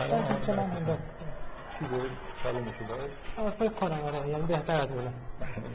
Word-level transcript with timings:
سلام. 0.00 0.46
چه 0.46 0.54
من 0.54 0.70
چی 1.78 1.84
بود؟ 1.84 2.10
سلام 2.42 2.64
شده؟ 2.64 2.94
آه 3.38 3.50
فکر 3.50 3.68
کنم 3.68 4.00
آره. 4.00 4.28
یعنی 4.28 4.42
بهتر 4.42 4.80
از 4.80 4.88
اونه 4.90 5.12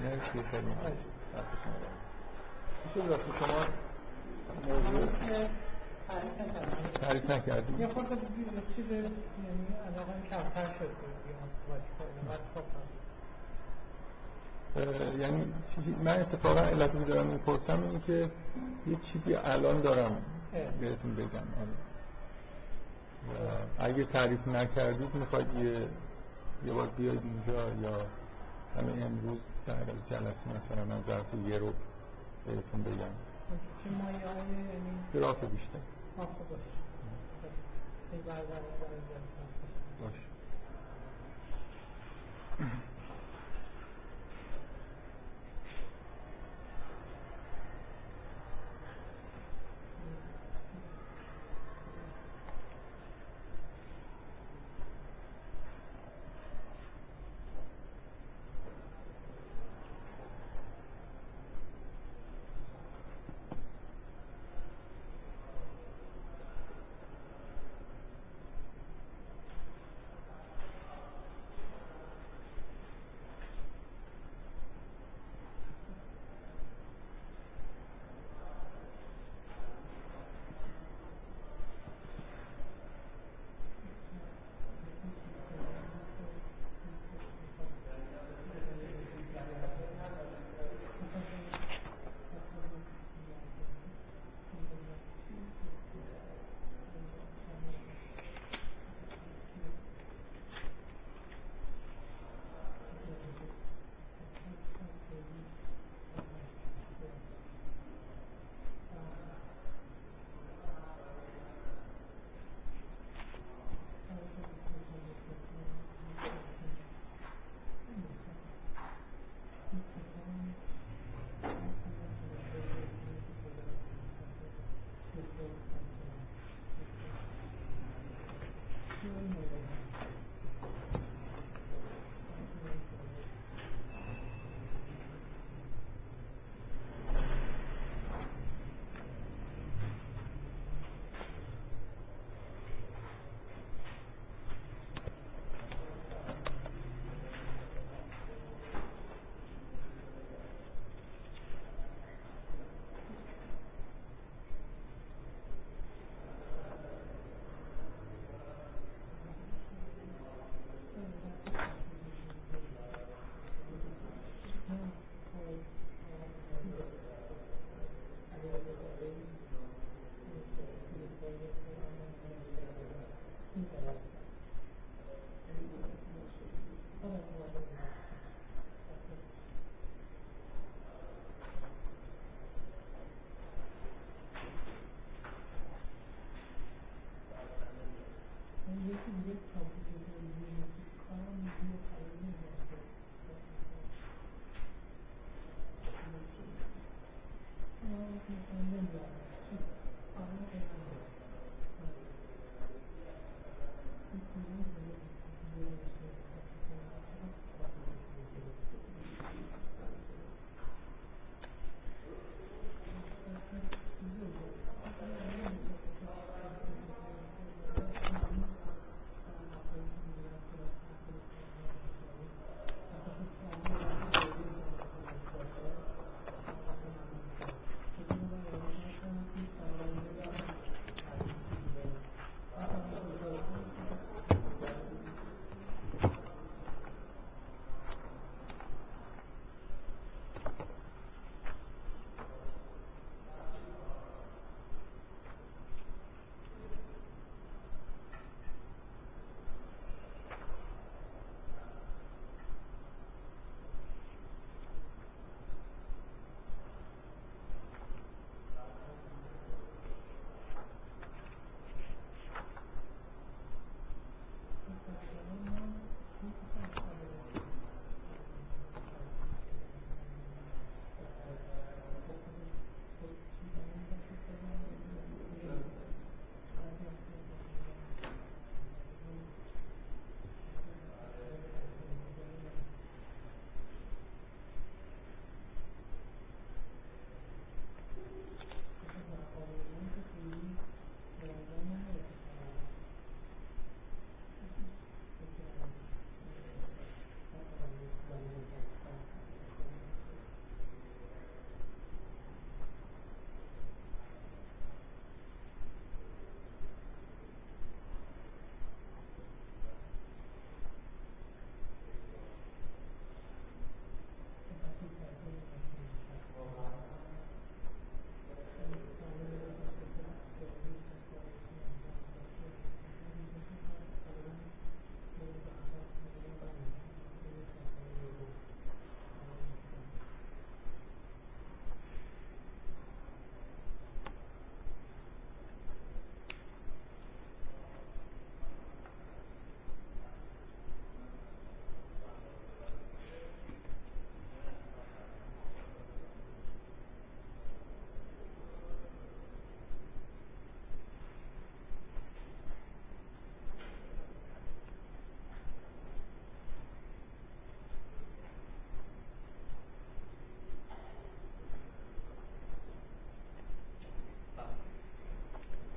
مرسی 0.04 0.48
خیلی 0.52 0.66
میشه 2.86 3.00
وقتی 3.12 3.32
شما 3.40 3.66
موضوع 4.68 5.08
تعریف 7.02 7.30
نکردیم 7.30 7.82
یه 7.82 7.88
خورده 7.88 8.16
چیز 8.76 8.92
یعنی 8.92 9.08
علاقه 9.88 10.14
کمتر 10.30 10.68
شد. 10.80 10.90
یعنی 15.20 15.54
من 16.04 16.20
اتفاقا 16.20 16.60
علتی 16.60 16.98
دارم 16.98 17.26
می‌پرسم 17.26 17.84
اینه 17.84 18.00
که 18.08 18.30
یه 18.88 18.98
چیزی 19.14 19.36
الان 19.36 19.82
دارم 19.82 20.18
بهتون 20.80 21.16
بگم. 21.16 21.28
اگه 23.80 24.06
تعریف 24.06 24.48
نکردید 24.48 25.16
می‌خواید 25.16 25.54
یه 25.54 25.88
یه 26.66 26.74
بار 26.74 26.88
بیاید 26.88 27.20
اینجا 27.24 27.70
یا 27.82 28.06
همه 28.78 29.06
امروز 29.06 29.38
در 29.68 29.76
جلسه 30.10 30.50
مثلا 30.50 30.86
من 30.86 31.04
ظرف 31.08 31.26
یه 31.48 31.58
رو 31.58 31.74
بهتون 32.46 32.84
بگم. 32.84 32.98
یعنی 32.98 33.12
گراف 35.14 35.44
بیشتر. 35.44 35.80
باش 40.02 40.14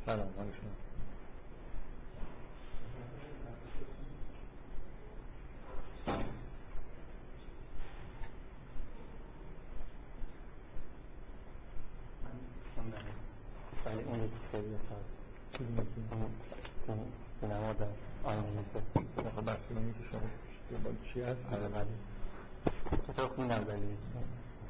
ولی 0.09 0.23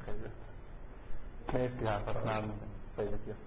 خیلی. 0.05 0.29
مرسی 1.53 1.85
حرفات 1.85 2.17
ممنون 2.17 2.59
خیلی 2.95 3.17
زیاد 3.25 3.37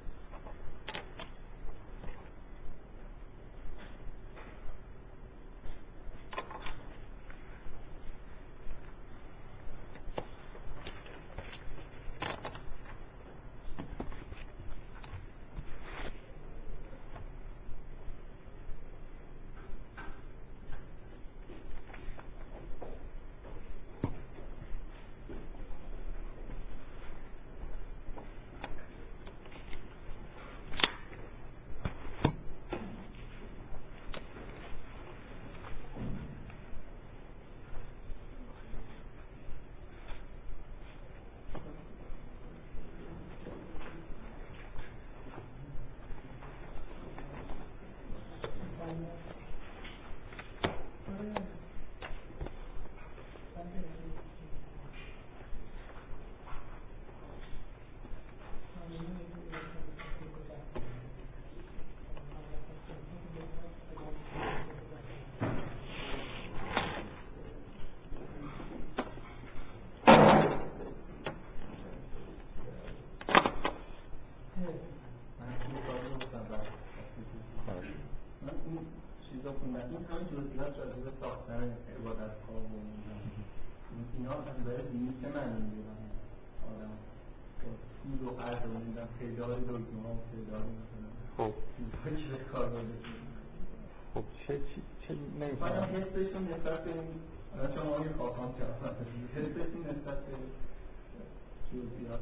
این 79.93 80.05
همه 80.05 80.12
جزئیات 80.31 80.75
راجع 80.79 81.01
به 81.07 81.13
ساختن 81.21 81.77
عبادت 81.97 82.35
ها 82.45 82.53
و 82.53 82.77
اینا. 84.17 84.33
از 84.33 84.61
نظر 84.61 84.77
دینی 84.93 85.13
چه 85.23 85.29
معنی 85.29 85.59
می‌گیرن 85.63 86.01
آدم 86.71 86.93
سود 88.03 88.23
و 88.27 88.31
قرض 88.31 88.63
و 88.67 88.69
نمی‌دونم 88.79 89.09
تعداد 89.21 89.61
دکمه 89.61 90.03
ها 90.05 90.13
و 90.15 90.21
تعداد 90.31 90.67
خب. 91.37 91.53
چیزهایی 91.77 92.17
که 92.39 92.45
کار 92.53 92.67
برده 92.67 92.97
خب 94.15 94.25
چه 94.47 94.53
چی 94.59 94.83
چه 95.03 95.15
من 95.15 95.47
نمی‌فهمم 95.47 95.91
حسشون 95.97 96.43
نسبت 96.53 96.85
به 96.85 96.91
الان 97.55 97.71
شما 97.75 98.05
یه 98.05 98.13
خواهان 98.19 98.51
کردن 98.59 98.95
حسشون 99.35 99.81
نسبت 99.91 100.19
به 100.27 100.35
جزئیات. 101.73 102.21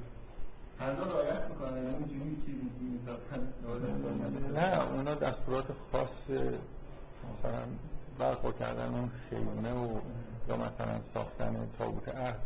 یعنی 4.01 4.53
نه 4.55 4.93
اونا 4.93 5.15
دستورات 5.15 5.65
خاص 5.93 6.09
مثلا 7.39 7.63
برپا 8.19 8.53
کردن 8.53 8.95
اون 8.95 9.11
خیمه 9.31 9.73
و 9.73 9.99
یا 10.49 10.57
مثلا 10.57 11.01
ساختن 11.15 11.69
تابوت 11.79 12.09
عهد 12.09 12.37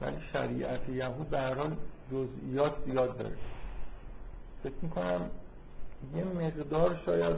ولی 0.00 0.16
شریعت 0.32 0.88
یهود 0.88 1.30
به 1.30 1.38
هر 1.38 1.54
حال 1.54 1.76
جزئیات 2.12 2.72
زیاد 2.86 3.18
داره. 3.18 3.32
فکر 4.62 4.72
می‌کنم 4.82 5.30
یه 6.16 6.24
مقدار 6.24 7.00
شاید 7.06 7.36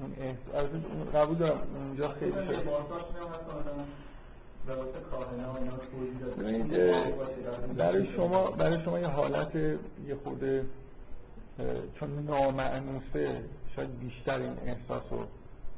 اون 0.00 0.12
احس- 0.20 0.54
البته 0.54 0.74
اون 0.92 1.10
قبول 1.22 1.36
دارم 1.36 1.60
اونجا 1.76 2.08
خیلی 2.08 2.32
شاید. 2.32 2.68
این 6.38 6.80
اه، 6.80 7.10
باشه، 7.10 7.72
برای 7.76 8.06
شما 8.16 8.50
برای 8.50 8.84
شما 8.84 8.98
یه 8.98 9.06
حالت 9.06 9.54
یه 9.56 10.14
اه، 11.60 11.66
چون 12.00 12.24
نامعنوسه 12.26 13.42
شاید 13.76 13.98
بیشتر 13.98 14.38
این 14.38 14.58
احساس 14.66 15.02
رو 15.10 15.26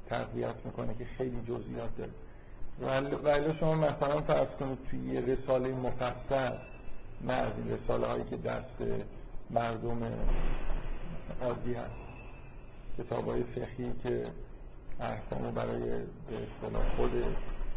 تقویت 0.08 0.54
می‌کنه 0.64 0.94
که 0.94 1.04
خیلی 1.04 1.40
جزئیات 1.40 1.90
داره. 1.98 2.10
ولی 3.24 3.58
شما 3.60 3.74
مثلا 3.74 4.20
فرض 4.20 4.48
کنید 4.48 4.78
توی 4.90 5.00
یه 5.00 5.20
رساله 5.20 5.68
مفصل 5.68 6.52
این 7.28 7.70
رساله 7.70 8.06
هایی 8.06 8.24
که 8.24 8.36
دست 8.36 8.82
مردم 9.50 10.12
عادی 11.42 11.74
هست. 11.74 11.90
کتاب 12.98 13.28
های 13.28 13.42
فقهی 13.42 13.92
که 14.02 14.26
احکام 15.00 15.50
برای 15.50 15.80
به 15.80 16.36
اصطلاح 16.36 16.96
خود 16.96 17.10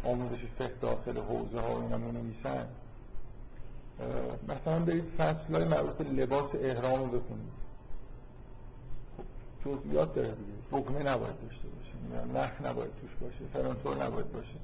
آموزش 0.04 0.44
فقه 0.58 0.72
داخل 0.80 1.18
حوزه 1.18 1.60
ها 1.60 1.82
اینا 1.82 1.98
می 1.98 2.12
نویسن 2.12 2.66
مثلا 4.48 4.78
برید 4.78 5.04
فصل 5.18 5.54
های 5.54 5.64
مربوط 5.64 6.00
لباس 6.00 6.50
احرام 6.54 7.00
رو 7.00 7.06
بخونید. 7.06 7.61
جزئیات 9.64 10.14
داره 10.14 10.28
دیگه. 10.28 10.52
بگمه 10.72 11.02
نباید 11.02 11.34
داشته 11.42 11.68
باشه. 11.68 12.38
نخ 12.38 12.50
نباید 12.70 12.90
توش 13.00 13.10
باشه. 13.20 13.44
فرانتور 13.52 14.04
نباید 14.04 14.32
باشه. 14.32 14.54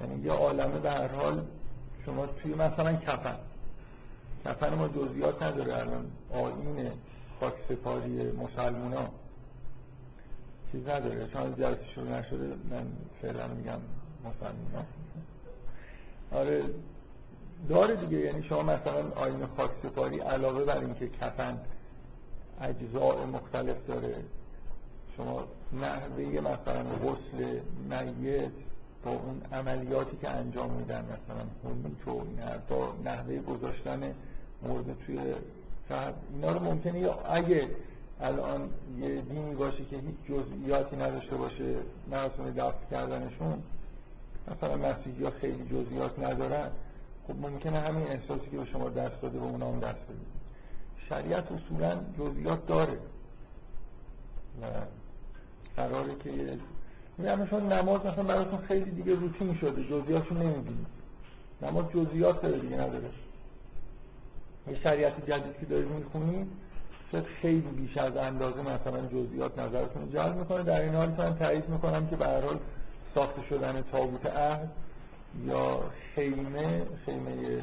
یعنی 0.00 0.22
یه 0.24 0.32
عالمه 0.32 0.78
به 0.78 0.90
هر 0.90 1.08
حال 1.08 1.44
شما 2.06 2.26
توی 2.26 2.54
مثلا 2.54 2.92
کفن. 2.96 3.36
کفن 4.44 4.74
ما 4.74 4.88
جزئیات 4.88 5.42
نداره 5.42 5.78
الان. 5.78 6.06
آیین 6.32 6.90
خاک 7.40 7.54
سپاری 7.68 8.32
مسلمون 8.32 8.92
ها 8.92 9.08
چیز 10.72 10.88
نداره. 10.88 11.28
چون 11.32 11.54
جلسه 11.56 11.84
شروع 11.94 12.08
نشده. 12.08 12.46
من 12.70 12.86
فعلا 13.22 13.46
میگم 13.48 13.78
مسلمون 14.20 14.72
ها 14.74 14.84
آره 16.38 16.62
داره 17.68 17.96
دیگه. 17.96 18.18
یعنی 18.18 18.42
شما 18.42 18.62
مثلا 18.62 19.10
آین 19.14 19.46
خاک 19.56 19.70
سپاری 19.82 20.20
علاوه 20.20 20.64
بر 20.64 20.78
اینکه 20.78 21.08
کفن 21.08 21.58
اجزاء 22.62 23.26
مختلف 23.26 23.76
داره. 23.88 24.14
شما 25.16 25.44
نحوه 25.72 26.40
مثلا 26.40 26.82
غسل 26.82 27.60
میت 27.88 28.50
با 29.04 29.10
اون 29.10 29.42
عملیاتی 29.52 30.16
که 30.16 30.28
انجام 30.28 30.70
میدن 30.70 31.04
مثلا 31.04 31.44
هنوک 31.64 32.08
و 32.08 32.28
این 32.28 32.38
حرفا 32.38 32.92
نحوه 33.04 33.38
گذاشتن 33.38 34.14
مرده 34.62 34.94
توی 35.06 35.18
شهر 35.88 36.12
اینا 36.34 36.52
رو 36.52 36.60
ممکنه 36.60 37.00
یا 37.00 37.14
اگه 37.14 37.68
الان 38.20 38.70
یه 38.98 39.20
دینی 39.20 39.54
باشه 39.54 39.84
که 39.84 39.96
هیچ 39.96 40.16
جزئیاتی 40.28 40.96
نداشته 40.96 41.36
باشه 41.36 41.74
مراسم 42.10 42.50
دفن 42.50 42.72
کردنشون 42.90 43.62
مثلا 44.50 44.76
مسیحی 44.76 45.24
ها 45.24 45.30
خیلی 45.30 45.64
جزئیات 45.64 46.18
ندارن 46.18 46.70
خب 47.26 47.34
ممکنه 47.40 47.80
همین 47.80 48.08
احساسی 48.08 48.50
که 48.50 48.56
به 48.56 48.64
شما 48.64 48.88
دست 48.88 49.22
داده 49.22 49.38
به 49.38 49.44
اونا 49.44 49.68
هم 49.68 49.80
دست 49.80 50.04
بده 50.04 50.31
شریعت 51.12 51.44
اصولا 51.52 51.98
جزئیات 52.18 52.66
داره. 52.66 52.98
و 54.62 54.64
قراره 55.76 56.14
که 56.24 56.30
یه 56.30 56.58
میگم 57.18 57.46
شما 57.46 57.58
نماز 57.60 58.06
مثلا 58.06 58.24
براتون 58.24 58.58
خیلی 58.58 58.90
دیگه 58.90 59.14
روتین 59.14 59.54
شده 59.54 59.84
جزئیاتشو 59.84 60.34
نمی‌بینید 60.34 60.86
نماز 61.62 61.84
جزئیات 61.94 62.42
داره 62.42 62.58
دیگه 62.58 62.76
نداره 62.76 63.10
یه 64.66 64.80
شریعت 64.82 65.30
جدید 65.30 65.58
که 65.60 65.66
دارید 65.66 65.88
می‌خونید 65.88 66.46
شاید 67.12 67.24
خیلی 67.24 67.60
بیش 67.60 67.96
از 67.96 68.16
اندازه 68.16 68.60
مثلا 68.60 69.06
جزئیات 69.06 69.58
نظرتون 69.58 70.10
جلب 70.10 70.36
می‌کنه. 70.36 70.62
در 70.62 70.80
این 70.80 70.94
حال 70.94 71.08
من 71.08 71.38
تایید 71.38 71.68
می‌کنم 71.68 72.06
که 72.06 72.16
به 72.16 72.26
حال 72.26 72.58
ساخته 73.14 73.42
شدن 73.48 73.84
تابوت 73.92 74.26
عهد 74.26 74.70
یا 75.46 75.80
خیمه 76.14 76.82
خیمه 77.06 77.62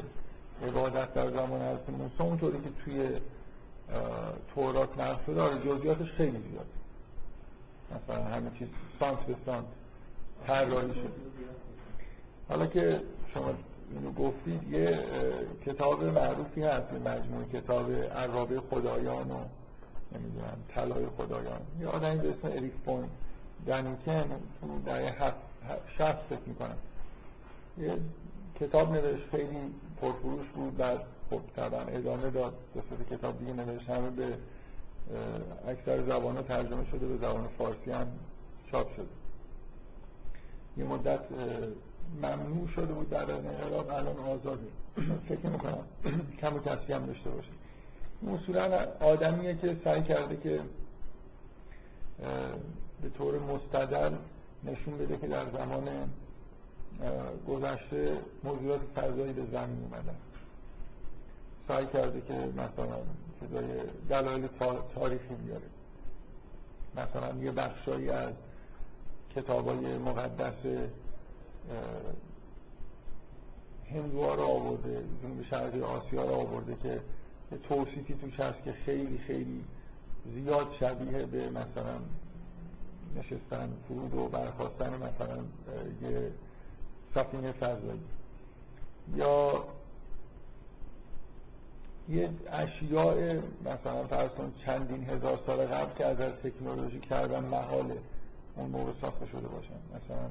عبادت 0.68 1.14
در 1.14 1.30
زمان 1.30 1.60
حضرت 1.60 1.90
موسی 1.90 2.22
اونطوری 2.22 2.58
که 2.58 2.70
توی 2.84 3.08
تورات 4.54 4.98
نقل 4.98 5.24
شده 5.26 5.40
آره 5.40 5.58
جزئیاتش 5.58 6.12
خیلی 6.12 6.38
زیاد. 6.50 6.66
مثلا 7.90 8.24
همه 8.24 8.50
چیز 8.58 8.68
سانت 9.00 9.18
به 9.20 9.34
سانت 9.46 9.64
طراحی 10.46 10.94
شد 10.94 11.12
حالا 12.48 12.66
که 12.66 13.00
شما 13.34 13.54
اینو 13.90 14.12
گفتید 14.12 14.72
یه 14.72 14.98
کتاب 15.66 16.04
معروفی 16.04 16.62
هست 16.62 16.92
یه 16.92 16.98
مجموعه 16.98 17.44
کتاب 17.52 17.92
عرابه 17.92 18.60
خدایان 18.60 19.30
و 19.30 19.38
نمی‌دونم 20.12 20.56
طلای 20.68 21.06
خدایان. 21.16 21.60
یه 21.80 21.88
آدمی 21.88 22.18
به 22.18 22.30
اسم 22.30 22.48
اریک 22.48 22.72
فون 22.84 23.08
دنیکن 23.66 24.28
تو 24.60 24.82
در 24.86 25.32
شخص 25.98 26.18
فکر 26.28 26.40
می‌کنم. 26.46 26.76
یه 27.78 27.98
کتاب 28.60 28.92
نوشت 28.92 29.30
خیلی 29.30 29.74
پرفروش 30.00 30.46
بود 30.54 30.76
بعد 30.76 31.00
خب 31.30 31.40
طبعا 31.56 31.80
ادامه 31.80 32.30
داد. 32.30 32.54
دو 32.74 33.16
کتاب 33.16 33.38
دیگه 33.38 33.52
نوشت 33.52 33.90
همه 33.90 34.10
به 34.10 34.34
اکثر 35.68 36.02
زبان 36.02 36.36
ها 36.36 36.42
ترجمه 36.42 36.90
شده. 36.90 37.06
به 37.06 37.16
زبان 37.16 37.48
فارسی 37.58 37.90
هم 37.90 38.06
چاپ 38.70 38.94
شده. 38.96 39.06
یه 40.76 40.84
مدت 40.84 41.20
ممنوع 42.16 42.68
شده 42.74 42.92
بود 42.92 43.14
از 43.14 43.30
انقلاب 43.30 43.90
الان 43.90 44.16
آزاده 44.16 44.66
فکر 45.28 45.46
می‌کنم 45.46 45.84
کم 46.40 46.56
و 46.56 46.58
کسی 46.58 46.92
هم 46.92 47.06
داشته 47.06 47.30
باشه. 47.30 47.48
اصولا 48.34 48.86
آدمیه 49.00 49.56
که 49.56 49.76
سعی 49.84 50.02
کرده 50.02 50.36
که 50.36 50.60
به 53.02 53.08
طور 53.18 53.38
مستدل 53.38 54.12
نشون 54.64 54.98
بده 54.98 55.16
که 55.16 55.26
در 55.26 55.44
زمان 55.50 55.88
گذشته 57.48 58.18
موضوعات 58.44 58.80
فضایی 58.96 59.32
به 59.32 59.42
زمین 59.52 59.78
اومدن. 59.82 60.16
سعی 61.70 61.86
کرده 61.86 62.20
که 62.20 62.34
مثلا 62.34 62.98
دلایل 64.08 64.48
تاریخی 64.94 65.34
میاره 65.44 65.66
مثلا 66.96 67.42
یه 67.42 67.50
بخشایی 67.50 68.10
از 68.10 68.34
کتابای 69.36 69.98
مقدس 69.98 70.54
هندوها 73.90 74.34
رو 74.34 74.42
آورده 74.42 75.04
جنوب 75.22 75.42
شرقی 75.50 75.80
آسیا 75.80 76.24
رو 76.24 76.34
آورده 76.34 76.76
که 76.82 77.00
توصیفی 77.68 78.14
توش 78.14 78.40
هست 78.40 78.64
که 78.64 78.72
خیلی 78.72 79.18
خیلی 79.18 79.64
زیاد 80.34 80.66
شبیه 80.80 81.26
به 81.26 81.50
مثلا 81.50 81.98
نشستن 83.16 83.72
فرود 83.88 84.14
و 84.14 84.28
برخواستن 84.28 84.94
مثلا 84.94 85.38
یه 86.02 86.30
سفینه 87.14 87.52
فضایی 87.52 88.00
یا 89.14 89.64
یه 92.10 92.30
اشیاء 92.52 93.38
مثلا 93.60 94.06
فرض 94.06 94.30
چندین 94.66 95.04
هزار 95.04 95.38
سال 95.46 95.66
قبل 95.66 95.94
که 95.98 96.06
از 96.06 96.16
تکنولوژی 96.18 97.00
کردن 97.00 97.44
محاله 97.44 97.96
اون 98.56 98.70
موقع 98.70 98.92
ساخته 99.00 99.26
شده 99.26 99.48
باشن 99.48 99.80
مثلا 99.88 100.28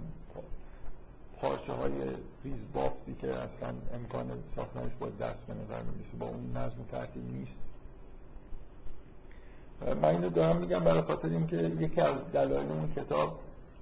پارچه 1.41 1.74
های 1.74 1.91
ریز 2.43 2.59
بافتی 2.74 3.15
که 3.21 3.27
اصلا 3.27 3.74
امکان 3.93 4.31
ساختنش 4.55 4.91
با 5.00 5.09
دست 5.09 5.39
به 5.48 5.53
نظر 5.53 5.81
می‌رسه 5.81 6.17
با 6.19 6.25
اون 6.25 6.57
نظم 6.57 6.77
ترتیب 6.91 7.31
نیست. 7.31 7.51
من 10.01 10.05
اینو 10.05 10.29
دارم 10.29 10.57
میگم 10.57 10.79
برای 10.79 11.01
خاطر 11.01 11.27
اینکه 11.27 11.57
یکی 11.57 12.01
از 12.01 12.15
دلایل 12.33 12.71
اون 12.71 12.93
کتاب 12.95 13.39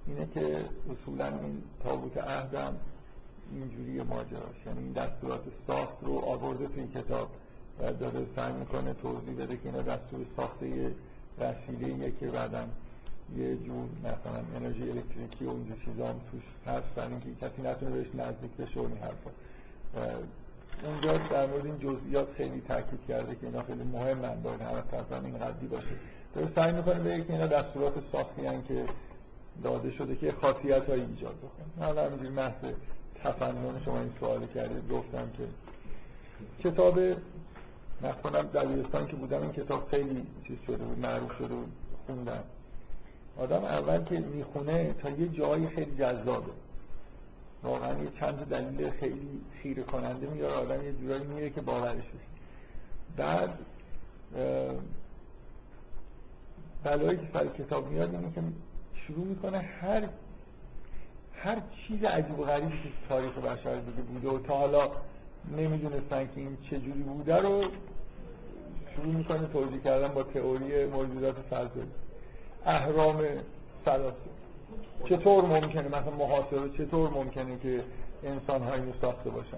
اینه 0.07 0.27
که 0.33 0.65
اصولا 0.91 1.27
این 1.27 1.63
تابوت 1.83 2.17
عهدم 2.17 2.75
اینجوری 3.51 4.01
ماجراش 4.03 4.65
یعنی 4.65 4.79
این 4.79 4.91
دستورات 4.91 5.41
ساخت 5.67 5.97
رو 6.01 6.19
آورده 6.19 6.67
تو 6.67 6.73
این 6.75 6.91
کتاب. 6.91 7.29
و 7.79 7.93
داره 7.93 8.25
سعی 8.35 8.53
می‌کنه 8.53 8.93
توضیح 8.93 9.35
بده 9.35 9.57
که 9.57 9.65
اینا 9.65 9.81
دستور 9.81 10.25
ساخته 10.37 10.67
یه 10.67 10.91
وسیله 11.39 12.11
که 12.19 12.27
بعدم 12.27 12.69
یه 13.37 13.55
جور 13.55 13.85
مثلا 13.99 14.41
انرژی 14.55 14.89
الکتریکی 14.91 15.45
و 15.45 15.49
اینجور 15.49 15.77
چیزا 15.85 16.07
هم 16.07 16.15
توش 16.31 16.43
هست 16.73 16.95
برای 16.95 17.11
اینکه 17.11 17.45
کسی 17.45 17.61
نتونه 17.61 17.91
بهش 17.91 18.07
نزدیک 18.15 18.51
بشه 18.51 18.79
و 18.79 18.83
این 18.83 18.97
حرفا. 18.97 19.31
اونجا 20.83 21.17
در 21.17 21.45
مورد 21.45 21.65
این 21.65 21.79
جزئیات 21.79 22.27
خیلی 22.37 22.61
تاکید 22.67 22.99
کرده 23.07 23.35
که 23.35 23.47
اینا 23.47 23.63
خیلی 23.63 23.83
مهمن 23.83 24.41
باید 24.41 24.61
همه 24.61 24.81
طرفا 24.91 25.15
این 25.15 25.37
قدی 25.37 25.67
باشه. 25.67 25.87
داره 26.35 26.47
سعی 26.55 26.71
می‌کنه 26.71 26.99
به 26.99 27.23
که 27.23 27.33
اینا 27.33 27.47
دستورات 27.47 27.93
ساختی 28.11 28.45
هن 28.45 28.63
که 28.63 28.85
داده 29.63 29.91
شده 29.91 30.15
که 30.15 30.31
خاصیت 30.31 30.89
هایی 30.89 31.01
ایجاد 31.01 31.35
بکنه. 31.35 31.87
من 31.89 32.05
همینجوری 32.05 32.29
محض 32.29 32.53
تفنن 33.23 33.81
شما 33.85 33.99
این 33.99 34.11
سوال 34.19 34.47
کردید 34.47 34.91
گفتم 34.91 35.29
که 35.37 35.43
کتاب 36.69 36.99
نکنم 38.01 38.41
دبیرستان 38.41 39.07
که 39.07 39.15
بودم 39.15 39.41
این 39.41 39.51
کتاب 39.51 39.87
خیلی 39.89 40.27
چیز 40.47 40.57
شده 40.67 40.83
بود 40.83 40.99
معروف 40.99 41.37
شده 41.37 41.55
بود 41.55 41.71
خوندم. 42.05 42.43
آدم 43.37 43.63
اول 43.65 44.03
که 44.03 44.19
می‌خونه 44.19 44.93
تا 44.93 45.09
یه 45.09 45.27
جایی 45.27 45.67
خیلی 45.67 45.97
جذابه. 45.97 46.51
واقعا 47.63 48.03
یه 48.03 48.09
چند 48.19 48.49
دلیل 48.49 48.89
خیلی 48.89 49.41
خیره 49.61 49.83
کننده 49.83 50.27
میاره 50.27 50.53
آدم 50.53 50.83
یه 50.83 50.93
جورایی 50.93 51.23
میره 51.23 51.49
که 51.49 51.61
باورش 51.61 52.03
بشه. 52.03 52.27
بعد 53.17 53.49
بلایی 56.83 57.17
که 57.17 57.27
سر 57.33 57.47
کتاب 57.47 57.87
میاد 57.91 58.15
اینه 58.15 58.31
که 58.35 58.41
شروع 59.07 59.27
می‌کنه 59.27 59.57
هر 59.57 60.07
هر 61.33 61.61
چیز 61.87 62.03
عجیب 62.03 62.39
و 62.39 62.43
غریبی 62.43 62.71
که 62.71 62.89
تاریخ 63.09 63.37
بشر 63.37 63.75
دیگه 63.75 64.01
بوده 64.01 64.29
و 64.29 64.39
تا 64.39 64.57
حالا 64.57 64.91
نمی‌دونستن 65.51 66.25
که 66.25 66.31
این 66.41 66.57
چجوری 66.63 67.03
بوده 67.03 67.35
رو 67.35 67.63
شروع 68.95 69.13
می‌کنه 69.13 69.47
توضیح 69.47 69.79
کردن 69.79 70.07
با 70.07 70.23
تئوری 70.23 70.85
موجودات 70.85 71.35
فضایی 71.35 71.87
اهرام 72.65 73.21
سلاسه 73.85 74.15
چطور 75.09 75.45
ممکنه؟ 75.45 75.87
مثلا 75.87 76.11
محاسبه 76.17 76.69
چطور 76.77 77.09
ممکنه 77.09 77.59
که 77.59 77.83
انسان 78.23 78.63
ها 78.63 78.73
اینو 78.73 78.91
ساخته 79.01 79.29
باشن؟ 79.29 79.57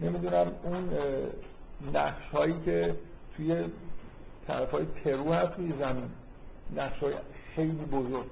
نمی‌دونم 0.00 0.52
اون 0.64 0.88
نقش 1.94 2.28
هایی 2.32 2.54
که 2.64 2.94
توی 3.36 3.64
طرف 4.46 4.70
های 4.70 4.84
پرو 4.84 5.32
هست 5.32 5.56
توی 5.56 5.72
زمین. 5.78 6.10
نقش 6.76 6.98
های 6.98 7.14
خیلی 7.56 7.72
بزرگ. 7.72 8.26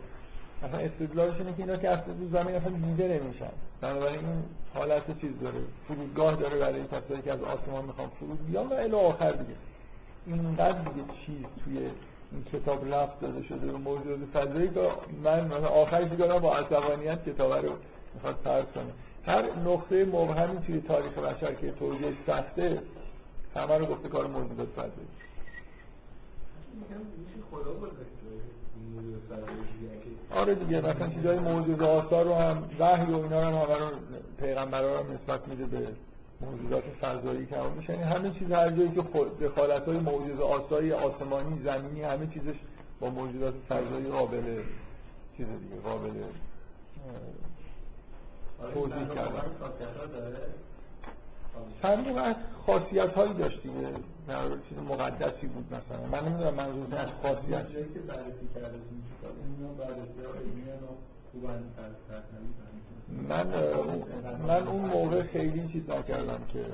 مثلا 0.63 0.79
اینه 0.79 1.53
که 1.53 1.63
اینا 1.63 1.77
که 1.77 1.91
اصلا 1.91 2.15
تو 2.15 2.29
زمین 2.33 2.55
اصلا 2.55 2.71
دیده 2.71 3.21
نمیشن. 3.21 3.51
بنابراین 3.81 4.19
این 4.19 4.45
حالت 4.75 5.21
چیز 5.21 5.31
داره. 5.41 5.59
فرودگاه 5.89 6.37
داره 6.37 6.59
برای 6.59 6.85
کسایی 6.85 7.23
که 7.23 7.33
از 7.33 7.43
آسمان 7.43 7.85
می‌خوان 7.85 8.09
فرود 8.09 8.47
بیان 8.47 8.67
و 8.67 8.73
الی 8.73 8.93
آخر 8.93 9.33
دیگه. 9.33 9.55
اینقدر 10.27 10.79
دیگه 10.79 11.07
چیز 11.27 11.45
توی 11.65 11.79
این 12.33 12.45
کتاب 12.53 12.95
رفت 12.95 13.21
داده 13.21 13.43
شده 13.43 13.67
به 13.67 13.79
موجود 13.79 14.31
فضایی 14.35 14.69
که 14.69 14.91
من 15.25 15.45
مثلا 15.45 15.69
آخرش 15.69 16.11
دیگه 16.11 16.39
با 16.39 16.57
عصبانیت 16.57 17.25
کتاب 17.25 17.53
رو 17.53 17.73
می‌خواد 18.15 18.35
فرض 18.45 18.65
کنه. 18.75 18.93
هر 19.27 19.45
نقطه 19.67 20.05
مبهمی 20.05 20.61
توی 20.67 20.81
تاریخ 20.81 21.19
بشر 21.19 21.55
که 21.55 21.71
توجیه 21.71 22.13
سخته 22.27 22.83
همه 23.55 23.79
رو 23.79 23.87
گفته 23.87 24.09
کار 24.09 24.27
موجودات 24.27 24.69
فضایی. 24.69 25.09
آره 30.31 30.55
دیگه 30.55 30.81
مثلا 30.81 31.09
چیزای 31.09 31.39
موجود 31.39 31.83
آثار 31.83 32.25
رو 32.25 32.35
هم 32.35 32.65
وحی 32.79 33.13
و 33.13 33.17
اینا 33.17 33.51
رو 33.51 33.57
همه 33.57 33.79
رو 33.79 33.91
پیغمبرا 34.41 35.01
رو 35.01 35.13
نسبت 35.13 35.49
میده 35.49 35.65
به 35.65 35.89
موجودات 36.41 36.85
فضایی 37.01 37.47
که 37.47 37.57
میشه. 37.77 37.93
یعنی 37.93 38.03
همه 38.03 38.31
چیز 38.31 38.51
هر 38.51 38.71
جایی 38.71 38.91
که 38.91 39.03
دخالت 39.41 39.89
های 39.89 39.99
موجود 39.99 40.41
آسایی 40.41 40.93
آسمانی 40.93 41.63
زمینی 41.65 42.03
همه 42.03 42.27
چیزش 42.27 42.55
با 43.01 43.11
موجودات 43.11 43.55
فضایی 43.69 44.09
قابل 44.09 44.63
چیز 45.37 45.47
دیگه 45.47 45.81
قابل 45.85 46.11
توضیح 48.75 49.15
کردن. 49.15 49.43
صندوق 51.83 52.17
از 52.17 52.37
خاصیت 52.67 53.13
هایی 53.13 53.35
داشت 53.35 53.63
دیگه 53.63 53.89
چیز 54.69 54.79
مقدسی 54.79 55.47
بود 55.47 55.67
مثلا. 55.67 56.07
من 56.13 56.29
نمی‌دونم 56.29 56.55
منظور 56.55 56.99
از 56.99 57.09
خاصیت 57.23 57.69
که 57.71 58.01
بررسی 58.01 58.49
کرده 58.55 58.79
من 63.29 63.47
من 64.49 64.69
اون 64.69 64.85
موقع 64.85 65.23
خیلی 65.23 65.69
چیز 65.69 65.91
نکردم 65.91 66.41
که 66.53 66.65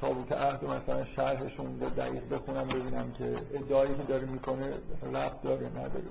تابوت 0.00 0.32
عهد 0.32 0.64
مثلا 0.64 1.04
شرحشون 1.04 1.80
رو 1.80 1.90
دقیق 1.90 2.28
بخونم 2.34 2.68
ببینم 2.68 3.12
که 3.18 3.36
ادعایی 3.54 3.94
که 3.94 4.02
داره 4.02 4.26
می‌کنه 4.26 4.72
رفت 5.12 5.42
داره 5.42 5.66
نداره. 5.66 6.04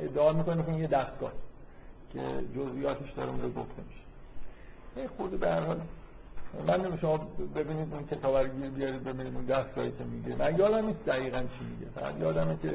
ادعا 0.00 0.32
می‌کنه 0.32 0.62
که 0.62 0.72
یه 0.72 0.86
دستگاه 0.86 1.32
که 2.12 2.20
جزئیاتش 2.56 3.10
داره 3.12 3.30
اون 3.30 3.42
رو 3.42 3.48
گفته 3.48 3.82
میشه. 3.88 5.08
خود 5.16 5.40
به 5.40 5.48
هر 5.48 5.60
حال 5.60 5.80
من 6.66 6.98
شما 7.00 7.16
ببینید 7.54 7.94
اون 7.94 8.06
کتاب 8.06 8.42
گیر 8.42 8.70
بیارید 8.70 9.04
ببینید 9.04 9.34
اون 9.34 9.44
دستگاهی 9.44 9.90
که 9.90 10.04
میگه 10.04 10.36
من 10.36 10.58
یادم 10.58 10.86
نیست 10.86 11.04
دقیقا 11.06 11.40
چی 11.40 11.64
میگه. 11.64 11.90
فقط 11.94 12.20
یادمه 12.20 12.56
که 12.62 12.74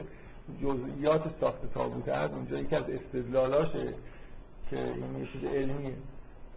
جزئیات 0.62 1.24
ساخت 1.42 1.74
تابوت 1.74 2.10
عهد 2.10 2.34
اونجا 2.34 2.60
یکی 2.60 2.76
از 2.76 2.84
استدلالاشه 2.90 3.94
که 4.70 4.80
این 4.80 5.20
یه 5.20 5.28
چیز 5.34 5.44
علمیه. 5.44 5.94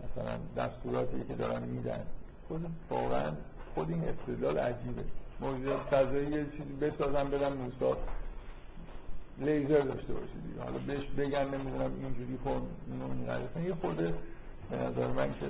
مثلا 0.05 0.39
دستوراتی 0.57 1.25
که 1.29 1.35
دارن 1.35 1.63
میدن. 1.63 2.01
خود 2.49 2.67
واقعا 2.91 3.33
خود 3.75 3.91
این 3.91 4.05
استدلال 4.05 4.59
عجیبه. 4.59 5.03
موجودات 5.41 5.81
فضایی 5.81 6.31
یه 6.31 6.47
چیزی 6.57 6.73
بسازن 6.81 7.31
بدن 7.31 7.53
موسا. 7.53 7.97
لیزر 9.39 9.81
داشته 9.81 10.13
باشه 10.13 10.33
دیگه 10.47 10.63
حالا 10.65 10.79
بهش 10.87 11.07
بگن 11.19 11.45
نمی‌دونم 11.45 11.91
اینجوری 12.03 12.39
کن 12.45 12.63
اینو 12.93 13.05
اینقدر 13.05 13.61
یه 13.67 13.75
خود 13.75 13.97
به 14.71 14.77
نظر 14.77 15.07
من 15.07 15.29
که 15.29 15.47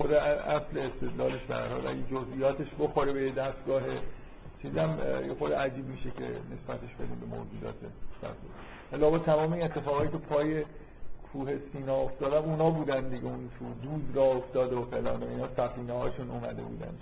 خود 0.00 0.12
اصل 0.12 0.78
استدلالش 0.78 1.40
به 1.48 1.54
هر 1.54 1.68
حال 1.68 1.86
اگه 1.86 2.02
جزئیاتش 2.10 2.66
بخوره 2.80 3.12
به 3.12 3.30
دستگاه 3.30 3.82
چیزم 4.62 4.98
یه 5.26 5.34
خود 5.34 5.52
عجیب 5.52 5.86
میشه 5.86 6.10
که 6.10 6.24
نسبتش 6.24 6.94
بدیم 6.94 7.20
به 7.20 7.26
موجودات 7.26 7.74
لابا 8.92 9.18
تمام 9.18 9.52
این 9.52 9.62
اتفاقایی 9.62 10.10
که 10.10 10.16
پای 10.16 10.64
کوه 11.32 11.58
سینا 11.72 11.96
افتادن 11.96 12.36
اونا 12.36 12.70
بودن 12.70 13.08
دیگه 13.08 13.24
اون 13.24 13.50
تو 13.58 13.64
دود 13.82 14.16
را 14.16 14.24
افتاده 14.24 14.76
و 14.76 14.84
فلان 14.84 15.22
اینا 15.22 15.48
سفینه 15.56 15.92
هاشون 15.92 16.30
اومده 16.30 16.62
بودن 16.62 16.94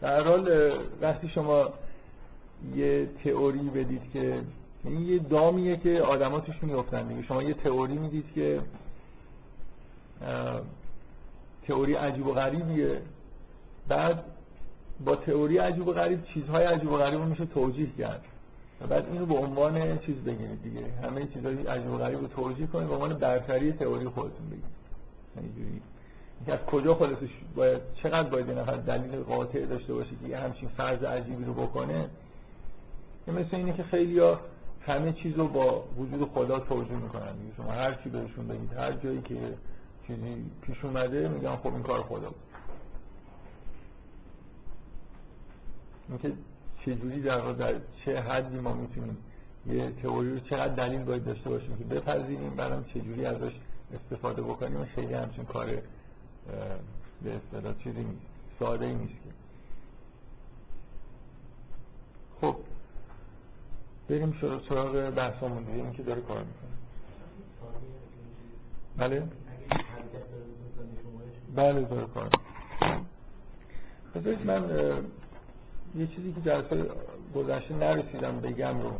در 0.00 0.22
حال 0.22 0.72
وقتی 1.00 1.28
شما 1.28 1.68
یه 2.74 3.08
تئوری 3.24 3.58
بدید 3.58 4.02
که 4.12 4.40
این 4.84 5.02
یه 5.02 5.18
دامیه 5.18 5.76
که 5.76 6.02
آدما 6.02 6.40
توش 6.40 6.62
میفتن 6.62 7.08
دیگه 7.08 7.22
شما 7.22 7.42
یه 7.42 7.54
تئوری 7.54 7.98
می‌دید 7.98 8.32
که 8.34 8.60
تئوری 11.68 11.94
عجیب 11.94 12.26
و 12.26 12.32
غریبیه. 12.32 13.02
بعد 13.88 14.22
با 15.04 15.16
تئوری 15.16 15.58
عجیب 15.58 15.88
و 15.88 15.92
غریب 15.92 16.24
چیزهای 16.24 16.64
عجیب 16.64 16.92
و 16.92 16.96
غریب 16.96 17.20
رو 17.20 17.26
میشه 17.26 17.46
توجیه 17.46 17.88
کرد. 17.98 18.24
و 18.80 18.86
بعد 18.86 19.06
اینو 19.12 19.26
به 19.26 19.34
عنوان 19.34 19.98
چیز 19.98 20.16
بگیرید 20.16 20.62
دیگه. 20.62 20.86
همه 21.02 21.26
چیزهای 21.26 21.66
عجیب 21.66 21.90
و 21.92 21.98
غریب 21.98 22.20
رو 22.20 22.26
توجیه 22.26 22.66
کنید 22.66 22.88
به 22.88 22.94
عنوان 22.94 23.14
برتری 23.14 23.72
تئوری 23.72 24.08
خودتون 24.08 24.46
اینجوری. 25.36 25.80
از 26.46 26.58
کجا 26.58 26.94
خودش 26.94 27.16
باید 27.56 27.80
چقدر 28.02 28.28
باید 28.28 28.50
نفر 28.50 28.76
دلیل 28.76 29.20
قاطع 29.20 29.66
داشته 29.66 29.94
باشه 29.94 30.10
که 30.28 30.38
همچین 30.38 30.68
فرض 30.68 31.04
عجیبی 31.04 31.44
رو 31.44 31.54
بکنه؟ 31.54 32.08
که 33.26 33.32
مثل 33.32 33.56
اینه 33.56 33.72
که 33.72 33.82
خیلی 33.82 34.18
ها 34.18 34.40
همه 34.86 35.12
چیز 35.12 35.36
رو 35.36 35.48
با 35.48 35.84
وجود 35.98 36.28
خدا 36.28 36.60
توجیه 36.60 36.96
می‌کنن. 36.96 37.32
شما 37.56 37.72
هر 37.72 37.94
چی 37.94 38.08
بهشون 38.08 38.48
بگید 38.48 38.72
هر 38.72 38.92
جایی 38.92 39.20
که 39.20 39.34
چیزی 40.08 40.44
پیش 40.62 40.84
اومده 40.84 41.28
میگن 41.28 41.56
خب 41.56 41.66
این 41.66 41.82
کار 41.82 42.02
خدا 42.02 42.28
بود. 42.28 42.36
اینکه 46.08 46.32
چجوری 46.80 47.22
در, 47.22 47.52
در 47.52 47.74
چه 48.04 48.20
حدی 48.20 48.58
ما 48.58 48.74
می‌تونیم 48.74 49.16
یه 49.66 49.92
تئوری 50.02 50.30
رو 50.30 50.40
چقدر 50.40 50.74
دلیل 50.74 51.04
باید 51.04 51.24
داشته 51.24 51.50
باشیم 51.50 51.76
که 51.78 51.84
بپذیریم 51.84 52.54
بعدم 52.54 52.84
چجوری 52.84 53.26
ازش 53.26 53.52
استفاده 53.94 54.42
بکنیم 54.42 54.84
خیلی 54.84 55.14
همچین 55.14 55.44
کار 55.44 55.66
به 57.22 57.34
اصطلاح 57.34 57.74
چیزی 57.84 58.00
نیست 58.00 58.26
ساده 58.58 58.86
ای 58.86 58.94
نیست 58.94 59.12
که. 59.12 59.30
خب 62.40 62.56
بریم 64.08 64.38
سراغ 64.68 65.10
بحثمون 65.10 65.62
دیگه 65.62 65.92
که 65.92 66.02
داره 66.02 66.20
کار 66.20 66.38
می‌کنه. 66.38 66.70
بله؟ 68.96 69.22
بله 71.56 71.80
داره 71.80 72.06
کار 72.06 72.30
بذارید 74.14 74.46
من 74.46 74.62
یه 75.96 76.06
چیزی 76.06 76.32
که 76.32 76.40
جلسه 76.40 76.84
گذشته 77.34 77.74
نرسیدم 77.74 78.40
بگم 78.40 78.80
رو. 78.80 78.92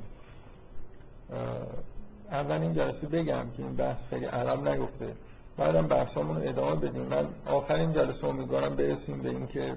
اول 2.30 2.60
این 2.60 2.74
جلسه 2.74 3.06
بگم 3.06 3.44
که 3.56 3.62
این 3.62 3.76
بحث 3.76 3.96
خیلی 4.10 4.24
عرب 4.24 4.68
نگفته. 4.68 5.12
بعدم 5.56 5.86
بحثامون 5.86 6.36
رو 6.36 6.48
ادامه 6.48 6.76
بدیم. 6.76 7.02
من 7.02 7.26
آخرین 7.46 7.92
جلسه 7.92 8.26
امیدوارم 8.26 8.76
برسیم 8.76 9.22
به 9.22 9.28
اینکه 9.28 9.74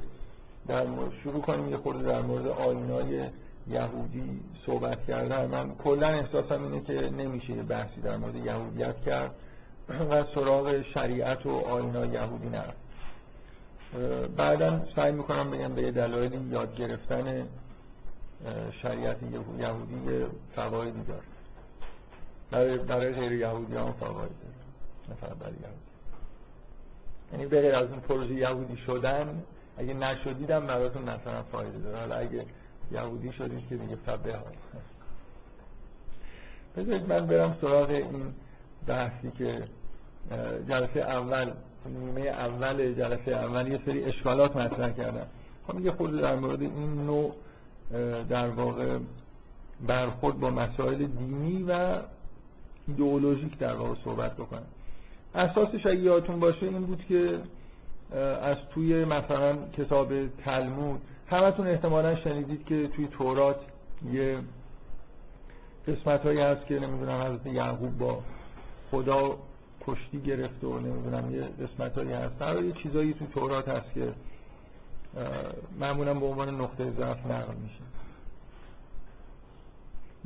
در 0.67 0.85
شروع 1.23 1.41
کنیم 1.41 1.69
یه 1.69 1.77
خورده 1.77 2.03
در 2.03 2.21
مورد 2.21 2.47
آینای 2.47 3.29
یهودی 3.67 4.39
صحبت 4.65 5.05
کردن. 5.07 5.45
من 5.45 5.75
کلا 5.75 6.07
احساسم 6.07 6.63
اینه 6.63 6.81
که 6.81 6.93
نمیشه 6.93 7.53
بحثی 7.53 8.01
در 8.01 8.17
مورد 8.17 8.35
یهودیت 8.35 9.01
کرد. 9.01 9.31
و 9.99 10.23
سراغ 10.35 10.81
شریعت 10.81 11.45
و 11.45 11.49
آینای 11.49 12.09
یهودی 12.09 12.49
نرفت 12.49 12.81
بعدا 14.37 14.81
سعی 14.95 15.11
می‌کنم 15.11 15.51
بگم 15.51 15.75
به 15.75 15.91
دلایل 15.91 16.51
یاد 16.51 16.75
گرفتن 16.75 17.47
شریعت 18.81 19.17
یهودی 19.59 20.11
یه 20.11 20.25
فوایدی 20.55 21.03
داره. 21.03 21.21
برای, 22.51 22.77
برای 22.77 23.13
غیر 23.13 23.31
یهودی 23.31 23.75
هم 23.75 23.91
فواید 23.91 24.31
فقط 25.21 25.37
برای 25.37 25.53
یهودی. 25.53 25.91
یعنی 27.31 27.45
به 27.45 27.77
از 27.77 27.89
اون 27.89 27.99
پروژه 27.99 28.33
یهودی 28.33 28.77
شدن 28.77 29.43
اگه 29.77 29.93
نشدیدم 29.93 30.67
براتون 30.67 31.01
مثلا 31.01 31.43
فایده 31.43 31.79
داره. 31.79 31.99
حالا 31.99 32.15
اگه 32.15 32.45
یهودی 32.91 33.31
شدید 33.31 33.67
که 33.69 33.75
دیگه 33.75 33.95
فبه 33.95 34.35
ها 34.35 34.43
بذارید 36.77 37.09
من 37.09 37.27
برم 37.27 37.57
سراغ 37.61 37.89
این 37.89 38.33
بحثی 38.87 39.31
که 39.31 39.63
جلسه 40.67 40.99
اول 40.99 41.51
نیمه 41.85 42.21
اول 42.21 42.93
جلسه 42.93 43.31
اول 43.31 43.67
یه 43.67 43.79
سری 43.85 44.03
اشکالات 44.03 44.55
مطرح 44.55 44.91
کردم 44.91 45.27
خب 45.67 45.79
یه 45.79 45.91
خود 45.91 46.21
در 46.21 46.35
مورد 46.35 46.61
این 46.61 47.05
نوع 47.05 47.33
در 48.29 48.49
واقع 48.49 48.97
برخورد 49.87 50.39
با 50.39 50.49
مسائل 50.49 50.97
دینی 50.97 51.63
و 51.63 51.97
ایدئولوژیک 52.87 53.57
در 53.57 53.73
واقع 53.73 53.95
صحبت 54.03 54.33
بکنم. 54.33 54.65
اساسش 55.35 55.85
اگه 55.85 55.99
یادتون 55.99 56.39
باشه 56.39 56.65
این 56.65 56.85
بود 56.85 57.05
که 57.09 57.39
از 58.41 58.57
توی 58.73 59.05
مثلا 59.05 59.57
کتاب 59.77 60.27
تلمود 60.27 61.01
همتون 61.27 61.67
احتمالا 61.67 62.15
شنیدید 62.15 62.65
که 62.65 62.87
توی 62.87 63.07
تورات 63.07 63.59
یه 64.11 64.37
قسمت 65.87 66.23
هایی 66.23 66.39
هست 66.39 66.65
که 66.65 66.79
نمی‌دونم 66.79 67.21
حضرت 67.21 67.45
یعقوب 67.45 67.97
با 67.97 68.19
خدا 68.91 69.37
کشتی 69.87 70.21
گرفته 70.21 70.67
و 70.67 70.79
نمی‌دونم 70.79 71.35
یه 71.35 71.41
قسمت 71.41 71.97
هایی 71.97 72.11
هست 72.11 72.41
هر 72.41 72.63
یه 72.63 72.71
چیزایی 72.71 73.13
توی 73.13 73.27
تورات 73.27 73.67
هست 73.67 73.93
که 73.93 74.13
معمولا 75.79 76.13
به 76.13 76.25
عنوان 76.25 76.61
نقطه 76.61 76.91
ضعف 76.91 77.25
نقل 77.25 77.53
میشه. 77.53 77.81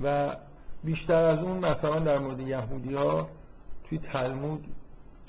و 0.04 0.36
بیشتر 0.84 1.24
از 1.24 1.40
اون 1.40 1.58
مثلا 1.58 2.00
در 2.00 2.20
مورد 2.20 2.40
یهودی 2.40 2.94
ها 2.94 3.30
توی 3.90 3.98
تلمود 3.98 4.66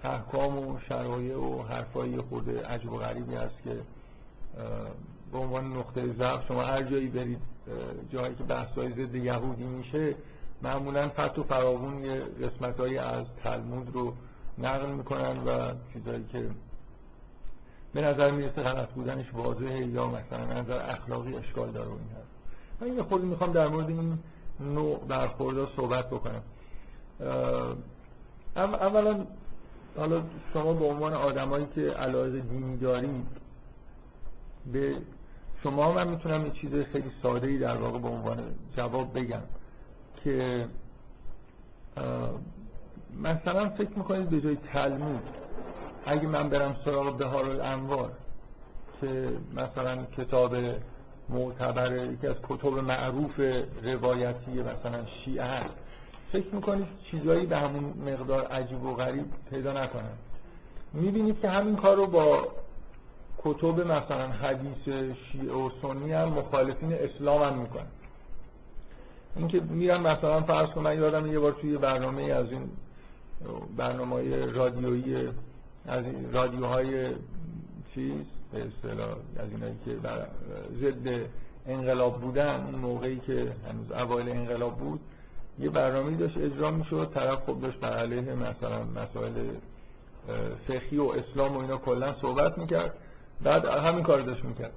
احکام 0.04 0.58
و 0.58 0.78
شرایع 0.88 1.36
و 1.36 1.62
حرفایی 1.62 2.16
خود 2.20 2.50
عجب 2.50 2.92
و 2.92 2.96
غریبی 2.96 3.34
هست 3.34 3.62
که 3.64 3.80
به 5.32 5.38
عنوان 5.38 5.76
نقطه 5.76 6.12
ضعف 6.12 6.46
شما 6.48 6.62
هر 6.62 6.82
جایی 6.82 7.08
برید 7.08 7.38
جایی 8.10 8.34
که 8.34 8.44
بحثای 8.44 8.90
ضد 8.90 9.14
یهودی 9.14 9.64
میشه 9.64 10.14
معمولا 10.62 11.08
فت 11.08 11.38
و 11.38 11.42
فراغون 11.42 12.04
یه 12.04 12.20
قسمتهایی 12.20 12.98
از 12.98 13.26
تلمود 13.44 13.94
رو 13.94 14.14
نقل 14.58 14.90
می‌کنن 14.90 15.38
و 15.38 15.72
چیزایی 15.92 16.24
که 16.32 16.50
به 17.94 18.00
نظر 18.00 18.30
می‌رسه 18.30 18.62
غلط 18.62 18.88
بودنش 18.88 19.34
واضحه 19.34 19.86
یا 19.86 20.06
مثلا 20.06 20.60
نظر 20.60 20.90
اخلاقی 20.90 21.36
اشکال 21.36 21.70
داره 21.70 21.88
این 21.88 21.98
هست 21.98 22.28
من 22.80 22.96
یه 22.96 23.02
خودی 23.02 23.26
می‌خوام 23.26 23.52
در 23.52 23.68
مورد 23.68 23.88
این 23.88 24.18
نوع 24.60 25.04
برخورده 25.08 25.66
صحبت 25.76 26.10
بکنم. 26.10 26.42
اولا 28.56 29.26
حالا 29.96 30.22
شما 30.52 30.72
به 30.72 30.84
عنوان 30.84 31.14
آدمایی 31.14 31.66
که 31.74 31.80
علاقه 31.80 32.40
دینی 32.40 32.76
دارید 32.76 33.26
به 34.72 34.96
شما 35.62 35.92
من 35.92 36.08
می‌تونم 36.08 36.46
یه 36.46 36.50
چیز 36.50 36.70
خیلی 36.74 37.10
ساده 37.22 37.46
ای 37.46 37.58
در 37.58 37.76
واقع 37.76 37.98
به 37.98 38.08
عنوان 38.08 38.38
جواب 38.76 39.18
بگم. 39.18 39.42
که 40.26 40.68
مثلا 43.22 43.68
فکر 43.68 43.90
می‌کنید 43.96 44.30
به 44.30 44.40
جای 44.40 44.56
تلمود 44.72 45.22
اگه 46.06 46.26
من 46.28 46.48
برم 46.48 46.76
سراغ 46.84 47.16
بهار 47.16 47.44
الانوار 47.44 48.12
که 49.00 49.28
مثلا 49.54 50.04
کتاب 50.16 50.56
معتبر 51.28 52.04
یکی 52.04 52.26
از 52.26 52.36
کتب 52.48 52.66
معروف 52.66 53.40
روایتی 53.82 54.50
مثلا 54.50 55.04
شیعه 55.24 55.44
هست 55.44 55.74
فکر 56.32 56.54
می‌کنید 56.54 56.86
چیزایی 57.10 57.46
به 57.46 57.56
همون 57.56 58.12
مقدار 58.12 58.46
عجیب 58.46 58.82
و 58.82 58.94
غریب 58.94 59.24
پیدا 59.50 59.72
نکنن 59.72 60.16
می‌بینید 60.92 61.40
که 61.40 61.48
همین 61.48 61.76
کار 61.76 61.96
رو 61.96 62.06
با 62.06 62.48
کتب 63.38 63.80
مثلا 63.80 64.28
حدیث 64.28 65.14
شیعه 65.32 65.54
و 65.54 65.70
سنی 65.82 66.12
هم 66.12 66.28
مخالفین 66.28 66.92
اسلام 66.92 67.42
هم 67.42 67.58
می‌کنن. 67.58 67.86
اینکه 69.36 69.60
میرم 69.60 70.00
مثلا 70.00 70.40
فرض 70.40 70.68
کنم 70.68 70.84
من 70.84 70.98
یادم 70.98 71.32
یه 71.32 71.38
بار 71.38 71.52
توی 71.52 71.78
برنامه 71.78 72.22
از 72.22 72.52
این 72.52 72.68
برنامه 73.76 74.46
رادیویی 74.46 75.28
از 75.86 76.04
رادیوهای 76.32 77.08
چیز 77.94 78.24
به 78.52 78.64
اصطلاح 78.64 79.10
از 79.38 79.50
اینایی 79.50 79.74
که 79.84 79.90
بر 79.92 80.26
ضد 80.80 81.28
انقلاب 81.66 82.20
بودن 82.20 82.64
اون 82.64 82.74
موقعی 82.74 83.16
که 83.16 83.32
هنوز 83.68 83.92
اوایل 83.92 84.28
انقلاب 84.28 84.76
بود 84.76 85.00
یه 85.58 85.70
برنامه 85.70 86.16
داشت 86.16 86.36
اجرا 86.36 86.70
می‌شد 86.70 87.10
طرف 87.14 87.38
خب 87.46 87.60
داشت 87.60 87.80
بر 87.80 87.98
علیه 87.98 88.34
مثلا 88.34 88.84
مسائل 88.84 89.32
فقهی 90.68 90.98
و 90.98 91.04
اسلام 91.04 91.56
و 91.56 91.60
اینا 91.60 91.76
کلا 91.76 92.14
صحبت 92.20 92.58
می‌کرد 92.58 92.94
بعد 93.42 93.64
همین 93.64 94.04
کار 94.04 94.20
داشت 94.20 94.44
می‌کرد. 94.44 94.72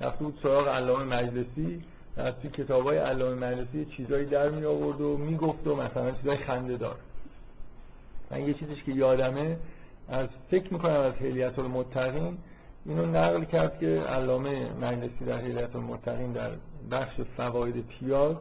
رفته 0.00 0.24
بود 0.24 0.38
سراغ 0.42 0.68
علامه 0.68 1.04
مجلسی 1.04 1.82
از 2.20 2.34
توی 2.42 2.50
کتاب 2.50 2.82
های 2.82 2.98
علامه 2.98 3.46
مجلسی 3.46 3.84
چیزایی 3.84 4.26
در 4.26 4.48
می 4.48 4.64
آورد 4.64 5.00
و 5.00 5.16
می‌گفت 5.16 5.66
و 5.66 5.76
مثلا 5.76 6.10
چیزای 6.10 6.36
خنده 6.36 6.76
دار 6.76 6.96
من 8.30 8.48
یه 8.48 8.54
چیزش 8.54 8.82
که 8.82 8.92
یادمه 8.92 9.56
از 10.08 10.28
فکر 10.50 10.72
می‌کنم 10.72 11.00
از 11.00 11.14
هلیت 11.14 11.58
المتقین 11.58 12.38
اینو 12.86 13.06
نقل 13.06 13.44
کرد 13.44 13.78
که 13.78 13.86
علامه 13.86 14.72
مجلسی 14.72 15.24
در 15.26 15.38
حیلت 15.38 15.76
المتقین 15.76 16.32
در 16.32 16.50
بخش 16.90 17.20
فواید 17.36 17.86
پیاز 17.86 18.36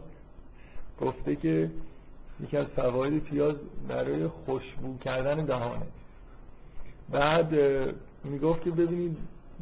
گفته 1.02 1.36
که 1.36 1.72
یکی 2.44 2.58
از 2.58 2.66
فواید 2.66 3.24
پیاز 3.24 3.56
برای 3.88 4.28
خوشبو 4.28 4.98
کردن 4.98 5.46
دهانه. 5.46 5.86
بعد 7.10 7.54
می‌گفت 8.24 8.64
که 8.64 8.72
ببینید 8.72 9.18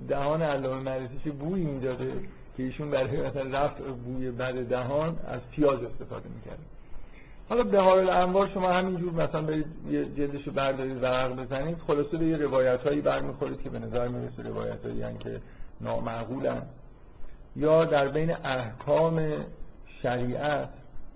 دهان 0.08 0.42
علامه 0.42 0.92
مجلسی 0.92 1.20
چه 1.24 1.32
بویی 1.32 1.66
می‌داده. 1.66 2.14
که 2.58 2.64
ایشون 2.64 2.92
برای 2.92 3.22
مثلا 3.22 3.60
رفع 3.60 3.84
بوی 3.84 4.32
بد 4.32 4.54
دهان 4.54 5.20
از 5.28 5.40
پیاز 5.52 5.84
استفاده 5.84 6.30
می‌کرد. 6.30 6.60
حالا 7.50 7.64
به 7.64 7.82
حال 7.82 8.10
انوار 8.10 8.50
شما 8.54 8.70
همینجور 8.70 9.14
مثلا 9.14 9.42
برید 9.42 9.66
یه 9.90 10.06
جلدشو 10.06 10.52
بردارید 10.52 11.04
ورق 11.04 11.36
بزنید 11.36 11.78
خلاصه 11.88 12.18
به 12.18 12.26
یه 12.26 12.38
روایت 12.38 12.82
هایی 12.82 13.02
برمیخورید 13.02 13.62
که 13.62 13.70
به 13.70 13.80
نظر 13.80 14.08
می‌رسه 14.08 14.44
روایت 14.44 14.86
هایی 14.86 15.18
که 15.20 15.42
نامعقولن. 15.82 16.62
یا 17.56 17.86
در 17.86 18.08
بین 18.08 18.36
احکام 18.46 19.28
شریعت 20.02 20.70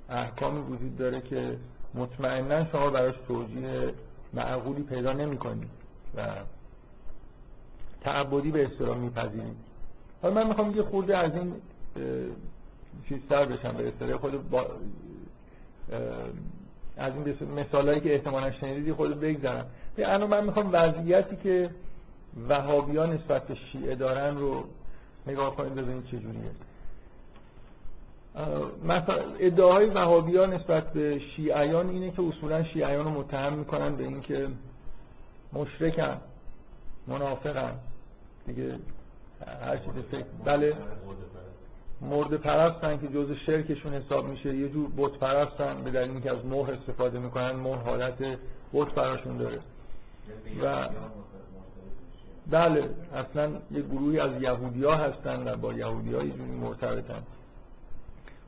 احکامی 0.09 0.61
وجود 0.61 0.97
داره 0.97 1.21
که 1.21 1.57
مطمئنا 1.93 2.65
شما 2.65 2.89
براش 2.89 3.15
توجیه 3.27 3.93
معقولی 4.33 4.83
پیدا 4.83 5.13
نمی 5.13 5.37
کنید 5.37 5.69
و 6.17 6.27
تعبدی 8.01 8.51
به 8.51 8.65
اصطلاح 8.65 8.97
میپذیرید. 8.97 9.70
حالا 10.21 10.33
من 10.35 10.47
می‌خوام 10.47 10.75
یه 10.75 10.83
خورده 10.83 11.17
از 11.17 11.31
این 11.35 11.53
چیزتر 13.09 13.45
بشم 13.45 13.71
به 13.71 13.87
اصطلاح. 13.87 14.17
خود 14.17 14.49
با 14.49 14.67
از 16.97 17.13
این 17.15 17.51
مثالهایی 17.55 17.99
که 17.99 18.13
احتمالا 18.13 18.51
شنیدی 18.51 18.93
خود 18.93 19.19
بگذارم. 19.19 19.65
الان 19.97 20.29
من 20.29 20.43
می‌خوام 20.45 20.69
وضعیتی 20.71 21.35
که 21.35 21.69
وهابیان 22.49 23.13
نسبت 23.13 23.47
به 23.47 23.55
شیعه 23.55 23.95
دارن 23.95 24.37
رو 24.37 24.63
نگاه 25.27 25.55
کنید 25.55 25.75
ببینید 25.75 26.05
چجوریه 26.05 26.51
مثلا 28.83 29.23
ادعاهای 29.39 29.85
وهابیان 29.85 30.53
نسبت 30.53 30.93
به 30.93 31.19
شیعیان 31.19 31.89
اینه 31.89 32.11
که 32.11 32.21
اصولا 32.21 32.63
شیعیان 32.63 33.05
رو 33.05 33.11
متهم 33.11 33.53
می‌کنن 33.53 33.95
به 33.95 34.03
اینکه 34.03 34.47
مشرکن 35.53 36.17
منافقن. 37.07 37.73
دیگه 38.47 38.75
هر 39.61 39.77
چیز 39.77 39.93
فکر 40.11 40.25
بله. 40.45 40.73
مرد 42.01 42.33
پرستن 42.33 42.97
که 42.97 43.07
جز 43.07 43.31
شرکشون 43.31 43.93
حساب 43.93 44.27
میشه. 44.27 44.55
یه 44.55 44.69
جور 44.69 44.89
بت 44.97 45.11
پرستن 45.11 45.83
به 45.83 45.91
دلیل 45.91 46.11
اینکه 46.11 46.31
از 46.31 46.45
مهر 46.45 46.71
استفاده 46.71 47.19
می‌کنن 47.19 47.51
مهر 47.51 47.75
حالت 47.75 48.37
بت 48.73 48.87
پراشون 48.87 49.37
داره. 49.37 49.59
و 50.63 50.89
بله 52.51 52.89
اصلا 53.15 53.51
یه 53.71 53.81
گروهی 53.81 54.19
از 54.19 54.41
یهودی 54.41 54.83
ها 54.83 54.95
هستن 54.95 55.47
و 55.47 55.57
با 55.57 55.73
یهودی 55.73 56.13
ها 56.15 56.23
یه 56.23 56.31
جوری 56.31 56.51
مرتبطن. 56.51 57.23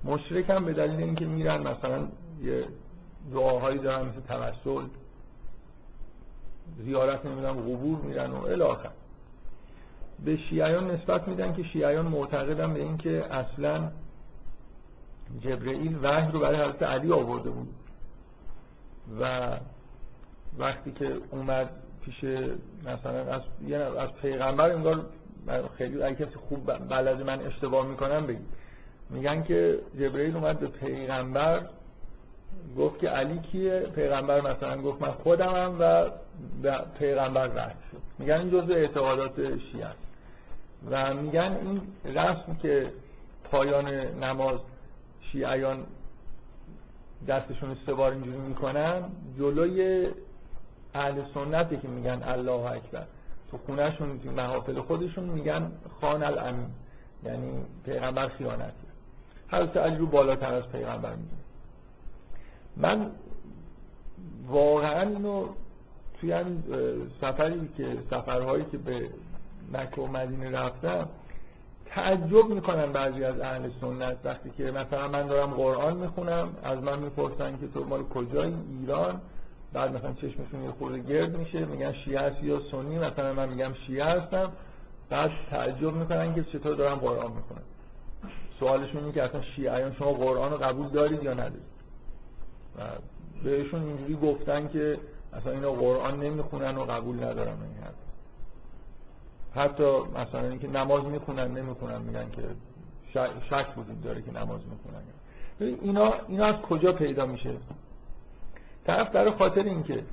مشرک 0.03 0.49
هم 0.49 0.65
به 0.65 0.73
دلیل 0.73 0.99
اینکه 0.99 1.25
میرن 1.25 1.67
مثلا 1.67 2.07
یه 2.43 2.65
دعاهایی 3.33 3.79
دارن 3.79 4.05
مثل 4.05 4.21
توسل 4.27 4.85
زیارت 6.77 7.25
نمی‌دونم 7.25 7.53
قبور 7.53 7.97
میرن 7.97 8.31
و 8.31 8.45
الاخر 8.45 8.89
به 10.25 10.37
شیعیان 10.37 10.91
نسبت 10.91 11.27
میدن 11.27 11.53
که 11.53 11.63
شیعیان 11.63 12.05
معتقدن 12.05 12.73
به 12.73 12.79
اینکه 12.79 13.25
اصلا 13.33 13.91
جبرئیل 15.41 15.97
وحی 16.03 16.31
رو 16.31 16.39
برای 16.39 16.61
حضرت 16.61 16.83
علی 16.83 17.11
آورده 17.11 17.49
بود. 17.49 17.67
و 19.19 19.51
وقتی 20.57 20.91
که 20.91 21.17
اومد 21.31 21.69
پیش 22.05 22.23
مثلا 22.85 23.33
از 23.33 23.41
از 23.97 24.09
پیغمبر 24.21 24.71
انگار 24.71 25.05
خیلی 25.77 26.03
اگه 26.03 26.15
کسی 26.15 26.35
خوب 26.35 26.65
بلد 26.89 27.21
من 27.21 27.41
اشتباه 27.41 27.87
می‌کنم 27.87 28.27
بگید. 28.27 28.47
میگن 29.09 29.43
که 29.43 29.79
جبرئیل 29.99 30.35
اومد 30.35 30.59
به 30.59 30.67
پیغمبر 30.67 31.61
گفت 32.77 32.99
که 32.99 33.09
علی 33.09 33.39
کیه؟ 33.39 33.79
پیغمبر 33.79 34.41
مثلا 34.41 34.81
گفت 34.81 35.01
من 35.01 35.11
خودمم 35.11 35.75
و 35.79 36.09
پیغمبر 36.99 37.47
رد 37.47 37.75
شد. 37.91 37.97
میگن 38.19 38.33
این 38.33 38.51
جزء 38.51 38.73
اعتقادات 38.73 39.35
شیعه 39.57 39.87
و 40.89 41.13
میگن 41.13 41.57
این 41.61 41.81
رسم 42.15 42.55
که 42.61 42.91
پایان 43.43 43.87
نماز 44.23 44.59
شیعیان 45.21 45.83
دستشون 47.27 47.77
سه 47.85 47.99
اینجوری 47.99 48.37
می‌کنن 48.37 49.03
جلوی 49.37 50.07
اهل 50.93 51.21
سنته 51.33 51.77
که 51.77 51.87
میگن 51.87 52.23
الله 52.23 52.71
اکبر. 52.71 53.03
تو 53.51 53.57
خونهشون 53.57 54.19
محافل 54.35 54.81
خودشون 54.81 55.23
میگن 55.23 55.71
خان 56.01 56.23
الامین 56.23 56.67
یعنی 57.23 57.65
پیغمبر 57.85 58.27
خیانتی. 58.27 58.87
هر 59.47 59.79
علی 59.79 59.97
رو 59.97 60.07
بالاتر 60.07 60.53
از 60.53 60.71
پیغمبر 60.71 61.15
میگن. 61.15 61.43
من 62.77 63.11
واقعا 64.47 65.01
اینو 65.01 65.47
توی 66.21 66.43
سفری 67.21 67.69
که 67.77 67.97
سفرهایی 68.09 68.65
که 68.71 68.77
به 68.77 69.09
مکه 69.73 70.01
و 70.01 70.07
مدینه 70.07 70.51
رفتم 70.51 71.07
تعجب 71.85 72.49
می‌کنن 72.49 72.91
بعضی 72.91 73.23
از 73.23 73.39
اهل 73.39 73.69
سنت 73.81 74.17
وقتی 74.23 74.49
که 74.49 74.71
مثلا 74.71 75.07
من 75.07 75.27
دارم 75.27 75.53
قرآن 75.53 75.97
می‌خونم 75.97 76.49
از 76.63 76.83
من 76.83 76.99
می‌پرسن 76.99 77.57
که 77.57 77.67
تو 77.67 77.83
مال 77.85 78.03
کجایی؟ 78.03 78.55
ایران. 78.79 79.21
بعد 79.73 79.95
مثلا 79.95 80.13
چشمشون 80.13 80.63
یه 80.63 80.71
خورده 80.71 80.99
گرد 80.99 81.37
میشه 81.37 81.65
میگن 81.65 81.93
شیعه 81.93 82.21
هستی 82.21 82.45
یا 82.45 82.61
سنی؟ 82.71 82.99
مثلا 82.99 83.33
من 83.33 83.49
میگم 83.49 83.73
شیعه 83.87 84.05
هستم. 84.05 84.51
بعد 85.09 85.31
تعجب 85.49 85.93
می‌کنن 85.93 86.35
که 86.35 86.43
چطور 86.43 86.75
دارم 86.75 86.95
قرآن 86.95 87.31
می‌خونم 87.31 87.61
سوالشون 88.59 89.01
اینه 89.01 89.11
که 89.11 89.23
اصلا 89.23 89.41
شیعیان 89.41 89.93
شما 89.93 90.13
قرآن 90.13 90.51
رو 90.51 90.57
قبول 90.57 90.87
دارید 90.87 91.23
یا 91.23 91.33
ندارید؟ 91.33 91.73
و 92.77 92.81
بهشون 93.43 93.83
اینجوری 93.83 94.15
گفتن 94.15 94.67
که 94.67 94.97
اصلا 95.33 95.51
اینا 95.51 95.71
قرآن 95.71 96.19
نمی‌خونن 96.19 96.77
و 96.77 96.85
قبول 96.85 97.15
ندارن 97.15 97.49
این 97.49 97.83
حرف 97.83 97.93
حتی 99.55 99.99
مثلا 99.99 100.49
اینکه 100.49 100.67
نماز 100.67 101.03
می‌خونن 101.05 101.57
نمی‌خونن 101.57 102.01
میگن 102.01 102.29
که 102.29 102.41
شک 103.49 103.77
وجود 103.77 104.01
داره 104.01 104.21
که 104.21 104.31
نماز 104.31 104.61
می‌خونن. 104.67 105.03
اینا 105.81 106.13
اینا 106.27 106.45
از 106.45 106.55
کجا 106.61 106.91
پیدا 106.93 107.25
میشه؟ 107.25 107.53
طرف 108.85 109.11
برای 109.11 109.31
خاطر 109.31 109.63
اینکه 109.63 110.03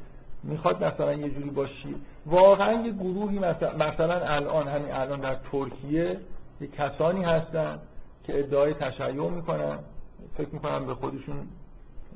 می‌خواد 0.42 0.84
مثلا 0.84 1.12
یه 1.12 1.30
جوری 1.30 1.50
باشی 1.50 1.94
واقعا 2.26 2.72
یه 2.72 2.92
گروهی 2.92 3.38
مثلا, 3.38 3.76
مثلا 3.76 4.14
الان 4.14 4.68
همین 4.68 4.92
الان 4.92 5.20
در 5.20 5.34
ترکیه 5.52 6.20
یه 6.60 6.66
کسانی 6.66 7.24
هستن 7.24 7.78
که 8.24 8.38
ادعای 8.38 8.74
تشیع 8.74 9.30
می‌کنن. 9.30 9.78
فکر 10.36 10.48
می‌کنن 10.52 10.86
به 10.86 10.94
خودشون 10.94 11.48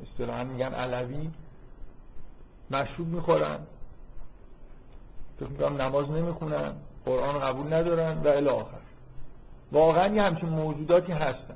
اصطلاحا 0.03 0.45
میگن 0.45 0.75
علوی. 0.75 1.31
مشروب 2.71 3.09
می‌خورن. 3.09 3.59
فکر 5.41 5.49
می‌کنم 5.49 5.83
نماز 5.83 6.11
نمی‌خونن. 6.11 6.73
قرآن 7.07 7.39
قبول 7.39 7.73
ندارن 7.73 8.19
و 8.25 8.29
الی 8.29 8.49
آخر. 8.49 8.79
واقعا 9.73 10.15
یه 10.15 10.23
همچین 10.23 10.49
موجوداتی 10.49 11.13
هستن. 11.13 11.55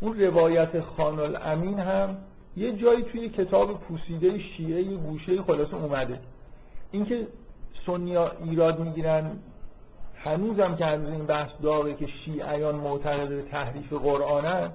اون 0.00 0.20
روایت 0.20 0.80
خان 0.80 1.20
الامین 1.20 1.78
هم 1.78 2.16
یه 2.56 2.72
جایی 2.72 3.02
توی 3.02 3.28
کتاب 3.28 3.80
پوسیده 3.80 4.38
شیعه 4.38 4.82
یه 4.82 4.96
گوشه 4.96 5.42
خلاصه 5.42 5.74
اومده. 5.74 6.18
اینکه 6.90 7.26
سنیا 7.86 8.32
ایراد 8.44 8.80
می‌گیرن 8.80 9.38
هنوزم 10.24 10.76
که 10.76 10.84
هنوز 10.84 11.08
این 11.08 11.26
بحث 11.26 11.50
داره 11.62 11.94
که 11.94 12.06
شیعیان 12.06 12.74
معتقد 12.74 13.28
به 13.28 13.42
تحریف 13.42 13.92
قرآنن 13.92 14.70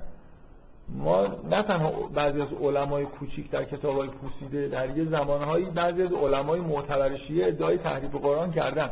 ما 0.89 1.27
نه 1.49 1.63
تنها 1.63 1.91
بعضی 1.91 2.41
از 2.41 2.47
علمای 2.61 3.05
کوچیک 3.05 3.51
در 3.51 3.63
کتاب 3.63 3.97
های 3.97 4.09
پوسیده 4.09 4.67
در 4.67 4.97
یه 4.97 5.05
زمانهایی 5.05 5.65
بعضی 5.65 6.03
از 6.03 6.13
علمای 6.13 6.59
معتبر 6.59 7.17
شیعه 7.17 7.47
ادعای 7.47 7.77
تحریف 7.77 8.15
قرآن 8.15 8.51
کردن. 8.51 8.89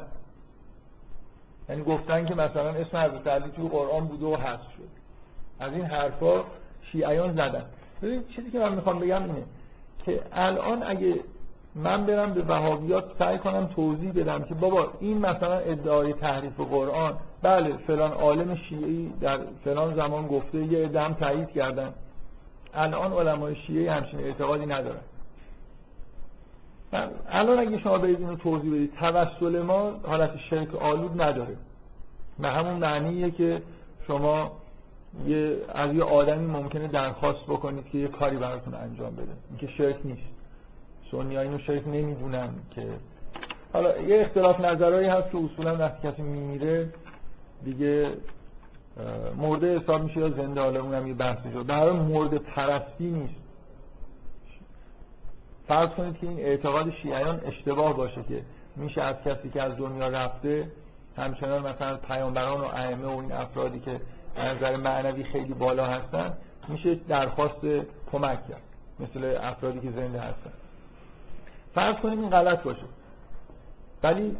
یعنی 1.70 1.84
گفتن 1.84 2.26
که 2.26 2.36
مثلا 2.36 2.70
اسم 2.70 2.98
حضرت 2.98 3.28
علی 3.28 3.52
توی 3.56 3.70
قرآن 3.70 4.08
بوده 4.08 4.26
و 4.26 4.36
حذف 4.36 4.72
شد. 4.78 4.90
از 5.60 5.74
این 5.74 5.86
حرفا 5.86 6.44
شیعیان 6.92 7.34
زدن. 7.34 7.66
ببین 8.02 8.24
چیزی 8.36 8.52
که 8.52 8.60
من 8.60 8.76
می‌خوام 8.76 9.00
بگم 9.00 9.24
اینه 9.24 9.44
که 10.06 10.22
الان 10.32 10.84
اگه 10.84 11.20
من 11.76 12.06
برم 12.06 12.34
به 12.34 12.42
وهابیات 12.42 13.04
سعی 13.20 13.38
کنم 13.38 13.70
توضیح 13.76 14.12
بدم 14.12 14.44
که 14.44 14.54
بابا 14.54 14.88
این 15.00 15.18
مثلا 15.18 15.58
ادعای 15.58 16.14
تحریف 16.14 16.60
قرآن 16.60 17.14
بله 17.42 17.78
فلان 17.78 18.12
عالم 18.12 18.56
شیعی 18.56 19.14
در 19.22 19.40
فلان 19.64 19.96
زمان 19.96 20.28
گفته 20.28 20.58
یه 20.58 20.86
ادم 20.86 21.14
تایید 21.14 21.50
کردن. 21.50 21.94
الان 22.74 23.14
علمای 23.14 23.56
شیعی 23.56 23.88
همچین 23.88 24.20
اعتقادی 24.20 24.66
ندارن. 24.66 25.00
الان 27.30 27.60
اگه 27.60 27.80
شما 27.80 27.98
برید 27.98 28.20
اینو 28.20 28.36
توضیح 28.36 28.72
بدید 28.72 28.94
توسل 29.00 29.62
ما 29.62 29.92
حالت 30.04 30.38
شرک 30.50 30.76
آلود 30.76 31.22
نداره. 31.22 31.56
به 32.40 32.48
همون 32.48 32.74
معنیه 32.74 33.32
که 33.32 33.62
شما 34.08 34.52
یه 35.28 35.58
از 35.74 35.94
یه 35.94 36.04
آدمی 36.04 36.46
ممکنه 36.48 36.88
درخواست 36.88 37.44
بکنید 37.44 37.86
که 37.86 37.98
یه 37.98 38.08
کاری 38.08 38.38
براتون 38.38 38.74
انجام 38.74 39.16
بده. 39.16 39.32
اینکه 39.50 39.68
شرک 39.68 39.96
نیست. 40.04 40.22
سنی 41.12 41.38
اینو 41.38 41.58
شرک 41.58 41.88
نمی‌دونن 41.88 42.50
که. 42.76 42.88
حالا 43.74 43.98
یه 43.98 44.22
اختلاف 44.22 44.60
نظرهایی 44.60 45.08
هست 45.08 45.32
که 45.32 45.38
اصولا 45.38 45.78
وقتی 45.78 46.08
کسی 46.08 46.22
میمیره 46.22 46.90
دیگه 47.64 48.12
مرده 49.38 49.80
حساب 49.80 50.04
میشه 50.04 50.20
یا 50.20 50.30
زنده 50.30 50.62
حالا 50.62 50.82
اونم 50.82 51.08
یه 51.08 51.14
بحثی 51.14 51.52
شد 51.54 51.66
برای 51.66 52.00
مرده 52.00 52.40
پرستی 52.40 53.12
نیست. 53.12 53.47
فرض 55.68 55.90
کنید 55.90 56.18
که 56.20 56.28
این 56.28 56.40
اعتقاد 56.40 56.92
شیعیان 56.92 57.42
اشتباه 57.46 57.98
باشه 57.98 58.24
که 58.24 58.42
میشه 58.76 59.02
از 59.02 59.16
کسی 59.26 59.50
که 59.50 59.62
از 59.62 59.78
دنیا 59.78 60.08
رفته 60.08 60.72
همچنان 61.18 61.68
مثلا 61.68 61.98
پیامبران 61.98 62.62
و 62.62 62.66
ائمه 62.66 63.06
و 63.06 63.20
این 63.20 63.32
افرادی 63.32 63.80
که 63.80 64.02
از 64.36 64.58
نظر 64.58 64.76
معنوی 64.76 65.24
خیلی 65.24 65.54
بالا 65.54 65.86
هستن 65.86 66.34
میشه 66.68 66.96
درخواست 66.96 67.66
کمک 68.12 68.48
کرد 68.48 68.62
مثل 69.00 69.38
افرادی 69.42 69.80
که 69.80 69.92
زنده 69.92 70.20
هستن. 70.20 70.52
فرض 71.76 71.96
کنیم 71.96 72.20
این 72.20 72.30
غلط 72.30 72.64
باشه. 72.64 72.86
ولی 74.04 74.38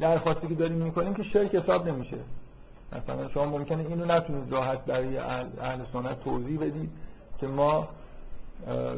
درخواستی 0.00 0.48
که 0.48 0.54
داریم 0.54 0.76
می‌کنیم 0.76 1.14
که 1.14 1.22
شرک 1.22 1.54
حساب 1.54 1.88
نمیشه. 1.88 2.16
مثلا 2.92 3.28
شما 3.28 3.44
ممکنه 3.44 3.86
اینو 3.88 4.04
نتونید 4.04 4.52
راحت 4.52 4.84
برای 4.84 5.18
اهل, 5.18 5.84
سنت 5.92 6.24
توضیح 6.24 6.60
بدید 6.60 6.90
که 7.38 7.46
ما 7.46 7.88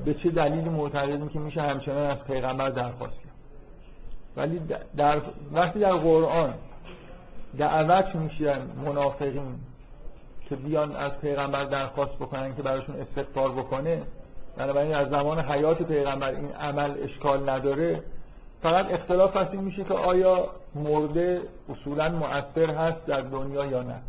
به 0.04 0.14
چه 0.14 0.30
دلیلی 0.30 0.68
معتقدیم 0.68 1.28
که 1.28 1.38
میشه 1.38 1.62
همچنان 1.62 2.10
از 2.10 2.18
پیغمبر 2.24 2.70
درخواست 2.70 3.14
کرد؟ 3.14 3.28
ولی 4.36 4.60
در 4.96 5.20
وقتی 5.52 5.80
در 5.80 5.92
قرآن 5.92 6.54
دعوت 7.58 8.14
میشن 8.14 8.60
منافقین 8.84 9.54
که 10.48 10.56
بیان 10.56 10.96
از 10.96 11.12
پیغمبر 11.20 11.64
درخواست 11.64 12.14
بکنن 12.14 12.56
که 12.56 12.62
براشون 12.62 12.96
استغفار 13.00 13.52
بکنه 13.52 14.02
بنابراین 14.56 14.94
از 14.94 15.08
زمان 15.08 15.40
حیات 15.40 15.82
پیغمبر 15.82 16.28
این 16.28 16.52
عمل 16.52 16.94
اشکال 17.02 17.50
نداره 17.50 18.02
فقط 18.62 18.90
اختلاف 18.90 19.36
هست 19.36 19.50
این 19.52 19.60
میشه 19.60 19.84
که 19.84 19.94
آیا 19.94 20.48
مرده 20.74 21.42
اصولا 21.68 22.08
مؤثر 22.08 22.70
هست 22.70 23.06
در 23.06 23.20
دنیا 23.20 23.66
یا 23.66 23.82
نه؟ 23.82 24.00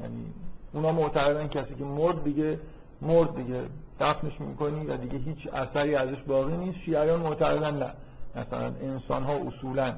یعنی 0.00 0.24
اونا 0.72 0.92
معتقدن 0.92 1.48
کسی 1.48 1.74
که 1.74 1.84
مرد 1.84 2.24
دیگه 2.24 2.58
مرد 3.02 3.36
دیگه 3.36 3.60
دفنش 4.02 4.40
می‌کنی 4.40 4.86
و 4.86 4.96
دیگه 4.96 5.18
هیچ 5.18 5.48
اثری 5.54 5.94
ازش 5.94 6.22
باقی 6.26 6.56
نیست. 6.56 6.78
شیعیان 6.78 7.20
معتقدن 7.20 7.74
نه. 7.74 7.90
مثلا 8.36 8.72
انسان 8.82 9.22
ها 9.22 9.34
اصولا 9.34 9.92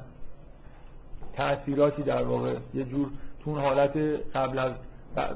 تأثیراتی 1.33 2.03
در 2.03 2.23
واقع 2.23 2.55
یه 2.75 2.85
جور 2.85 3.09
تو 3.45 3.61
حالت 3.61 3.97
قبل 4.35 4.59
از 4.59 4.73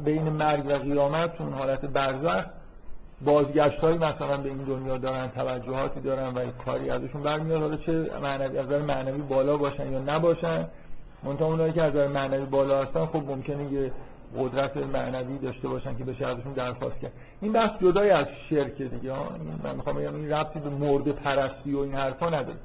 بین 0.05 0.29
مرگ 0.29 0.67
و 0.67 0.73
قیامت 0.73 1.39
تو 1.39 1.51
حالت 1.51 1.81
برزخ 1.81 2.45
بازگشت 3.25 3.79
هایی 3.79 3.99
مثلا 3.99 4.37
به 4.37 4.49
این 4.49 4.59
دنیا 4.59 4.99
دارن 4.99 5.29
توجهاتی 5.29 6.01
دارن 6.01 6.35
و 6.35 6.51
کاری 6.65 6.91
ازشون 6.91 7.23
برمیاد. 7.23 7.61
حالا 7.61 7.77
چه 7.77 8.11
معنوی 8.23 8.59
از 8.59 8.69
معنوی 8.69 9.23
بالا 9.23 9.57
باشن 9.57 9.93
یا 9.93 9.99
نباشن؟ 9.99 10.67
منتها 11.23 11.47
اونایی 11.47 11.73
که 11.73 11.83
از 11.83 11.95
معنوی 11.95 12.45
بالا 12.45 12.83
هستن 12.83 13.07
خب 13.07 13.23
ممکنه 13.27 13.73
یه 13.73 13.93
قدرت 14.37 14.77
معنوی 14.77 15.39
داشته 15.39 15.69
باشن 15.69 15.97
که 15.97 16.05
بشه 16.05 16.27
ازشون 16.27 16.53
درخواست 16.53 17.01
کرد 17.01 17.13
این 17.41 17.53
بحث 17.53 17.71
جدای 17.83 18.11
از 18.11 18.27
شرک 18.51 18.83
دیگه. 18.83 19.13
من 19.65 19.77
می‌خوام 19.77 19.97
بگم 19.97 20.15
این 20.15 20.33
ربطی 20.33 20.61
به 20.61 20.71
مرد 20.71 21.09
پرستی 21.09 21.75
و 21.75 21.79
این 21.79 21.95
حرفا 21.95 22.29
نداره. 22.31 22.59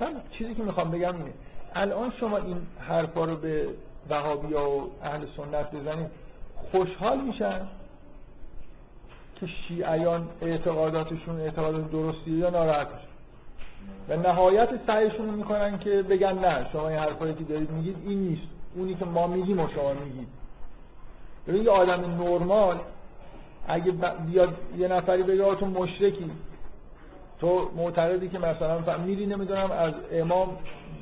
من 0.00 0.14
چیزی 0.30 0.54
که 0.54 0.62
می‌خوام 0.62 0.90
بگم 0.90 1.16
اینه 1.16 1.32
الان 1.74 2.12
شما 2.20 2.36
این 2.36 2.56
حرفا 2.78 3.24
رو 3.24 3.36
به 3.36 3.66
وهابی 4.10 4.54
و 4.54 4.80
اهل 5.02 5.20
سنت 5.36 5.74
بزنید 5.74 6.10
خوشحال 6.72 7.20
میشن 7.20 7.60
که 9.40 9.46
شیعیان 9.46 10.28
اعتقاداتشون 10.42 11.40
اعتقادات 11.40 11.90
درستی 11.90 12.30
یا 12.30 12.50
ناراحت 12.50 12.88
و 14.08 14.16
نهایت 14.16 14.68
سعیشون 14.86 15.30
می‌کنن 15.30 15.78
که 15.78 16.02
بگن 16.02 16.38
نه 16.38 16.66
شما 16.72 16.88
این 16.88 16.98
حرفایی 16.98 17.34
که 17.34 17.44
دارید 17.44 17.70
میگید 17.70 17.96
این 18.06 18.18
نیست. 18.18 18.48
اونی 18.74 18.94
که 18.94 19.04
ما 19.04 19.26
میگیم 19.26 19.60
و 19.60 19.68
شما 19.74 19.92
میگید. 19.92 20.39
یه 21.58 21.70
آدم 21.70 22.22
نرمال 22.22 22.76
اگه 23.68 23.92
بیاد 24.26 24.48
یه 24.78 24.88
نفری 24.88 25.22
بگه 25.22 25.54
تو 25.54 25.66
مشرکی 25.66 26.30
تو 27.40 27.70
معتقدی 27.76 28.28
که 28.28 28.38
مثلا 28.38 28.98
میری 28.98 29.26
نمی‌دونم 29.26 29.70
از 29.70 29.92
امام 30.12 30.48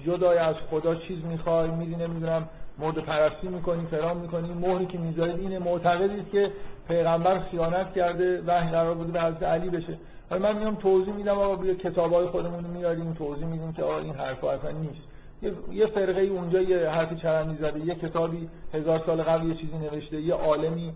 جدای 0.06 0.38
از 0.38 0.54
خدا 0.70 0.94
چیز 0.94 1.24
می‌خوای 1.24 1.70
میری 1.70 1.96
نمی‌دونم 1.96 2.48
مورد 2.78 2.98
پرستی 2.98 3.48
می‌کنی 3.48 3.86
فرام 3.86 4.16
می‌کنی 4.16 4.52
مهری 4.52 4.86
که 4.86 4.98
می‌ذارید 4.98 5.38
اینه 5.38 5.58
معتقدید 5.58 6.30
که 6.30 6.52
پیغمبر 6.88 7.38
خیانت 7.38 7.94
کرده 7.94 8.42
وحی 8.46 8.70
قرار 8.70 8.94
بوده 8.94 9.12
به 9.12 9.20
حضرت 9.20 9.42
علی 9.42 9.70
بشه. 9.70 9.98
حالا 10.30 10.52
من 10.52 10.58
میام 10.58 10.74
توضیح 10.74 11.14
میدم 11.14 11.38
آقا 11.38 11.56
بیا 11.56 11.74
کتابای 11.74 12.26
خودمون 12.26 12.64
میاریم 12.64 13.14
توضیح 13.14 13.46
میدیم 13.46 13.72
که 13.72 13.82
آقا 13.82 13.98
این 13.98 14.14
حرفا 14.14 14.50
اصلا 14.50 14.70
نیست. 14.70 15.02
یه 15.72 15.86
فرقه 15.86 16.20
اونجا 16.20 16.60
یه 16.60 16.88
حرفی 16.88 17.16
چرندی 17.16 17.56
زده 17.56 17.80
یه 17.80 17.94
کتابی 17.94 18.48
هزار 18.74 19.02
سال 19.06 19.22
قبل 19.22 19.48
یه 19.48 19.54
چیزی 19.54 19.78
نوشته. 19.78 20.20
یه 20.20 20.34
عالمی 20.34 20.92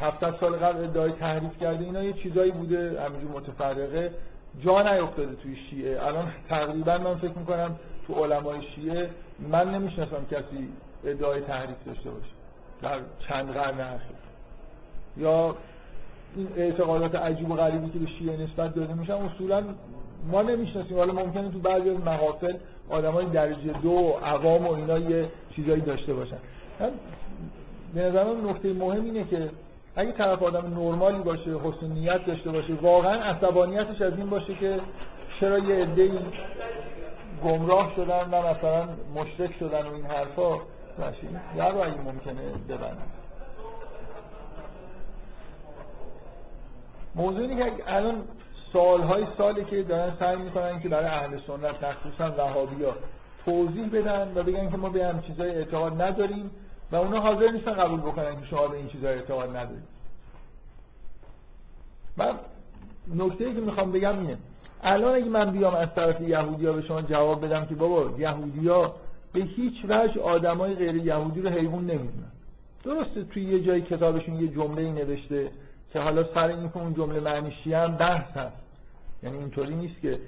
700 0.00 0.34
سال 0.40 0.52
قبل 0.56 0.84
ادعای 0.84 1.12
تحریف 1.12 1.58
کرده. 1.60 1.84
اینا 1.84 2.02
یه 2.02 2.12
چیزایی 2.12 2.50
بوده 2.50 3.02
همینجور 3.02 3.30
متفرقه. 3.30 4.12
جا 4.64 4.82
نیفتاده 4.82 5.34
توی 5.34 5.56
شیعه. 5.56 6.06
الان 6.06 6.26
تقریبا 6.48 6.98
من 6.98 7.14
فکر 7.14 7.38
می‌کنم 7.38 7.76
تو 8.06 8.14
علمای 8.14 8.62
شیعه 8.74 9.10
من 9.48 9.74
نمی‌شناسم 9.74 10.26
کسی 10.30 10.68
ادعای 11.04 11.40
تحریف 11.40 11.76
داشته 11.86 12.10
باشه. 12.10 12.30
در 12.82 12.98
چند 13.28 13.50
قرن 13.52 13.80
اخیر. 13.80 14.16
یا 15.16 15.56
این 16.36 16.48
اعتقادات 16.56 17.14
عجیب 17.14 17.50
و 17.50 17.54
غریبی 17.54 17.90
که 17.90 17.98
به 17.98 18.06
شیعه 18.06 18.36
نسبت 18.36 18.74
داده 18.74 18.94
میشن 18.94 19.12
اصولا 19.12 19.62
ما 20.30 20.42
نمی‌شناسیم. 20.42 20.96
حالا 20.96 21.12
ممکنه 21.12 21.50
تو 21.50 21.58
بعضی 21.58 21.90
از 21.90 21.96
محافل 21.96 22.54
آدمای 22.90 23.26
درجه 23.26 23.72
دو 23.82 24.18
عوام 24.24 24.66
و 24.66 24.72
اینا 24.72 24.98
یه 24.98 25.28
چیزایی 25.56 25.80
داشته 25.80 26.14
باشن. 26.14 26.38
به 27.94 28.02
نظر 28.02 28.24
من 28.24 28.50
نکته 28.50 28.72
مهم 28.72 29.04
اینه 29.04 29.24
که 29.24 29.50
اگه 29.96 30.12
طرف 30.12 30.42
آدم 30.42 30.80
نرمالی 30.80 31.18
باشه 31.18 31.50
حسن 31.50 31.86
نیت 31.86 32.26
داشته 32.26 32.50
باشه 32.50 32.74
واقعا 32.82 33.22
عصبانیتش 33.22 34.02
از 34.02 34.12
این 34.16 34.30
باشه 34.30 34.54
که 34.54 34.80
چرا 35.40 35.58
یه 35.58 35.82
عده‌ای 35.82 36.18
گمراه 37.44 37.92
شدن 37.96 38.28
و 38.30 38.54
مثلا 38.54 38.88
مشرک 39.14 39.50
شدن 39.58 39.86
و 39.86 39.94
این 39.94 40.04
حرفا. 40.04 40.58
باشه 40.98 41.26
در 41.56 41.70
رو 41.70 41.78
اگه 41.78 42.00
ممکنه 42.00 42.42
ببنن 42.68 42.96
موضوع 47.14 47.48
که 47.48 47.72
الان 47.86 48.22
سالهای 48.72 49.26
سالی 49.38 49.64
که 49.64 49.82
دارن 49.82 50.12
سعی 50.18 50.36
می‌کنن 50.36 50.80
که 50.80 50.88
برای 50.88 51.06
اهل 51.06 51.38
سنت 51.46 51.84
مخصوصا 51.84 52.30
وهابی 52.38 52.84
ها 52.84 52.92
توضیح 53.44 53.88
بدن 53.88 54.32
و 54.34 54.42
بگن 54.42 54.70
که 54.70 54.76
ما 54.76 54.88
به 54.88 55.06
هم 55.06 55.22
چیزای 55.22 55.50
اعتقاد 55.50 56.02
نداریم 56.02 56.50
و 56.92 56.96
اونا 56.96 57.20
حاضر 57.20 57.50
نیستن 57.50 57.72
قبول 57.72 58.00
بکنن 58.00 58.40
که 58.40 58.46
شما 58.46 58.68
به 58.68 58.76
این 58.76 58.88
چیزای 58.88 59.14
اعتقاد 59.14 59.56
ندارید. 59.56 60.00
من 62.16 62.34
نکته 63.16 63.54
که 63.54 63.60
می‌خوام 63.60 63.92
بگم 63.92 64.18
اینه 64.18 64.38
الان 64.82 65.14
اگه 65.14 65.28
من 65.28 65.50
بیام 65.50 65.74
از 65.74 65.88
طرف 65.94 66.20
یهودی 66.20 66.66
ها 66.66 66.72
به 66.72 66.82
شما 66.82 67.02
جواب 67.02 67.44
بدم 67.44 67.66
که 67.66 67.74
بابا 67.74 68.18
یهودی 68.18 68.68
ها 68.68 68.94
به 69.32 69.40
هیچ 69.40 69.84
وجه 69.88 70.20
آدمای 70.20 70.74
غیر 70.74 70.96
یهودی 70.96 71.40
رو 71.40 71.48
حیوان 71.50 71.80
نمی‌دونن. 71.80 72.32
درسته 72.84 73.24
توی 73.24 73.42
یه 73.42 73.60
جای 73.60 73.80
کتابشون 73.80 74.40
یه 74.40 74.48
جمله 74.48 74.92
نوشته 74.92 75.50
که 75.92 76.00
حالا 76.00 76.24
سر 76.34 76.46
این 76.46 76.68
که 76.70 76.76
اون 76.76 76.94
جمله 76.94 77.20
معنیشی 77.20 77.74
هم 77.74 77.96
بحث 77.96 78.36
هست. 78.36 78.59
یعنی 79.22 79.38
اینطوری 79.38 79.74
نیست 79.74 80.00
که 80.00 80.18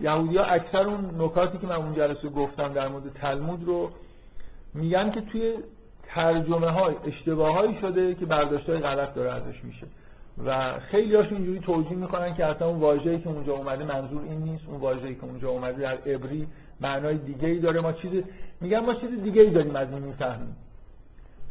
یهودی 0.00 0.36
ها 0.36 0.44
اکثر 0.44 0.82
اون 0.82 1.22
نکاتی 1.22 1.58
که 1.58 1.66
من 1.66 1.76
اون 1.76 1.94
جلسه 1.94 2.28
گفتم 2.28 2.72
در 2.72 2.88
مورد 2.88 3.12
تلمود 3.14 3.64
رو 3.64 3.90
میگن 4.74 5.10
که 5.10 5.20
توی 5.20 5.54
ترجمه 6.06 6.70
های 6.70 6.94
اشتباه 7.06 7.80
شده 7.80 8.14
که 8.14 8.26
برداشت 8.26 8.70
های 8.70 8.78
غلط 8.78 9.14
داره 9.14 9.32
ازش 9.32 9.64
میشه. 9.64 9.86
و 10.46 10.78
خیلی 10.78 11.14
هاشون 11.14 11.36
اینجوری 11.36 11.60
توجیه 11.60 11.96
می‌کنن 11.96 12.34
که 12.34 12.44
اصلا 12.44 12.68
اون 12.68 12.80
واژه‌ای 12.80 13.20
که 13.20 13.28
اونجا 13.28 13.52
اومده 13.52 13.84
منظور 13.84 14.22
این 14.22 14.38
نیست 14.38 14.68
اون 14.68 14.80
واژه‌ای 14.80 15.14
که 15.14 15.24
اونجا 15.24 15.48
اومده 15.48 15.82
در 15.82 16.12
عبری 16.12 16.46
معنای 16.80 17.16
دیگه 17.16 17.48
ای 17.48 17.58
داره. 17.58 17.80
ما 17.80 17.92
چیز 17.92 18.10
میگم 18.60 18.80
ما 18.80 18.94
چیز 18.94 19.22
دیگه 19.22 19.42
ای 19.42 19.50
داریم 19.50 19.76
از 19.76 19.92
این 19.92 20.02
می‌فهمیم. 20.02 20.56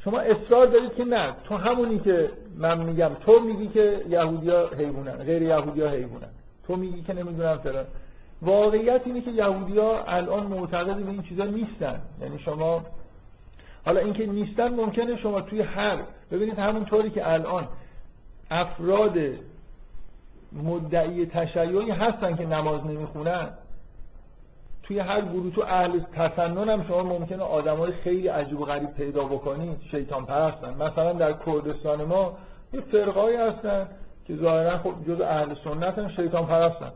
شما 0.03 0.19
اصرار 0.19 0.67
دارید 0.67 0.93
که 0.93 1.05
نه. 1.05 1.33
تو 1.43 1.57
همونی 1.57 1.99
که 1.99 2.31
من 2.57 2.79
میگم 2.83 3.11
تو 3.25 3.39
میگی 3.39 3.67
که 3.67 4.01
یهودیا 4.09 4.69
حیوانن 4.77 5.17
غیر 5.17 5.41
یهودیا 5.41 5.89
حیوانن. 5.89 6.29
تو 6.67 6.75
میگی 6.75 7.01
که 7.01 7.13
نمی‌دونم 7.13 7.57
فلان 7.57 7.85
واقعیت 8.41 9.01
اینه 9.05 9.21
که 9.21 9.31
یهودیا 9.31 10.03
الان 10.07 10.47
معتقد 10.47 10.95
به 10.95 11.11
این 11.11 11.21
چیزا 11.21 11.43
نیستن. 11.43 12.01
یعنی 12.21 12.39
شما 12.39 12.83
حالا 13.85 13.99
اینکه 13.99 14.25
نیستن 14.25 14.67
ممکنه 14.67 15.17
شما 15.17 15.41
توی 15.41 15.61
هر 15.61 15.97
ببینید 16.31 16.59
همونطوری 16.59 17.09
که 17.09 17.31
الان 17.31 17.67
افراد 18.51 19.17
مدعی 20.63 21.25
تشیعی 21.25 21.91
هستن 21.91 22.35
که 22.35 22.45
نماز 22.45 22.85
نمی‌خونن 22.85 23.49
توی 24.83 24.99
هر 24.99 25.21
گروه 25.21 25.53
تو 25.53 25.61
اهل 25.61 25.99
تسنن 25.99 26.69
هم 26.69 26.87
شما 26.87 27.03
ممکنه 27.03 27.43
آدمای 27.43 27.91
خیلی 27.91 28.27
عجیب 28.27 28.59
و 28.59 28.65
غریب 28.65 28.93
پیدا 28.93 29.23
بکنید 29.23 29.81
شیطان 29.91 30.25
پرستن. 30.25 30.73
مثلا 30.73 31.13
در 31.13 31.33
کردستان 31.33 32.03
ما 32.03 32.37
یه 32.73 32.81
فرقایی 32.81 33.37
هستن. 33.37 33.87
که 34.27 34.35
ظاهرا 34.35 34.77
خب 34.77 34.93
جز 35.07 35.21
اهل 35.21 35.55
سنت 35.63 35.99
هم 35.99 36.09
شیطان 36.09 36.45
پرستن 36.45 36.91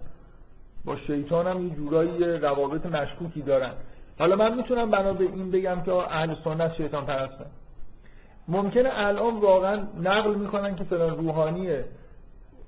با 0.85 0.95
شیطان 0.95 1.47
هم 1.47 1.67
یه 1.67 1.75
جورایی 1.75 2.23
روابط 2.23 2.85
مشکوکی 2.85 3.41
دارن. 3.41 3.71
حالا 4.19 4.35
من 4.35 4.57
می‌تونم 4.57 4.91
بنا 4.91 5.13
به 5.13 5.23
این 5.23 5.51
بگم 5.51 5.81
که 5.85 5.91
اهل 5.93 6.35
سنت 6.43 6.73
شیطان 6.73 7.05
پرستن. 7.05 7.45
ممکنه 8.47 8.89
الان 8.93 9.39
واقعا 9.39 9.83
نقل 10.01 10.35
می‌کنن 10.35 10.75
که 10.75 10.83
فلان 10.83 11.17
روحانیه 11.17 11.85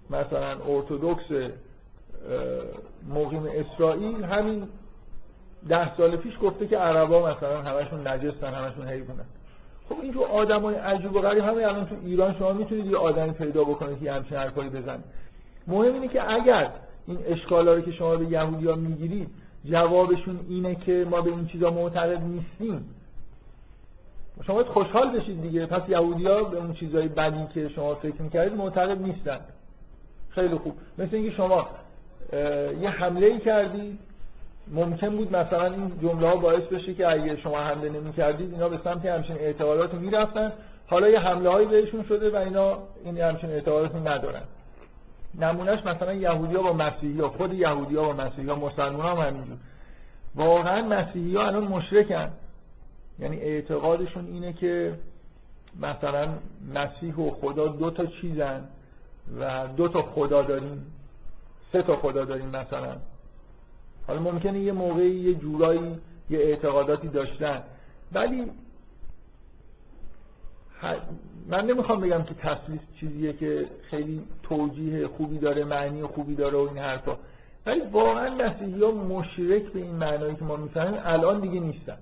مثلا 0.09 0.57
ارتودکس 0.67 1.51
مقیم 3.09 3.47
اسرائیل 3.53 4.23
همین 4.23 4.67
ده 5.69 5.95
سال 5.95 6.15
پیش 6.15 6.33
گفته 6.41 6.67
که 6.67 6.77
عربا 6.77 7.31
مثلا 7.31 7.61
همشون 7.61 8.07
نجستن 8.07 8.53
همشون 8.53 8.87
حیوانن. 8.87 9.25
خب 9.89 9.95
این 10.01 10.11
جو 10.11 10.21
آدمای 10.21 10.75
عجیب 10.75 11.15
و 11.15 11.21
غریب 11.21 11.43
همه 11.43 11.63
الان 11.63 11.85
تو 11.85 11.95
ایران 12.05 12.35
شما 12.39 12.53
می‌تونید 12.53 12.85
یه 12.85 12.97
آدمی 12.97 13.31
پیدا 13.31 13.63
بکنید 13.63 13.99
که 13.99 14.11
همچین 14.11 14.37
حرفایی 14.37 14.69
بزنه. 14.69 15.03
مهم 15.67 15.93
اینه 15.93 16.07
که 16.07 16.31
اگر 16.31 16.69
این 17.07 17.17
اشکالا 17.27 17.73
رو 17.73 17.81
که 17.81 17.91
شما 17.91 18.15
به 18.15 18.25
یهودیا 18.25 18.75
می‌گیرید 18.75 19.29
جوابشون 19.65 20.39
اینه 20.49 20.75
که 20.75 21.07
ما 21.09 21.21
به 21.21 21.29
این 21.29 21.47
چیزا 21.47 21.69
معتقد 21.69 22.21
نیستیم. 22.21 22.85
شما 24.47 24.55
باید 24.55 24.67
خوشحال 24.67 25.19
بشید 25.19 25.41
دیگه. 25.41 25.65
پس 25.65 25.89
یهودیا 25.89 26.43
به 26.43 26.57
اون 26.57 26.73
چیزای 26.73 27.07
بدی 27.07 27.47
که 27.53 27.69
شما 27.69 27.95
فکر 27.95 28.21
می‌کردید 28.21 28.57
معتقد 28.57 29.01
نیستن. 29.01 29.39
خیلی 30.29 30.55
خوب. 30.55 30.73
مثل 30.97 31.15
اینکه 31.15 31.35
شما 31.35 31.67
یه 32.81 32.89
حمله 32.89 33.25
ای 33.25 33.39
کردید. 33.39 33.99
ممکن 34.67 35.09
بود 35.09 35.35
مثلا 35.35 35.65
این 35.65 35.91
جمله 36.01 36.27
ها 36.27 36.35
باعث 36.35 36.63
بشه 36.63 36.93
که 36.93 37.11
اگه 37.11 37.37
شما 37.37 37.59
حمله 37.59 37.89
نمی 37.89 38.13
کردید 38.13 38.53
اینا 38.53 38.69
به 38.69 38.79
سمت 38.83 39.05
همچین 39.05 39.35
اعتقادات 39.35 39.93
می‌رفتن 39.93 40.51
حالا 40.87 41.09
یه 41.09 41.19
حمله 41.19 41.49
هایی 41.49 41.67
بهشون 41.67 42.03
شده 42.03 42.29
و 42.29 42.35
اینا 42.35 42.77
این 43.05 43.17
همچین 43.17 43.49
اعتقادات 43.49 43.95
ندارن. 43.95 44.43
نمونهش 45.39 45.85
مثلا 45.85 46.13
یهودی 46.13 46.55
ها 46.55 46.61
با 46.61 46.73
مسیحی 46.73 47.19
ها 47.19 47.29
خود 47.29 47.53
یهودی 47.53 47.95
ها 47.95 48.03
با 48.03 48.13
مسیحی 48.13 48.49
ها 48.49 48.55
مسلمان 48.55 49.17
هم 49.17 49.27
همینجور. 49.27 49.57
واقعا 50.35 50.81
مسیحی 50.81 51.35
ها 51.35 51.47
الان 51.47 51.63
مشرکن. 51.63 52.29
یعنی 53.19 53.37
اعتقادشون 53.37 54.25
اینه 54.25 54.53
که 54.53 54.93
مثلا 55.81 56.27
مسیح 56.73 57.15
و 57.15 57.31
خدا 57.31 57.67
دو 57.67 57.91
تا 57.91 58.05
چیزن 58.05 58.67
و 59.39 59.67
دو 59.77 59.87
تا 59.87 60.01
خدا 60.01 60.41
داریم 60.41 60.85
سه 61.71 61.81
تا 61.81 61.95
خدا 61.95 62.25
داریم 62.25 62.49
مثلا. 62.49 62.95
حالا 64.07 64.19
ممکنه 64.19 64.59
یه 64.59 64.71
موقعی 64.71 65.15
یه 65.15 65.33
جورایی 65.33 65.97
یه 66.29 66.39
اعتقاداتی 66.39 67.07
داشتن. 67.07 67.63
ولی 68.11 68.51
من 71.47 71.65
نمی‌خوام 71.65 72.01
بگم 72.01 72.23
که 72.23 72.33
تسلیس 72.33 72.79
چیزیه 72.99 73.33
که 73.33 73.65
خیلی 73.89 74.21
توجیه 74.43 75.07
خوبی 75.07 75.37
داره 75.37 75.63
معنی 75.63 76.03
خوبی 76.03 76.35
داره 76.35 76.57
و 76.57 76.61
این 76.61 76.77
حرفا. 76.77 77.15
ولی 77.65 77.81
واقعا 77.91 78.35
مسیحی 78.35 78.83
ها 78.83 78.91
مشرک 78.91 79.63
به 79.63 79.79
این 79.79 79.95
معنایی 79.95 80.35
که 80.35 80.43
ما 80.43 80.55
می‌فهمیم 80.55 81.01
الان 81.03 81.39
دیگه 81.39 81.59
نیستن. 81.59 81.97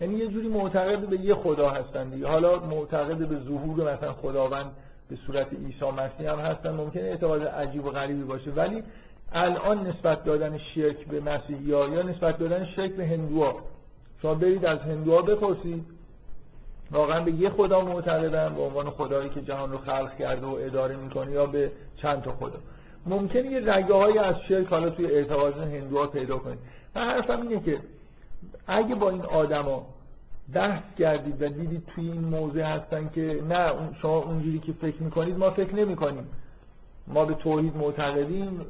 یعنی 0.00 0.14
یه 0.14 0.28
جوری 0.28 0.48
معتقد 0.48 1.08
به 1.08 1.20
یه 1.20 1.34
خدا 1.34 1.70
هستن 1.70 2.08
دیگه. 2.08 2.26
حالا 2.26 2.58
معتقد 2.58 3.28
به 3.28 3.38
ظهور 3.38 3.94
مثلا 3.94 4.12
خداوند 4.12 4.70
به 5.10 5.16
صورت 5.16 5.46
عیسی 5.52 5.90
مسیح 5.90 6.30
هم 6.32 6.38
هستن. 6.38 6.70
ممکنه 6.70 7.02
اعتقاد 7.02 7.42
عجیب 7.42 7.84
و 7.84 7.90
غریبی 7.90 8.22
باشه. 8.22 8.50
ولی 8.50 8.82
الان 9.34 9.86
نسبت 9.86 10.24
دادن 10.24 10.58
شرک 10.58 11.06
به 11.06 11.20
مسیحی 11.20 11.64
یا 11.64 12.02
نسبت 12.02 12.38
دادن 12.38 12.64
شرک 12.64 12.92
به 12.92 13.06
هندوها؟ 13.06 13.54
شما 14.22 14.34
برید 14.34 14.64
از 14.64 14.78
هندوها 14.78 15.22
بپرسید. 15.22 15.84
واقعا 16.90 17.20
به 17.20 17.32
یه 17.32 17.50
خدا 17.50 17.80
معتقدن 17.80 18.54
به 18.54 18.62
عنوان 18.62 18.90
خدایی 18.90 19.28
که 19.28 19.40
جهان 19.40 19.72
رو 19.72 19.78
خلق 19.78 20.16
کرده 20.18 20.46
و 20.46 20.56
اداره 20.60 20.96
می‌کنه 20.96 21.32
یا 21.32 21.46
به 21.46 21.70
چند 21.96 22.22
تا 22.22 22.32
خدا. 22.32 22.58
ممکنه 23.06 23.50
یه 23.50 23.74
رگه 23.74 23.94
های 23.94 24.18
از 24.18 24.34
شرک 24.48 24.66
حالا 24.66 24.90
توی 24.90 25.06
اعتقاد 25.06 25.58
هندوها 25.58 26.06
پیدا 26.06 26.38
کنید. 26.38 26.58
من 26.94 27.02
حرفم 27.02 27.42
اینه 27.42 27.60
که 27.60 27.78
اگه 28.66 28.94
با 28.94 29.10
این 29.10 29.22
آدما 29.22 29.86
بحث 30.54 30.82
کردید 30.98 31.42
و 31.42 31.48
دیدید 31.48 31.82
توی 31.94 32.10
این 32.10 32.24
موضع 32.24 32.62
هستن 32.62 33.10
که 33.14 33.42
نه 33.48 33.72
شما 34.02 34.18
اونجوری 34.18 34.58
که 34.58 34.72
فکر 34.72 35.02
می‌کنید 35.02 35.38
ما 35.38 35.50
فکر 35.50 35.74
نمی‌کنیم. 35.74 36.26
ما 37.06 37.24
به 37.24 37.34
توحید 37.34 37.76
معتقدیم. 37.76 38.60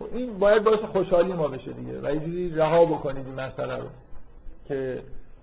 خب 0.00 0.06
این 0.12 0.38
باید 0.38 0.64
باعث 0.64 0.80
خوشحالی 0.80 1.32
ما 1.32 1.48
بشه 1.48 1.72
دیگه 1.72 2.00
و 2.00 2.28
یه 2.28 2.56
رها 2.56 2.84
بکنید 2.84 3.26
این 3.26 3.34
مسئله 3.34 3.76
رو 3.76 3.88
که 4.68 5.02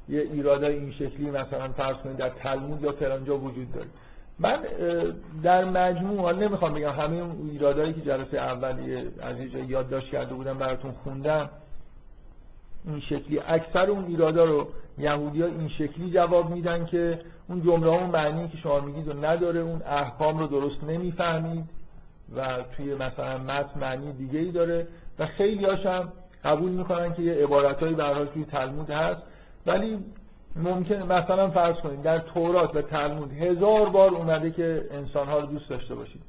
یه 0.09 0.21
ایرادای 0.21 0.75
این 0.75 0.91
شکلی 0.91 1.29
مثلا 1.29 1.67
فرض 1.67 1.95
کنید 1.95 2.17
در 2.17 2.29
تلمود 2.29 2.83
یا 2.83 2.91
فرانجا 2.91 3.37
وجود 3.37 3.73
داره. 3.73 3.87
من 4.39 4.59
در 5.43 5.65
مجموع 5.65 6.21
حالا 6.21 6.39
نمی‌خوام 6.39 6.73
بگم 6.73 6.91
همه 6.91 7.15
اون 7.15 7.49
ایرادایی 7.51 7.93
که 7.93 8.01
جلسه 8.01 8.37
اول 8.37 8.75
از 9.21 9.37
جایی 9.37 9.65
یادداشت 9.65 10.09
کرده 10.09 10.33
بودم 10.33 10.57
براتون 10.57 10.91
خوندم 10.91 11.49
این 12.85 12.99
شکلی. 12.99 13.39
اکثر 13.39 13.89
اون 13.89 14.05
ایرادا 14.05 14.43
رو 14.45 14.67
یهودی 14.97 15.41
ها 15.41 15.47
این 15.47 15.69
شکلی 15.69 16.11
جواب 16.11 16.49
میدن 16.49 16.85
که 16.85 17.19
اون 17.49 17.61
جمله 17.61 17.87
اون 17.87 18.09
معنی 18.09 18.47
که 18.47 18.57
شما 18.57 18.79
میگید 18.79 19.07
و 19.07 19.13
نداره 19.25 19.59
اون 19.59 19.81
احکام 19.81 20.37
رو 20.37 20.47
درست 20.47 20.83
نمی‌فهمید. 20.83 21.76
و 22.35 22.63
توی 22.77 22.95
مثلا 22.95 23.37
متن 23.37 23.79
معنی 23.79 24.13
دیگه 24.13 24.39
ای 24.39 24.51
داره 24.51 24.87
و 25.19 25.25
خیلی 25.25 25.65
هم 25.65 26.11
قبول 26.43 26.71
می‌کنن 26.71 27.13
که 27.13 27.21
یه 27.21 27.33
عبارتهایی 27.33 27.95
به 27.95 28.25
توی 28.33 28.45
تلمود 28.45 28.89
هست. 28.89 29.21
ولی 29.65 29.97
ممکن 30.55 30.95
مثلا 30.95 31.49
فرض 31.49 31.75
کنید 31.75 32.01
در 32.01 32.19
تورات 32.19 32.75
و 32.75 32.81
تلمود 32.81 33.31
هزار 33.31 33.89
بار 33.89 34.09
اومده 34.09 34.51
که 34.51 34.87
انسانها 34.91 35.39
رو 35.39 35.45
دوست 35.45 35.69
داشته 35.69 35.95
باشید. 35.95 36.21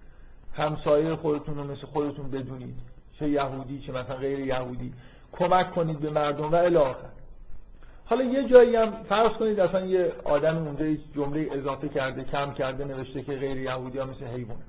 همسایه 0.53 1.16
خودتون 1.16 1.55
رو 1.55 1.64
مثل 1.64 1.86
خودتون 1.86 2.30
بدونید. 2.30 2.74
چه 3.18 3.28
یهودی 3.28 3.80
چه 3.80 3.92
مثلا 3.92 4.16
غیر 4.16 4.38
یهودی. 4.38 4.92
کمک 5.32 5.70
کنید 5.70 6.01
به 6.01 6.11
مردم 6.11 6.53
و 6.53 6.55
الی 6.55 6.78
حالا 8.05 8.24
یه 8.24 8.49
جایی 8.49 8.76
هم 8.76 8.92
فرض 9.09 9.32
کنید 9.32 9.61
اصلا 9.61 9.86
یه 9.86 10.12
آدم 10.24 10.57
اونجا 10.57 11.03
جمله 11.14 11.49
اضافه 11.53 11.88
کرده 11.88 12.24
کم 12.24 12.53
کرده 12.53 12.84
نوشته 12.84 13.22
که 13.22 13.32
غیر 13.32 13.57
یهودی 13.57 13.99
ها 13.99 14.05
مثل 14.05 14.24
حیوانه 14.24 14.61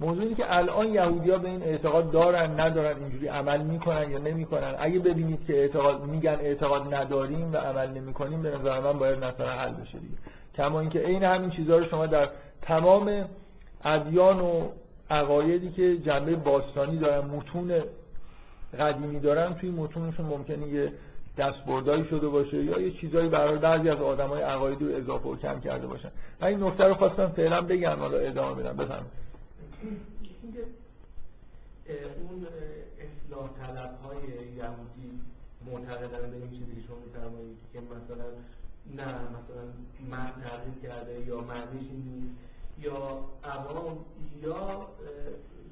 موضوع 0.00 0.22
اینه 0.22 0.34
که 0.34 0.56
الان 0.56 0.88
یهودی 0.88 1.30
ها 1.30 1.38
به 1.38 1.48
این 1.48 1.62
اعتقاد 1.62 2.10
دارن 2.10 2.60
ندارن 2.60 3.00
اینجوری 3.00 3.28
عمل 3.28 3.60
می‌کنن 3.62 4.10
یا 4.10 4.18
نمی‌کنن. 4.18 4.74
اگه 4.78 4.98
ببینید 4.98 5.46
که 5.46 5.56
اعتقاد 5.56 6.04
میگن 6.04 6.38
اعتقاد 6.40 6.94
نداریم 6.94 7.52
و 7.52 7.56
عمل 7.56 7.88
نمی‌کنیم 7.88 8.42
به 8.42 8.58
نظر 8.58 8.80
من 8.80 8.98
باید 8.98 9.24
مثلا 9.24 9.50
حل 9.50 9.72
بشه 9.72 9.98
دیگه. 9.98 10.14
کما 10.54 10.80
اینکه 10.80 10.98
عین 10.98 11.22
همین 11.24 11.50
چیزها 11.50 11.76
رو 11.76 11.86
شما 11.86 12.06
در 12.06 12.28
تمام 12.62 13.24
ادیان 13.84 14.40
و 14.40 14.68
عقایدی 15.10 15.70
که 15.70 15.96
جنبه 15.96 16.36
باستانی 16.36 16.98
دارن 16.98 17.26
متون 17.26 17.72
قدیمی 18.78 19.20
دارن 19.20 19.54
توی 19.54 19.70
متونشون 19.70 20.26
ممکنه 20.26 20.68
یه 20.68 20.92
دستبردایی 21.38 22.04
شده 22.04 22.28
باشه 22.28 22.64
یا 22.64 22.80
یه 22.80 22.90
چیزایی 22.90 23.28
برای 23.28 23.58
بعضی 23.58 23.90
از 23.90 24.00
آدمای 24.00 24.42
عقایدی 24.42 24.84
رو 24.84 24.96
اضافه 24.96 25.28
و 25.28 25.36
کم 25.36 25.60
کرده 25.60 25.86
باشن. 25.86 26.08
من 26.40 26.48
این 26.48 26.62
نکته 26.62 26.84
رو 26.84 26.94
خواستم 26.94 27.26
فعلا 27.26 27.60
بگم 27.60 27.96
حالا 27.98 28.18
ادامه 28.18 28.62
بدم. 28.62 28.76
بفرمایید. 28.76 29.29
اون 32.20 32.46
اصلاح 33.06 33.48
طلب 33.60 33.98
های 34.04 34.22
یهودی 34.56 35.20
معتقدن 35.66 36.30
به 36.30 36.36
این 36.36 36.50
چیزی 36.50 36.74
که 36.80 36.86
شما 36.86 36.96
میفرمایید 37.06 37.56
که 37.72 37.80
مثلا 37.80 38.28
نه 38.96 39.14
مثلا 39.14 39.64
من 40.10 40.32
تغییر 40.42 40.74
کرده 40.82 41.20
یا 41.26 41.40
معنیش 41.40 41.90
نیست 41.90 42.36
یا 42.78 43.24
عوام 43.44 43.98
یا 44.42 44.86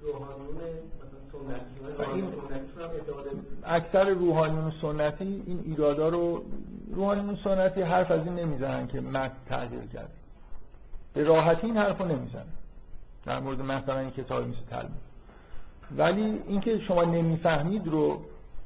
روحانیون 0.03 0.59
اکثر 3.65 4.09
روحانیون 4.09 4.73
سنتی 4.83 5.43
این 5.47 5.61
ایرادا 5.65 6.09
رو 6.09 6.43
روحانیون 6.95 7.39
سنتی 7.45 7.83
حرف 7.83 8.11
از 8.11 8.21
این 8.27 8.35
نمی‌زنن 8.35 8.87
که 8.87 9.01
متن 9.01 9.37
تغییر 9.49 9.87
کرده. 9.93 10.11
به 11.15 11.23
راحتی 11.23 11.67
این 11.67 11.77
حرف 11.77 11.99
رو 11.99 12.07
نمی‌زنن. 12.07 12.58
در 13.29 13.41
مورد 13.41 13.61
مثلا 13.61 13.99
این 13.99 14.11
کتاب 14.11 14.43
مثل 14.43 14.65
تلمود 14.71 15.01
ولی 15.97 16.41
اینکه 16.49 16.79
شما 16.79 17.05
نمی‌فهمید 17.05 17.89
رو 17.89 18.21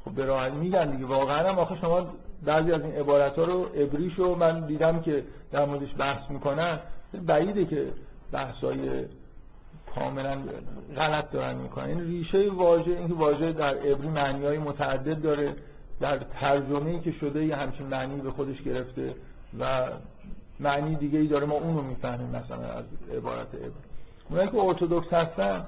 خب 0.05 0.11
به 0.11 0.25
راحتی 0.25 0.57
میگن 0.57 0.91
دیگه. 0.91 1.07
واقعا 1.07 1.49
هم 1.49 1.59
آخه 1.59 1.77
شما 1.81 2.07
بعضی 2.43 2.73
از 2.73 2.83
این 2.83 2.93
عبارت 2.93 3.39
ها 3.39 3.45
رو 3.45 3.67
ابریش 3.75 4.15
رو 4.15 4.35
من 4.35 4.67
دیدم 4.67 5.01
که 5.01 5.25
در 5.53 5.65
موردش 5.65 5.89
بحث 5.99 6.31
می‌کنن. 6.31 6.79
بعیده 7.27 7.65
که 7.65 7.87
بحثای 8.33 9.05
کاملا 9.95 10.39
غلط 10.97 11.31
دارن 11.31 11.55
می‌کنن. 11.55 11.85
این 11.85 12.01
ریشه 12.01 12.51
واژه 12.51 12.91
اینکه 12.91 13.15
واژه 13.15 13.53
در 13.53 13.75
عبری 13.75 14.09
معنی 14.09 14.47
های 14.47 14.59
متعدد 14.59 15.23
داره 15.23 15.55
در 16.01 16.19
ترجمه 16.19 16.91
ای 16.91 17.01
که 17.01 17.13
شده 17.13 17.45
یه 17.45 17.57
همچین 17.57 17.87
معنی 17.87 18.21
به 18.21 18.31
خودش 18.31 18.63
گرفته 18.63 19.15
و 19.59 19.89
معنی 20.61 20.95
دیگه 20.95 21.19
ای 21.19 21.27
داره. 21.27 21.47
ما 21.47 21.55
اون 21.55 21.77
رو 21.77 21.83
می‌فهمیم 21.83 22.29
مثلا 22.29 22.73
از 22.73 22.85
عبارت 23.17 23.55
عبری. 23.55 23.92
اونایی 24.31 24.49
که 24.49 24.57
ارتودکس 24.59 25.13
هستن 25.13 25.67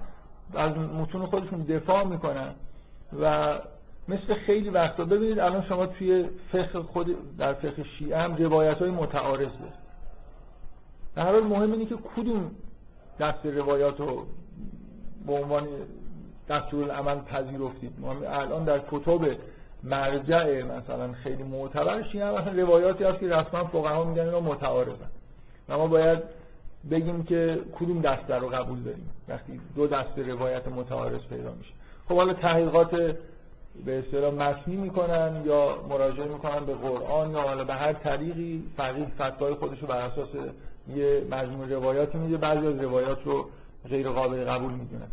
از 0.55 0.77
متون 0.77 1.27
خودشون 1.27 1.63
دفاع 1.63 2.05
می‌کنن 2.05 2.55
و 3.21 3.59
مثل 4.09 4.35
خیلی 4.35 4.71
وقتا 4.71 5.05
ببینید 5.05 5.39
الان 5.39 5.65
شما 5.69 5.87
توی 5.87 6.25
فقه 6.53 6.83
خود 6.83 7.37
در 7.39 7.53
فقه 7.53 7.85
شیعه 7.99 8.19
هم 8.19 8.37
روایت 8.37 8.79
های 8.79 8.91
متعارض 8.91 9.51
در 11.17 11.23
حال 11.23 11.43
مهم 11.43 11.73
اینه 11.73 11.87
که 11.87 11.97
کدوم 12.17 12.51
دست 13.21 13.47
روایات 13.47 14.01
رو 14.01 14.27
به 15.27 15.33
عنوان 15.33 15.69
دستور 16.49 16.91
عمل 16.91 17.19
پذیرفتید 17.21 17.93
الان 18.27 18.65
در 18.65 18.81
کتب 18.91 19.37
مرجع 19.85 20.63
مثلا 20.63 21.13
خیلی 21.13 21.43
معتبرش 21.43 22.15
این 22.15 22.31
مثلا 22.31 22.53
روایاتی 22.53 23.05
هست 23.05 23.21
که 23.21 23.29
رسما 23.29 23.65
فقها 23.65 24.05
میگن 24.05 24.23
اینا 24.23 24.41
متعارضن. 24.41 25.11
و 25.69 25.79
ما 25.79 25.87
باید 25.87 26.19
بگیم 26.91 27.23
که 27.23 27.59
کدوم 27.81 28.01
دسته 28.01 28.35
رو 28.35 28.49
قبول 28.49 28.83
داریم. 28.83 29.11
وقتی 29.29 29.61
دو 29.77 29.87
دسته 29.87 30.23
روایت 30.23 30.69
متعارض 30.69 31.21
پیدا 31.31 31.53
میشه. 31.59 31.73
خب 32.09 32.17
حالا 32.17 32.35
تحقیقات 32.35 32.91
به 33.85 33.99
اصطلاح 33.99 34.35
متنی 34.35 34.77
می‌کنن 34.77 35.43
یا 35.45 35.79
مراجعه 35.89 36.29
می‌کنن 36.29 36.65
به 36.65 36.75
قرآن 36.75 37.31
یا 37.31 37.41
حالا 37.41 37.65
به 37.65 37.75
هر 37.75 37.93
طریقی 37.93 38.63
فقیه 38.77 39.07
فتوای 39.19 39.55
خودش 39.55 39.79
رو 39.81 39.87
بر 39.87 40.01
اساس 40.01 40.29
یه 40.97 41.23
مجموع 41.31 41.67
روایاتی 41.67 42.19
میده. 42.19 42.37
بعضی 42.37 42.67
از 42.67 42.81
روایات 42.81 43.19
رو 43.25 43.47
غیر 43.89 44.09
قابل 44.09 44.45
قبول 44.45 44.73
می‌دونن. 44.73 45.09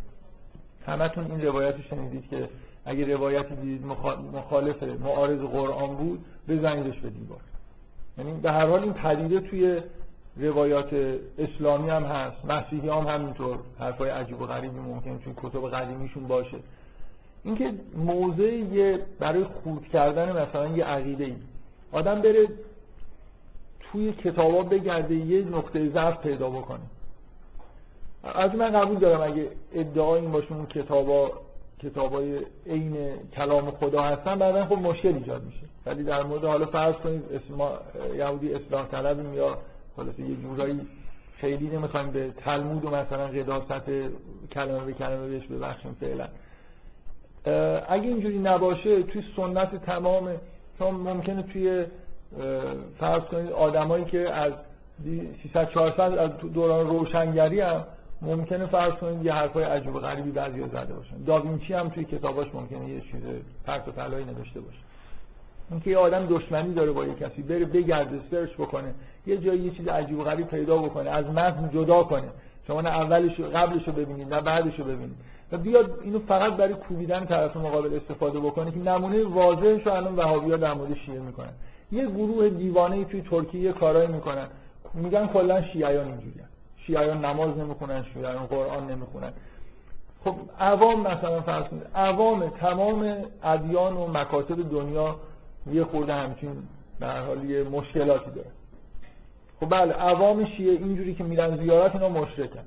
همتون 0.85 1.31
این 1.31 1.41
روایتی 1.41 1.83
شنیدید 1.83 2.29
که 2.29 2.49
اگه 2.85 3.13
روایتی 3.13 3.55
دیدید 3.55 3.85
مخالف 4.33 4.83
معارض 4.83 5.39
قرآن 5.39 5.95
بود 5.95 6.25
بزنیدش 6.47 6.99
به 6.99 7.09
دیوار. 7.09 7.39
یعنی 8.17 8.39
به 8.41 8.51
هر 8.51 8.65
حال 8.65 8.83
این 8.83 8.93
پدیده 8.93 9.39
توی 9.39 9.81
روایات 10.37 10.93
اسلامی 11.37 11.89
هم 11.89 12.03
هست 12.03 12.45
مسیحی 12.45 12.89
هم 12.89 13.07
همینطور 13.07 13.59
حرفای 13.79 14.09
عجیب 14.09 14.41
و 14.41 14.45
غریبی 14.45 14.79
ممکن 14.79 15.19
توی 15.19 15.33
کتب 15.37 15.69
قدیمیشون 15.69 16.27
باشه. 16.27 16.57
اینکه 17.43 17.73
موضع 17.97 18.53
یه 18.53 18.99
برای 19.19 19.43
خود 19.43 19.87
کردن 19.87 20.41
مثلا 20.41 20.67
یه 20.67 20.85
عقیده 20.85 21.23
ای 21.23 21.35
آدم 21.91 22.21
بره 22.21 22.47
توی 23.79 24.13
کتابا 24.13 24.63
بگرده 24.63 25.15
یه 25.15 25.41
نقطه 25.49 25.89
ضعف 25.89 26.21
پیدا 26.21 26.49
بکنه. 26.49 26.79
از 28.23 28.55
من 28.55 28.71
قبول 28.71 28.97
دارم 28.97 29.21
اگه 29.31 29.47
ادعا 29.73 30.15
این 30.15 30.31
باشه 30.31 30.53
اون 30.53 30.65
کتابا 30.65 31.31
کتابای 31.83 32.39
عین 32.67 32.95
کلام 33.35 33.71
خدا 33.71 34.01
هستن 34.01 34.39
بعدا 34.39 34.65
خب 34.65 34.77
مشکل 34.77 35.13
ایجاد 35.13 35.43
میشه. 35.43 35.65
ولی 35.85 36.03
در 36.03 36.23
مورد 36.23 36.45
حالا 36.45 36.65
فرض 36.65 36.95
کنید 36.95 37.23
اسما 37.33 37.71
یهودی 38.15 38.53
اصلاح 38.53 38.87
طلبیم 38.87 39.33
یا 39.33 39.57
حالا 39.97 40.09
یه 40.17 40.35
جورایی 40.35 40.81
خیلی 41.37 41.67
نمی‌خوایم 41.67 42.11
به 42.11 42.31
تلمود 42.31 42.85
و 42.85 42.89
مثلا 42.89 43.27
قداست 43.27 43.91
کلمه 44.51 44.85
به 44.85 44.93
کلمه 44.93 45.27
بهش 45.27 45.47
ببخشیم 45.47 45.97
فعلا. 45.99 46.27
اگه 47.87 48.07
اینجوری 48.07 48.39
نباشه 48.39 49.03
توی 49.03 49.23
سنت 49.35 49.85
تمام 49.85 50.29
چون 50.79 50.91
ممکنه 50.91 51.43
توی 51.43 51.85
فرض 52.99 53.23
کنید 53.23 53.51
آدمایی 53.51 54.05
که 54.05 54.33
از 54.33 54.53
300 55.43 55.69
400 55.69 56.01
از 56.01 56.29
دوران 56.53 56.87
روشنگری 56.87 57.61
هم 57.61 57.83
ممکنه 58.21 58.65
فرض 58.65 58.93
کنید 58.93 59.25
یه 59.25 59.33
حرفای 59.33 59.63
عجیب 59.63 59.95
و 59.95 59.99
غریبی 59.99 60.31
بعضی 60.31 60.61
زده 60.61 60.93
باشن. 60.93 61.23
داوینچی 61.23 61.73
هم 61.73 61.89
توی 61.89 62.03
کتاباش 62.03 62.47
ممکنه 62.53 62.89
یه 62.89 63.01
چیز 63.01 63.21
پرت 63.65 63.87
و 63.87 63.91
پلایی 63.91 64.25
نوشته 64.25 64.61
باشه. 64.61 64.77
اینکه 65.71 65.89
یه 65.89 65.97
آدم 65.97 66.25
دشمنی 66.25 66.73
داره 66.73 66.91
با 66.91 67.05
یه 67.05 67.13
کسی 67.13 67.41
بره 67.41 67.65
بگرده 67.65 68.19
سرچ 68.31 68.49
بکنه 68.53 68.93
یه 69.25 69.37
جایی 69.37 69.59
یه 69.59 69.71
چیز 69.71 69.87
عجیب 69.87 70.19
و 70.19 70.23
غریب 70.23 70.47
پیدا 70.47 70.77
بکنه 70.77 71.09
از 71.09 71.25
متن 71.25 71.69
جدا 71.73 72.03
کنه. 72.03 72.27
شما 72.67 72.81
نه 72.81 72.89
اولش 72.89 73.39
قبلش 73.39 73.87
رو 73.87 73.93
ببینید 73.93 74.33
نه 74.33 74.41
بعدش 74.41 74.79
رو 74.79 74.85
ببینید. 74.85 75.15
و 75.51 75.57
بیاد 75.57 75.99
اینو 76.03 76.19
فقط 76.19 76.53
برای 76.53 76.73
کوبیدن 76.73 77.25
طرف 77.25 77.57
مقابل 77.57 77.95
استفاده 77.95 78.39
بکنه 78.39 78.71
که 78.71 78.79
نمونه 78.79 79.23
واضحش 79.23 79.87
الان 79.87 80.15
وهابی‌ها 80.15 80.57
در 80.57 80.73
مورد 80.73 80.93
شیعه 81.05 81.19
می‌کنن. 81.19 81.53
یه 81.91 82.05
گروه 82.05 82.49
دیوانه 82.49 83.05
توی 83.05 83.21
ترکیه 83.21 83.71
کارایی 83.71 84.07
می‌کنن. 84.07 84.47
میگن 84.93 85.27
کلا 85.27 85.61
شیعیان 85.61 86.07
اینجوریه. 86.07 86.43
شیعیان 86.77 87.25
نماز 87.25 87.57
نمی‌خونن 87.57 88.05
شیعیان 88.13 88.45
قرآن 88.45 88.91
نمی‌خونن. 88.91 89.31
خب 90.23 90.35
عوام 90.59 90.99
مثلا 90.99 91.41
فرض 91.41 91.63
کنید 91.63 91.83
عوام 91.95 92.49
تمام 92.49 93.15
ادیان 93.43 93.93
و 93.93 94.07
مکاتب 94.07 94.71
دنیا 94.71 95.15
یه 95.73 95.83
خورده 95.83 96.13
همچین 96.13 96.51
به 96.99 97.07
هر 97.07 97.21
حال 97.21 97.49
یه 97.49 97.63
مشکلاتی 97.63 98.31
داره. 98.31 98.49
خب 99.59 99.69
بله 99.69 99.93
عوام 99.93 100.45
شیعه 100.45 100.71
اینجوری 100.71 101.15
که 101.15 101.23
میرن 101.23 101.57
زیارت 101.57 101.95
اینا 101.95 102.09
مشرکن. 102.09 102.63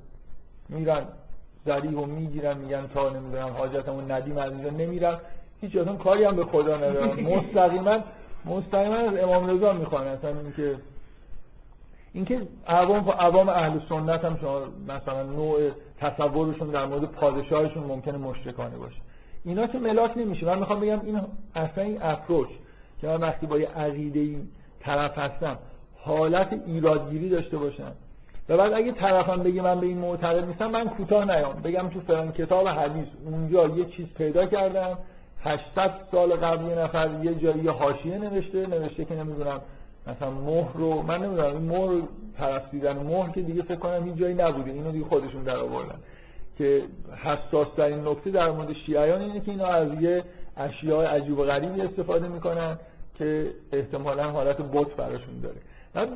میرن 0.69 1.05
ذریح 1.65 1.91
و 1.91 2.05
می‌گیرن 2.05 2.57
میگن 2.57 2.87
تا 2.93 3.09
نمی‌دونم 3.09 3.49
حاجتمون 3.49 4.11
ندیم 4.11 4.37
از 4.37 4.51
اینجا 4.51 4.69
نمیرن. 4.69 5.17
هیچ 5.61 5.75
اون 5.75 5.97
کاری 5.97 6.23
هم 6.23 6.35
به 6.35 6.45
خدا 6.45 6.77
ندارن. 6.77 7.19
مستقیما 7.33 7.99
مستقیما 8.45 8.95
از 8.95 9.17
امام 9.17 9.47
رضا 9.47 9.73
می‌خوان. 9.73 10.07
اصلا 10.07 10.29
اینکه 10.29 10.75
اینکه 12.13 12.41
عوام 12.67 13.09
عوام 13.09 13.49
اهل 13.49 13.79
سنت 13.89 14.25
هم 14.25 14.37
شما 14.41 14.61
مثلا 14.87 15.23
نوع 15.23 15.59
تصورشون 15.99 16.69
در 16.69 16.85
مورد 16.85 17.03
پادشاهشون 17.03 17.83
ممکنه 17.83 18.17
مشرکانه 18.17 18.77
باشه. 18.77 18.97
اینا 19.45 19.67
که 19.67 19.79
ملاک 19.79 20.17
نمیشه. 20.17 20.45
من 20.45 20.59
می‌خوام 20.59 20.79
بگم 20.79 21.01
این 21.05 21.21
اصلا 21.55 21.83
این 21.83 21.97
اپروچ. 22.01 22.49
که 23.01 23.07
من 23.07 23.15
وقتی 23.15 23.45
با 23.45 23.59
یه 23.59 23.67
عقیده 23.67 24.19
ای 24.19 24.37
طرف 24.79 25.17
هستم 25.17 25.57
حالت 25.95 26.61
ایرادگیری 26.67 27.29
داشته 27.29 27.57
باشم. 27.57 27.91
و 28.49 28.57
بعد 28.57 28.73
اگه 28.73 28.91
طرفم 28.91 29.43
بگه 29.43 29.61
من 29.61 29.79
به 29.79 29.85
این 29.85 29.97
معتقد 29.97 30.45
نیستم 30.45 30.67
من 30.71 30.89
کوتاه 30.89 31.25
نیام. 31.25 31.53
بگم 31.53 31.89
تو 31.89 31.99
فلان 31.99 32.31
کتاب 32.31 32.67
حدیث 32.67 33.07
اونجا 33.25 33.67
یه 33.67 33.85
چیز 33.85 34.05
پیدا 34.17 34.45
کردم. 34.45 34.97
800 35.43 35.91
سال 36.11 36.35
قبل 36.35 36.65
یه 36.65 36.75
نفر 36.75 37.09
یه 37.23 37.35
جایی 37.35 37.67
حاشیه 37.67 38.17
نوشته 38.17 38.67
نوشته 38.67 39.05
که 39.05 39.15
نمی‌دونم 39.15 39.61
مثلا 40.07 40.31
مهر 40.31 40.73
رو 40.73 41.01
من 41.01 41.23
نمی‌دونم 41.23 41.55
این 41.55 41.69
مهر 41.69 42.01
پرستیدن 42.37 42.97
مهر 42.97 43.29
که 43.29 43.41
دیگه 43.41 43.61
فکر 43.61 43.75
کنم 43.75 44.03
هیچ 44.03 44.15
جایی 44.15 44.33
نبوده. 44.33 44.71
اینو 44.71 44.91
دیگه 44.91 45.05
خودشون 45.05 45.43
در 45.43 45.57
آوردن 45.57 45.95
که 46.57 46.81
حساس 47.23 47.67
ترین 47.77 48.07
نکته 48.07 48.31
در 48.31 48.51
مورد 48.51 48.73
شیعیان 48.73 49.21
اینه 49.21 49.39
که 49.39 49.51
اینا 49.51 49.67
از 49.67 50.01
یه 50.01 50.23
اشیاء 50.57 51.05
عجیب 51.05 51.39
و 51.39 51.43
غریبی 51.43 51.81
استفاده 51.81 52.27
می‌کنن 52.27 52.77
که 53.17 53.51
احتمالا 53.71 54.31
حالت 54.31 54.57
بت 54.57 54.95
براشون 54.95 55.39
داره. 55.39 55.57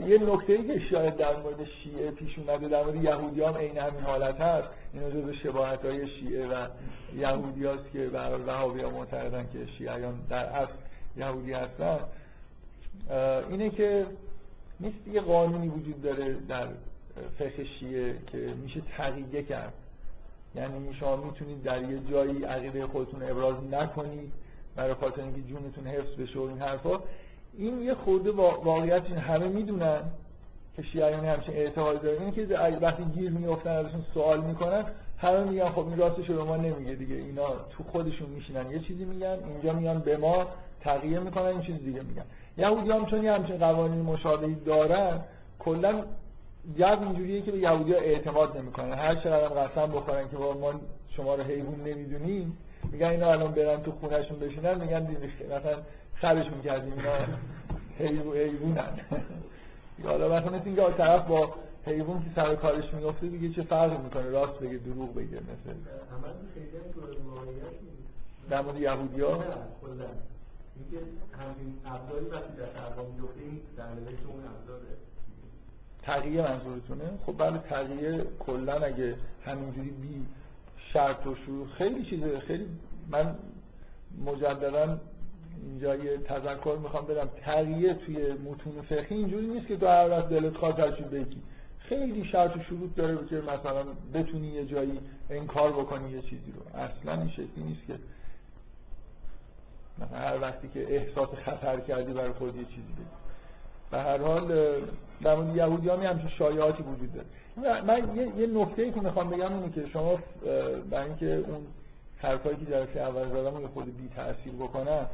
یه 0.07 0.17
نکته 0.17 0.53
ای 0.53 0.67
که 0.67 0.79
شاید 0.91 1.17
در 1.17 1.37
مورد 1.37 1.57
شیعه 1.83 2.11
پیش 2.11 2.39
اومده 2.39 2.67
در 2.67 2.83
مورد 2.83 3.03
یهودی 3.03 3.41
هم 3.41 3.57
عین 3.57 3.77
همین 3.77 4.01
حالت 4.01 4.41
هست 4.41 4.67
این 4.93 5.09
جزو 5.09 5.33
شباهت 5.33 5.85
های 5.85 6.07
شیعه 6.07 6.47
و 6.47 6.67
یهودی 7.17 7.65
که 7.93 8.07
برای 8.07 8.41
وهابی 8.41 8.81
ها 8.81 8.89
معتقدن 8.89 9.45
که 9.53 9.59
شیعیان 9.77 10.19
در 10.29 10.45
اصل 10.45 10.73
یهودی 11.17 11.53
هستن. 11.53 11.99
اینه 13.49 13.69
که 13.69 14.05
نیست 14.79 15.07
یه 15.07 15.21
قانونی 15.21 15.67
وجود 15.67 16.01
داره 16.01 16.35
در 16.47 16.67
فقه 17.39 17.65
شیعه 17.79 18.15
که 18.31 18.37
میشه 18.37 18.81
تقییه 18.97 19.43
کرد. 19.43 19.73
یعنی 20.55 20.93
شما 20.93 21.15
می‌تونید 21.15 21.63
در 21.63 21.81
یه 21.81 21.99
جایی 22.11 22.43
عقیده 22.43 22.87
خودتون 22.87 23.23
ابراز 23.23 23.55
نکنید 23.71 24.31
برای 24.75 24.93
خاطر 24.93 25.21
اینکه 25.21 25.41
جونتون 25.41 25.87
حفظ 25.87 26.15
بشه 26.15 26.39
و 26.39 26.41
این 26.41 26.61
حرفا. 26.61 26.99
این 27.57 27.81
یه 27.81 27.93
خورده 27.93 28.31
واقعیت 28.31 29.03
این 29.05 29.17
همه 29.17 29.47
می‌دونن 29.47 30.01
که 30.75 30.81
شیعیان 30.81 31.25
همچین 31.25 31.53
اعتقاد 31.55 32.01
دارن. 32.01 32.21
این 32.21 32.31
که 32.31 32.57
وقتی 32.81 33.03
گیر 33.03 33.31
میافتن 33.31 33.69
ازشون 33.69 34.05
سوال 34.13 34.41
می‌کنن 34.41 34.85
همه 35.17 35.43
میگن 35.43 35.69
خب 35.69 35.87
این 35.87 35.97
راستش 35.97 36.29
رو 36.29 36.45
ما 36.45 36.57
نمیگه 36.57 36.95
دیگه. 36.95 37.15
اینا 37.15 37.47
تو 37.69 37.83
خودشون 37.83 38.29
میشینن. 38.29 38.71
یه 38.71 38.79
چیزی 38.79 39.05
میگن 39.05 39.37
اینجا 39.49 39.73
میان 39.73 39.99
به 39.99 40.17
ما 40.17 40.47
تغییر 40.81 41.19
می‌کنن 41.19 41.45
این 41.45 41.61
چیز 41.61 41.75
دیگه 41.83 42.01
میگن. 42.01 42.25
یهودی 42.57 42.91
هم 42.91 43.05
چون 43.05 43.25
همچین 43.25 43.57
قوانین 43.57 44.01
مشابهی 44.01 44.55
دارن 44.55 45.19
کلا 45.59 46.03
جو 46.77 47.03
اینجوریه 47.03 47.41
که 47.41 47.51
به 47.51 47.57
یهودی 47.57 47.93
ها 47.93 47.99
اعتماد 47.99 48.57
نمی‌کنن. 48.57 48.93
هر 48.93 49.15
چقدر 49.15 49.47
قسم 49.47 49.91
بخورن 49.91 50.29
که 50.29 50.37
ما 50.37 50.73
شما 51.09 51.35
رو 51.35 51.43
حیوان 51.43 51.81
نمی‌دونیم 51.81 52.57
میگن 52.91 53.07
اینا 53.07 53.31
الان 53.31 53.51
برن 53.51 53.83
تو 53.83 53.91
خونهشون 53.91 54.39
بشینن 54.39 54.81
میگن 54.81 55.17
مثلا 55.45 55.77
خرش 56.15 56.45
می‌کردیم 56.51 56.93
اینا 56.93 57.11
حیوانن. 57.97 58.99
حالا 60.03 60.27
مثلا 60.27 60.57
مثل 60.57 60.65
اینکه 60.65 60.97
طرف 60.97 61.27
با 61.27 61.53
حیوان 61.85 62.19
که 62.19 62.29
سر 62.35 62.55
کارش 62.55 62.93
میفته 62.93 63.27
دیگه 63.27 63.55
چه 63.55 63.61
فرقی 63.61 63.97
می‌کنه؟ 63.97 64.29
راست 64.29 64.59
بگه 64.59 64.77
دروغ 64.77 65.15
بگه 65.15 65.37
مثل 65.37 65.77
در 68.49 68.61
مورد 68.61 68.81
یهودی 68.81 69.21
ها 69.21 69.31
همین 71.39 71.77
ابزاری 71.85 72.25
وقتی 72.25 72.53
در 72.57 72.65
تقوا 72.65 73.03
میفته 73.03 73.41
این 73.41 73.61
در 73.77 73.83
اون 73.83 74.43
ابزاره. 74.45 75.08
تغییر 76.09 76.41
منظورتونه؟ 76.41 77.03
خب 77.25 77.37
بله 77.37 77.57
تغییر 77.57 78.23
کلا 78.39 78.73
اگه 78.73 79.15
همینجوری 79.45 79.89
بی 79.89 80.25
شرط 80.93 81.27
و 81.27 81.35
شروع 81.35 81.67
خیلی 81.67 82.05
چیزه 82.05 82.39
خیلی 82.39 82.65
من 83.09 83.35
مجددا 84.25 84.97
اینجا 85.63 85.95
یه 85.95 86.17
تذکر 86.17 86.77
می‌خوام 86.83 87.05
بدم. 87.05 87.29
تغییر 87.41 87.93
توی 87.93 88.33
متون 88.33 88.81
فقهی 88.89 89.15
اینجوری 89.17 89.47
نیست 89.47 89.67
که 89.67 89.77
هر 89.87 90.09
وقت 90.09 90.29
دلت 90.29 90.57
خواهد 90.57 90.75
ترچید 90.75 91.09
بگی. 91.09 91.41
خیلی 91.79 92.25
شرط 92.25 92.57
و 92.57 92.59
شروط 92.59 92.95
داره 92.95 93.25
که 93.25 93.35
مثلا 93.35 93.83
بتونی 94.13 94.47
یه 94.47 94.65
جایی 94.65 94.99
این 95.29 95.47
کار 95.47 95.71
بکنی 95.71 96.11
یه 96.11 96.21
چیزی 96.21 96.53
رو. 96.55 96.79
اصلا 96.79 97.21
این 97.21 97.29
شکلی 97.29 97.63
نیست 97.63 97.87
که 97.87 97.95
مثلا 99.99 100.17
هر 100.17 100.41
وقتی 100.41 100.69
که 100.73 100.95
احساس 100.95 101.29
خطر 101.29 101.79
کردی 101.79 102.13
برای 102.13 102.31
خود 102.31 102.55
یه 102.55 102.65
چیزی 102.65 102.93
بگی. 102.93 103.28
به 103.91 103.97
هر 103.97 104.17
حال 104.17 104.75
در 105.23 105.35
مورد 105.35 105.55
یهودی 105.55 105.89
هم 105.89 106.01
همچین 106.01 106.29
شایعاتی 106.29 106.83
وجود 106.83 107.13
داره 107.13 107.81
من 107.81 108.15
یه, 108.15 108.27
یه 108.37 108.47
نکته 108.47 108.91
که 108.91 108.99
می‌خوام 108.99 109.29
بگم 109.29 109.53
اینه 109.53 109.71
که 109.71 109.87
شما 109.93 110.19
برای 110.89 111.05
اینکه 111.05 111.35
اون 111.35 111.67
حرفایی 112.17 112.57
که 112.57 112.65
جلسه 112.65 112.99
اول 112.99 113.29
زدم 113.29 113.57
رو 113.57 113.67
خود 113.67 113.97
بی 113.97 114.09
تاثیر 114.15 114.53
بکنن 114.53 115.05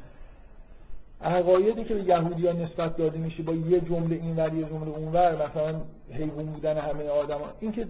عقایدی 1.21 1.83
که 1.83 1.93
به 1.93 2.03
یهودی 2.03 2.47
ها 2.47 2.53
نسبت 2.53 2.97
داده 2.97 3.17
میشه 3.17 3.43
با 3.43 3.53
یه 3.53 3.79
جمله 3.79 4.15
اینور 4.15 4.53
یه 4.53 4.63
جمله 4.63 4.89
اونور 4.89 5.49
مثلا 5.49 5.81
حیوان 6.11 6.45
بودن 6.45 6.77
همه 6.77 7.09
آدم 7.09 7.37
ها. 7.37 7.51
این 7.59 7.71
که 7.71 7.87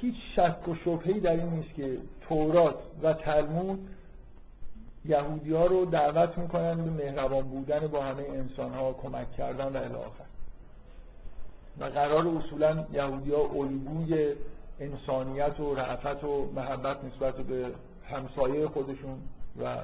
هیچ 0.00 0.14
شک 0.36 0.68
و 0.68 0.74
شبهی 0.84 1.20
در 1.20 1.30
این 1.30 1.50
نیست 1.50 1.74
که 1.74 1.96
تورات 2.28 2.74
و 3.02 3.12
تلمود 3.12 3.78
یهودی 5.04 5.52
ها 5.52 5.66
رو 5.66 5.84
دعوت 5.84 6.38
می‌کنن 6.38 6.84
به 6.84 6.90
مهربان 6.90 7.42
بودن 7.42 7.86
با 7.86 8.02
همه 8.02 8.22
انسان 8.22 8.72
ها 8.72 8.92
کمک 8.92 9.32
کردن 9.32 9.64
و 9.64 9.76
الاخر 9.76 10.24
و 11.80 11.84
قرار 11.84 12.28
اصولا 12.28 12.84
یهودی 12.92 13.32
ها 13.32 13.40
الگوی 13.40 14.34
انسانیت 14.80 15.60
و 15.60 15.74
رعفت 15.74 16.24
و 16.24 16.52
محبت 16.54 16.96
نسبت 17.04 17.34
به 17.36 17.66
همسایه 18.10 18.68
خودشون 18.68 19.18
و 19.62 19.76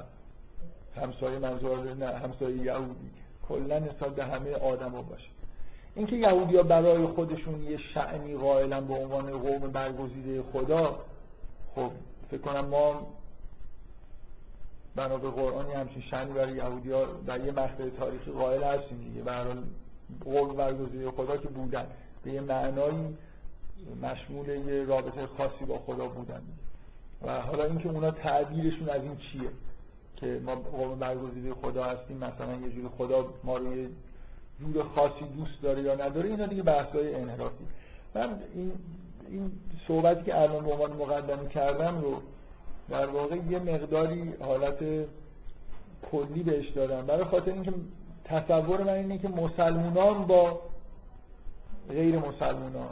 همسایه 1.01 1.39
منظور 1.39 1.93
نه 1.93 2.07
همسایه 2.07 2.57
یهودی. 2.57 3.09
کلا 3.47 3.79
نسبت 3.79 4.15
به 4.15 4.25
همه 4.25 4.55
آدما 4.55 5.01
باشه. 5.01 5.29
اینکه 5.95 6.15
یهودی 6.15 6.57
ها 6.57 6.63
برای 6.63 7.05
خودشون 7.05 7.63
یه 7.63 7.77
شعنی 7.77 8.37
قائلا 8.37 8.81
به 8.81 8.93
عنوان 8.93 9.39
قوم 9.39 9.71
برگزیده 9.71 10.43
خدا 10.53 10.99
خب 11.75 11.91
فکر 12.31 12.41
کنم 12.41 12.65
ما 12.65 13.07
بنا 14.97 15.17
به 15.17 15.29
قرآن 15.29 15.65
همچین 15.71 16.01
شنی 16.01 16.33
برای 16.33 16.55
یهودی 16.55 16.91
ها 16.91 17.05
در 17.27 17.45
یه 17.45 17.51
مقطع 17.51 17.89
تاریخی 17.89 18.31
قائل 18.31 18.63
هستیم 18.63 18.97
دیگه. 18.97 19.21
برای 19.21 19.57
قوم 20.25 20.55
برگزیده 20.55 21.11
خدا 21.11 21.37
که 21.37 21.47
بودن. 21.47 21.85
به 22.23 22.31
یه 22.31 22.41
معنایی 22.41 23.17
مشمول 24.01 24.49
یه 24.49 24.85
رابطه 24.85 25.27
خاصی 25.37 25.65
با 25.65 25.79
خدا 25.79 26.07
بودن. 26.07 26.41
و 27.21 27.41
حالا 27.41 27.63
اینکه 27.63 27.89
اونا 27.89 28.11
تعبیرشون 28.11 28.89
از 28.89 29.01
این 29.01 29.17
چیه 29.17 29.49
که 30.15 30.41
ما 30.45 30.55
قوم 30.55 30.99
برگزیده 30.99 31.53
خدا 31.53 31.83
هستیم 31.83 32.17
مثلا 32.17 32.55
یه 32.55 32.69
جوری 32.69 32.87
خدا 32.97 33.25
ما 33.43 33.57
رو 33.57 33.77
یه 33.77 33.89
جور 34.59 34.83
خاصی 34.95 35.25
دوست 35.37 35.61
داره 35.61 35.81
یا 35.81 35.95
نداره 35.95 36.29
اینا 36.29 36.45
دیگه 36.45 36.63
بحث‌های 36.63 37.15
انحرافی. 37.15 37.65
من 38.15 38.39
این 38.55 38.71
این 39.29 39.51
صحبتی 39.87 40.23
که 40.23 40.41
الان 40.41 40.65
به 40.65 40.71
عنوان 40.71 40.93
مقدمه 40.93 41.49
کردم 41.49 42.01
رو 42.01 42.21
در 42.89 43.05
واقع 43.05 43.35
یه 43.49 43.59
مقداری 43.59 44.33
حالت 44.39 44.77
کلی 46.11 46.43
بهش 46.43 46.69
دادم 46.69 47.05
برای 47.05 47.23
خاطر 47.23 47.51
اینکه 47.51 47.73
تصور 48.25 48.83
من 48.83 48.89
اینه 48.89 49.17
که 49.17 49.27
مسلمونان 49.27 50.25
با 50.25 50.59
غیر 51.89 52.17
مسلمونان 52.17 52.89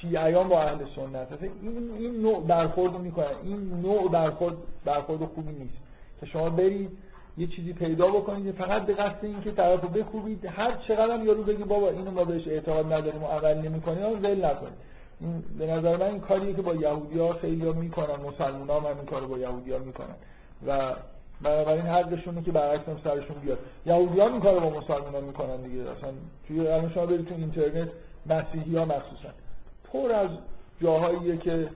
شیعیان 0.00 0.48
با 0.48 0.62
اهل 0.62 0.78
سنت. 0.96 1.28
این 1.62 1.90
این 1.98 2.22
نوع 2.22 2.46
برخورد 2.46 3.00
می‌کنن. 3.00 3.34
این 3.42 3.80
نوع 3.82 4.10
برخورد 4.10 4.54
برخورد 4.84 5.24
خوبی 5.24 5.52
نیست. 5.52 5.74
که 6.20 6.26
شما 6.26 6.50
برید 6.50 6.90
یه 7.38 7.46
چیزی 7.46 7.72
پیدا 7.72 8.06
بکنید 8.06 8.54
فقط 8.54 8.86
به 8.86 8.94
قصد 8.94 9.24
اینکه 9.24 9.50
طرفو 9.50 9.88
بکوبید 9.88 10.44
هر 10.44 10.76
چقدر 10.88 11.24
یارو 11.24 11.42
بگی 11.42 11.64
بابا 11.64 11.90
اینو 11.90 12.10
ما 12.10 12.24
بهش 12.24 12.48
اعتقاد 12.48 12.92
نداریم 12.92 13.22
و 13.22 13.26
عمل 13.26 13.58
نمی‌کنیم 13.58 14.24
ول 14.24 14.44
نکنید. 14.44 14.93
به 15.58 15.66
نظر 15.66 15.96
من 15.96 16.06
این 16.06 16.20
کاریه 16.20 16.54
که 16.54 16.62
با 16.62 16.74
یهودی 16.74 17.18
ها 17.18 17.32
خیلی 17.32 17.66
ها 17.66 17.72
می‌کنن 17.72 18.16
مسلمان 18.16 18.68
ها 18.68 18.80
هم 18.80 18.86
این 18.86 19.06
کارو 19.06 19.26
با 19.26 19.38
یهودی 19.38 19.72
ها 19.72 19.78
می‌کنن. 19.78 20.14
و 20.66 20.94
بنابراین 21.42 21.86
حقشونه 21.86 22.42
که 22.42 22.52
برعکس 22.52 22.88
هم 22.88 22.98
سرشون 23.04 23.36
بیاد. 23.36 23.58
یهودی 23.86 24.20
ها 24.20 24.28
این 24.28 24.40
کارو 24.40 24.60
با 24.60 24.70
مسلمان 24.80 25.14
ها 25.14 25.20
می‌کنن 25.20 25.56
دیگه. 25.56 25.80
اصلا 25.80 26.10
توی 26.48 26.66
الان 26.66 26.90
شما 26.94 27.06
برید 27.06 27.28
تو 27.28 27.34
اینترنت 27.34 27.88
مسیحی 28.26 28.76
ها 28.76 28.84
مخصوصا. 28.84 29.28
پر 29.92 30.12
از 30.12 30.30
جاهاییه 30.82 31.36
که 31.36 31.68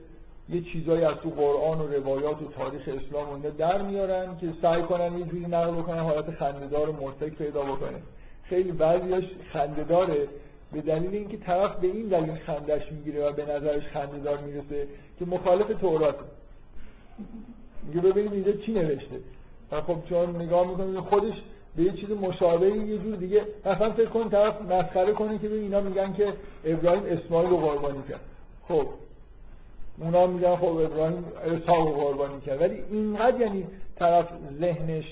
یه 0.49 0.61
چیزایی 0.61 1.03
از 1.03 1.15
تو 1.23 1.29
قرآن 1.29 1.81
و 1.81 1.87
روایات 1.87 2.41
و 2.41 2.51
تاریخ 2.57 2.81
اسلام 2.81 3.45
و 3.45 3.49
در 3.57 3.81
میارن 3.81 4.37
که 4.37 4.53
سعی 4.61 4.81
کنن 4.81 5.17
یه 5.17 5.25
جوری 5.25 5.45
نقل 5.45 5.71
بکنن 5.71 5.99
حالت 5.99 6.31
خندهدار 6.31 6.89
و 6.89 6.93
مرتک 6.93 7.29
پیدا 7.29 7.61
بکنه 7.61 7.97
خیلی 8.43 8.71
بعضیاش 8.71 9.23
خندهداره 9.53 10.27
به 10.73 10.81
دلیل 10.81 11.15
اینکه 11.15 11.37
طرف 11.37 11.79
به 11.79 11.87
این 11.87 12.07
دلیل 12.07 12.35
خندش 12.35 12.91
می‌گیره 12.91 13.29
و 13.29 13.31
به 13.31 13.45
نظرش 13.45 13.83
خندهدار 13.83 14.37
می‌رسه 14.37 14.87
که 15.19 15.25
مخالف 15.25 15.67
توراته 15.81 16.23
میگه 17.87 18.01
ببینید 18.01 18.33
اینجا 18.33 18.51
چی 18.51 18.71
نوشته. 18.71 19.19
و 19.71 19.81
خب 19.81 19.97
چون 20.09 20.35
نگاه 20.35 20.67
می‌کنه 20.67 21.01
خودش 21.01 21.33
به 21.75 21.83
یه 21.83 21.91
چیز 21.91 22.09
مشابهی 22.09 22.77
یه 22.77 22.97
جور 22.97 23.15
دیگه. 23.15 23.41
مثلا 23.65 23.91
فکر 23.91 24.09
کن 24.09 24.29
طرف 24.29 24.61
مسخره 24.61 25.13
کنه 25.13 25.37
که 25.37 25.47
ببین 25.47 25.61
اینا 25.61 25.81
میگن 25.81 26.13
که 26.13 26.33
ابراهیم 26.65 27.03
اسماعیل 27.05 27.49
رو 27.49 27.57
قربانی 27.57 28.03
کرد. 28.09 28.19
خب. 28.67 28.87
اونا 29.97 30.27
میگن 30.27 30.55
خب 30.55 30.65
ابراهیم 30.65 31.25
اسحاق 31.45 31.87
رو 31.87 31.93
قربانی 31.93 32.41
کرد. 32.41 32.61
ولی 32.61 32.83
اینقدر 32.91 33.41
یعنی 33.41 33.65
طرف 33.95 34.25
ذهنش 34.59 35.05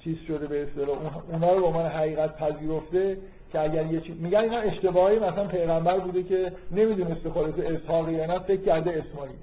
چیز 0.00 0.16
شده 0.28 0.46
به 0.46 0.62
اصطلاح. 0.62 0.98
اونا 1.32 1.52
رو 1.52 1.60
به 1.60 1.66
عنوان 1.66 1.86
حقیقت 1.86 2.36
پذیرفته 2.36 3.16
که 3.54 3.60
اگر 3.60 3.86
یه 3.86 4.00
چیز 4.00 4.20
میگن 4.20 4.38
اینا 4.38 4.58
اشتباهی 4.58 5.18
مثلا 5.18 5.44
پیغمبر 5.44 5.98
بوده 5.98 6.22
که 6.22 6.52
نمی‌دونسته 6.70 7.30
خودش 7.30 7.54
اسحاق 7.58 8.08
یا 8.08 8.26
نه 8.26 8.38
فکر 8.38 8.62
کرده 8.62 8.90
اسماعیل. 8.90 9.36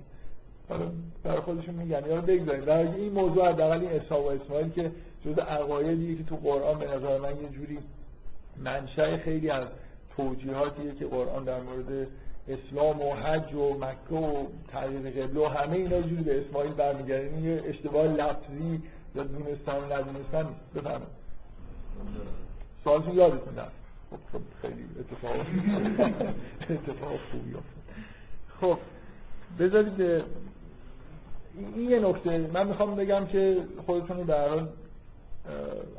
حالا 0.70 0.86
برای 1.24 1.40
خودشون 1.40 1.76
میگن. 1.76 2.04
یا 2.10 2.22
بگذارید 2.22 2.66
در 2.66 2.78
این 2.78 3.12
موضوع 3.12 3.50
حداقل 3.50 3.80
این 3.80 3.90
اسحاق 3.90 4.26
و 4.26 4.30
اسماعیل 4.30 4.70
که 4.70 4.92
جز 5.26 5.40
عقایدی 5.40 6.16
که 6.16 6.24
تو 6.24 6.36
قرآن 6.36 6.80
به 6.80 6.86
نظر 6.86 7.18
من 7.18 7.30
یه 7.30 7.50
جوری 7.50 7.78
منشأ 8.58 9.18
خیلی 9.18 9.50
از 9.50 9.68
توجیهاتیه 10.18 10.96
که 11.00 11.06
قرآن 11.06 11.44
در 11.44 11.60
مورد 11.60 12.08
اسلام 12.48 13.02
و 13.02 13.14
حج 13.14 13.54
و 13.54 13.74
مکه 13.74 14.16
و 14.16 14.46
تغییر 14.72 15.24
قبله 15.24 15.40
و 15.42 15.46
همه 15.46 15.76
اینا 15.76 16.02
جوری 16.02 16.24
به 16.24 16.42
اسماعیل 16.42 16.74
برمیگرده 16.74 17.30
این 17.36 17.46
یه 17.46 17.64
اشتباه 17.66 18.08
لفظی 18.08 18.82
یا 19.16 19.24
دونستن 19.24 19.76
و 19.76 19.94
ندونستن 19.94 20.46
بفهمید 20.76 21.22
سوالتون 22.84 23.16
یادتون 23.16 23.54
هست 23.58 23.81
خب 24.12 24.42
خیلی 24.62 24.86
اتفاق 25.00 25.36
اتفاق 26.70 27.20
خوبی 27.32 27.56
افتاد. 27.56 27.84
خب 28.62 28.78
بذارید 29.60 30.02
این 31.56 31.90
یه 31.90 32.00
نکته. 32.00 32.50
من 32.54 32.68
می‌خوام 32.68 32.96
بگم 32.96 33.26
که 33.26 33.58
خودتون 33.86 34.18
رو 34.18 34.24
در 34.24 34.50
حال 34.50 34.70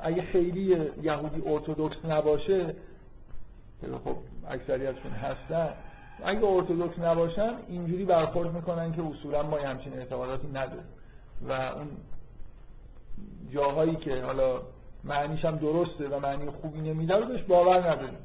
اگه 0.02 0.22
خیلی 0.22 0.76
یهودی 1.02 1.42
ارتودکس 1.46 2.04
نباشه 2.04 2.74
خب 4.04 4.16
اکثریتشون 4.48 5.12
هستن 5.12 5.68
اگه 6.24 6.44
ارتودکس 6.44 6.98
نباشن 6.98 7.54
اینجوری 7.68 8.04
برخورد 8.04 8.54
می‌کنن 8.54 8.92
که 8.92 9.02
اصولا 9.02 9.42
ما 9.42 9.56
همچین 9.58 9.92
اعتقاداتی 9.92 10.48
نداریم. 10.48 10.84
و 11.48 11.52
اون 11.52 11.88
جاهایی 13.52 13.96
که 13.96 14.22
حالا 14.22 14.60
معنیش 15.04 15.44
هم 15.44 15.56
درسته 15.56 16.08
و 16.08 16.20
معنی 16.20 16.50
خوبی 16.50 16.80
نمیده 16.80 17.16
رو 17.16 17.26
بهش 17.26 17.42
باور 17.42 17.90
نداریم. 17.90 18.18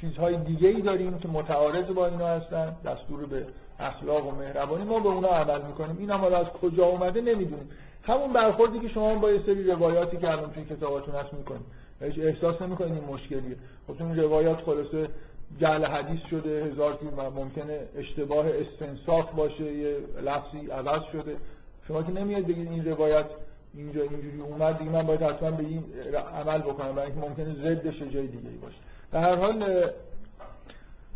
چیزهای 0.00 0.36
دیگه 0.36 0.68
ای 0.68 0.82
داریم 0.82 1.18
که 1.18 1.28
متعارض 1.28 1.86
با 1.86 2.06
اینا 2.06 2.26
هستن 2.26 2.76
دستور 2.84 3.26
به 3.26 3.46
اخلاق 3.78 4.26
و 4.26 4.30
مهربانی. 4.30 4.84
ما 4.84 5.00
به 5.00 5.08
اونا 5.08 5.28
عمل 5.28 5.62
می‌کنیم. 5.62 5.96
این 5.98 6.10
هم 6.10 6.24
از 6.24 6.46
کجا 6.46 6.84
اومده 6.84 7.20
نمی‌دونیم. 7.20 7.68
همون 8.02 8.32
برخوردی 8.32 8.80
که 8.80 8.88
شما 8.88 9.14
با 9.14 9.30
یه 9.30 9.42
سری 9.46 9.64
روایاتی 9.64 10.16
که 10.16 10.30
الان 10.30 10.50
توی 10.50 10.64
کتاباتون 10.64 11.14
هست 11.14 11.34
می‌کنیم. 11.34 11.64
هیچ 12.00 12.18
احساس 12.18 12.62
نمی‌کنید 12.62 12.92
این 12.92 13.04
مشکلیه. 13.04 13.56
خب 13.86 14.02
اون 14.02 14.16
روایات 14.16 14.60
خلاصه 14.60 15.08
جعل 15.60 15.84
حدیث 15.84 16.20
شده 16.30 16.64
هزار 16.64 16.94
تیر 16.94 17.10
ممکنه 17.10 17.80
اشتباه 17.96 18.46
استنساخ 18.46 19.34
باشه 19.34 19.72
یه 19.72 19.96
لفظی 20.24 20.70
عوض 20.70 21.02
شده. 21.12 21.36
شما 21.88 22.02
که 22.02 22.12
نمیاد 22.12 22.44
بگید 22.44 22.70
این 22.70 22.84
روایت 22.84 23.26
اینجا 23.76 24.02
اینجوری 24.02 24.40
اومد 24.40 24.78
دیگه 24.78 24.90
من 24.90 25.06
باید 25.06 25.22
حتما 25.22 25.50
به 25.50 25.64
این 25.64 25.84
عمل 26.34 26.58
بکنم 26.58 26.92
برای 26.92 27.10
اینکه 27.10 27.28
ممکنه 27.28 27.54
ضدش 27.54 27.98
جای 27.98 28.26
دیگه 28.26 28.50
باشه. 28.62 28.76
به 29.12 29.20
هر 29.20 29.34
حال 29.34 29.90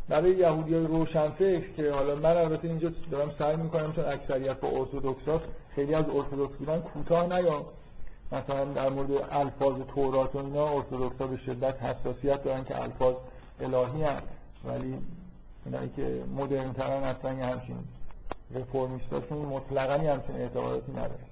برای 0.08 0.34
یهودی 0.34 0.74
های 0.74 0.86
روشنفکر 0.86 1.72
که 1.76 1.92
حالا 1.92 2.14
من 2.14 2.36
البته 2.36 2.68
اینجا 2.68 2.92
دارم 3.10 3.34
سعی 3.38 3.56
می‌کنم 3.56 3.92
چون 3.92 4.04
اکثریت 4.04 4.60
با 4.60 4.68
ارتودکس 4.68 5.42
خیلی 5.74 5.94
از 5.94 6.04
ارتودکس 6.14 6.56
بودن 6.56 6.80
کوتاه 6.80 7.38
نیام 7.38 7.64
مثلا 8.32 8.64
در 8.64 8.88
مورد 8.88 9.10
الفاظ 9.30 9.74
تورات 9.94 10.34
و 10.34 10.38
اینا 10.38 10.68
ارتودکس 10.68 11.20
ها 11.20 11.26
به 11.26 11.36
شدت 11.36 11.82
حساسیت 11.82 12.44
دارن 12.44 12.64
که 12.64 12.82
الفاظ 12.82 13.14
الهی 13.60 14.02
هست. 14.02 14.26
ولی 14.64 14.98
اونایی 15.64 15.90
که 15.96 16.22
مدرن 16.36 16.72
ترن 16.72 17.04
اصلا 17.04 17.30
همچین 17.30 17.76
رفورمیستاشون 18.54 19.38
مطلقا 19.38 20.12
همچین 20.12 20.36
اعتقاداتی 20.36 20.92
نداره 20.92 21.30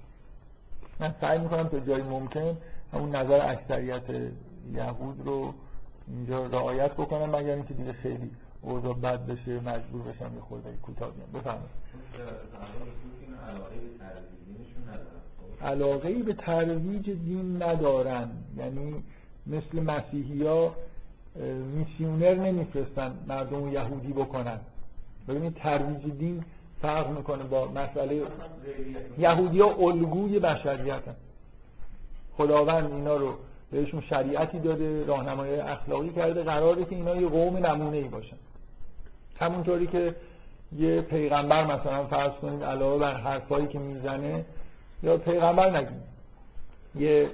من 0.99 1.15
سعی 1.21 1.39
می‌کنم 1.39 1.67
تا 1.67 1.79
جایی 1.79 2.03
ممکن 2.03 2.57
همون 2.93 3.15
نظر 3.15 3.51
اکثریت 3.51 4.09
یهود 4.73 5.21
رو 5.25 5.53
اینجا 6.07 6.45
رعایت 6.45 6.91
بکنم 6.93 7.35
مگر 7.35 7.53
اینکه 7.53 7.73
دیگه 7.73 7.93
خیلی 7.93 8.31
اوضاع 8.61 8.93
بد 8.93 9.25
بشه 9.25 9.59
مجبور 9.59 10.01
بشم 10.01 10.35
یه 10.35 10.41
خورده 10.41 10.69
کوتاه 10.81 11.11
بیام. 11.11 11.31
بفرمایید. 11.31 11.69
علاقه 15.61 16.23
به 16.23 16.33
ترویج 16.33 17.09
دین 17.09 17.63
ندارن. 17.63 18.29
یعنی 18.57 19.03
مثل 19.47 19.79
مسیحی 19.79 20.45
ها 20.45 20.75
میسیونر 21.75 22.33
نمیفرستن 22.35 23.13
مردم 23.27 23.67
یهودی 23.67 24.13
بکنن. 24.13 24.59
ببینید 25.27 25.55
ترویج 25.55 26.13
دین 26.17 26.43
فرق 26.81 27.09
می‌کنه 27.09 27.43
با 27.43 27.65
مسئله 27.65 28.21
یهودی 29.17 29.59
ها 29.59 29.67
الگوی 29.67 30.39
بشریت 30.39 31.07
هن. 31.07 31.15
خداوند 32.37 32.91
اینا 32.91 33.15
رو 33.15 33.33
بهشون 33.71 34.01
شریعتی 34.01 34.59
داده 34.59 35.05
راهنمایی 35.05 35.55
اخلاقی 35.55 36.09
کرده 36.09 36.43
قراره 36.43 36.85
که 36.85 36.95
اینا 36.95 37.15
یه 37.15 37.27
قوم 37.27 37.65
نمونه 37.65 37.97
ای 37.97 38.03
باشن. 38.03 38.37
همونطوری 39.39 39.87
که 39.87 40.15
یه 40.77 41.01
پیغمبر 41.01 41.63
مثلا 41.63 42.05
فرض 42.05 42.31
کنید 42.31 42.63
علاوه 42.63 42.99
بر 42.99 43.13
حرفایی 43.13 43.67
که 43.67 43.79
می‌زنه 43.79 44.45
یا 45.03 45.17
پیغمبر 45.17 45.77
نگیم. 45.77 46.03
یه 46.95 47.29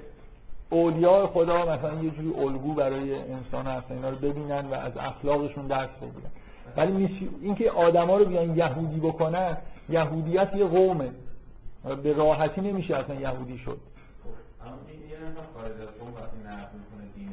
اولیاء 0.70 1.28
خدا 1.28 1.66
مثلا 1.66 2.04
یه 2.04 2.10
جوری 2.10 2.34
الگو 2.40 2.74
برای 2.74 3.16
انسان 3.16 3.68
هستن 3.68 3.96
اینا 3.96 4.10
رو 4.10 4.16
ببینن 4.16 4.66
و 4.66 4.74
از 4.74 4.98
اخلاقشون 4.98 5.68
درس 5.68 5.90
بگیرن. 5.90 6.32
ولی 6.78 7.30
اینکه 7.42 7.72
آدما 7.72 8.18
رو 8.18 8.26
بیان 8.26 8.58
یهودی 8.58 9.00
بکنن 9.00 9.58
یهودیت 9.90 10.56
یه 10.56 10.66
قومه. 10.66 11.10
به 12.04 12.14
راحتی 12.14 12.62
نمیشه 12.62 12.96
اصلا 12.96 13.16
یهودی 13.16 13.58
شد. 13.58 13.78
این 14.88 15.00
این 17.18 17.30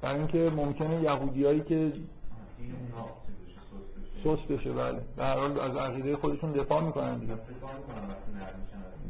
برای 0.00 0.18
اینکه 0.18 0.50
ممکنه 0.56 1.02
یهودیایی 1.02 1.60
که 1.60 1.92
سوس 4.22 4.40
بشه؟ 4.40 4.72
بله. 4.72 5.00
به 5.16 5.24
هر 5.24 5.36
حال 5.36 5.60
از 5.60 5.76
عقیده 5.76 6.16
خودشون 6.16 6.52
دفاع 6.52 6.82
می‌کنن 6.82 7.18
دیگه. 7.18 7.34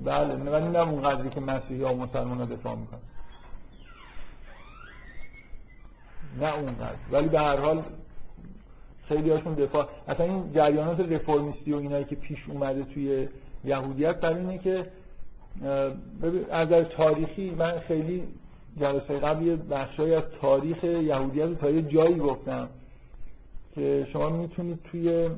بله 0.05 0.35
ولی 0.35 0.69
نه 0.69 0.79
اون 0.79 1.03
قدری 1.03 1.31
که 1.31 1.41
مسیحی 1.41 1.83
ها 1.83 1.95
و 1.95 1.97
مسلمان 1.97 2.39
ها 2.39 2.45
دفاع 2.45 2.75
می‌کنن. 2.75 3.01
نه 6.41 6.55
اون 6.55 6.75
قدر 6.75 6.97
ولی 7.13 7.29
به 7.29 7.41
هر 7.41 7.57
حال 7.57 7.83
خیلی 9.09 9.31
هاشون 9.31 9.55
دفاع 9.55 9.89
اصلا 10.09 10.27
این 10.27 10.53
جریانات 10.53 11.01
رفرمیستی 11.01 11.73
و 11.73 11.77
اینایی 11.77 12.05
که 12.05 12.17
پیش 12.17 12.39
اومده 12.49 12.85
توی 12.85 13.29
یهودیت 13.65 14.21
برای 14.21 14.39
اینه 14.39 14.59
که 14.59 14.87
از 16.51 16.69
نظر 16.69 16.85
تاریخی 16.85 17.51
من 17.51 17.79
خیلی 17.79 18.23
جلسه 18.81 19.19
قبل 19.19 19.47
یه 19.47 19.57
بخشایی 19.57 20.15
از 20.15 20.23
تاریخ 20.41 20.85
یهودیت 20.85 21.59
تا 21.59 21.71
یه 21.71 21.83
جایی 21.83 22.17
گفتم 22.17 22.69
که 23.75 24.07
شما 24.13 24.29
می‌تونید 24.29 24.79
توی 24.91 25.31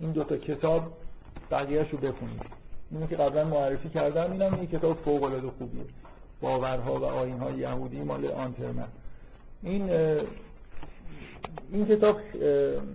این 0.00 0.12
دوتا 0.12 0.36
کتاب 0.36 0.82
بقیهش 1.50 1.90
رو 1.90 1.98
بخونید. 1.98 2.42
اینو 2.90 3.06
که 3.06 3.16
قبلا 3.16 3.44
معرفی 3.44 3.88
کردم 3.88 4.32
اینم 4.32 4.54
این 4.54 4.66
کتاب 4.66 4.96
فوق 4.96 5.22
العاده 5.22 5.50
خوبیه. 5.58 5.84
باورها 6.40 7.00
و 7.00 7.04
آینهای 7.04 7.58
یهودی 7.58 8.02
مال 8.02 8.26
آنترمن. 8.26 8.88
این 9.62 9.90
این 11.72 11.86
کتاب 11.86 12.16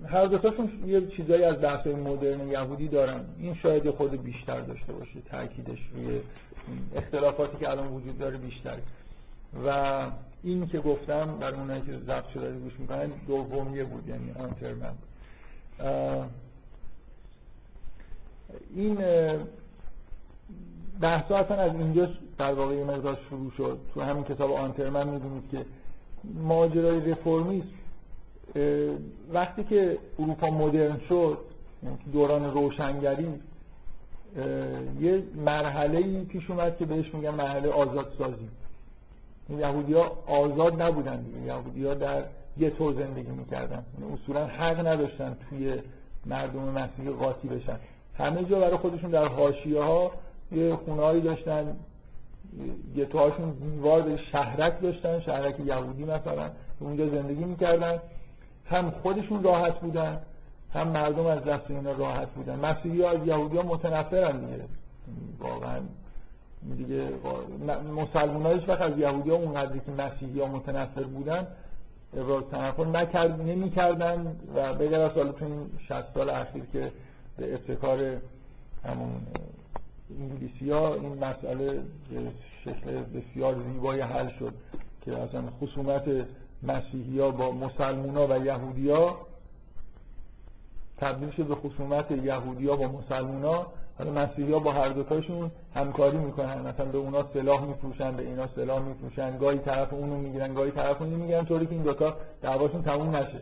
هر 0.07 0.25
دوتاشون 0.25 0.69
یه 0.85 1.07
چیزایی 1.07 1.43
از 1.43 1.61
بحث 1.61 1.87
مدرن 1.87 2.47
یهودی 2.47 2.87
دارن. 2.87 3.21
این 3.39 3.55
شاید 3.55 3.89
خود 3.89 4.23
بیشتر 4.23 4.61
داشته 4.61 4.93
باشه 4.93 5.21
تاکیدش 5.31 5.79
روی 5.93 6.19
اختلافاتی 6.95 7.57
که 7.57 7.69
الان 7.69 7.87
وجود 7.87 8.17
داره 8.17 8.37
بیشتر. 8.37 8.77
و 9.65 10.07
این 10.43 10.67
که 10.67 10.79
گفتم 10.79 11.37
برای 11.39 11.59
اونایی 11.59 11.81
که 11.81 11.97
ضبط 11.97 12.27
شده 12.33 12.51
گوش 12.51 12.79
می‌کنن 12.79 13.11
دومیه 13.27 13.83
بود 13.83 14.07
یعنی 14.07 14.31
آنترمن 14.39 14.93
این 18.75 18.97
بحث 21.01 21.31
اصلا 21.31 21.57
از 21.57 21.71
اینجا 21.71 22.09
در 22.37 22.53
واقع 22.53 22.83
مقدار 22.83 23.17
شروع 23.29 23.51
شد. 23.57 23.79
تو 23.93 24.01
همین 24.01 24.23
کتاب 24.23 24.51
آنترمن 24.51 25.07
می‌دونید 25.07 25.49
که 25.51 25.65
ماجرای 26.33 27.11
رفرمیسم 27.11 27.67
وقتی 29.33 29.63
که 29.63 29.97
اروپا 30.19 30.49
مدرن 30.49 30.99
شد 31.09 31.37
یعنی 31.83 31.97
دوران 32.13 32.53
روشنگری 32.53 33.27
یه 34.99 35.23
مرحله 35.35 36.23
پیش 36.23 36.49
اومد 36.49 36.77
که 36.77 36.85
بهش 36.85 37.13
میگن 37.13 37.29
مرحله 37.29 37.69
آزادسازی. 37.69 38.49
یهودی 39.49 39.93
ها 39.93 40.17
آزاد 40.27 40.81
نبودن 40.81 41.21
دیگه. 41.21 41.39
یهودی 41.39 41.85
ها 41.85 41.93
در 41.93 42.23
یه 42.57 42.69
طور 42.69 42.93
زندگی 42.93 43.31
می‌کردن. 43.31 43.83
یعنی 43.99 44.13
اصولا 44.13 44.45
حق 44.45 44.87
نداشتن 44.87 45.37
توی 45.49 45.73
مردم 46.25 46.59
مسیحی 46.59 47.09
قاطی 47.09 47.47
بشن. 47.47 47.79
همه 48.17 48.43
جا 48.43 48.59
برای 48.59 48.77
خودشون 48.77 49.11
در 49.11 49.27
حاشیه 49.27 49.81
ها 49.81 50.11
یه 50.51 50.75
خونهایی 50.75 51.21
داشتن. 51.21 51.75
گتوهاشون 52.97 53.51
دیوار 53.51 54.17
شهرک 54.31 54.81
داشتن 54.81 55.19
شهرک 55.19 55.59
یهودی 55.59 56.03
مثلا 56.03 56.49
اونجا 56.79 57.09
زندگی 57.09 57.45
می‌کردن. 57.45 57.99
هم 58.65 58.91
خودشون 58.91 59.43
راحت 59.43 59.79
بودن 59.79 60.21
هم 60.73 60.87
مردم 60.87 61.25
از 61.25 61.43
دست 61.43 61.71
اینا 61.71 61.91
راحت 61.91 62.27
بودن. 62.27 62.55
مسیحی 62.55 63.01
ها 63.01 63.11
از 63.11 63.27
یهودی 63.27 63.57
ها 63.57 63.63
متنفرن 63.63 64.37
دیگه. 64.37 64.63
واقعا 65.39 65.79
دیگه 66.77 67.09
مسلمان 67.95 68.45
ها 68.45 68.53
هیچ 68.53 68.69
وقت 68.69 68.81
از 68.81 68.97
یهودی 68.97 69.29
ها 69.29 69.35
اونقدری 69.35 69.79
که 69.79 69.91
مسیحی 69.91 70.39
ها 70.39 70.47
متنفر 70.47 71.03
بودن 71.03 71.47
ابراز 72.17 72.43
تنفر 72.51 72.85
نکرد 72.85 73.41
نمی 73.41 73.69
کردن 73.69 74.35
و 74.55 74.73
بگر 74.73 75.01
از 75.01 75.11
سال 75.13 75.31
تو 75.31 75.45
این 75.45 75.69
60 75.87 76.13
سال 76.13 76.29
اخیر 76.29 76.63
که 76.73 76.91
به 77.37 77.53
ابتکار 77.53 77.99
همون 78.83 79.09
انگلیسی 80.09 80.71
ها 80.71 80.93
این 80.93 81.13
مسئله 81.13 81.71
به 82.09 82.31
شکل 82.63 82.91
بسیار 82.91 83.55
زیبای 83.73 84.01
حل 84.01 84.29
شد 84.39 84.53
که 85.01 85.17
اصلا 85.17 85.41
خصومت 85.61 86.03
مسیحی 86.63 87.19
ها 87.19 87.31
با 87.31 87.51
مسلمون 87.51 88.17
ها 88.17 88.27
و 88.27 88.45
یهودی 88.45 88.91
تبدیل 90.97 91.31
شد 91.31 91.43
به 91.43 91.55
خصومت 91.55 92.11
یهودی 92.11 92.67
با 92.67 92.87
مسلمون 92.87 93.43
ها 93.43 93.67
حالا 93.97 94.11
مسیحی 94.11 94.53
ها 94.53 94.59
با 94.59 94.71
هر 94.71 94.89
دوتاشون 94.89 95.51
همکاری 95.75 96.17
می‌کنن. 96.17 96.61
مثلا 96.61 96.85
به 96.85 96.97
اونا 96.97 97.25
سلاح 97.33 97.65
میفروشن 97.65 98.15
به 98.15 98.23
اینا 98.23 98.47
سلاح 98.47 98.81
میفروشن. 98.81 99.37
گاهی 99.37 99.57
طرف 99.57 99.93
اونو 99.93 100.17
می‌گیرن 100.17 100.53
گاهی 100.53 100.71
طرف 100.71 101.01
اونو 101.01 101.17
می‌گیرن 101.17 101.45
طوری 101.45 101.65
که 101.65 101.71
این 101.71 101.83
دوتا 101.83 102.17
دعواشون 102.41 102.83
تموم 102.83 103.15
نشه. 103.15 103.39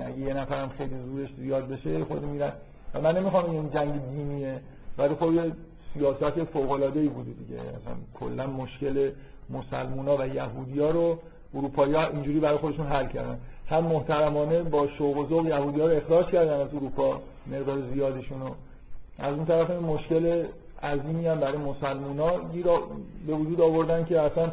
اگه 0.00 0.18
یه 0.18 0.34
نفرم 0.34 0.68
خیلی 0.68 0.94
زورش 1.04 1.28
زیاد 1.38 1.68
بشه 1.68 2.04
خود 2.04 2.24
میرن. 2.24 2.52
و 2.94 3.00
من 3.00 3.18
نمی‌خوام 3.18 3.50
این 3.50 3.70
جنگ 3.70 4.10
دینیه. 4.10 4.60
ولی 4.98 5.14
خب 5.14 5.32
سیاست 5.94 6.44
فوق 6.44 6.70
العاده 6.70 7.00
ای 7.00 7.08
بوده 7.08 7.30
دیگه. 7.30 7.60
مثلا 7.60 7.94
کلا 8.20 8.46
مشکل 8.46 9.10
مسلمونا 9.50 10.16
و 10.16 10.26
یهودیا 10.26 10.90
رو 10.90 11.18
اروپایی 11.54 11.94
ها 11.94 12.06
اینجوری 12.06 12.40
برای 12.40 12.58
خودشون 12.58 12.86
حل 12.86 13.06
کردن. 13.06 13.38
هم 13.68 13.84
محترمانه 13.84 14.62
با 14.62 14.86
شوق 14.86 15.16
و 15.16 15.26
ذوق 15.28 15.46
یهودی 15.46 15.80
ها 15.80 15.86
رو 15.86 15.96
اخراج 15.96 16.26
کردن 16.26 16.60
از 16.60 16.74
اروپا 16.74 17.20
مقدار 17.46 17.78
زیادشون 17.94 18.40
رو. 18.40 18.54
از 19.18 19.34
اون 19.34 19.46
طرف 19.46 19.70
این 19.70 19.80
مشکل 19.80 20.44
عظیمی 20.82 21.26
هم 21.26 21.40
برای 21.40 21.58
مسلمونا 21.58 22.30
به 23.26 23.34
وجود 23.34 23.60
آوردن 23.60 24.04
که 24.04 24.20
اصلا 24.20 24.52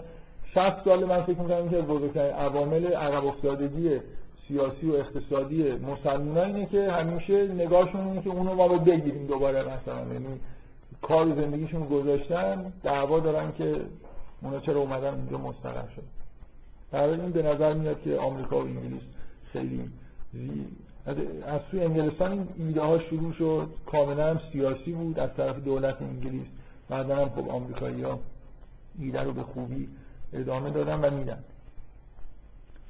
60 0.53 0.83
سال 0.85 1.05
من 1.05 1.21
فکر 1.21 1.39
می‌کنم 1.39 1.69
که 1.69 1.81
بزرگترین 1.81 2.33
عوامل 2.33 2.85
عقب 2.85 3.25
افتادگی 3.25 3.99
سیاسی 4.47 4.89
و 4.89 4.95
اقتصادی 4.95 5.63
مسلمونا 5.71 6.43
اینه 6.43 6.65
که 6.65 6.91
همیشه 6.91 7.47
نگاهشون 7.47 8.07
اینه 8.07 8.21
که 8.21 8.29
اونو 8.29 8.53
ما 8.55 8.67
بگیریم 8.67 9.27
دوباره 9.27 9.59
مثلا. 9.59 10.13
یعنی 10.13 10.39
کار 11.01 11.35
زندگیشون 11.35 11.87
گذاشتن 11.87 12.73
دعوا 12.83 13.19
دارن 13.19 13.51
که 13.57 13.81
اونا 14.41 14.59
چرا 14.59 14.79
اومدن 14.79 15.13
اونجا 15.13 15.37
مستقر 15.37 15.89
شد. 15.95 16.03
برای 16.91 17.21
این 17.21 17.31
به 17.31 17.41
نظر 17.41 17.73
میاد 17.73 18.01
که 18.01 18.17
آمریکا 18.17 18.57
و 18.57 18.61
انگلیس 18.61 19.01
خیلی 19.53 19.89
زی... 20.33 20.65
از 21.45 21.61
سوی 21.71 21.83
انگلستان 21.83 22.31
این 22.31 22.67
ایده 22.67 22.81
ها 22.81 22.99
شروع 22.99 23.33
شد. 23.33 23.67
کاملا 23.85 24.29
هم 24.29 24.39
سیاسی 24.51 24.91
بود. 24.91 25.19
از 25.19 25.29
طرف 25.37 25.63
دولت 25.63 26.01
انگلیس 26.01 26.47
بعدا 26.89 27.15
هم 27.15 27.29
خب 27.29 27.49
آمریکایی 27.49 28.01
ها 28.01 28.19
ایده 28.99 29.21
رو 29.21 29.33
به 29.33 29.43
خوبی 29.43 29.89
ادامه 30.33 30.69
دادن 30.69 30.99
و 31.01 31.09
میدن. 31.09 31.43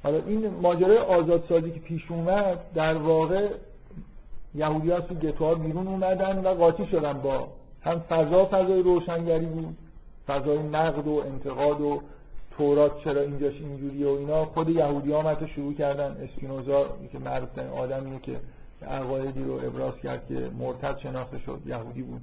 حالا 0.03 0.17
این 0.25 0.49
ماجرای 0.49 0.97
آزادسازی 0.97 1.71
که 1.71 1.79
پیش 1.79 2.11
اومد 2.11 2.59
در 2.73 2.97
واقع 2.97 3.49
یهودی 4.55 4.91
ها 4.91 5.01
تو 5.01 5.15
گتوها 5.15 5.55
بیرون 5.55 5.87
اومدن 5.87 6.45
و 6.45 6.53
قاطی 6.53 6.85
شدن 6.85 7.13
با 7.13 7.47
هم 7.83 7.99
فضا 7.99 8.45
فضای 8.45 8.83
روشنگری 8.83 9.45
بود 9.45 9.77
فضای 10.27 10.63
نقد 10.63 11.07
و 11.07 11.23
انتقاد 11.25 11.81
و 11.81 12.01
تورات 12.57 13.03
چرا 13.03 13.21
اینجاش 13.21 13.53
اینجوریه 13.53 14.07
و 14.07 14.09
اینا. 14.09 14.45
خود 14.45 14.69
یهودی 14.69 15.11
ها 15.11 15.21
حتی 15.21 15.47
شروع 15.47 15.73
کردن. 15.73 16.17
اسپینوزا 16.23 16.85
که 17.11 17.19
معروف 17.19 17.59
آدمیه 17.59 18.19
که 18.19 18.39
عقایدی 18.87 19.43
رو 19.43 19.53
ابراز 19.53 19.93
کرد 20.03 20.27
که 20.27 20.49
مرتد 20.59 20.97
شناخته 20.97 21.39
شد 21.39 21.59
یهودی 21.65 22.01
بود. 22.01 22.21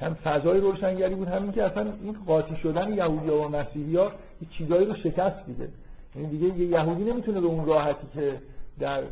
هم 0.00 0.14
فضای 0.14 0.60
روشنگری 0.60 1.14
بود 1.14 1.28
همین 1.28 1.52
که 1.52 1.64
اصلا 1.64 1.92
این 2.02 2.16
قاطی 2.26 2.56
شدن 2.56 2.92
یهودی 2.92 3.28
و 3.28 3.48
مسیحی 3.48 3.96
ها 3.96 4.04
یه 4.42 4.48
چیزایی 4.50 4.86
رو 4.86 4.94
شکست 4.94 5.46
دیگه 5.46 5.68
یعنی 6.16 6.28
دیگه 6.28 6.58
یه 6.58 6.66
یهودی 6.66 7.04
نمی‌تونه 7.04 7.40
به 7.40 7.46
اون 7.46 7.66
راحتی 7.66 8.06
که 8.14 8.40
در 8.78 9.02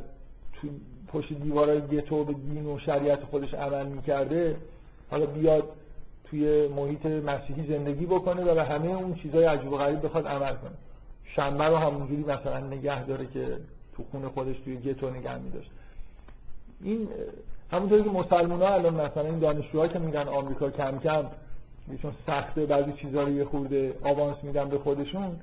پشت 1.09 1.33
دیوارای 1.33 1.81
گتو 1.81 2.25
به 2.25 2.33
دین 2.33 2.67
و 2.67 2.79
شریعت 2.79 3.25
خودش 3.25 3.55
عمل 3.55 3.87
می‌کرده 3.87 4.57
حالا 5.11 5.27
بیاد 5.27 5.65
توی 6.25 6.69
محیط 6.69 7.07
مسیحی 7.07 7.67
زندگی 7.69 8.07
بکنه 8.07 8.43
و 8.43 8.55
به 8.55 8.65
همه 8.65 8.87
اون 8.87 9.15
چیزای 9.15 9.45
عجیب 9.45 9.73
و 9.73 9.77
غریب 9.77 10.05
بخواد 10.05 10.27
عمل 10.27 10.55
کنه. 10.55 10.71
شنبه 11.25 11.65
رو 11.65 11.77
همونجوری 11.77 12.23
مثلا 12.23 12.61
نگه 12.61 13.05
داره 13.05 13.27
که 13.27 13.57
تو 13.97 14.05
خونه 14.11 14.29
خودش 14.29 14.57
توی 14.65 14.77
گتو 14.77 15.11
نگه 15.11 15.39
می 15.39 15.51
داشت 15.51 15.71
این 16.81 17.09
همونطوری 17.73 18.03
که 18.03 18.11
مسلمان 18.11 18.63
ها 18.63 18.75
الان 18.75 18.95
مثلا 18.95 19.27
این 19.27 19.39
دانشجوها 19.39 19.89
که 19.89 19.99
میرن 19.99 20.29
آمریکا 20.29 20.71
کم 20.71 20.99
کم 20.99 21.25
چون 22.03 22.13
سخته 22.27 22.67
بعضی 22.67 22.93
چیزا 22.93 23.23
رو 23.23 23.31
یه 23.31 23.45
خورده 23.45 23.95
آوانس 24.03 24.37
میدن 24.43 24.69
به 24.69 24.79
خودشون 24.79 25.37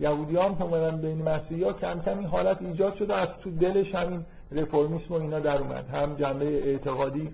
یهودی 0.00 0.36
هم 0.36 0.56
که 0.56 0.64
اومدن 0.64 1.00
بین 1.00 1.22
مسیحی 1.22 1.64
ها 1.64 1.72
کم 1.72 2.00
کم 2.00 2.18
این 2.18 2.26
حالت 2.26 2.62
ایجاد 2.62 2.96
شده 2.96 3.14
از 3.14 3.28
تو 3.42 3.50
دلش 3.50 3.94
همین 3.94 4.24
رفرمیسم 4.52 5.14
و 5.14 5.14
اینا 5.14 5.40
در 5.40 5.58
اومد. 5.58 5.88
هم 5.88 6.14
جنبه 6.14 6.46
اعتقادی 6.46 7.30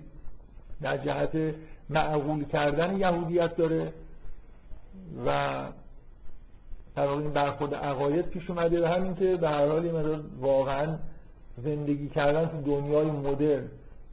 در 0.81 0.97
جهت 0.97 1.55
معقول 1.89 2.45
کردن 2.45 2.97
یهودیت 2.97 3.55
داره 3.55 3.93
و 5.25 5.59
در 6.95 7.07
این 7.07 7.33
برخورد 7.33 7.75
عقاید 7.75 8.25
پیش 8.25 8.49
اومده 8.49 8.83
و 8.83 8.85
همین 8.85 9.15
که 9.15 9.35
به 9.35 9.49
هر 9.49 9.67
حال 9.67 10.21
واقعا 10.39 10.97
زندگی 11.57 12.09
کردن 12.09 12.45
تو 12.47 12.61
دنیای 12.61 13.05
مدرن 13.05 13.67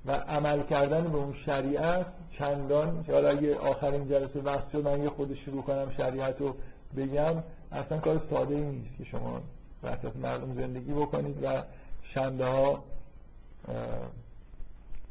و 0.06 0.12
عمل 0.12 0.62
کردن 0.62 1.02
به 1.02 1.18
اون 1.18 1.34
شریعت 1.46 2.06
چندان 2.38 3.04
حالا 3.08 3.28
اگه 3.28 3.56
آخرین 3.56 4.08
جلسه 4.08 4.40
وقت 4.40 4.70
شد 4.72 4.88
من 4.88 5.02
یه 5.02 5.10
خود 5.10 5.34
شروع 5.34 5.62
کنم 5.62 5.92
شریعت 5.96 6.40
رو 6.40 6.54
بگم. 6.96 7.34
اصلا 7.72 7.98
کار 7.98 8.20
ساده 8.30 8.54
ای 8.54 8.60
نیست 8.60 8.98
که 8.98 9.04
شما 9.04 9.40
وسط 9.82 10.16
مردم 10.16 10.54
زندگی 10.54 10.92
بکنید 10.92 11.44
و 11.44 11.62
شنبه 12.02 12.44
ها 12.44 12.84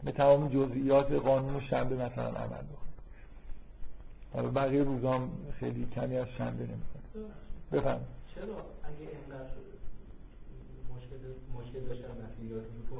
به 0.05 0.11
تمام 0.11 0.47
جزئیات 0.47 1.11
قانون 1.11 1.61
شنبه 1.61 1.95
مثلا 1.95 2.27
عمل 2.27 2.47
بکنید 2.47 2.93
حالا 4.33 4.49
بقیه 4.49 4.83
روزام 4.83 5.29
خیلی 5.59 5.87
کمی 5.95 6.17
از 6.17 6.27
شنبه 6.37 6.63
نمی‌کنه. 6.63 7.03
بفهم 7.71 7.99
چرا 8.35 8.43
اگه 8.43 8.99
اینقدر 8.99 9.49
مشکل 10.95 11.15
مشکل 11.59 11.79
داشتن 11.79 12.07
مسیحی 12.07 12.53
ها 12.53 12.59
تو 12.89 12.95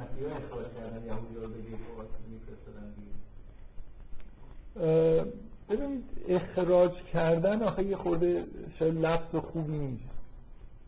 مسیحی 0.00 0.30
ها 0.30 0.36
اخراج 0.36 0.66
کردن 0.78 1.06
یهودی 1.06 1.34
ها 1.34 1.42
رو 1.42 1.48
به 1.48 1.60
گیت 1.60 1.78
میفرستادن 2.30 2.94
ببینید 5.68 6.04
اخراج 6.28 6.92
کردن 7.12 7.62
آخه 7.62 7.84
یه 7.84 7.96
خورده 7.96 8.44
شاید 8.78 8.94
لفظ 8.94 9.36
خوبی 9.36 9.78
نیست. 9.78 10.04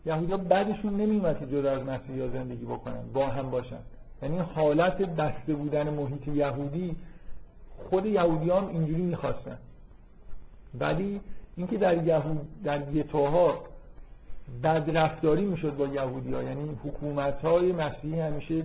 یهودی 0.05 0.31
ها 0.31 0.37
بعدشون 0.37 0.93
نمیومد 0.93 1.39
که 1.39 1.45
جدا 1.47 1.71
از 1.71 1.83
مسیحی 1.83 2.21
ها 2.21 2.27
زندگی 2.27 2.65
بکنن 2.65 3.03
با 3.13 3.27
هم 3.27 3.51
باشن. 3.51 3.79
یعنی 4.23 4.37
حالت 4.37 4.97
بسته 4.97 5.53
بودن 5.53 5.89
محیط 5.89 6.27
یهودی 6.27 6.95
خود 7.89 8.05
یهودی 8.05 8.49
هم 8.49 8.67
اینجوری 8.67 9.01
می‌خواستن. 9.01 9.57
ولی 10.79 11.21
اینکه 11.57 11.77
در 11.77 12.03
یهود 12.03 12.47
در 12.63 12.91
گتوها 12.91 13.63
بد 14.63 14.97
رفتاری 14.97 15.45
می‌شد 15.45 15.77
با 15.77 15.87
یهودی 15.87 16.33
ها 16.33 16.43
یعنی 16.43 16.77
حکومت 16.83 17.41
های 17.41 17.71
مسیحی 17.71 18.19
همیشه 18.19 18.63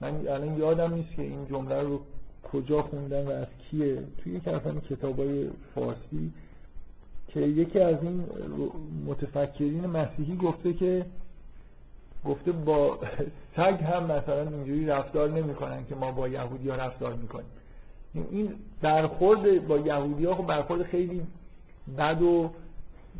من 0.00 0.28
الان 0.28 0.58
یادم 0.58 0.94
نیست 0.94 1.14
که 1.16 1.22
این 1.22 1.46
جمله 1.46 1.80
رو 1.80 2.00
کجا 2.52 2.82
خوندم 2.82 3.26
و 3.26 3.30
از 3.30 3.46
کیه. 3.58 4.02
توی 4.18 4.32
یک 4.32 4.48
از 4.48 4.60
این 4.66 4.80
کتاب 4.80 5.18
های 5.18 5.48
فارسی 5.74 6.32
که 7.28 7.40
یکی 7.40 7.80
از 7.80 8.02
این 8.02 8.24
متفکرین 9.06 9.86
مسیحی 9.86 10.36
گفته 10.36 10.72
که 10.72 11.06
گفته 12.28 12.52
با 12.52 12.98
سگ 13.56 13.84
هم 13.84 14.04
مثلا 14.04 14.40
اینجوری 14.40 14.86
رفتار 14.86 15.30
نمی‌کنن 15.30 15.84
که 15.88 15.94
ما 15.94 16.12
با 16.12 16.28
یهودی 16.28 16.68
ها 16.68 16.76
رفتار 16.76 17.12
می‌کنیم. 17.12 17.46
این 18.30 18.52
برخورد 18.82 19.66
با 19.68 19.78
یهودی 19.78 20.24
ها 20.24 20.34
خب 20.34 20.46
برخورد 20.46 20.82
خیلی 20.82 21.22
بد 21.98 22.22
و 22.22 22.50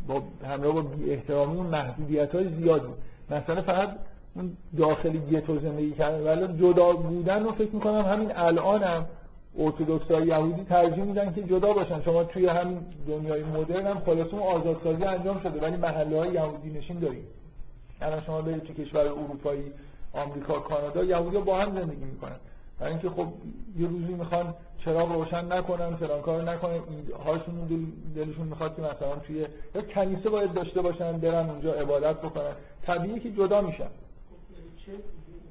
با 0.06 0.22
همراه 0.48 0.74
با 0.74 0.80
بی 0.80 1.10
احترامی 1.10 1.56
و 1.56 1.62
محدودیت 1.62 2.34
های 2.34 2.48
زیاد 2.48 2.82
بود 2.82 2.98
مثلا 3.30 3.62
فقط 3.62 3.88
اون 4.34 4.52
داخلی 4.78 5.18
گتو 5.18 5.58
زندگی 5.58 5.92
کردن. 5.92 6.24
ولی 6.24 6.58
جدا 6.58 6.92
بودن 6.92 7.44
رو 7.44 7.52
فکر 7.52 7.70
می‌کنم 7.74 8.00
همین 8.00 8.36
الان 8.36 8.82
هم 8.82 9.06
ارتودکس 9.58 10.10
یهودی 10.10 10.64
ترجیح 10.64 11.04
میدن 11.04 11.32
که 11.32 11.42
جدا 11.42 11.72
باشن. 11.72 12.02
شما 12.02 12.24
توی 12.24 12.46
همین 12.46 12.78
دنیای 13.08 13.42
مدرن 13.42 13.86
هم 13.86 14.00
خلاص 14.00 14.26
اون 14.32 14.42
آزادسازی 14.42 15.04
انجام 15.04 15.40
شده. 15.40 15.60
ولی 15.60 15.76
محله 15.76 16.18
های 16.18 16.32
یهودی 16.32 16.70
نشین 16.70 16.98
داریم. 16.98 17.24
الان 18.00 18.24
شما 18.24 18.42
برید 18.42 18.62
تو 18.62 18.74
کشور 18.74 19.00
اروپایی 19.00 19.72
آمریکا 20.12 20.60
کانادا 20.60 21.04
یهودی 21.04 21.38
با 21.38 21.58
هم 21.58 21.74
زندگی 21.74 22.04
می‌کنن. 22.04 22.36
برای 22.78 22.92
اینکه 22.92 23.10
خب 23.10 23.28
یه 23.78 23.88
روزی 23.88 24.14
می‌خوان 24.14 24.54
چراغ 24.84 25.12
روشن 25.12 25.52
نکنن 25.52 25.96
فلان 25.96 26.22
کار 26.22 26.42
نکنن 26.42 26.80
هاشون 27.24 27.54
دل 27.54 27.84
دلشون 28.24 28.46
می‌خواد 28.46 28.76
که 28.76 28.82
مثلا 28.82 29.16
توی 29.16 29.46
یا 29.74 29.82
کنیسه 29.82 30.30
باید 30.30 30.52
داشته 30.52 30.82
باشن 30.82 31.18
برن 31.18 31.50
اونجا 31.50 31.72
عبادت 31.72 32.16
بکنن. 32.16 32.52
طبیعی 32.86 33.20
که 33.20 33.30
جدا 33.30 33.60
میشن. 33.60 33.88
چه 34.86 34.92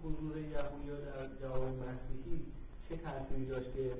حضور 0.03 0.37
یهودی 0.37 0.87
در 1.05 1.47
جامعه 1.47 1.69
مسیحی 1.69 2.39
چه 2.89 2.95
تأثیری 2.95 3.45
داشت 3.45 3.73
که 3.75 3.91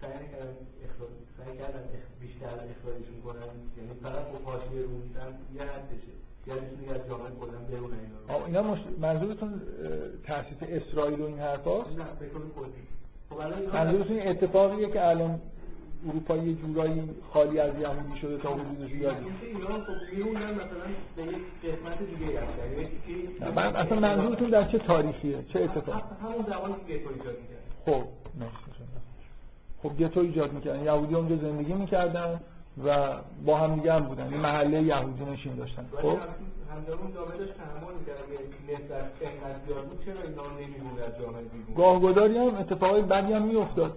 سعی 0.00 0.28
کردن 0.32 0.56
اخراج 0.84 1.10
سعی 1.38 1.58
کردن 1.58 1.82
بیشتر 2.20 2.46
اخراجشون 2.46 3.20
کنن؟ 3.24 3.52
یعنی 3.76 3.94
فقط 4.02 4.24
با 4.32 4.50
حاشیه 4.50 4.82
رو 4.82 4.90
یه 5.54 5.62
حدشه. 5.62 6.14
یعنی 6.46 6.60
از 6.60 7.08
جامعه 7.08 7.30
کلا 7.40 7.58
برون 7.70 7.90
اینا؟ 8.28 8.46
اینا 8.46 8.62
مش... 8.62 8.78
منظورتون 8.98 9.62
تاسیس 10.26 10.56
اسرائیل 10.62 11.20
و 11.20 11.24
این 11.24 11.38
حرفاست 11.38 11.88
نه 11.90 12.04
به 12.20 12.28
طور 12.28 12.42
کلی 12.56 12.72
خب 13.30 13.74
منظورتون 13.74 14.20
اتفاقیه 14.20 14.90
که 14.90 15.06
الان 15.06 15.40
اروپا 16.08 16.36
یه 16.36 16.54
جورایی 16.54 17.10
خالی 17.32 17.58
از 17.58 17.78
یهودی 17.80 18.18
شده 18.20 18.38
تا 18.38 18.54
حدود 18.54 18.90
زیادی 18.92 19.24
ایران 19.42 19.80
خب 19.80 19.92
مثلا 23.40 23.52
من 23.52 23.76
اصلا 23.76 24.00
منظورتون 24.00 24.50
در 24.50 24.64
چه 24.64 24.78
تاریخیه؟ 24.78 25.38
چه 25.52 25.62
اتفاقی 25.62 26.00
همون 26.22 26.44
زمانی 26.48 26.74
که 26.86 26.94
گتو 26.94 27.08
ایجاد 27.08 27.36
می‌کرد. 27.40 27.62
خب 27.86 28.04
خب 29.82 29.98
گتو 29.98 30.20
ایجاد 30.20 30.52
می‌کردن. 30.52 30.84
یهودی 30.84 31.14
اونجا 31.14 31.36
زندگی 31.36 31.72
می‌کردن. 31.72 32.40
و 32.84 33.08
با 33.46 33.58
هم 33.58 33.74
دیگه 33.74 33.92
هم 33.92 34.04
بودن. 34.04 34.26
این 34.26 34.40
محله 34.40 34.82
یهودی 34.82 35.24
نشین 35.24 35.54
داشتن. 35.54 35.84
خب؟ 36.02 36.16
گاهگداری 41.76 42.38
هم 42.38 42.56
اتفاقای 42.56 43.02
بدی 43.02 43.32
هم 43.32 43.42
میافتاد. 43.42 43.96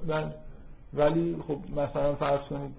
ولی 0.93 1.38
خب 1.47 1.57
مثلا 1.71 2.15
فرض 2.15 2.39
کنید 2.39 2.71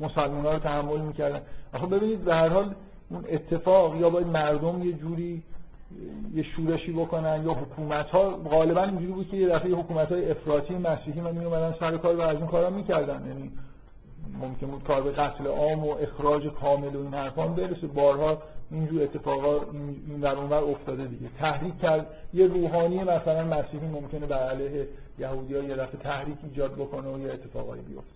مسلمان 0.00 0.44
ها 0.44 0.52
رو 0.52 0.58
تحمل 0.58 1.00
می‌کردن. 1.00 1.40
آخه 1.72 1.86
ببینید 1.86 2.24
به 2.24 2.34
هر 2.34 2.48
حال 2.48 2.74
اون 3.08 3.24
اتفاق 3.28 3.96
یا 3.96 4.10
باید 4.10 4.26
مردم 4.26 4.82
یه 4.82 4.92
جوری 4.92 5.42
یه 6.34 6.42
شورشی 6.42 6.92
بکنن 6.92 7.44
یا 7.44 7.52
حکومت 7.52 8.06
ها 8.06 8.30
غالبا 8.30 8.82
اینجوری 8.82 9.12
بود 9.12 9.28
که 9.28 9.36
یه 9.36 9.48
دفعه 9.48 9.74
حکومت 9.74 10.12
های 10.12 10.30
افراطی 10.30 10.74
مسیحی 10.74 11.20
من 11.20 11.32
میومدن 11.32 11.74
سر 11.80 11.96
کار 11.96 12.16
و 12.16 12.20
از 12.20 12.36
این 12.36 12.46
کارا 12.46 12.70
می‌کردن. 12.70 13.26
یعنی 13.26 13.52
ممکن 14.40 14.66
بود 14.66 14.84
کار 14.84 15.02
به 15.02 15.10
قتل 15.10 15.46
عام 15.46 15.84
و 15.84 15.90
اخراج 15.90 16.48
کامل 16.48 16.96
و 16.96 17.00
این 17.00 17.14
حرفان 17.14 17.54
برسه. 17.54 17.86
بارها 17.86 18.42
اینجور 18.70 19.02
اتفاقا 19.02 19.60
این 20.08 20.20
در 20.20 20.34
اونور 20.34 20.64
افتاده 20.64 21.04
دیگه. 21.04 21.28
تحریک 21.38 21.78
کرد. 21.78 22.06
یه 22.34 22.46
روحانی 22.46 23.04
مثلا 23.04 23.44
مسیحی 23.44 23.86
ممکنه 23.86 24.26
بر 24.26 24.48
علیه 24.48 24.88
یهودی 25.18 25.54
ها 25.54 25.62
یه 25.62 25.76
دفعه 25.76 26.00
تحریک 26.00 26.36
ایجاد 26.44 26.72
بکنه 26.72 27.08
و 27.08 27.20
یه 27.20 27.32
اتفاقایی 27.32 27.82
بیفته. 27.82 28.14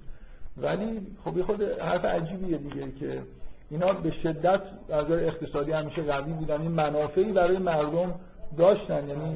ولی 0.56 1.06
خب 1.24 1.42
خود 1.42 1.62
حرف 1.62 2.04
عجیبیه 2.04 2.58
دیگه 2.58 2.92
که 3.00 3.22
اینا 3.70 3.92
به 3.92 4.10
شدت 4.10 4.60
از 4.90 5.10
اقتصادی 5.10 5.72
همیشه 5.72 6.02
قوی 6.02 6.32
بودن. 6.32 6.60
این 6.60 6.70
منافعی 6.70 7.32
برای 7.32 7.58
مردم 7.58 8.14
داشتن. 8.58 9.08
یعنی 9.08 9.34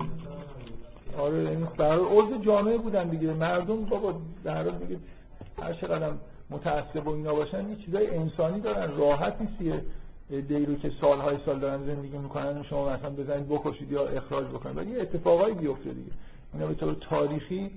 آره 1.19 1.37
این 1.37 1.69
برای 1.77 2.05
عضو 2.05 2.39
جامعه 2.39 2.79
بودن 2.79 3.09
دیگه. 3.09 3.33
مردم 3.33 3.85
بابا 3.85 4.15
در 4.45 4.63
دیگه 4.63 5.01
هر 5.63 5.73
چقدر 5.73 6.11
متعصب 6.53 7.07
و 7.07 7.11
اینا 7.11 7.35
باشن 7.35 7.69
یه 7.69 7.77
چیزای 7.77 8.17
انسانی 8.17 8.61
دارن 8.61 8.97
راحت 8.97 9.41
نیست 9.41 9.61
یه 9.61 9.83
که 10.83 10.93
سالهای 11.01 11.37
سال 11.47 11.59
دارن 11.59 11.85
زندگی 11.87 12.19
می‌کنن 12.19 12.63
شما 12.63 12.89
مثلا 12.89 13.11
بزنید 13.11 13.49
بکشید 13.49 13.93
یا 13.93 14.07
اخراج 14.07 14.47
بکنید. 14.47 14.77
ولی 14.77 14.91
یه 14.91 15.03
اتفاقایی 15.03 15.55
بیفته 15.55 15.91
دیگه. 15.91 16.11
اینا 16.55 16.67
به 16.67 16.75
طور 16.75 16.95
تاریخی 16.95 17.71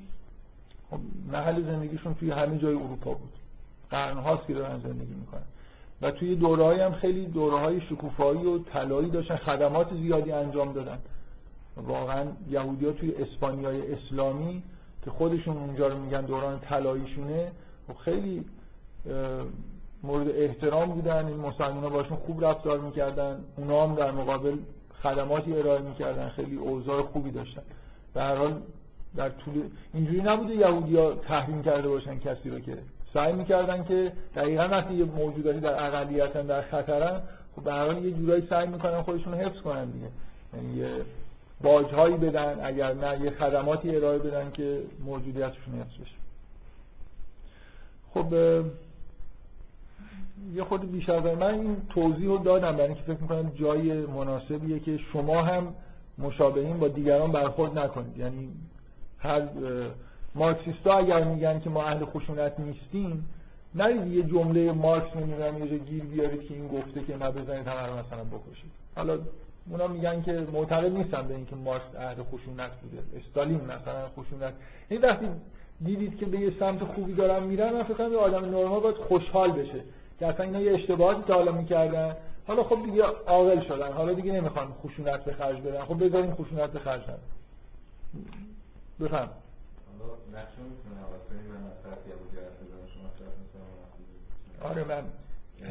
خب 0.91 0.97
محل 1.31 1.63
زندگیشون 1.63 2.13
توی 2.13 2.31
همه 2.31 2.57
جای 2.57 2.75
اروپا 2.75 3.13
بود. 3.13 3.33
قرن 3.89 4.17
هاست 4.17 4.47
که 4.47 4.53
دارن 4.53 4.79
زندگی 4.79 5.13
می‌کنن. 5.13 5.41
و 6.01 6.11
توی 6.11 6.35
دوره 6.35 6.85
هم 6.85 6.93
خیلی 6.93 7.25
دوره 7.25 7.59
های 7.59 7.81
شکوفایی 7.81 8.45
و 8.45 8.59
طلایی 8.59 9.09
داشتن 9.09 9.35
خدمات 9.35 9.93
زیادی 9.93 10.31
انجام 10.31 10.73
دادن. 10.73 10.97
واقعا 11.77 12.25
یهودی 12.49 12.85
ها 12.85 12.91
توی 12.91 13.15
اسپانیای 13.15 13.93
اسلامی 13.93 14.63
که 15.05 15.11
خودشون 15.11 15.57
اونجا 15.57 15.87
رو 15.87 15.97
میگن 15.97 16.21
دوران 16.21 16.59
طلاییشونه 16.59 17.51
خب 17.87 17.93
خیلی 17.93 18.45
مورد 20.03 20.29
احترام 20.29 20.89
بودن. 20.89 21.25
این 21.25 21.37
مسلمان 21.37 21.83
ها 21.83 21.89
باشون 21.89 22.17
خوب 22.17 22.45
رفتار 22.45 22.79
می‌کردن. 22.79 23.39
اونا 23.57 23.87
هم 23.87 23.95
در 23.95 24.11
مقابل 24.11 24.57
خدماتی 25.03 25.53
ارائه 25.53 25.81
می‌کردن. 25.81 26.29
خیلی 26.29 26.55
اوضاع 26.55 27.01
خوبی 27.01 27.31
داشتن. 27.31 27.61
به 28.13 28.21
هر 28.21 28.35
حال 28.35 28.61
در 29.15 29.29
طول 29.29 29.63
اینجوری 29.93 30.21
نبوده 30.21 30.55
یهودی 30.55 30.97
ها 30.97 31.13
تحریم 31.13 31.63
کرده 31.63 31.87
باشن 31.87 32.19
کسی 32.19 32.49
رو 32.49 32.59
که 32.59 32.77
سعی 33.13 33.33
می‌کردن 33.33 33.83
که 33.83 34.11
دقیقا 34.35 34.67
وقتی 34.71 34.93
یه 34.93 35.05
موجوداتی 35.05 35.59
در 35.59 35.85
اقلیتن 35.85 36.41
در 36.41 36.61
خطرن 36.61 37.21
خب 37.55 37.63
به 37.63 37.71
هر 37.71 37.85
حال 37.85 38.05
یه 38.05 38.11
جورایی 38.11 38.47
سعی 38.49 38.67
می‌کنن 38.67 39.01
خودشون 39.01 39.33
رو 39.33 39.39
حفظ 39.39 39.61
کنن 39.61 39.85
دیگه. 39.85 40.07
یعنی 40.53 40.77
یه 40.77 40.89
باجهایی 41.61 42.17
بدن 42.17 42.59
اگر 42.63 42.93
نه 42.93 43.21
یه 43.21 43.31
خدماتی 43.31 43.95
ارائه 43.95 44.19
بدن 44.19 44.51
که 44.51 44.81
موجودیتشون 45.05 45.75
حفظ 45.79 45.97
بشه. 46.01 46.15
خب 48.13 48.33
یه 50.53 50.63
خود 50.63 50.91
بیش 50.91 51.09
از 51.09 51.23
من 51.23 51.53
این 51.53 51.77
توضیح 51.89 52.27
رو 52.27 52.37
دادم 52.37 52.71
برای 52.71 52.87
اینکه 52.87 53.01
فکر 53.01 53.21
می‌کنم 53.21 53.51
جای 53.55 54.05
مناسبیه 54.05 54.79
که 54.79 54.97
شما 54.97 55.41
هم 55.41 55.73
مشابهین 56.17 56.79
با 56.79 56.87
دیگران 56.87 57.31
برخورد 57.31 57.79
نکنید. 57.79 58.17
یعنی 58.17 58.49
هر 59.19 59.41
مارکسیستا 60.35 60.93
اگر 60.93 61.23
میگن 61.23 61.59
که 61.59 61.69
ما 61.69 61.83
اهل 61.83 62.05
خشونت 62.05 62.59
نیستیم 62.59 63.29
نرید 63.75 64.07
یه 64.07 64.23
جمله 64.23 64.71
مارکس 64.71 65.15
نمی‌دونم 65.15 65.63
یه 65.63 65.77
گیر 65.77 66.03
بیارید 66.03 66.47
که 66.47 66.53
این 66.53 66.67
گفته 66.67 67.03
که 67.03 67.17
نبزنید 67.17 67.67
همه 67.67 67.87
رو 67.87 67.93
مثلا 67.93 68.23
بکشید. 68.23 68.71
حالا 68.95 69.17
اونا 69.69 69.87
میگن 69.87 70.21
که 70.21 70.47
معتقد 70.53 70.97
نیستن 70.97 71.27
به 71.27 71.35
اینکه 71.35 71.55
مارکس 71.55 71.95
اهل 71.99 72.15
خشونت 72.23 72.71
بوده. 72.81 73.03
استالین 73.17 73.61
مثلا 73.61 74.07
خشونت. 74.17 74.53
این 74.89 75.01
وقتی 75.01 75.25
دیدید 75.85 76.17
که 76.17 76.25
به 76.25 76.39
یه 76.39 76.53
سمت 76.59 76.83
خوبی 76.83 77.13
دارن 77.13 77.43
میرن 77.43 77.73
من 77.73 77.83
فکر 77.83 77.93
کنم 77.93 78.11
یه 78.11 78.17
آدم 78.17 78.45
نرمال 78.45 78.79
باید 78.79 78.95
خوشحال 78.95 79.51
بشه. 79.51 79.83
که 80.19 80.27
اصلا 80.27 80.45
اینا 80.45 80.61
یه 80.61 80.73
اشتباهاتی 80.73 81.23
که 81.27 81.33
حالا 81.33 81.51
می‌کردن. 81.51 82.15
حالا 82.47 82.63
خب 82.63 82.85
دیگه 82.85 83.03
عاقل 83.03 83.61
شدن. 83.61 83.91
حالا 83.91 84.13
دیگه 84.13 84.31
نمی‌خوان 84.31 84.73
خشونت 84.83 85.25
به 85.25 85.33
خرج 85.33 85.61
بدن. 85.61 85.85
خب 85.85 86.05
بذاریم 86.05 86.33
خشونت 86.35 86.71
به 86.71 86.79
خرج 86.79 87.01
ندن 87.01 87.19
بفهم. 88.99 89.29
آره 94.61 94.83
من 94.83 95.03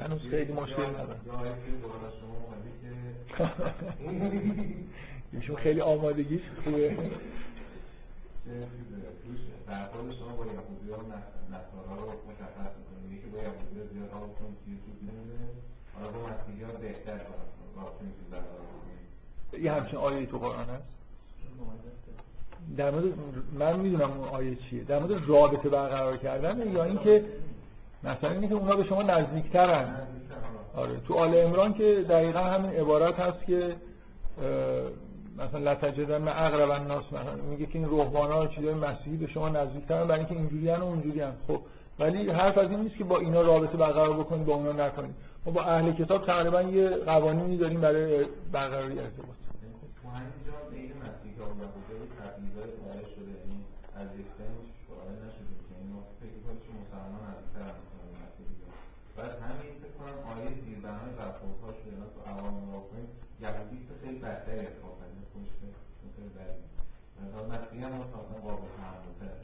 هنوز 0.01 0.20
خیلی 0.30 0.53
مشکل 0.53 0.82
ندارم. 0.82 1.20
ایشون 5.32 5.57
خیلی 5.64 5.80
آمادگیش 5.80 6.42
خوبه. 6.64 6.97
برخورد 9.66 10.14
شما 10.18 10.36
با 10.36 10.45
یهودی 10.45 10.90
ها 10.90 11.03
نصارا 11.51 11.95
رو 12.01 12.07
مشخص 12.30 12.72
می‌کنید 12.78 13.18
یکی 13.18 13.28
با 13.30 13.38
یهودی 13.38 13.80
ها 13.80 13.86
زیاد 13.92 14.11
ها 14.11 14.18
بکنید 14.18 14.57
توی 14.64 14.74
سود 14.84 14.99
نمیده 15.09 15.45
حالا 15.95 16.09
با 16.12 16.18
مسیحی 16.18 16.62
ها 16.62 16.72
بهتر 16.72 17.20
رابطه 17.76 18.05
می‌تونید 18.05 18.30
برقرار 18.30 18.66
کنید 18.74 19.64
یه 19.64 19.72
همچین 19.72 19.99
آیه 19.99 20.26
تو 20.26 20.38
قرآن 20.38 20.64
هست؟ 20.64 20.84
در 22.76 22.90
مورد 22.90 23.05
من 23.53 23.80
می‌دونم 23.80 24.11
اون 24.11 24.28
آیه 24.28 24.57
چیه. 24.57 24.84
در 24.84 24.99
مورد 24.99 25.28
رابطه 25.28 25.68
برقرار 25.68 26.16
کردن 26.16 26.72
یا 26.72 26.84
اینکه 26.84 27.24
مثلا 28.05 28.30
اینکه 28.30 28.49
که 28.49 28.55
اونا 28.55 28.76
به 28.76 28.84
شما 28.84 29.03
نزدیکترن. 29.03 29.97
آره. 30.76 31.01
تو 31.01 31.14
آل 31.14 31.34
عمران 31.34 31.74
که 31.74 32.05
دقیقا 32.09 32.40
همین 32.40 32.70
عبارت 32.70 33.20
هست 33.20 33.45
که 33.47 33.76
مثلا 35.39 35.72
لتجدن 35.72 36.18
من 36.18 36.32
اقرب 36.32 36.70
الناس. 36.70 37.05
مثلا 37.12 37.35
میگه 37.51 37.66
که 37.66 37.78
این 37.78 37.89
روحانا 37.89 38.47
چیزای 38.47 38.74
مسیحی 38.74 39.16
به 39.16 39.26
شما 39.26 39.49
نزدیکترن 39.49 40.07
برای 40.07 40.18
اینکه 40.18 40.35
اینجوری 40.35 40.68
و 40.68 40.85
اونجوری 40.85 41.22
خب 41.47 41.61
ولی 41.99 42.30
حرف 42.30 42.59
از 42.59 42.70
این 42.70 42.80
نیست 42.80 42.97
که 42.97 43.05
با 43.05 43.18
اینا 43.18 43.43
رابطه 43.43 43.76
برقرار 43.76 44.12
بکنید 44.12 44.47
با 44.47 44.55
اونا 44.55 44.87
نکنید. 44.87 45.14
ما 45.47 45.53
با 45.53 45.62
اهل 45.62 45.93
کتاب 45.93 46.26
تقریبا 46.26 46.62
یه 46.62 46.89
قوانینی 46.89 47.57
داریم 47.57 47.80
برای 47.80 48.24
برقراری 48.53 48.99
ارتباط. 48.99 49.37
تو 56.66 57.93
آیه 60.85 60.93
زیربنای 60.93 61.14
برخوردها 61.18 61.72
شده 61.78 61.91
اینا 61.95 62.07
تو 62.14 62.20
عوام 62.30 62.55
نگاه 62.64 62.85
کنید 62.91 63.09
یهودی 63.41 63.78
خیلی 64.03 64.18
بدتری 64.18 64.59
اتفاق 64.59 64.95
کرده 65.01 65.20
خودش 65.32 65.51
خیلی 66.16 66.28
بدی. 66.37 66.62
مثلا 67.20 67.43
مسیحی 67.53 67.82
هم 67.85 67.93
مثلا 67.93 68.22
قابل 68.45 68.68
تحمل‌تره. 68.76 69.41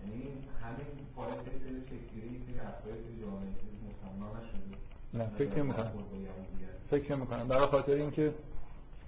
یعنی 0.00 0.22
همین 0.62 0.88
باعث 1.16 1.38
یه 1.46 1.58
سری 1.62 1.80
شکلگیری 1.86 2.28
یه 2.34 2.40
سری 2.46 2.58
افراد 2.70 2.94
توی 3.04 3.14
جامعه 3.22 3.50
مسلمان 3.88 4.30
نشده. 4.36 4.76
نه 5.14 5.26
فکر 5.38 5.62
نمی‌کنم. 5.62 5.92
فکر 6.90 7.16
نمی‌کنم. 7.16 7.48
برای 7.48 7.66
خاطر 7.66 7.92
اینکه 7.92 8.34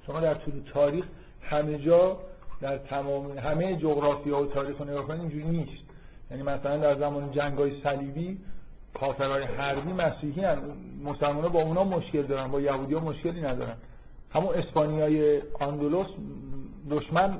شما 0.06 0.20
در 0.20 0.34
طول 0.34 0.62
تاریخ 0.72 1.04
همه 1.42 1.78
جا 1.78 2.20
در 2.60 2.78
تمام 2.78 3.38
همه 3.38 3.76
جغرافیا 3.76 4.42
و 4.42 4.46
تاریخ 4.46 4.78
رو 4.78 4.84
نگاه 4.84 5.06
کنید 5.06 5.20
اینجوری 5.20 5.44
نیست. 5.44 5.84
یعنی 6.30 6.42
مثلا 6.42 6.76
در 6.76 6.98
زمان 6.98 7.32
جنگ 7.32 7.58
های 7.58 7.82
صلیبی 7.82 8.40
کافرهای 8.94 9.44
حربی 9.44 9.92
مسیحی 9.92 10.44
هن. 10.44 10.58
مسلمان 11.04 11.48
با 11.48 11.62
اونا 11.62 11.84
مشکل 11.84 12.22
دارن 12.22 12.48
با 12.48 12.60
یهودی 12.60 12.94
ها 12.94 13.00
مشکلی 13.00 13.40
ندارن. 13.40 13.76
همون 14.32 14.54
اسپانیای 14.54 15.42
آندولوس 15.60 16.06
دشمن 16.90 17.38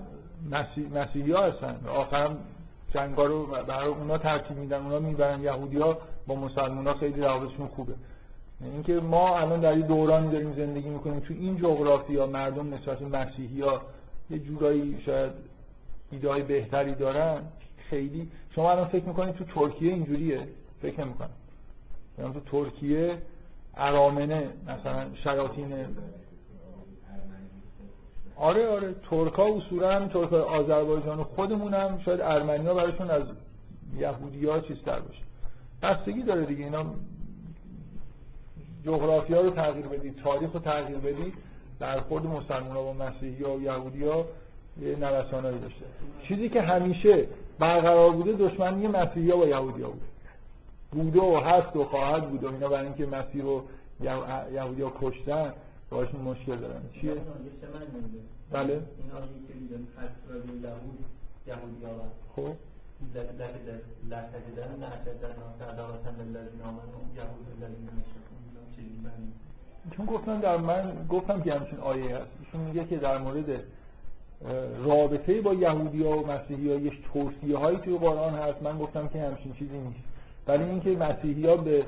مسیحی 0.95 1.33
ها 1.33 1.47
هستن. 1.47 1.77
آخرم 1.89 2.39
جنگ 2.95 3.17
رو 3.17 3.47
برای 3.47 3.89
اونا 3.89 4.19
ترتیب 4.19 4.57
میدن 4.57 4.83
اونا 4.83 4.99
می‌برن. 4.99 5.43
یهودی 5.43 5.79
ها 5.79 5.99
با 6.27 6.35
مسلمان 6.35 6.87
ها 6.87 6.95
خیلی 6.95 7.21
روابطشون 7.21 7.67
خوبه. 7.67 7.93
اینکه 8.61 8.93
ما 8.93 9.39
الان 9.39 9.61
در 9.61 9.71
این 9.71 9.87
دورانی 9.87 10.33
داریم 10.33 10.53
زندگی 10.53 10.89
می‌کنیم 10.89 11.21
تو 11.21 11.35
این 11.35 11.57
جغرافیا 11.57 12.27
مردم 12.27 12.75
نسبت 12.75 13.03
مسیحی 13.03 13.61
ها 13.61 13.83
یه 14.31 14.39
جورایی 14.39 15.03
شاید 15.07 15.33
ایده 16.11 16.43
بهتری 16.43 16.95
دارن 16.95 17.43
خیلی. 17.91 18.29
شما 18.55 18.71
الان 18.71 18.89
فکر 18.89 19.05
می‌کنید 19.05 19.35
تو 19.35 19.45
ترکیه 19.45 19.93
اینجوریه؟ 19.93 20.49
فکر 20.83 21.05
نمی‌کنم. 21.05 21.31
تو 22.17 22.41
ترکیه 22.41 23.19
ارامنه 23.77 24.49
مثلا 24.69 25.07
شیاطین. 25.23 25.75
آره 28.37 28.69
آره. 28.69 28.95
ترکا 29.11 29.47
اصولا 29.57 29.93
هم 29.93 30.09
ترک 30.09 30.33
آذربایجان 30.33 31.19
و 31.19 31.25
خودمون 31.25 31.75
هم 31.75 31.99
شاید 32.05 32.21
ارمنیا 32.21 32.75
براشون 32.75 33.11
از 33.11 33.23
یهودی 33.99 34.47
ها 34.47 34.61
چیزتر 34.61 35.01
باشه. 35.01 35.23
بستگی 35.83 36.23
داره 36.23 36.47
دیگه. 36.47 36.65
اینا 36.65 36.85
جغرافیا 38.85 39.41
رو 39.41 39.51
تغییر 39.51 39.87
بدید 39.87 40.17
تاریخ 40.17 40.53
رو 40.53 40.61
تغییر 40.61 40.99
بدید. 40.99 41.35
در 41.81 42.01
خود 42.01 42.27
مسلمان 42.27 42.77
ها 42.77 42.83
با 42.83 42.93
مسیحی 42.93 43.45
ها 43.45 43.57
و 43.57 43.63
یهودی 43.63 44.05
ها 44.05 44.25
یه 44.81 44.97
نوسانایی 44.97 45.59
داشته. 45.59 45.85
چیزی 46.29 46.49
که 46.49 46.63
همیشه 46.63 47.27
برقرار 47.59 48.11
بوده 48.11 48.33
دشمنی 48.33 48.87
مسیحی 48.87 49.31
ها 49.31 49.37
با 49.37 49.47
یهودی 49.47 49.83
ها 49.83 49.91
بود. 49.91 50.10
بوده 50.93 51.21
و 51.21 51.41
هست 51.41 51.77
و 51.77 51.85
خواهد 51.85 52.31
بود 52.31 52.45
و 52.45 52.53
اینا 52.53 52.69
برای 52.69 52.87
اینکه 52.87 53.07
مسیح 53.07 53.43
رو 53.43 53.63
یهودی 54.53 54.83
ها 54.83 54.93
کشتن 55.01 55.53
باشون 55.91 56.21
مشکل 56.21 56.57
دارن. 56.57 56.81
چیه؟ 57.01 57.15
بله. 58.51 58.73
این 58.73 58.83
که 59.49 59.55
یهود 60.69 61.05
یهودی 61.47 61.85
ها. 61.85 61.93
خب. 62.37 62.55
چون 69.97 70.07
گفتم 70.07 70.41
در 70.41 70.57
من 70.57 71.07
گفتم 71.09 71.43
که 71.43 71.55
همچین 71.55 71.79
آیه 71.79 72.17
هست. 72.17 72.31
ایشون 72.41 72.61
میگه 72.61 72.85
که 72.85 72.97
در 72.97 73.19
مورد 73.19 73.63
رابطه 74.85 75.41
با 75.41 75.55
یهودی 75.55 76.05
ها 76.05 76.19
و 76.19 76.27
مسیحی 76.27 76.73
ها 76.73 76.79
یه 76.79 76.93
توصیه 77.13 77.59
هایی 77.59 77.79
توی 77.79 77.99
قرآن 77.99 78.35
هست. 78.35 78.63
من 78.63 78.79
گفتم 78.79 79.09
که 79.09 79.23
همچین 79.23 79.53
چیزی 79.53 79.79
نیست. 79.79 80.10
ولی 80.51 80.65
اینکه 80.65 80.91
مسیحی 80.91 81.47
ها 81.47 81.57
به 81.57 81.87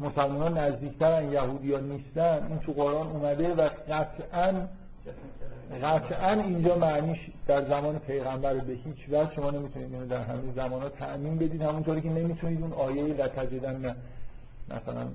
مسلمان 0.00 0.58
نزدیکترن 0.58 1.32
یهودی 1.32 1.72
ها 1.72 1.80
نیستن 1.80 2.46
این 2.48 2.58
تو 2.58 2.72
قرآن 2.72 3.06
اومده 3.06 3.54
و 3.54 3.68
قطعا 3.88 4.52
قطعا 5.82 6.32
اینجا 6.32 6.76
معنیش 6.76 7.18
در 7.46 7.64
زمان 7.64 7.98
پیغمبر 7.98 8.54
به 8.54 8.72
هیچ 8.72 9.08
وجه 9.08 9.34
شما 9.34 9.50
نمی‌تونید 9.50 9.92
اینو 9.92 10.06
در 10.06 10.20
همین 10.20 10.52
زمان 10.56 10.82
ها 10.82 10.88
تعمین 10.88 11.36
بدید 11.36 11.62
همونطوری 11.62 12.00
که 12.00 12.08
نمی‌تونید 12.08 12.62
اون 12.62 12.72
آیه 12.72 13.02
لتجدن 13.02 13.96
مثلا 14.70 15.06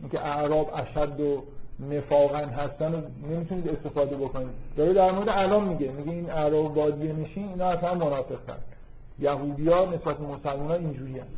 اینکه 0.00 0.26
اعراب 0.26 0.70
اشد 0.74 1.20
و 1.20 1.42
نفاقا 1.90 2.38
هستن 2.38 2.94
و 2.94 3.00
نمی‌تونید 3.30 3.68
استفاده 3.68 4.16
بکنید. 4.16 4.48
داره 4.76 4.92
در 4.92 5.10
مورد 5.10 5.28
الان 5.28 5.68
میگه. 5.68 5.92
میگه 5.92 6.12
این 6.12 6.30
اعراب 6.30 6.74
بادیه 6.74 7.12
نشین 7.12 7.48
اینا 7.48 7.68
اصلا 7.68 7.94
منافق 7.94 8.50
هست 8.50 8.75
یهودی 9.18 9.68
ها 9.68 9.84
نسبت 9.84 10.20
مسلمان 10.20 10.68
ها 10.68 10.74
اینجوری 10.74 11.18
هست 11.18 11.30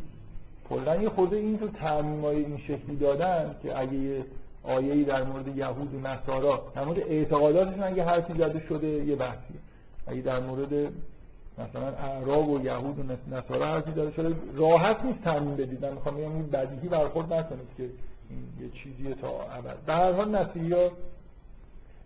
کلا 0.68 0.96
یه 0.96 1.08
خورده 1.08 1.36
این 1.36 1.58
تو 1.58 1.68
تعمیمای 1.68 2.36
این 2.36 2.58
شکلی 2.58 2.96
دادن 2.96 3.54
که 3.62 3.78
اگه 3.78 3.94
یه 3.94 4.24
آیه‌ای 4.62 5.04
در 5.04 5.22
مورد 5.22 5.56
یهود 5.56 5.94
و 5.94 5.98
نصارا 6.08 6.62
در 6.74 6.84
مورد 6.84 6.98
اعتقاداتشون 6.98 7.82
اگه 7.82 8.04
حرفی 8.04 8.32
زده 8.32 8.60
شده 8.68 8.86
یه 8.86 9.16
بحثیه. 9.16 9.56
اگه 10.06 10.20
در 10.20 10.40
مورد 10.40 10.92
مثلا 11.58 11.88
اعراب 11.88 12.48
و 12.48 12.60
یهود 12.64 12.98
و 12.98 13.36
نصارا 13.36 13.66
حرفی 13.66 13.90
زده 13.90 14.10
شده 14.10 14.34
راحت 14.54 15.04
نیست 15.04 15.22
تعمیم 15.22 15.56
بدید. 15.56 15.84
من 15.84 15.92
می‌خوام 15.92 16.16
بگم 16.16 16.32
این 16.32 16.50
بدیهی 16.50 16.88
برخورد 16.88 17.32
نکنید 17.32 17.68
که 17.76 17.82
این 17.82 18.48
یه 18.60 18.68
چیزیه 18.68 19.14
تا 19.14 19.28
ابد. 19.28 19.76
به 19.86 19.92
هر 19.92 20.12
حال 20.12 20.34
ها 20.34 20.90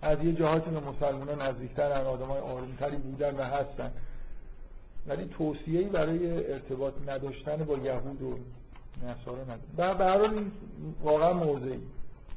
از 0.03 0.25
یه 0.25 0.33
جهاتی 0.33 0.71
به 0.71 0.81
مسلمانان 0.81 1.43
نزدیکتر 1.43 1.93
آدمای 1.93 2.41
آرومتری 2.41 2.97
بودن 2.97 3.37
و 3.37 3.43
هستن. 3.43 3.91
ولی 5.07 5.25
توصیه‌ای 5.25 5.85
برای 5.85 6.53
ارتباط 6.53 6.95
نداشتن 7.09 7.57
با 7.57 7.79
یهود 7.79 8.23
و 8.23 8.39
نصارا 9.07 9.43
نداره 9.43 9.99
به 9.99 10.05
هر 10.05 10.19
حال 10.19 10.45
واقعا 11.03 11.33
موضعی. 11.33 11.81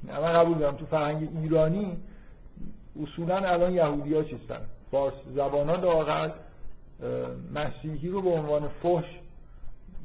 من 0.04 0.34
قبول 0.34 0.58
دارم 0.58 0.76
تو 0.76 0.86
فرهنگ 0.86 1.30
ایرانی 1.42 1.98
اصولا 3.04 3.38
الان 3.38 3.74
یهودی 3.74 4.14
ها 4.14 4.24
چیستن؟ 4.24 4.62
فارس 4.92 5.14
زبان 5.36 5.70
ها 5.70 5.76
لاغر 5.76 6.30
مسیحی 7.54 8.10
رو 8.10 8.22
به 8.22 8.30
عنوان 8.30 8.68
فحش 8.84 9.06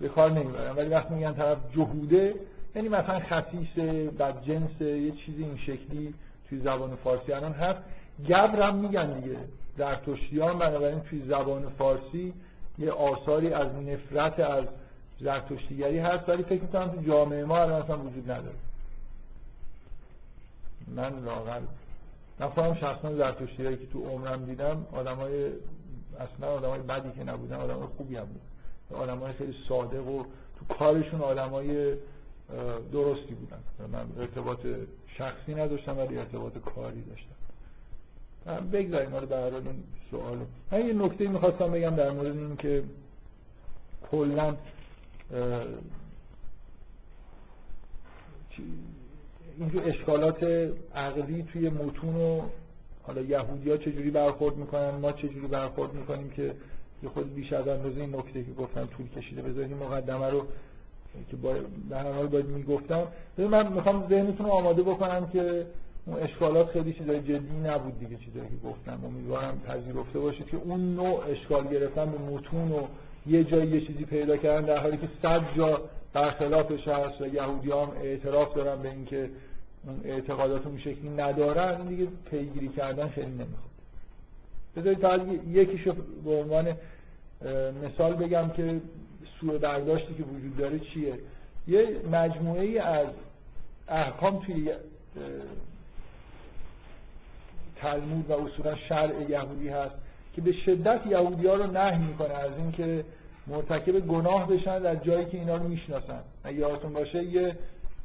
به 0.01 0.09
کار 0.09 0.31
نمی‌برن. 0.31 0.77
ولی 0.77 0.89
وقتی 0.89 1.15
میگن 1.15 1.35
طرف 1.35 1.59
جهوده 1.75 2.35
یعنی 2.75 2.89
مثلا 2.89 3.21
خصیص 3.21 3.79
بد 4.19 4.43
جنس 4.43 4.81
یه 4.81 5.11
چیزی 5.11 5.45
این 5.45 5.59
شکلی 5.59 6.15
توی 6.49 6.59
زبان 6.59 6.97
فارسی 6.97 7.33
الان 7.33 7.53
هست. 7.53 7.81
گبر 8.29 8.63
هم 8.63 8.75
میگن 8.75 9.21
دیگه. 9.21 9.37
در 9.79 9.95
توشیان 9.95 10.59
بنابراین 10.59 11.01
توی 11.01 11.23
زبان 11.23 11.69
فارسی 11.79 12.35
یه 12.81 12.93
آثاری 12.93 13.53
از 13.53 13.69
نفرت 13.75 14.41
از 14.41 14.65
زرتشتیگری 15.21 15.99
هست 15.99 16.29
ولی 16.29 16.43
فکر 16.43 16.63
می‌کنم 16.63 16.89
تو 16.89 17.03
جامعه 17.03 17.45
ما 17.45 17.59
الان 17.59 17.83
اصلا 17.83 17.99
وجود 17.99 18.31
نداره. 18.31 18.57
من 20.87 21.25
لاغر 21.25 21.61
خودم 22.41 22.75
شخصا 22.75 23.15
زرتشتیگری 23.15 23.77
که 23.77 23.87
تو 23.87 24.05
عمرم 24.05 24.45
دیدم 24.45 24.87
آدمای 24.93 25.51
اصلا 26.21 26.49
آدمای 26.49 26.81
بدی 26.81 27.11
که 27.11 27.25
نبودن 27.25 27.57
آدمای 27.57 27.87
خوبی 27.97 28.17
هم 28.17 28.25
بود. 28.25 28.41
آدمای 28.99 29.33
خیلی 29.33 29.55
صادق 29.69 30.09
و 30.09 30.25
تو 30.59 30.75
کارشون 30.75 31.21
آدمای 31.21 31.95
درستی 32.93 33.35
بودن. 33.35 33.59
من 33.93 34.21
ارتباط 34.21 34.67
شخصی 35.07 35.55
نداشتم 35.55 35.99
ولی 35.99 36.19
ارتباط 36.19 36.59
کاری 36.59 37.03
داشتم. 37.03 37.40
بگذاریم 38.73 39.11
حالا 39.11 39.27
به 39.27 39.37
این 39.37 39.83
سوالو. 40.11 40.45
من 40.73 40.87
یه 40.87 40.93
نکته 40.93 41.29
می‌خواستم 41.29 41.71
بگم 41.71 41.97
در 41.97 42.11
مورد 42.11 42.37
این 42.37 42.57
که 42.57 42.83
کلا 44.11 44.57
اینجور 49.59 49.89
اشکالات 49.89 50.43
عقلی 50.95 51.43
توی 51.43 51.69
متون 51.69 52.17
و 52.17 52.43
حالا 53.03 53.21
یهودی 53.21 53.71
ها 53.71 53.77
چجوری 53.77 54.11
برخورد 54.11 54.57
می‌کنن 54.57 54.91
ما 54.91 55.13
چجوری 55.13 55.47
برخورد 55.47 55.95
می‌کنیم 55.95 56.31
که 56.31 56.55
یه 57.03 57.09
خود 57.09 57.35
بیش 57.35 57.53
از 57.53 57.69
اندازه 57.69 58.01
این 58.01 58.17
نکته 58.17 58.45
که 58.45 58.53
گفتم 58.53 58.87
طول 58.87 59.09
کشیده 59.09 59.43
بذارید 59.43 59.73
مقدمه 59.77 60.31
رو 60.31 60.47
که 61.31 61.37
به 61.89 61.97
هر 61.97 62.13
حال 62.13 62.27
باید 62.27 62.47
می‌گفتم. 62.47 63.07
من 63.39 63.73
می‌خوام 63.73 64.09
ذهنتون 64.09 64.47
رو 64.47 64.53
آماده 64.53 64.83
بکنم 64.83 65.29
که 65.29 65.67
اون 66.11 66.23
اشکالات 66.23 66.71
خیلی 66.71 66.93
چیزای 66.93 67.21
جدی 67.21 67.57
نبود 67.65 67.99
دیگه 67.99 68.17
چیزایی 68.17 68.49
که 68.49 68.69
گفتم. 68.69 69.01
امیدوارم 69.05 69.61
پذیرفته 69.61 70.19
باشید 70.19 70.47
که 70.47 70.57
اون 70.57 70.95
نوع 70.95 71.25
اشکال 71.31 71.69
گرفتن 71.69 72.11
به 72.11 72.19
متون 72.19 72.73
و 72.73 72.87
یه 73.27 73.45
جایی 73.45 73.71
یه 73.71 73.87
چیزی 73.87 74.05
پیدا 74.05 74.37
کردن 74.37 74.67
در 74.67 74.79
حالی 74.79 74.97
که 74.97 75.09
صد 75.23 75.41
جا 75.57 75.83
برخلافش 76.13 76.89
هست 76.89 77.21
و 77.21 77.27
یهودی 77.27 77.71
هم 77.71 77.89
اعتراف 78.03 78.55
دارن 78.55 78.83
به 78.83 78.91
اینکه 78.91 79.31
اعتقادات 80.05 80.67
اون 80.67 80.79
شکلی 80.79 81.09
ندارن 81.09 81.81
این 81.81 81.89
دیگه 81.89 82.09
پیگیری 82.31 82.69
کردن 82.69 83.09
خیلی 83.09 83.31
نمی‌خواد. 83.31 83.71
بذارید 84.77 84.99
فقط 84.99 85.21
یکیشو 85.51 85.95
به 86.25 86.31
عنوان 86.31 86.77
مثال 87.85 88.15
بگم 88.15 88.51
که 88.57 88.81
سوء 89.41 89.59
برداشتی 89.59 90.15
که 90.15 90.23
وجود 90.23 90.57
داره 90.57 90.79
چیه. 90.79 91.19
یه 91.69 91.97
مجموعه 92.13 92.63
ای 92.63 92.79
از 92.79 93.07
احکام 93.89 94.39
توی 94.39 94.73
تلمود 97.83 98.31
و 98.31 98.33
اصولا 98.33 98.77
شرع 98.77 99.31
یهودی 99.31 99.69
هست 99.69 99.95
که 100.33 100.41
به 100.41 100.53
شدت 100.53 101.07
یهودی 101.07 101.47
ها 101.47 101.55
رو 101.55 101.67
نهی 101.67 101.99
می‌کنه 101.99 102.35
از 102.35 102.51
اینکه 102.59 103.05
مرتکب 103.47 104.01
گناه 104.01 104.49
بشن 104.49 104.79
در 104.79 104.97
جایی 104.97 105.27
که 105.27 105.39
اینا 105.39 105.57
رو 105.57 105.69
می‌شناسن. 105.69 106.21
یادتون 106.55 106.93
باشه 106.93 107.25
یه 107.25 107.57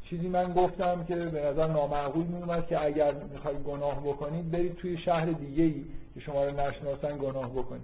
چیزی 0.10 0.28
من 0.28 0.54
گفتم 0.54 1.06
که 1.08 1.16
به 1.16 1.46
نظر 1.46 1.68
نامعقول 1.68 2.26
میومد 2.26 2.68
که 2.68 2.86
اگر 2.86 3.14
می‌خواید 3.14 3.58
گناه 3.58 4.02
بکنید 4.02 4.52
برید 4.52 4.76
توی 4.76 4.98
شهر 4.98 5.26
دیگه 5.26 5.64
ای 5.64 5.86
که 6.14 6.20
شما 6.20 6.46
رو 6.46 6.52
نشناسن 6.52 7.18
گناه 7.18 7.50
بکنید. 7.50 7.82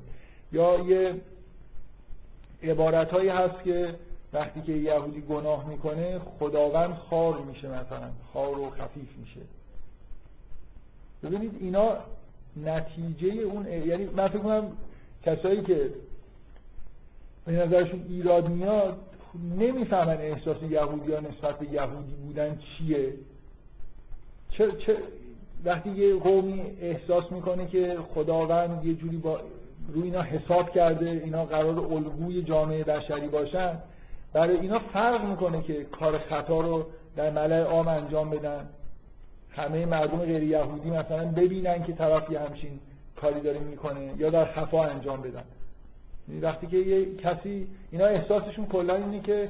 یا 0.52 0.80
یه 0.80 1.14
عبارت 2.64 3.12
هایی 3.12 3.30
هست 3.30 3.64
که 3.64 3.96
وقتی 4.34 4.62
که 4.62 4.72
یهودی 4.72 5.22
گناه 5.22 5.70
می‌کنه 5.70 6.20
خداوند 6.20 6.94
خار 6.94 7.38
میشه 7.38 7.68
مثلا 7.68 8.10
خار 8.34 8.60
و 8.60 8.70
خفیف 8.70 9.18
میشه. 9.20 9.42
ببینید 11.24 11.52
اینا 11.60 11.94
نتیجه 12.66 13.28
اون 13.28 13.66
یعنی 13.68 14.06
من 14.06 14.28
فکر 14.28 14.40
کنم 14.40 14.72
کسایی 15.24 15.62
که 15.62 15.90
به 17.46 17.52
نظرشون 17.52 18.06
ایراد 18.10 18.50
میاد 18.50 18.98
نمی‌فهمن 19.58 20.18
احساس 20.18 20.58
یهودی 20.70 21.14
ها 21.14 21.20
نسبت 21.20 21.60
به 21.60 21.66
یهودی 21.74 22.14
بودن 22.26 22.60
چیه. 22.78 23.14
چه, 24.52 24.72
چه 24.72 24.98
وقتی 25.66 25.90
یه 25.90 26.16
قومی 26.16 26.62
احساس 26.82 27.32
می‌کنه 27.32 27.68
که 27.68 27.98
خداوند 28.16 28.86
یه 28.86 28.94
جوری 28.94 29.18
با 29.18 29.40
روی 29.94 30.04
اینا 30.04 30.22
حساب 30.22 30.72
کرده 30.72 31.10
اینا 31.10 31.46
قرار 31.46 31.80
الگوی 31.80 32.42
جامعه 32.42 32.84
بشری 32.84 33.28
باشن 33.28 33.78
برای 34.34 34.58
اینا 34.58 34.80
فرق 34.80 35.26
می‌کنه 35.26 35.62
که 35.62 35.84
کار 35.84 36.18
خطا 36.18 36.62
رو 36.62 36.86
در 37.16 37.30
ملع 37.30 37.64
عام 37.64 37.88
انجام 37.88 38.30
بدن. 38.30 38.70
همه 39.56 39.86
مردم 39.86 40.18
غیر 40.18 40.44
یهودی 40.44 40.90
مثلا 40.90 41.26
ببینن 41.26 41.84
که 41.84 41.94
طرف 41.94 42.32
یه 42.32 42.40
همچین 42.40 42.80
کاری 43.16 43.42
داره 43.42 43.60
می‌کنه 43.60 44.14
یا 44.18 44.30
در 44.30 44.46
خفا 44.46 44.84
انجام 44.84 45.22
بدن. 45.22 45.44
یعنی 46.30 46.42
وقتی 46.42 46.68
که 46.68 46.78
یه 46.78 47.16
کسی 47.16 47.68
اینا 47.92 48.06
احساسشون 48.06 48.66
کلا 48.66 48.96
اینه 48.96 49.20
که 49.20 49.50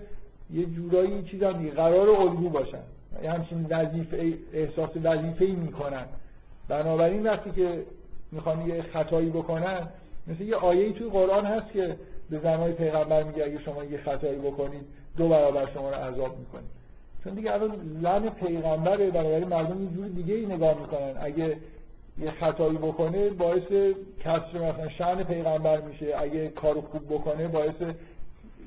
یه 0.54 0.66
جورایی 0.66 1.24
چیز 1.24 1.44
هم 1.44 1.70
قرار 1.70 2.10
الگو 2.10 2.50
باشن. 2.50 2.84
یه 3.24 3.32
همچین 3.32 3.66
وظیفه 3.70 4.34
احساس 4.54 4.90
وظیفه 5.04 5.46
ای 5.46 5.52
می‌کنن. 5.52 6.06
بنابراین 6.68 7.24
وقتی 7.24 7.52
که 7.52 7.84
می‌خوان 8.32 8.68
یه 8.68 8.82
خطایی 8.82 9.30
بکنن 9.30 9.88
مثل 10.28 10.42
یه 10.42 10.56
آیه 10.56 10.94
توی 10.94 11.10
قرآن 11.10 11.46
هست 11.46 11.72
که 11.74 11.96
به 12.30 12.40
زنهای 12.40 12.72
پیغمبر 12.72 13.24
میگه 13.24 13.44
اگه 13.44 13.60
شما 13.60 13.84
یه 13.84 13.98
خطایی 13.98 14.40
بکنید 14.40 14.86
دو 15.18 15.30
برابر 15.30 15.72
شما 15.74 15.90
رو 15.90 15.96
عذاب 15.96 16.38
می‌کنید 16.40 16.81
چون 17.24 17.34
دیگه 17.34 17.54
الان 17.54 17.72
زن 18.02 18.30
پیغمبره 18.30 19.12
بنابراین 19.12 19.48
مردم 19.48 19.84
یه 19.84 19.90
جور 19.90 20.08
دیگه 20.08 20.34
ای 20.34 20.46
نگاه 20.46 20.80
می‌کنن. 20.80 21.14
اگه 21.22 21.58
یه 22.20 22.32
خطایی 22.32 22.78
بکنه 22.78 23.30
باعث 23.30 23.94
کسر 24.20 24.72
مثلا 24.72 24.90
شأن 24.90 25.24
پیغمبر 25.24 25.82
میشه. 25.82 26.14
اگه 26.18 26.48
کار 26.48 26.82
خوب 26.82 27.06
بکنه 27.06 27.48
باعث 27.48 27.76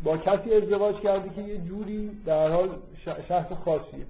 با 0.05 0.17
کسی 0.17 0.55
ازدواج 0.55 0.97
کرده 0.97 1.31
که 1.37 1.43
یه 1.43 1.59
جوری 1.59 2.11
در 2.27 2.49
حال 2.49 2.69
شخص 3.29 3.53
خاصیه. 3.65 4.05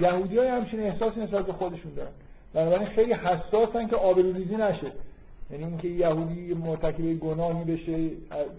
یهودی 0.00 0.38
های 0.38 0.48
همچین 0.48 0.80
احساس 0.80 1.18
نسبت 1.18 1.46
به 1.46 1.52
خودشون 1.52 1.94
دارن. 1.94 2.10
بنابراین 2.54 2.88
خیلی 2.88 3.12
حساسن 3.12 3.88
که 3.88 3.96
آبروریزی 3.96 4.56
نشه. 4.56 4.92
یعنی 5.50 5.64
اینکه 5.64 5.88
یهودی 5.88 6.54
مرتکب 6.54 7.14
گناهی 7.14 7.64
بشه 7.64 8.10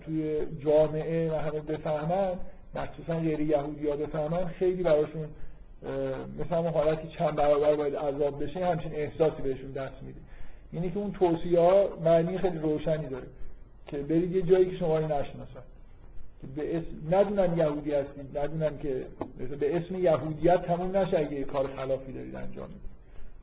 توی 0.05 0.39
جامعه 0.59 1.31
و 1.31 1.35
همه 1.35 1.59
بفهمن 1.59 2.31
مخصوصا 2.77 3.19
غیر 3.19 3.39
یهودی 3.39 3.87
ها 3.87 3.95
بفهمن 3.95 4.45
خیلی 4.45 4.83
براشون 4.83 5.27
مثلا 6.39 6.59
اون 6.59 6.73
حالتی 6.73 7.07
چند 7.07 7.35
برابر 7.35 7.75
باید 7.75 7.95
عذاب 7.95 8.43
بشه 8.43 8.65
همچین 8.65 8.95
احساسی 8.95 9.41
بهشون 9.41 9.71
دست 9.71 10.03
میده. 10.03 10.19
یعنی 10.73 10.89
که 10.89 10.97
اون 10.97 11.11
توصیه 11.11 11.59
ها 11.59 11.87
معنی 12.05 12.37
خیلی 12.37 12.57
روشنی 12.57 13.07
داره 13.07 13.27
که 13.87 13.97
برید 13.97 14.35
یه 14.35 14.41
جایی 14.41 14.65
که 14.65 14.77
شما 14.77 14.97
رو 14.97 15.05
نشناسن. 15.05 15.63
که 16.41 16.47
به 16.55 16.77
اسم 16.77 17.15
ندونن 17.15 17.57
یهودی 17.57 17.93
هستید 17.93 18.37
ندونن 18.37 18.77
که 18.77 19.05
به 19.59 19.77
اسم 19.77 19.95
یهودیت 19.95 20.61
تموم 20.65 20.97
نشه 20.97 21.19
اگه 21.19 21.43
کار 21.43 21.67
خلافی 21.67 22.11
دارید 22.13 22.35
انجام 22.35 22.67
می‌دید 22.67 22.87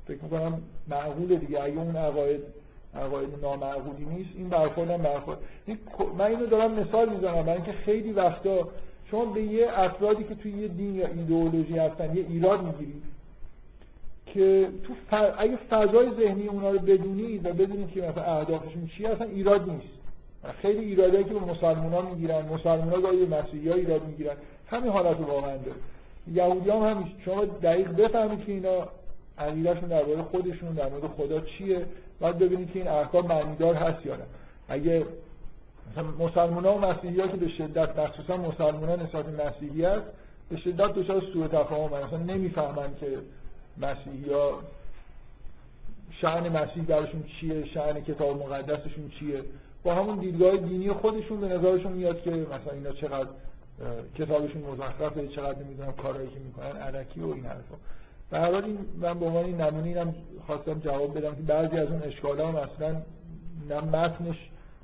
فکر 0.07 0.23
می‌کنم 0.23 0.63
معقوله 0.89 1.37
دیگه. 1.37 1.63
اگه 1.63 1.77
اون 1.79 1.97
عقاید 1.97 2.41
عقاید 2.95 3.29
نامعقولی 3.43 4.05
نیست 4.05 4.31
این 4.37 4.49
برخورد 4.49 4.91
هم 4.91 5.03
برخورد. 5.03 5.39
من 6.19 6.25
اینو 6.25 6.47
دارم 6.47 6.81
مثال 6.81 7.09
می‌زنم. 7.09 7.43
برای 7.43 7.53
اینکه 7.53 7.73
خیلی 7.73 8.13
وقتا 8.13 8.69
شما 9.11 9.25
به 9.25 9.43
یه 9.43 9.69
افرادی 9.79 10.25
که 10.25 10.35
توی 10.35 10.53
یه 10.53 10.69
دین 10.69 10.95
یا 10.95 11.07
ایدئولوژی 11.07 11.79
هستن 11.79 12.17
یه 12.17 12.27
ایراد 12.29 12.63
می‌گیرید 12.63 13.03
که 14.27 14.69
تو 14.85 15.17
اگه 15.39 15.57
فضای 15.71 16.11
ذهنی 16.17 16.47
اونا 16.47 16.71
رو 16.71 16.79
بدونید 16.79 17.47
و 17.47 17.53
بدونید 17.53 17.91
که 17.91 18.03
مثلا 18.03 18.23
اهدافشون 18.23 18.91
چی 18.97 19.07
اصلا 19.07 19.27
ایراد 19.27 19.71
نیست. 19.71 19.95
خیلی 20.63 20.85
ایرادایی 20.85 21.25
که 21.25 21.35
به 21.35 21.41
مسلمان 21.41 21.93
ها 21.93 22.03
می‌گیرن. 22.03 22.43
مسلمان 22.43 22.89
ها 22.89 23.01
گاهی 23.01 23.25
به 23.25 23.37
مسیحی 23.37 23.69
ها 23.69 23.75
ایراد 23.75 24.07
می‌گیرن. 24.07 24.37
همین 24.71 24.93
حالت 24.93 25.19
رو 25.19 25.25
واقعا 25.25 25.57
داره. 25.57 25.77
یهودی 26.33 26.71
هم 26.71 26.83
همیشه 26.83 27.11
شما 27.25 27.45
دقیق 27.45 27.91
بفهمید 27.91 28.45
که 28.45 28.53
اینا 28.53 28.89
عقیدهشون 29.39 29.89
در 29.89 30.05
مورد 30.05 30.21
خودشون 30.21 30.73
در 30.75 30.89
مورد 30.89 31.07
خدا 31.07 31.41
چیه؟ 31.41 31.87
باید 32.21 32.39
ببینید 32.39 32.73
که 32.73 32.79
این 32.79 32.89
احکام 32.89 33.27
معنیدار 33.27 33.75
هست 33.75 34.07
یا 34.07 34.17
نه. 34.17 34.23
اگه 34.69 35.07
مثلا 35.93 36.27
مسلمان 36.27 36.65
ها 36.65 36.75
و 36.75 36.81
مسیحی 36.81 37.17
که 37.17 37.37
به 37.37 37.49
شدت 37.49 37.99
مخصوصا 37.99 38.37
مسلمان 38.37 38.89
ها 38.89 38.97
نسبت 38.97 39.29
مسیحی 39.29 39.85
هست 39.85 40.07
به 40.51 40.57
شدت 40.57 40.95
دچار 40.95 41.23
سوء 41.33 41.49
تفاهم 41.49 42.05
مثلا 42.05 42.19
نمی‌فهمن 42.19 42.95
که 43.01 43.19
مسیحی 43.79 44.33
ها 44.33 44.61
شعن 46.11 46.49
مسیح 46.49 46.85
درشون 46.85 47.23
چیه 47.23 47.67
شعن 47.67 48.01
کتاب 48.01 48.43
مقدسشون 48.43 49.11
چیه. 49.19 49.43
با 49.85 49.95
همون 49.95 50.19
دیدگاه 50.19 50.57
دینی 50.57 50.93
خودشون 50.93 51.41
به 51.41 51.49
نظرشون 51.49 51.93
میاد 51.93 52.23
که 52.23 52.31
مثلا 52.31 52.73
اینا 52.73 52.93
چقدر 52.93 53.29
کتابشون 54.19 54.63
مزخرفه 54.63 55.29
چقدر 55.29 55.59
نمی‌دونم 55.59 55.93
کارهایی 55.93 56.29
که 56.29 56.39
می‌کنن 56.39 56.77
علکی 56.77 57.21
و 57.21 57.27
این 57.27 57.47
حرفا. 57.47 57.77
به 58.31 58.41
هر 58.41 58.51
من 59.01 59.19
به 59.19 59.27
عنوان 59.27 59.45
این 59.45 59.61
نمونه 59.61 59.87
اینم 59.87 60.15
خواستم 60.47 60.81
جواب 60.81 61.19
بدم 61.19 61.35
که 61.35 61.43
بعضی 61.43 61.77
از 61.77 61.89
اون 61.89 62.03
اشکالا 62.03 62.49
هم 62.49 62.57
اصلا 62.57 62.97
نه 63.69 63.81
متنش 63.81 64.37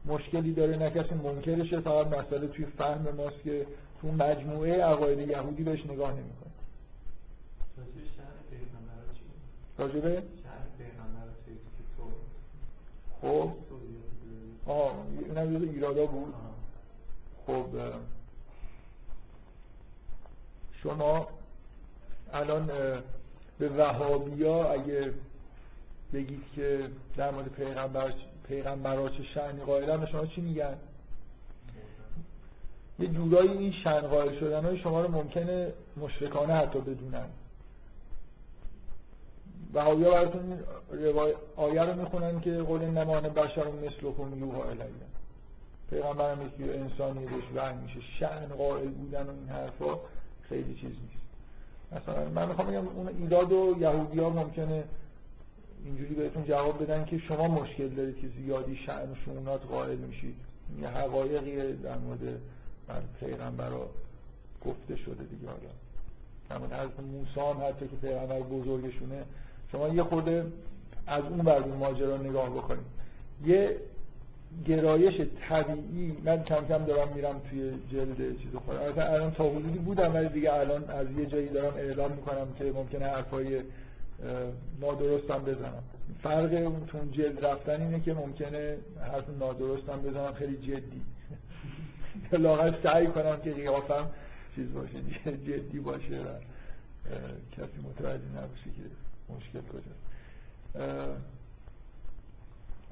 مشکلی 0.05 0.53
داره 0.53 0.77
نه 0.77 0.91
کسی 0.91 1.15
منکرشه 1.15 1.81
فقط 1.81 2.07
مسئله 2.07 2.47
توی 2.47 2.65
فهم 2.65 3.09
ماست 3.17 3.43
که 3.45 3.67
تو 4.01 4.09
مجموعه 4.13 4.85
عقاید 4.85 5.29
یهودی 5.29 5.63
بهش 5.63 5.87
نگاه 5.87 6.13
نمی‌کنه. 6.13 6.51
راجبه 9.79 10.23
خب. 13.21 13.51
آه 14.67 14.95
اینم 15.19 15.53
یه 15.53 15.71
ایرادا 15.71 16.07
بود. 16.07 16.35
خب 17.47 17.67
شما 20.83 21.29
الان 22.33 22.67
به 23.59 23.69
وهابیا 23.69 24.73
اگه 24.73 25.13
بگید 26.13 26.43
که 26.55 26.91
در 27.17 27.31
مورد 27.31 27.49
پیغمبر 27.49 28.13
پیغمبرها 28.51 29.09
چه 29.09 29.23
شأنی 29.35 29.61
قائلن 29.61 30.07
شما 30.07 30.27
چی 30.27 30.41
میگن؟ 30.41 30.77
یه 32.99 33.09
جورایی 33.09 33.51
این 33.51 33.73
شن 33.73 34.01
قائل 34.01 34.41
شدن 34.41 34.65
های 34.65 34.79
شما 34.79 35.01
رو 35.01 35.11
ممکنه 35.11 35.73
مشرکانه 35.97 36.55
حتی 36.55 36.81
بدونن. 36.81 37.27
و 39.75 39.81
ها 39.81 39.95
براتون 39.95 40.59
آیه 41.57 41.83
رو 41.83 42.03
می‌خونن 42.03 42.41
که 42.41 42.59
قول 42.59 42.85
نمان 42.85 43.23
بشر 43.23 43.65
مثلکم 43.71 44.39
یوها 44.39 44.65
الیه. 44.65 45.11
پیغمبر 45.91 46.33
هم 46.33 46.39
مثل 46.39 46.73
انسانی 46.73 47.27
بهش 47.27 47.75
میشه. 47.83 48.01
شن 48.19 48.47
قائل 48.47 48.89
بودن 48.89 49.23
و 49.23 49.31
این 49.31 49.49
حرفا 49.49 49.99
خیلی 50.43 50.75
چیز 50.75 50.91
نیست. 50.91 51.21
مثلا 51.93 52.29
من 52.29 52.49
می‌خوام 52.49 52.67
بگم 52.67 52.89
اون 52.89 53.09
ایداد 53.09 53.53
و 53.53 53.77
یهودی 53.81 54.21
ها 54.21 54.31
ممکنه 54.31 54.85
اینجوری 55.85 56.15
بهتون 56.15 56.45
جواب 56.45 56.83
بدن 56.83 57.05
که 57.05 57.19
شما 57.19 57.49
مشکل 57.49 57.89
دارید 57.89 58.21
که 58.21 58.29
زیادی 58.29 58.77
شأن 58.77 59.15
شونات 59.25 59.67
قائل 59.67 59.99
میشید. 59.99 60.35
یه 60.83 60.89
حقایقی 60.89 61.73
در 61.73 61.99
مورد 61.99 62.41
پیغمبر 63.21 63.71
گفته 64.65 64.97
شده 64.97 65.25
دیگه 65.25 65.47
حالا 65.47 65.71
همون 66.51 66.73
از 66.73 66.89
موسی 67.13 67.41
هم 67.41 67.69
حتی 67.69 67.89
که 67.89 67.97
پیغمبر 67.97 68.41
بزرگشونه. 68.41 69.23
شما 69.73 69.89
یه 69.89 70.03
خورده 70.03 70.47
از 71.07 71.25
اون 71.25 71.39
بر 71.39 71.59
ماجرا 71.59 72.17
نگاه 72.17 72.51
بکنید. 72.51 72.87
یه 73.45 73.77
گرایش 74.67 75.21
طبیعی 75.49 76.17
من 76.25 76.45
کم 76.45 76.65
کم 76.69 76.85
دارم 76.85 77.09
میرم 77.15 77.41
توی 77.51 77.73
جلد 77.93 78.17
چیز 78.17 78.55
خودم 78.67 78.81
الان 78.97 79.31
تا 79.31 79.51
حدودی 79.51 79.79
بودم 79.79 80.15
ولی 80.15 80.29
دیگه 80.29 80.53
الان 80.53 80.91
از 80.91 81.07
یه 81.19 81.27
جایی 81.27 81.49
دارم 81.49 81.75
اعلام 81.77 82.13
می‌کنم 82.13 82.47
که 82.59 82.65
ممکنه 82.65 83.07
حرفای 83.07 83.61
نادرستم 84.81 85.39
بزنم. 85.39 85.83
فرق 86.23 86.53
اون 86.53 87.11
جلد 87.13 87.45
رفتن 87.45 87.83
اینه 87.83 88.01
که 88.01 88.15
ممکنه 88.15 88.77
حرف 89.13 89.25
نادرستم 89.41 90.01
بزنم 90.03 90.33
خیلی 90.33 90.57
جدی. 90.57 91.03
لاغت 92.45 92.83
سعی 92.83 93.07
کنم 93.07 93.41
که 93.41 93.53
قیافم 93.53 94.11
چیز 94.55 94.73
باشه 94.73 95.03
جدی 95.47 95.79
باشه 95.79 96.19
و 96.19 96.27
کسی 97.53 97.89
متوجه 97.89 98.25
نباشه 98.25 98.65
که 98.65 98.83
مشکل 99.35 99.61
کجاست. 99.69 100.11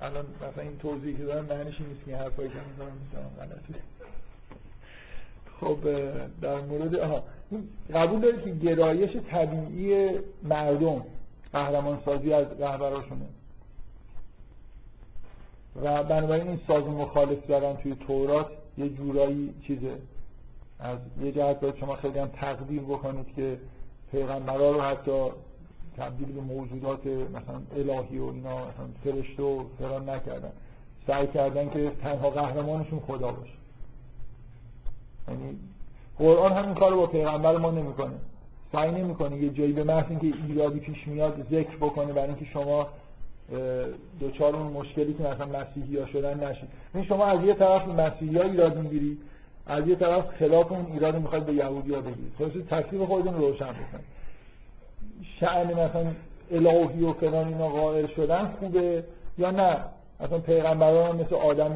الان 0.01 0.27
مثلا 0.37 0.63
این 0.63 0.79
توضیحی 0.79 1.17
که 1.17 1.25
دارم 1.25 1.45
معنیش 1.45 1.81
نیست 1.81 2.05
که 2.07 2.17
حرفایی 2.17 2.49
که 2.49 2.55
می‌زنم 2.55 2.97
می‌زنم 3.05 3.31
غلطه. 3.39 3.81
خب 5.61 5.79
در 6.41 6.61
مورد 6.61 6.95
آها 6.95 7.25
قبول 7.95 8.21
دارید 8.21 8.45
که 8.45 8.51
گرایش 8.51 9.17
طبیعی 9.31 10.11
مردم 10.43 11.05
قهرمان 11.53 11.99
سازی 12.05 12.33
از 12.33 12.47
رهبراشونه. 12.61 13.27
و 15.83 16.05
بنابراین 16.05 16.49
این 16.49 16.61
ساز 16.67 16.85
مخالف 16.85 17.47
دارن 17.47 17.77
توی 17.77 17.95
تورات 17.95 18.47
یه 18.79 18.89
جورایی 18.89 19.55
چیزه. 19.67 19.99
از 20.81 20.99
یه 21.21 21.33
جهت 21.33 21.61
باید 21.61 21.77
شما 21.77 21.97
خیلی 21.97 22.19
هم 22.19 22.29
تقدیر 22.29 22.83
بکنید 22.83 23.35
که 23.37 23.59
پیغمبرا 24.11 24.71
رو 24.71 24.81
حتی 24.81 25.31
تبدیل 25.97 26.33
به 26.33 26.41
موجودات 26.41 27.07
مثلا 27.07 27.63
الهی 27.77 28.19
و 28.19 28.25
اینا 28.25 28.59
مثلا 28.59 28.87
فرشته 29.05 29.43
و 29.43 29.65
فران 29.79 30.09
نکردن. 30.09 30.53
سعی 31.07 31.27
کردن 31.27 31.71
که 31.71 31.93
تنها 32.03 32.31
قهرمانشون 32.31 33.01
خدا 33.01 33.33
باشه. 33.33 33.53
یعنی 35.29 35.59
قرآن 36.19 36.53
همین 36.53 36.75
کار 36.75 36.97
با 36.97 37.07
پیغمبر 37.07 37.57
ما 37.57 37.71
نمی‌کنه. 37.71 38.15
سعی 38.73 38.91
نمی‌کنه 38.91 39.37
یه 39.37 39.51
جایی 39.51 39.73
به 39.73 39.85
محض 39.85 40.05
اینکه 40.09 40.39
ایرادی 40.49 40.81
پیش 40.81 41.07
میاد 41.07 41.47
ذکر 41.51 41.77
بکنه 41.77 42.13
برای 42.13 42.29
اینکه 42.29 42.45
شما 42.45 42.87
دوچار 44.21 44.57
اون 44.57 44.73
مشکلی 44.73 45.15
که 45.15 45.23
مثلا 45.23 45.47
مسیحی 45.47 45.97
ها 45.97 46.07
شدن 46.07 46.45
نشید 46.45 46.69
این 46.95 47.05
شما 47.05 47.27
از 47.27 47.45
یه 47.45 47.55
طرف 47.55 47.89
مسیحی 47.89 48.39
ها 48.39 48.45
ایراد 48.45 48.77
می‌گیری 48.79 49.19
از 49.67 49.89
یه 49.89 49.95
طرف 49.95 50.25
خلاف 50.39 50.73
اون 50.73 50.87
ایراد 50.93 51.19
می‌خواید 51.19 51.47
به 51.47 51.55
یهودی 51.55 51.95
ها 51.95 52.01
بگیرید 52.01 52.33
خلاص 52.39 52.53
تکلیف 52.71 53.03
خودتون 53.03 53.35
روشن 53.35 53.65
بکنید. 53.65 54.19
شأن 55.41 55.67
مثلا 55.67 56.07
الهی 56.51 57.05
و 57.05 57.13
فلان 57.13 57.49
اینا 57.49 57.69
قائل 57.69 58.07
شدن 58.07 58.47
خوبه 58.61 59.05
یا 59.39 59.51
نه؟ 59.51 59.77
اصلا 60.21 60.39
پیغمبران 60.39 61.17
مثل 61.17 61.35
آدم 61.35 61.73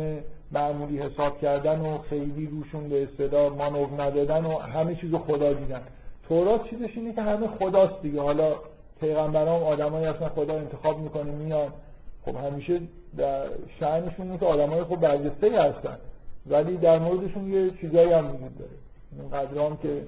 معمولی 0.52 0.98
حساب 0.98 1.40
کردن 1.40 1.80
و 1.80 1.98
خیلی 1.98 2.46
روشون 2.46 2.88
به 2.88 3.02
اصطلاح 3.02 3.52
مانور 3.52 4.02
ندادن 4.02 4.44
و 4.44 4.58
همه 4.58 4.94
چیزو 4.94 5.18
خدا 5.18 5.52
دیدن. 5.52 5.80
تورات 6.28 6.70
چیزش 6.70 6.90
اینه 6.96 7.12
که 7.12 7.22
همه 7.22 7.48
خداست 7.48 8.02
دیگه. 8.02 8.20
حالا 8.20 8.54
پیغمبران 9.00 9.62
آدمایی 9.62 10.06
اصلا 10.06 10.28
خدا 10.28 10.54
انتخاب 10.54 10.98
می‌کنه 10.98 11.32
میان. 11.32 11.72
خب 12.24 12.36
همیشه 12.36 12.80
در 13.16 13.46
شأنشون 13.80 14.26
اینه 14.26 14.38
که 14.38 14.46
آدمای 14.46 14.84
خب 14.84 14.96
برجسته 14.96 15.62
هستن. 15.62 15.98
ولی 16.46 16.76
در 16.76 16.98
موردشون 16.98 17.52
یه 17.52 17.70
چیزایی 17.80 18.12
هم 18.12 18.26
وجود 18.26 18.58
داره. 18.58 18.70
قدران 19.32 19.78
که 19.82 20.02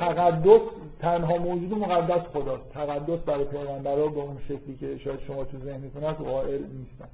تقدس 0.00 0.60
تنها 1.00 1.36
موجود 1.36 1.78
مقدس 1.78 2.26
خداست. 2.32 2.72
تقدس 2.72 3.18
برای 3.18 3.44
پیغمبرا 3.44 4.06
به 4.06 4.20
اون 4.20 4.38
شکلی 4.44 4.76
که 4.80 4.98
شاید 4.98 5.20
شما 5.20 5.44
تو 5.44 5.58
ذهنتون 5.58 6.04
هست 6.04 6.20
قائل 6.20 6.58
نیستن. 6.58 7.08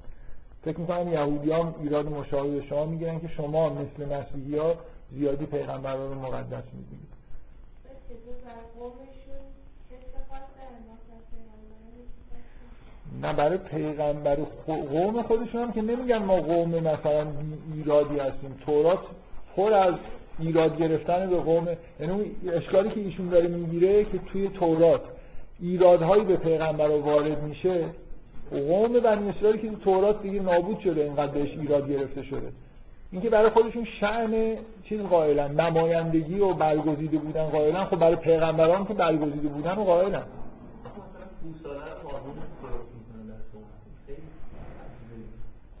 فکر 0.63 0.79
می‌کنم 0.79 1.13
یهودی 1.13 1.51
هم 1.51 1.75
ایراد 1.81 2.05
مشابه 2.05 2.61
شما 2.61 2.85
می‌گیرن 2.85 3.19
که 3.19 3.27
شما 3.27 3.69
مثل 3.69 4.15
مسیحی 4.15 4.57
ها 4.57 4.75
زیادی 5.11 5.45
پیغمبرا 5.45 6.05
رو 6.05 6.15
مقدس 6.15 6.63
می‌دونید 6.73 7.20
نه 13.21 13.33
برای 13.33 13.57
پیغمبر 13.57 14.37
قوم 14.67 15.21
خودشون 15.21 15.61
هم 15.61 15.71
که 15.71 15.81
نمیگن 15.81 16.17
ما 16.17 16.35
قوم 16.35 16.69
مثلا 16.69 17.27
ایرادی 17.75 18.19
هستیم. 18.19 18.55
تورات 18.65 18.99
پر 19.55 19.73
از 19.73 19.95
ایراد 20.39 20.77
گرفتن 20.77 21.29
به 21.29 21.37
قوم 21.37 21.67
یعنی 21.99 22.11
اون 22.11 22.25
اشکالی 22.53 22.89
که 22.89 22.99
ایشون 22.99 23.29
داره 23.29 23.47
می‌گیره 23.47 24.05
که 24.05 24.17
توی 24.17 24.47
تورات 24.47 25.01
ایرادهایی 25.59 26.23
به 26.23 26.37
پیغمبر 26.37 26.89
وارد 26.89 27.43
میشه 27.43 27.85
قوم 28.51 28.99
بنی 28.99 29.29
اسرائیل 29.29 29.61
که 29.61 29.69
تو 29.69 29.75
تورات 29.75 30.21
دیگه 30.21 30.39
نابود 30.39 30.79
شده 30.79 31.01
اینقدر 31.01 31.31
بهش 31.31 31.57
ایراد 31.57 31.89
گرفته 31.89 32.23
شده. 32.23 32.51
اینکه 33.11 33.29
برای 33.29 33.49
خودشون 33.49 33.85
شأن 33.99 34.57
چیز 34.83 35.01
قائلن 35.01 35.61
نمایندگی 35.61 36.39
و 36.39 36.53
برگزیده 36.53 37.17
بودن 37.17 37.43
قائلن 37.43 37.85
خب 37.85 37.95
برای 37.95 38.15
پیغمبران 38.15 38.85
که 38.85 38.93
برگزیده 38.93 39.47
بودن 39.47 39.75
و 39.75 39.83
قائلن. 39.83 40.23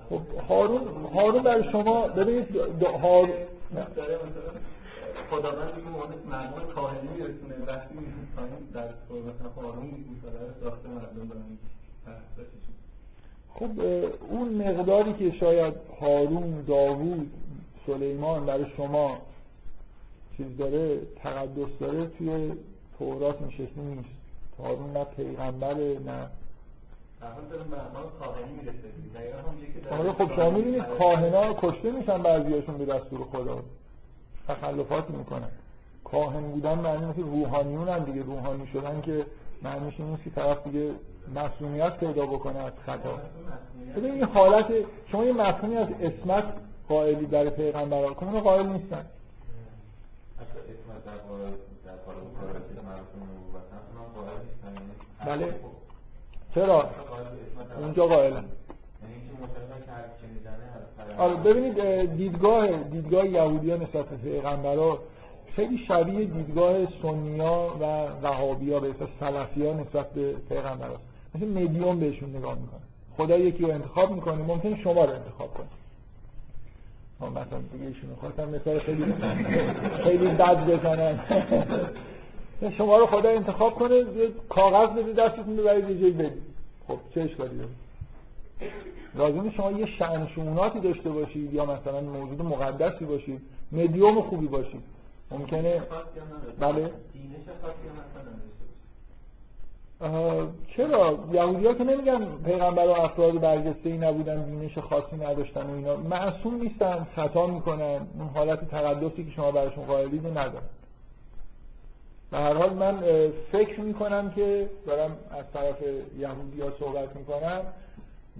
خب 0.09 0.21
هارون 0.49 0.81
هارون 1.15 1.43
برای 1.43 1.71
شما 1.71 2.07
ببینید 2.07 2.55
هارون 3.01 3.29
خداوند 5.29 5.73
میگه 5.75 7.21
در 8.73 8.83
مثلا 8.83 10.53
ساخته 10.63 10.89
مردم 10.89 11.29
خب 13.55 13.79
اون 14.29 14.49
مقداری 14.53 15.13
که 15.13 15.31
شاید 15.31 15.73
هارون 16.01 16.63
داوود 16.67 17.31
سلیمان 17.87 18.45
برای 18.45 18.65
شما 18.77 19.17
چیز 20.37 20.57
داره 20.57 20.99
تقدس 21.23 21.69
داره 21.79 22.07
توی 22.07 22.51
تورات 22.99 23.41
این 23.41 23.51
شکلی 23.51 23.83
نیست. 23.85 24.09
هارون 24.59 24.91
نه 24.97 25.03
پیغمبره 25.03 25.99
نه 26.05 26.27
آره 29.91 30.13
خب 30.13 30.35
شما 30.35 30.49
می‌بینید 30.49 30.83
کاهنا 30.99 31.53
کشته 31.53 31.91
میشن 31.91 32.23
بعضیاشون 32.23 32.77
به 32.77 32.85
دستور 32.85 33.19
خدا. 33.31 33.63
تخلفات 34.47 35.09
می‌کنن. 35.09 35.49
کاهن 36.03 36.41
بودن 36.41 36.73
معنی 36.73 37.13
که 37.13 37.21
روحانیون 37.21 37.89
هم 37.89 38.03
دیگه. 38.03 38.21
روحانی 38.23 38.67
شدن 38.67 39.01
که 39.01 39.25
معنیش 39.61 39.99
این 39.99 40.09
نیست 40.09 40.23
که 40.23 40.29
طرف 40.29 40.67
دیگه 40.67 40.91
مسئولیت 41.35 41.97
پیدا 41.97 42.25
بکنه 42.25 42.59
از 42.59 42.73
خطا. 42.85 43.19
ببین 43.95 44.11
این 44.11 44.23
حالت 44.23 44.65
شما 45.11 45.25
یه 45.25 45.33
مفهومی 45.33 45.77
از 45.77 45.87
اسمت 46.01 46.43
قائلی 46.89 47.25
برای 47.25 47.49
به 47.49 47.77
نبوتن 47.77 48.25
اونم 48.25 48.39
قائل 48.39 48.65
نیستن. 48.65 49.05
یعنی 55.25 55.43
بله. 55.43 55.51
خب، 55.51 55.57
چرا؟ 56.55 56.89
اونجا 57.79 58.07
قائلن. 58.07 58.35
یعنی 58.35 58.45
آره 61.17 61.35
ببینید 61.35 61.79
اه، 61.79 62.05
دیدگاه 62.05 62.83
دیدگاه 62.83 63.27
یهودیان 63.27 63.81
نسبت 63.81 64.05
به 64.05 64.17
پیغمبرا 64.17 64.99
خیلی 65.55 65.77
شبیه 65.87 66.25
دیدگاه 66.25 66.73
سنیا 67.01 67.73
و 67.79 67.83
وهابیا 68.21 68.79
به 68.79 68.89
اصطلاح 68.89 69.09
سلفیا 69.19 69.73
نسبت 69.73 70.13
به 70.13 70.33
پیغمبراست 70.49 71.03
مثل 71.35 71.47
مدیوم 71.47 71.99
بهشون 71.99 72.29
نگاه 72.29 72.55
می‌کنه. 72.55 72.81
خدا 73.17 73.37
یکی 73.37 73.63
رو 73.63 73.71
انتخاب 73.71 74.11
می‌کنه 74.11 74.43
ممکن 74.43 74.75
شما 74.75 75.05
رو 75.05 75.13
انتخاب 75.13 75.53
کنه. 75.53 75.67
مثلا 77.29 77.59
دیگه 77.71 77.85
ایشون 77.85 78.15
خواستم 78.19 78.49
مثال 78.49 78.79
خیلی 78.79 79.13
خیلی 80.03 80.27
بد 80.27 80.65
بزنم. 80.65 81.19
شما 82.77 82.97
رو 82.97 83.05
خدا 83.05 83.29
انتخاب 83.29 83.75
کنه 83.75 83.95
یه 83.95 84.31
کاغذ 84.49 84.89
بده 84.89 85.13
دستتون 85.13 85.55
ببرید 85.55 85.89
یه 85.89 85.99
جایی 85.99 86.13
بدید 86.13 86.43
خب 86.87 86.97
چه 87.15 87.21
اشکالی 87.21 87.57
داره؟ 87.57 87.69
لازمه 89.15 89.51
شما 89.51 89.71
یه 89.71 89.85
شأن 89.85 90.27
داشته 90.83 91.09
باشید 91.09 91.53
یا 91.53 91.65
مثلا 91.65 92.01
موجود 92.01 92.41
مقدسی 92.41 93.05
باشید 93.05 93.41
مدیوم 93.71 94.21
خوبی 94.21 94.47
باشید. 94.47 94.81
ممکنه. 95.31 95.81
بله؟ 96.59 96.91
دینش 97.13 97.41
چرا؟ 100.77 101.19
یهودی 101.31 101.67
ها 101.67 101.73
که 101.73 101.83
نمیگن 101.83 102.27
پیغمبر 102.45 102.87
و 102.87 102.91
افراد 102.91 103.39
برجسته 103.39 103.89
ای 103.89 103.97
نبودن 103.97 104.43
بینش 104.43 104.77
خاصی 104.77 105.15
نداشتن 105.15 105.69
و 105.69 105.73
اینا. 105.73 105.95
معصوم 105.95 106.61
نیستن 106.61 107.07
خطا 107.15 107.47
می‌کنن. 107.47 108.07
اون 108.19 108.27
حالت 108.33 108.69
تقدسی 108.69 109.25
که 109.25 109.31
شما 109.31 109.51
براشون 109.51 109.85
قائلید 109.85 110.27
ندارن. 110.27 110.63
به 112.31 112.37
هر 112.37 112.53
حال 112.53 112.73
من 112.73 113.03
فکر 113.51 113.79
می‌کنم 113.79 114.31
که 114.31 114.69
دارم 114.85 115.17
از 115.31 115.45
طرف 115.53 115.81
یهودی 116.19 116.61
ها 116.61 116.71
صحبت 116.79 117.15
می‌کنم. 117.15 117.61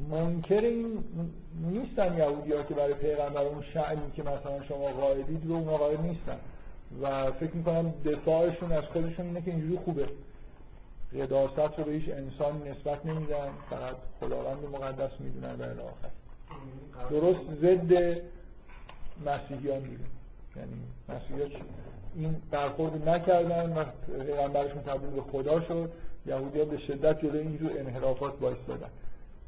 منکر 0.10 0.62
این 0.62 1.04
نیستن 1.72 2.18
یهودی 2.18 2.52
که 2.68 2.74
برای 2.74 2.94
پیغمبر 2.94 3.42
اون 3.42 3.64
شعنی 3.74 4.12
که 4.16 4.22
مثلا 4.22 4.64
شما 4.68 4.88
قائلید 5.02 5.46
رو 5.48 5.56
اونا 5.56 5.78
قائل 5.78 5.98
نیستن. 6.02 6.38
و 7.02 7.32
فکر 7.32 7.56
می‌کنم 7.56 7.94
دفاعشون 8.06 8.72
از 8.72 8.84
خودشون 8.84 9.26
اینه 9.26 9.42
که 9.42 9.52
اینجوری 9.52 9.78
خوبه. 9.78 10.10
قداست 11.14 11.80
رو 11.80 11.84
به 11.84 11.92
هیچ 11.92 12.10
انسان 12.10 12.68
نسبت 12.68 13.06
نمیدن 13.06 13.50
فقط 13.70 13.96
خداوند 14.20 14.64
مقدس 14.64 15.12
می‌دونن 15.20 15.56
و 15.56 15.82
آخر. 15.82 16.10
درست 17.10 17.40
ضد 17.62 18.22
مسیحیان 19.26 19.80
دیگه 19.80 20.04
یعنی 20.56 20.74
مسیحیان 21.10 21.50
این 22.16 22.36
برخورد 22.52 23.10
نکردن 23.10 23.78
و 23.78 23.86
پیغمبرشون 24.26 24.82
تبدیل 24.82 25.10
به 25.10 25.22
خدا 25.22 25.62
شد. 25.62 25.92
یهودی 26.26 26.66
به 26.66 26.78
شدت 26.78 27.22
جلوی 27.22 27.40
اینجور 27.40 27.72
انحرافات 27.80 28.40
باعث 28.40 28.58
دادن 28.68 28.90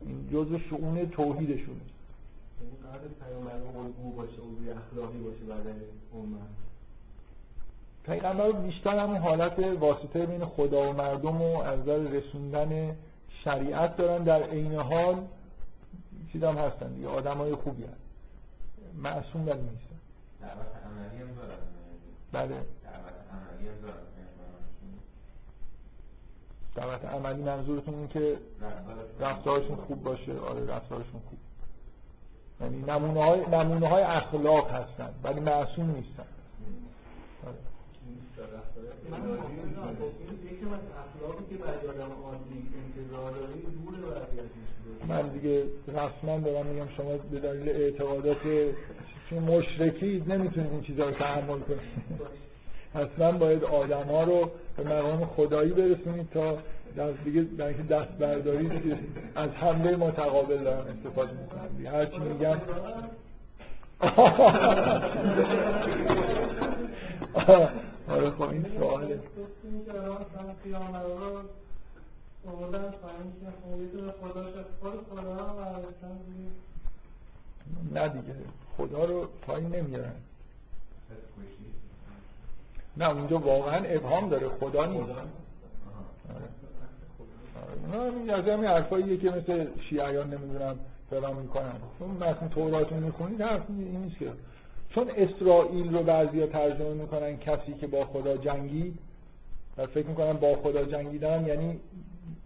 این 0.02 0.30
جزء 0.34 0.58
شعون 0.70 1.10
توحیدشونه. 1.10 1.80
یعنی 2.62 2.76
قرار 2.84 3.02
پیامبر 3.22 3.54
باشه 4.16 4.34
اخلاقی 4.78 5.18
باشه 5.18 5.44
برای 5.50 5.74
پیغمبر 8.06 8.52
بیشتر 8.52 9.00
همون 9.00 9.18
حالت 9.18 9.60
واسطه 9.60 10.26
بین 10.26 10.46
خدا 10.46 10.90
و 10.90 10.94
مردم 10.94 11.42
و 11.42 11.58
از 11.62 11.80
نظر 11.80 11.98
رسوندن 11.98 12.96
شریعت 13.44 13.98
دارن. 13.98 14.24
در 14.24 14.44
عین 14.44 14.76
حال 14.76 15.16
چیز 16.32 16.44
هم 16.44 16.58
هستن 16.58 16.94
دیگه 16.94 17.08
آدم 17.08 17.38
های 17.38 17.56
خوبی 17.56 17.84
هستن. 17.84 17.98
معصوم 18.98 19.46
ولی 19.46 19.62
نیستن. 19.62 19.96
بله. 22.32 22.56
دعوت 26.76 27.06
عملی 27.06 27.42
منظورتون 27.44 27.94
این 27.94 28.08
که 28.08 28.38
رفتارشون- 29.20 29.76
خوب 29.88 30.04
باشه؟ 30.04 30.40
آره 30.40 30.66
رفتارشون 30.66 31.22
خوب. 31.30 31.40
یعنی 32.62 32.78
نمونه 32.82 33.24
های, 33.24 33.46
نمونه 33.46 33.88
های 33.88 34.04
اخلاق 34.04 34.72
هستن 34.72 35.10
ولی 35.24 35.40
معصوم 35.40 35.92
نیستن. 35.92 36.24
من 39.12 39.20
یکم 40.52 40.74
از 40.74 40.80
اخلاقی 41.04 41.44
که 41.50 41.56
برای 41.64 41.88
آدم 41.88 42.12
عادی 42.24 42.60
انتظار 42.84 43.34
ازش 43.44 45.08
من 45.08 45.28
دیگه 45.28 45.64
رسما 45.88 46.40
دارم 46.40 46.66
میگم 46.66 46.88
شما 46.98 47.18
به 47.32 47.40
دلیل 47.40 47.70
اعتقادات 47.70 48.38
مشرکی 49.32 50.24
نمی‌تونید 50.28 50.72
این 50.72 50.82
چیزها 50.82 51.06
رو 51.06 51.12
تحمل 51.12 51.60
کنید. 51.60 51.80
اصلا 52.96 53.32
باید 53.32 53.64
آدم 53.64 54.04
ها 54.04 54.24
رو 54.24 54.52
به 54.78 54.84
مقام 54.84 55.26
خدایی 55.26 55.72
برسونید 55.72 56.30
تا 56.30 56.58
دست 56.98 57.24
دیگه 57.24 57.42
در 57.58 57.66
اینکه 57.66 57.84
دست 57.84 58.12
برداری 58.20 58.70
از 59.36 59.50
حمله 59.50 59.96
متقابل 59.96 60.58
دارن 60.58 60.88
استفاده 60.88 61.32
دیگه 61.78 61.90
هرچی 61.90 62.20
میگم. 62.20 62.58
آره 68.10 68.32
خب 68.32 68.42
این 68.42 68.66
سواله 68.80 69.20
مثلا 69.96 70.54
نه 77.92 78.10
دیگه 78.10 78.36
خدا 78.78 79.06
رو 79.06 79.28
پایین 79.42 79.76
نمیارن. 79.76 80.16
نه 82.98 83.10
اونجا 83.10 83.40
واقعا 83.40 83.86
ابهام 83.86 84.30
داره 84.30 84.50
خدا 84.50 84.86
نیست 84.86 85.10
آها. 85.10 85.20
آره. 87.94 88.10
آره. 88.26 88.34
از 88.34 88.48
همین 88.48 88.66
حرفاییه 88.70 89.18
که 89.18 89.30
مثل 89.30 89.68
شیعیان 89.90 90.34
نمی‌دونم 90.34 90.80
فلان 91.10 91.36
می‌کنن 91.36 91.74
چون 92.00 92.10
متن 92.10 92.48
تورات 92.48 92.92
رو 92.92 93.00
می‌خونید 93.00 93.42
حرف 93.42 93.62
این 93.70 94.02
نیست 94.02 94.18
که 94.18 94.32
چون 94.96 95.10
اسرائیل 95.18 95.96
رو 95.96 96.04
بعضیا 96.04 96.48
ترجمه 96.48 96.94
می‌کنن 96.94 97.38
کسی 97.38 97.74
که 97.82 97.88
با 97.88 98.06
خدا 98.06 98.38
جنگید 98.38 99.00
و 99.78 99.86
فکر 99.86 100.08
می‌کنن 100.08 100.34
با 100.34 100.56
خدا 100.56 100.84
جنگیدن 100.84 101.46
یعنی 101.48 101.80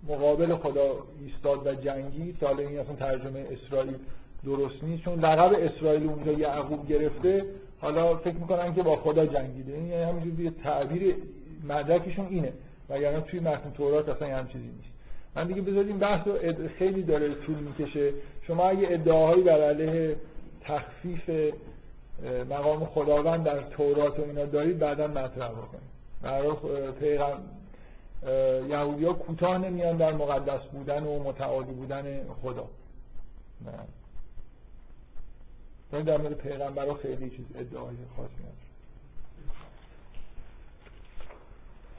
مقابل 0.09 0.55
خدا 0.55 0.95
ایستاد 1.25 1.67
و 1.67 1.73
جنگید 1.75 2.39
که 2.39 2.45
حالا 2.45 2.59
این 2.59 2.79
اصلا 2.79 2.95
ترجمه 2.95 3.45
اسرائیل 3.51 3.93
درست 4.45 4.83
نیست. 4.83 5.03
چون 5.03 5.19
لقب 5.19 5.53
اسرائیل 5.59 6.09
اونجا 6.09 6.31
یعقوب 6.31 6.87
گرفته 6.87 7.45
حالا 7.79 8.15
فکر 8.15 8.35
می‌کنن 8.35 8.75
که 8.75 8.83
با 8.83 8.95
خدا 8.95 9.25
جنگیده. 9.25 9.73
این 9.73 9.85
یعنی 9.85 10.03
همینجور 10.03 10.39
یه 10.45 10.51
تعبیر 10.63 11.15
مدرکشون 11.69 12.27
اینه. 12.29 12.53
وگرنه 12.89 13.21
توی 13.21 13.39
متن 13.39 13.71
تورات 13.77 14.09
اصلا 14.09 14.37
هم 14.37 14.47
چیزی 14.47 14.65
نیست. 14.65 14.93
من 15.35 15.47
دیگه 15.47 15.61
بذارید 15.61 15.87
این 15.87 15.97
بحث 15.97 16.27
خیلی 16.77 17.03
داره 17.03 17.35
طول 17.35 17.55
می‌کشه. 17.55 18.11
شما 18.47 18.69
اگه 18.69 18.87
ادعاهایی 18.89 19.43
بر 19.43 19.61
علیه 19.61 20.15
تخفیف 20.61 21.29
مقام 22.49 22.85
خداوند 22.85 23.43
در 23.43 23.61
تورات 23.61 24.19
و 24.19 24.23
اینا 24.23 24.45
دارید 24.45 24.79
بعدا 24.79 25.07
مطرح 25.07 25.51
بکنید 25.51 25.97
برای 26.21 26.51
پیغم 26.91 27.43
یهودی 28.69 29.05
ها 29.05 29.13
کوتاه 29.13 29.57
نمیان 29.57 29.97
در 29.97 30.13
مقدس 30.13 30.61
بودن 30.71 31.03
و 31.03 31.23
متعالی 31.23 31.71
بودن 31.71 32.23
خدا. 32.41 32.67
نه. 33.65 33.71
در 36.03 36.17
مورد 36.17 36.33
پیغمبر 36.33 36.93
خیلی 36.93 37.29
چیز 37.29 37.45
ادعای 37.55 37.95
خاصی 38.15 38.33
نداره 38.33 38.67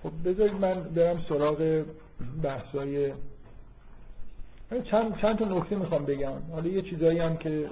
خب 0.03 0.29
بذارید 0.29 0.55
من 0.55 0.83
برم 0.83 1.25
سراغ 1.29 1.85
بحثای 2.43 3.13
چند, 4.91 5.21
چند 5.21 5.39
تا 5.39 5.45
نکته 5.45 5.77
می‌خوام 5.77 6.05
بگم. 6.05 6.43
حالا 6.53 6.69
یه 6.69 6.83
چیزایی 6.83 7.19
هم 7.19 7.37
که 7.37 7.71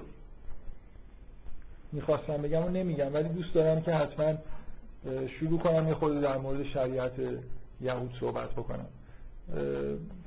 می‌خواستم 1.92 2.42
بگم 2.42 2.64
و 2.64 2.68
نمیگم 2.68 3.14
ولی 3.14 3.28
دوست 3.28 3.54
دارم 3.54 3.82
که 3.82 3.92
حتما 3.92 4.34
شروع 5.40 5.58
کنم 5.58 5.88
یه 5.88 5.94
خود 5.94 6.20
در 6.20 6.36
مورد 6.36 6.64
شریعت 6.64 7.12
یهود 7.80 8.14
صحبت 8.20 8.50
بکنم. 8.50 8.86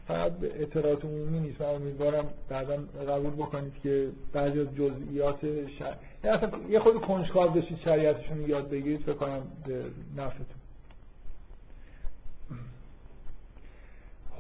فقط 0.08 0.32
به 0.32 0.62
اطلاعات 0.62 1.06
عمومی 1.06 1.40
نیست. 1.40 1.62
من 1.62 1.68
امیدوارم 1.68 2.26
بعدا 2.50 2.78
قبول 3.08 3.32
بکنید 3.32 3.74
که 3.84 4.08
بعضی 4.34 4.60
از 4.60 4.68
جزئیات 4.76 5.68
شر... 5.80 5.96
یعنی 6.24 6.38
اصلا 6.38 6.50
یه 6.70 6.80
خود 6.80 7.02
کنجکاو 7.02 7.52
بشید 7.52 7.80
شریعتشون 7.80 8.50
یاد 8.50 8.70
بگیرید 8.70 9.02
فکر 9.02 9.14
کنم 9.14 9.42
به 9.66 9.84
نفعتون. 10.18 10.46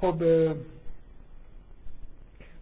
خب 0.01 0.23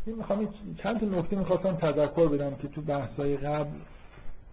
می‌خوام 0.05 0.53
چند 0.77 0.99
تا 0.99 1.05
نکته 1.05 1.35
می‌خواستم 1.35 1.75
تذکر 1.75 2.27
بدم 2.27 2.55
که 2.55 2.67
تو 2.67 2.81
بحث‌های 2.81 3.37
قبل 3.37 3.69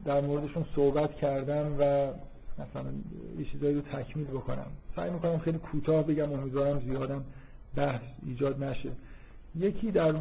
در 0.05 0.21
موردشون 0.21 0.65
صحبت 0.77 1.15
کردم 1.15 1.77
و 1.79 2.13
مثلا 2.59 2.91
یه 3.39 3.45
چیزایی 3.53 3.75
رو 3.75 3.81
تکمیل 3.81 4.27
بکنم. 4.27 4.67
سعی 4.97 5.11
می‌کنم 5.11 5.39
خیلی 5.39 5.59
کوتاه 5.59 6.03
بگم 6.03 6.33
امیدوارم 6.33 6.81
زیادم 6.81 7.25
بحث 7.77 8.03
ایجاد 8.27 8.65
نشه. 8.65 8.91
یکی 9.59 9.91
در 9.91 10.15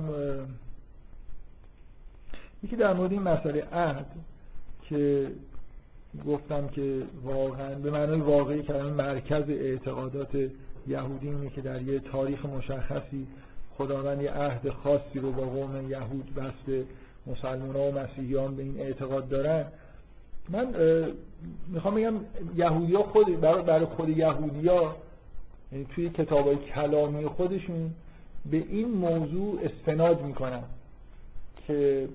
یکی 2.63 2.75
در 2.75 2.93
مورد 2.93 3.11
این 3.11 3.21
مسئله 3.21 3.67
عهد 3.71 4.05
که 4.89 5.31
گفتم 6.25 6.67
که 6.67 7.03
واقعا 7.23 7.75
به 7.75 7.91
معنای 7.91 8.19
واقعی 8.19 8.63
کلمه 8.63 8.91
مرکز 8.91 9.49
اعتقادات 9.49 10.35
یهودی 10.87 11.27
اینه 11.27 11.49
که 11.49 11.61
در 11.61 11.81
یه 11.81 11.99
تاریخ 11.99 12.45
مشخصی 12.45 13.27
خداوند 13.77 14.21
یه 14.21 14.31
عهد 14.31 14.69
خاصی 14.69 15.19
رو 15.19 15.31
با 15.31 15.43
قوم 15.43 15.91
یهود 15.91 16.35
بس 16.35 16.85
مسلمان 17.27 17.75
و 17.75 17.91
مسیحیان 17.91 18.55
به 18.55 18.63
این 18.63 18.79
اعتقاد 18.79 19.29
دارن. 19.29 19.65
من 20.49 20.75
می‌خوام 21.67 21.95
بگم 21.95 22.13
یهودی 22.55 22.95
ها 22.95 23.03
خود 23.03 23.41
برای, 23.41 23.63
برای 23.63 23.85
خود 23.85 24.09
یهودی 24.09 24.67
ها 24.67 24.95
یعنی 25.71 25.85
توی 25.95 26.09
کتاب 26.09 26.47
های 26.47 26.55
کلامی 26.55 27.25
خودشون 27.25 27.91
به 28.51 28.57
این 28.57 28.87
موضوع 28.87 29.59
استناد 29.63 30.21
می‌کنن 30.21 30.63
که 31.67 32.07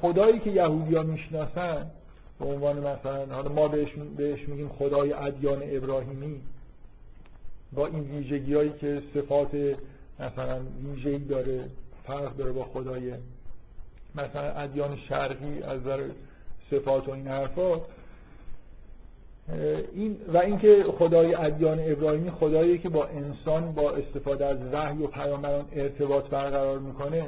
خدایی 0.00 0.38
که 0.38 0.50
یهودی 0.50 0.94
ها 0.94 1.02
می‌شناسن 1.02 1.90
به 2.38 2.46
عنوان 2.46 2.78
مثلا 2.78 3.34
حالا 3.34 3.52
ما 3.52 3.68
بهش, 3.68 3.88
بهش 4.16 4.48
میگیم 4.48 4.68
خدای 4.68 5.12
ادیان 5.12 5.62
ابراهیمی 5.62 6.40
با 7.72 7.86
این 7.86 8.00
ویژگی 8.00 8.70
که 8.80 9.02
صفات 9.14 9.50
مثلا 10.20 10.60
ویژه‌ای 10.84 11.18
داره 11.18 11.64
فرق 12.06 12.36
داره 12.36 12.52
با 12.52 12.64
خدای 12.64 13.12
مثلا 14.14 14.42
ادیان 14.42 14.96
شرقی 14.96 15.62
از 15.62 15.80
نظر 15.80 16.02
صفات 16.70 17.08
و 17.08 17.10
این 17.10 17.26
حرفا. 17.28 17.80
این 19.94 20.16
و 20.32 20.38
اینکه 20.38 20.84
خدای 20.98 21.34
ادیان 21.34 21.78
ابراهیمی 21.80 22.30
خدایی 22.30 22.78
که 22.78 22.88
با 22.88 23.06
انسان 23.06 23.72
با 23.72 23.90
استفاده 23.90 24.46
از 24.46 24.58
وحی 24.72 25.02
و 25.02 25.06
پیامبران 25.06 25.64
ارتباط 25.72 26.28
برقرار 26.28 26.78
می‌کنه. 26.78 27.26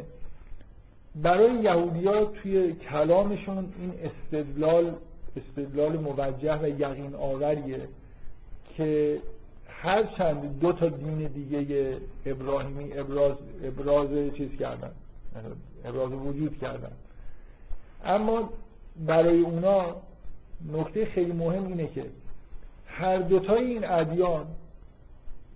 برای 1.14 1.54
یهودیا 1.54 2.24
توی 2.24 2.72
کلامشون 2.72 3.72
این 3.78 3.92
استدلال 4.02 4.94
استدلال 5.36 5.92
موجه 5.96 6.58
و 6.62 6.68
یقین 6.68 7.14
آوریه 7.14 7.80
که 8.76 9.18
هر 9.68 10.02
چند 10.18 10.60
دو 10.60 10.72
تا 10.72 10.88
دین 10.88 11.18
دیگه 11.18 11.96
ابراهیمی 12.26 12.98
ابراز 12.98 13.36
ابراز 13.64 14.08
چیز 14.36 14.50
کردن. 14.58 14.90
ابراز 15.84 16.12
وجود 16.12 16.58
کردن. 16.58 16.92
اما 18.04 18.50
برای 19.06 19.40
اونا 19.40 19.96
نکته 20.72 21.06
خیلی 21.06 21.32
مهم 21.32 21.66
اینه 21.66 21.86
که 21.86 22.04
هر 22.86 23.18
دوتای 23.18 23.64
این 23.64 23.90
ادیان 23.90 24.46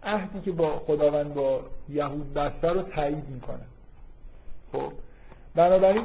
عهدی 0.02 0.40
که 0.40 0.52
با 0.52 0.78
خداوند 0.78 1.34
با 1.34 1.60
یهود 1.88 2.34
بسته 2.34 2.68
رو 2.68 2.82
تایید 2.82 3.28
می‌کنن. 3.28 3.66
خب 4.72 4.92
بنابراین 5.54 6.04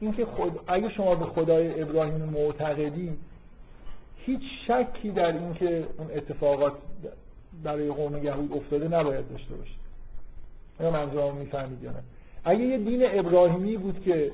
اینکه 0.00 0.26
خود 0.26 0.60
اگه 0.66 0.88
شما 0.88 1.14
به 1.14 1.24
خدای 1.24 1.82
ابراهیم 1.82 2.24
معتقدی 2.24 3.16
هیچ 4.16 4.42
شکی 4.66 5.10
در 5.10 5.32
اینکه 5.32 5.86
اون 5.98 6.10
اتفاقات 6.14 6.72
برای 7.62 7.90
قوم 7.90 8.24
یهود 8.24 8.52
افتاده 8.52 8.88
نباید 8.88 9.30
داشته 9.30 9.54
باشید. 9.54 9.84
اینا 10.78 10.90
منظورم 10.90 11.36
می‌فهمید 11.36 11.82
یا 11.82 11.90
نه؟ 11.90 12.02
اگه 12.44 12.64
یه 12.64 12.78
دین 12.78 13.18
ابراهیمی 13.18 13.76
بود 13.76 14.02
که 14.04 14.32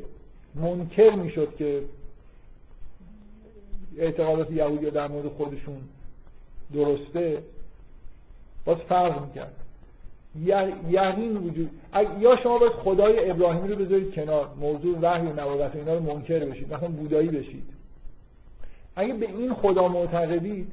منکر 0.55 1.11
می‌شد 1.11 1.57
که 1.57 1.83
اعتقادات 3.99 4.51
یهودی 4.51 4.91
در 4.91 5.09
مورد 5.09 5.29
خودشون 5.29 5.79
درسته 6.75 7.43
باز 8.65 8.77
فرق 8.77 9.27
می‌کرد. 9.27 9.53
یقین 10.91 11.37
وجود 11.37 11.71
یا 12.21 12.37
شما 12.43 12.59
باید 12.59 12.73
خدای 12.73 13.31
ابراهیمی 13.31 13.69
رو 13.69 13.77
بذارید 13.77 14.15
کنار 14.15 14.49
موضوع 14.61 14.99
وحی 14.99 15.27
و 15.27 15.41
نبوت 15.41 15.77
اینا 15.77 15.95
رو 15.95 16.01
منکر 16.01 16.39
بشید 16.39 16.75
مثلا 16.75 16.89
بودایی 16.89 17.29
بشید. 17.29 17.65
اگه 18.97 19.15
به 19.15 19.27
این 19.27 19.55
خدا 19.55 19.89
معتقدید 19.89 20.73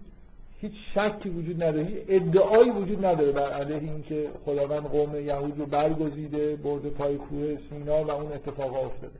هیچ 0.61 0.73
شکی 0.95 1.29
وجود 1.29 1.63
نداره 1.63 1.85
هیچ 1.85 1.97
ادعایی 2.07 2.71
وجود 2.71 3.05
نداره 3.05 3.31
بر 3.31 3.49
علیه 3.49 3.91
اینکه 3.91 4.29
خداوند 4.45 4.83
قوم 4.83 5.25
یهود 5.25 5.59
رو 5.59 5.65
برگزیده 5.65 6.55
برده 6.55 6.89
پای 6.89 7.15
کوه 7.15 7.57
سینا 7.69 8.03
و 8.03 8.11
اون 8.11 8.31
اتفاق 8.31 8.85
افتاده. 8.85 9.19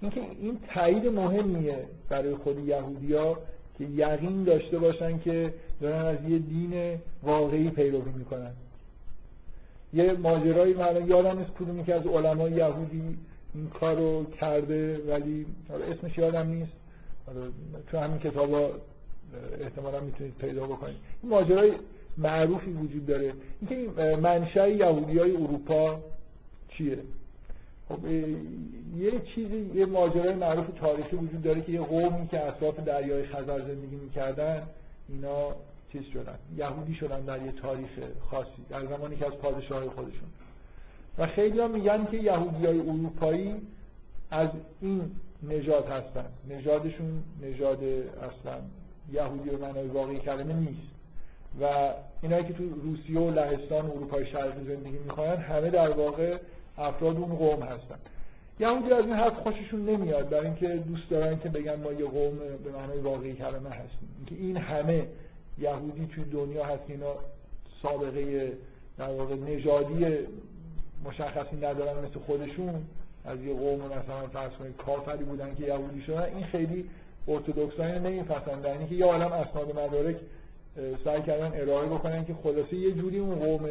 اینکه 0.00 0.20
این 0.40 0.58
تایید 0.74 1.06
مهمیه 1.06 1.78
برای 2.08 2.34
خود 2.34 2.58
یهودیا 2.58 3.38
که 3.78 3.84
یقین 3.84 4.44
داشته 4.44 4.78
باشن 4.78 5.18
که 5.18 5.54
دارن 5.80 6.04
از 6.04 6.28
یه 6.28 6.38
دین 6.38 6.98
واقعی 7.22 7.70
پیروی 7.70 8.12
می‌کنن. 8.18 8.52
یه 9.94 10.12
ماجرایی 10.12 10.74
من 10.74 11.08
یادم 11.08 11.38
نیست 11.38 11.50
کدومی 11.50 11.84
که 11.84 11.94
از 11.94 12.06
علمای 12.06 12.52
یهودی 12.52 13.18
این 13.54 13.68
کار 13.68 13.96
رو 13.96 14.24
کرده 14.24 14.98
ولی 15.08 15.46
اسمش 15.90 16.18
یادم 16.18 16.48
نیست. 16.48 16.72
تو 17.90 17.98
همین 17.98 18.18
کتابا 18.18 18.70
احتمالا 19.60 20.00
می‌تونید 20.00 20.34
پیدا 20.34 20.66
بکنید. 20.66 20.96
این 21.22 21.32
ماجرای 21.32 21.72
معروفی 22.18 22.70
وجود 22.70 23.06
داره. 23.06 23.32
اینکه 23.60 24.00
منشأ 24.16 24.68
یهودی 24.68 25.18
های 25.18 25.36
اروپا 25.36 26.00
چیه؟ 26.68 26.98
خب 27.88 28.06
یه 28.96 29.12
چیزی 29.34 29.70
یه 29.74 29.86
ماجرای 29.86 30.34
معروف 30.34 30.66
تاریخی 30.80 31.16
وجود 31.16 31.42
داره 31.42 31.60
که 31.60 31.72
یه 31.72 31.80
قومی 31.80 32.28
که 32.28 32.46
اطراف 32.46 32.80
دریای 32.80 33.26
خزر 33.26 33.60
زندگی 33.60 33.96
می‌کردن 33.96 34.62
اینا 35.08 35.48
چیز 35.92 36.02
شدن. 36.12 36.38
یهودی 36.56 36.94
شدن 36.94 37.20
در 37.20 37.42
یه 37.42 37.52
تاریخ 37.52 37.90
خاصی 38.30 38.62
در 38.70 38.86
زمانی 38.86 39.16
که 39.16 39.26
از 39.26 39.32
پادشاه 39.32 39.88
خودشون. 39.88 40.28
و 41.18 41.26
خیلی 41.26 41.60
ها 41.60 41.68
میگن 41.68 42.06
که 42.10 42.16
یهودی 42.16 42.66
های 42.66 42.80
اروپایی 42.80 43.54
از 44.30 44.48
این 44.80 45.10
نژاد 45.42 45.86
هستن. 45.86 46.24
نژادشون 46.50 47.22
نژاد 47.42 47.82
اصلا 47.82 48.58
یهودی 49.12 49.50
به 49.50 49.56
معنای 49.56 49.86
واقعی 49.86 50.18
کلمه 50.18 50.54
نیست. 50.54 50.92
و 51.60 51.92
اینایی 52.22 52.44
که 52.44 52.52
تو 52.52 52.64
روسیه 52.82 53.20
و 53.20 53.30
لهستان 53.30 53.86
و 53.86 53.90
اروپای 53.90 54.26
شرقی 54.26 54.64
زندگی 54.64 54.98
می‌کنن 54.98 55.36
همه 55.36 55.70
در 55.70 55.90
واقع 55.90 56.38
افراد 56.78 57.16
اون 57.16 57.34
قوم 57.34 57.62
هستن. 57.62 57.98
یهودی 58.60 58.92
از 58.92 59.04
این 59.04 59.14
حرف 59.14 59.34
خوششون 59.34 59.84
نمیاد 59.84 60.28
برای 60.28 60.46
اینکه 60.46 60.68
دوست 60.68 61.10
دارن 61.10 61.38
که 61.38 61.48
بگن 61.48 61.74
ما 61.74 61.92
یه 61.92 62.06
قوم 62.06 62.38
به 62.64 62.72
معنای 62.78 62.98
واقعی 62.98 63.34
کلمه 63.34 63.70
هستیم. 63.70 64.08
اینکه 64.16 64.34
این 64.34 64.56
همه 64.56 65.06
یهودی 65.58 66.06
توی 66.06 66.24
دنیا 66.24 66.64
هست 66.64 66.82
اینا 66.88 67.14
سابقه 67.82 68.52
در 68.98 69.10
واقع 69.10 69.34
نژادی 69.34 70.06
مشخصی 71.04 71.56
ندارن 71.56 72.04
مثل 72.04 72.18
خودشون. 72.26 72.74
از 73.24 73.40
یه 73.40 73.54
قوم 73.54 73.78
مثلا 73.78 74.26
فرض 74.32 74.52
کنید 74.52 74.76
کافری 74.76 75.24
بودن 75.24 75.54
که 75.54 75.62
یهودی 75.64 76.02
شدن. 76.02 76.22
این 76.22 76.44
خیلی 76.44 76.90
ارتودکسایی 77.28 77.98
نمیپسندن 77.98 78.70
اینکه 78.70 78.86
که 78.86 78.94
یه 78.94 79.04
عالم 79.04 79.32
اسناد 79.32 79.78
مدارک 79.78 80.16
سعی 81.04 81.22
کردن 81.22 81.60
ارائه 81.60 81.88
بکنن 81.88 82.24
که 82.24 82.34
خلاصه 82.42 82.76
یه 82.76 82.92
جوری 82.92 83.18
اون 83.18 83.34
قوم 83.34 83.68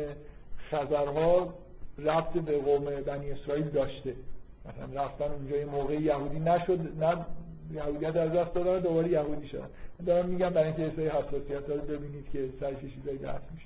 خزرها 0.72 1.53
رفت 1.98 2.34
به 2.34 2.57
قوم 2.57 2.86
بنی 2.86 3.32
اسرائیل 3.32 3.69
داشته. 3.69 4.15
مثلا 4.65 5.03
رفتن 5.03 5.26
اونجا 5.26 5.57
یه 5.57 5.65
موقع 5.65 5.94
یهودی 5.94 6.40
نشد 6.40 6.80
نه 7.03 7.26
یهودیت 7.73 8.15
از 8.15 8.32
دست 8.32 8.53
دادن 8.53 8.80
دوباره 8.80 9.10
یهودی 9.10 9.48
شدن. 9.48 9.68
دارم 10.06 10.26
میگم 10.26 10.49
برای 10.49 10.68
اینکه 10.68 10.95
سری 10.95 11.07
حساسیت 11.07 11.68
داره 11.68 11.82
ببینید 11.82 12.26
که 12.34 12.49
سر 12.60 12.73
چیزایی 12.73 13.18
بحث 13.18 13.41
میشه. 13.53 13.65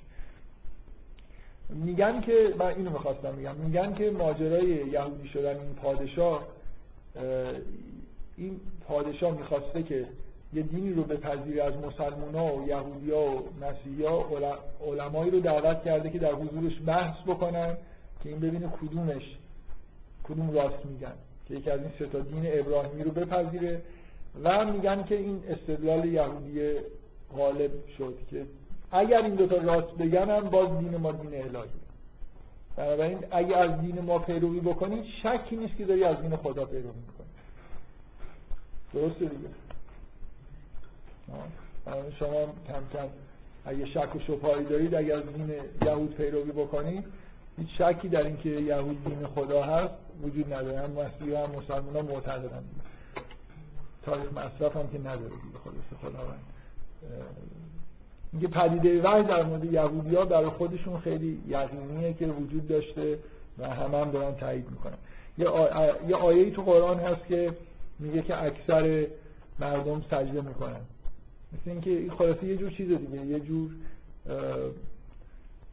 میگن 1.70 2.20
که 2.20 2.54
من 2.58 2.66
اینو 2.66 2.90
می‌خواستم 2.90 3.34
میگم 3.34 3.54
میگن 3.54 3.94
که 3.94 4.10
ماجرای 4.10 4.68
یهودی 4.68 5.28
شدن 5.28 5.60
این 5.60 5.74
پادشاه 5.82 6.46
این 8.36 8.60
پادشاه 8.88 9.38
می‌خواسته 9.38 9.82
که 9.82 10.06
یه 10.52 10.62
دینی 10.62 10.92
رو 10.92 11.02
بپذیره 11.02 11.64
از 11.64 11.74
ها 12.34 12.56
و 12.56 12.68
یهودیا 12.68 13.20
و 13.20 13.48
مسیحیا 13.60 14.24
علمایی 14.86 15.30
رو 15.30 15.40
دعوت 15.40 15.84
کرده 15.84 16.10
که 16.10 16.18
در 16.18 16.32
حضورش 16.32 16.72
بحث 16.86 17.16
بکنن 17.26 17.76
که 18.22 18.28
این 18.28 18.40
ببینه 18.40 18.68
کدومش 18.68 19.36
کدوم 20.24 20.50
راست 20.50 20.86
میگن. 20.86 21.12
که 21.48 21.54
یکی 21.54 21.70
از 21.70 21.80
این 21.80 21.90
سه 21.98 22.20
دین 22.20 22.60
ابراهیمی 22.60 23.02
رو 23.02 23.10
بپذیره 23.10 23.82
و 24.44 24.64
میگن 24.64 25.02
که 25.02 25.16
این 25.16 25.42
استدلال 25.48 26.04
یهودی 26.04 26.74
غالب 27.36 27.70
شد 27.98 28.18
که 28.30 28.46
اگر 28.92 29.22
این 29.22 29.34
دوتا 29.34 29.56
راست 29.56 29.94
بگن 29.94 30.30
هم 30.30 30.50
باز 30.50 30.78
دین 30.78 30.96
ما 30.96 31.12
دین 31.12 31.34
الهی. 31.34 31.70
بنابراین 32.76 33.18
اگر 33.30 33.58
از 33.58 33.80
دین 33.80 34.00
ما 34.00 34.18
پیروی 34.18 34.60
بکنی 34.60 35.04
شکی 35.22 35.56
نیست 35.56 35.76
که 35.76 35.84
داری 35.84 36.04
از 36.04 36.20
دین 36.20 36.36
خدا 36.36 36.64
پیروی 36.64 36.90
درسته 38.96 39.24
دیگه. 39.24 39.48
شما 42.18 42.44
کم 42.66 42.82
کم 42.92 43.08
اگه 43.64 43.86
شک 43.86 44.16
و 44.16 44.18
شبهایی 44.18 44.64
دارید 44.64 44.94
اگر 44.94 45.16
از 45.16 45.22
دین 45.34 45.54
یهود 45.82 46.14
پیروی 46.14 46.52
بکنید 46.52 47.04
هیچ 47.58 47.68
شکی 47.78 48.08
در 48.08 48.22
اینکه 48.22 48.48
یهود 48.48 49.04
دین 49.04 49.26
خدا 49.26 49.62
هست 49.62 49.94
وجود 50.22 50.52
نداره. 50.52 50.80
هم 50.80 50.90
مسیحی 50.90 51.34
هم 51.34 51.50
مسلمان 51.50 51.96
ها 51.96 52.02
معتقدن. 52.02 52.64
تاریخ 54.04 54.32
مصرف 54.32 54.76
هم 54.76 54.88
که 54.88 54.98
نداره 54.98 55.28
دیگه 55.28 55.58
خلاص 55.64 56.00
خداوند. 56.00 56.40
اینکه 58.32 58.48
پدیده 58.48 59.02
وحی 59.02 59.22
در 59.22 59.42
مورد 59.42 59.64
یهودی 59.64 60.16
ها 60.16 60.24
برای 60.24 60.50
خودشون 60.50 61.00
خیلی 61.00 61.42
یقینیه 61.48 62.14
که 62.14 62.26
وجود 62.26 62.68
داشته 62.68 63.18
و 63.58 63.70
همه 63.70 63.98
هم 63.98 64.10
دارن 64.10 64.34
تایید 64.34 64.70
می‌کنن. 64.70 64.98
یه, 65.38 65.48
آ... 65.48 65.86
یه 66.08 66.16
آیه 66.16 66.50
تو 66.50 66.62
قرآن 66.62 66.98
هست 66.98 67.26
که 67.28 67.52
میگه 67.98 68.22
که 68.22 68.42
اکثر 68.42 69.06
مردم 69.58 70.04
سجده 70.10 70.40
می‌کنن. 70.40 70.80
مثل 71.52 71.70
اینکه 71.70 72.12
خلاصه 72.18 72.46
یه 72.46 72.56
جور 72.56 72.70
چیز 72.70 72.88
دیگه 72.88 73.26
یه 73.26 73.40
جور 73.40 73.70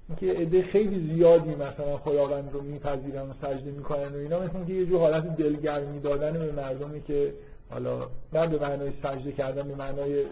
اینکه 0.10 0.42
عده 0.42 0.64
خیلی 0.64 1.14
زیادی 1.14 1.56
مثلا 1.56 1.98
خداوند 1.98 2.50
رو 2.54 2.62
میپذیرن 2.62 3.30
و 3.30 3.34
سجده 3.42 3.72
می‌کنن 3.72 4.08
و 4.08 4.18
اینا 4.18 4.40
مثل 4.40 4.56
اینکه 4.56 4.74
یه 4.74 4.86
جور 4.86 5.00
حالت 5.00 5.36
دلگرمی 5.38 6.00
دادن 6.00 6.34
به 6.34 6.52
مردمی 6.52 7.02
که 7.02 7.34
حالا 7.70 8.08
نه 8.34 8.48
به 8.48 8.60
معنای 8.60 8.92
سجده 9.04 9.32
کردن 9.32 9.68
به 9.68 9.76
معنای 9.76 10.26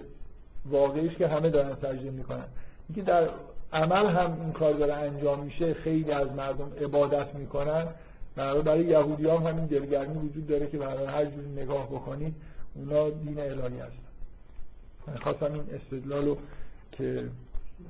واقعیش 0.66 1.16
که 1.16 1.28
همه 1.28 1.50
دارن 1.50 1.76
سجده 1.76 2.12
می‌کنن. 2.12 2.46
اینکه 2.90 3.02
در 3.02 3.30
عمل 3.74 4.06
هم 4.06 4.42
این 4.42 4.52
کار 4.52 4.74
داره 4.74 4.94
انجام 4.94 5.40
میشه 5.40 5.74
خیلی 5.74 6.12
از 6.12 6.32
مردم 6.32 6.72
عبادت 6.82 7.36
می‌کنن. 7.36 7.88
برای 8.36 8.62
برای 8.62 8.86
یهودی 8.86 9.28
هم 9.28 9.48
همین 9.48 9.66
دلگرمی 9.66 10.30
وجود 10.30 10.48
داره 10.48 10.68
که 10.68 10.78
برای 10.78 11.06
هر 11.06 11.26
جور 11.26 11.44
نگاه 11.44 11.88
بکنید 11.88 12.36
اونا 12.76 13.10
دین 13.10 13.40
الهی 13.40 13.80
هستن. 13.80 14.12
من 15.08 15.16
خواستم 15.16 15.54
این 15.54 15.64
استدلال 15.74 16.26
رو 16.26 16.38
که 16.92 17.30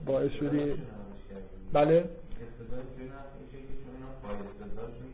باعث 0.05 0.31
شده 0.31 0.77
بله. 1.73 2.09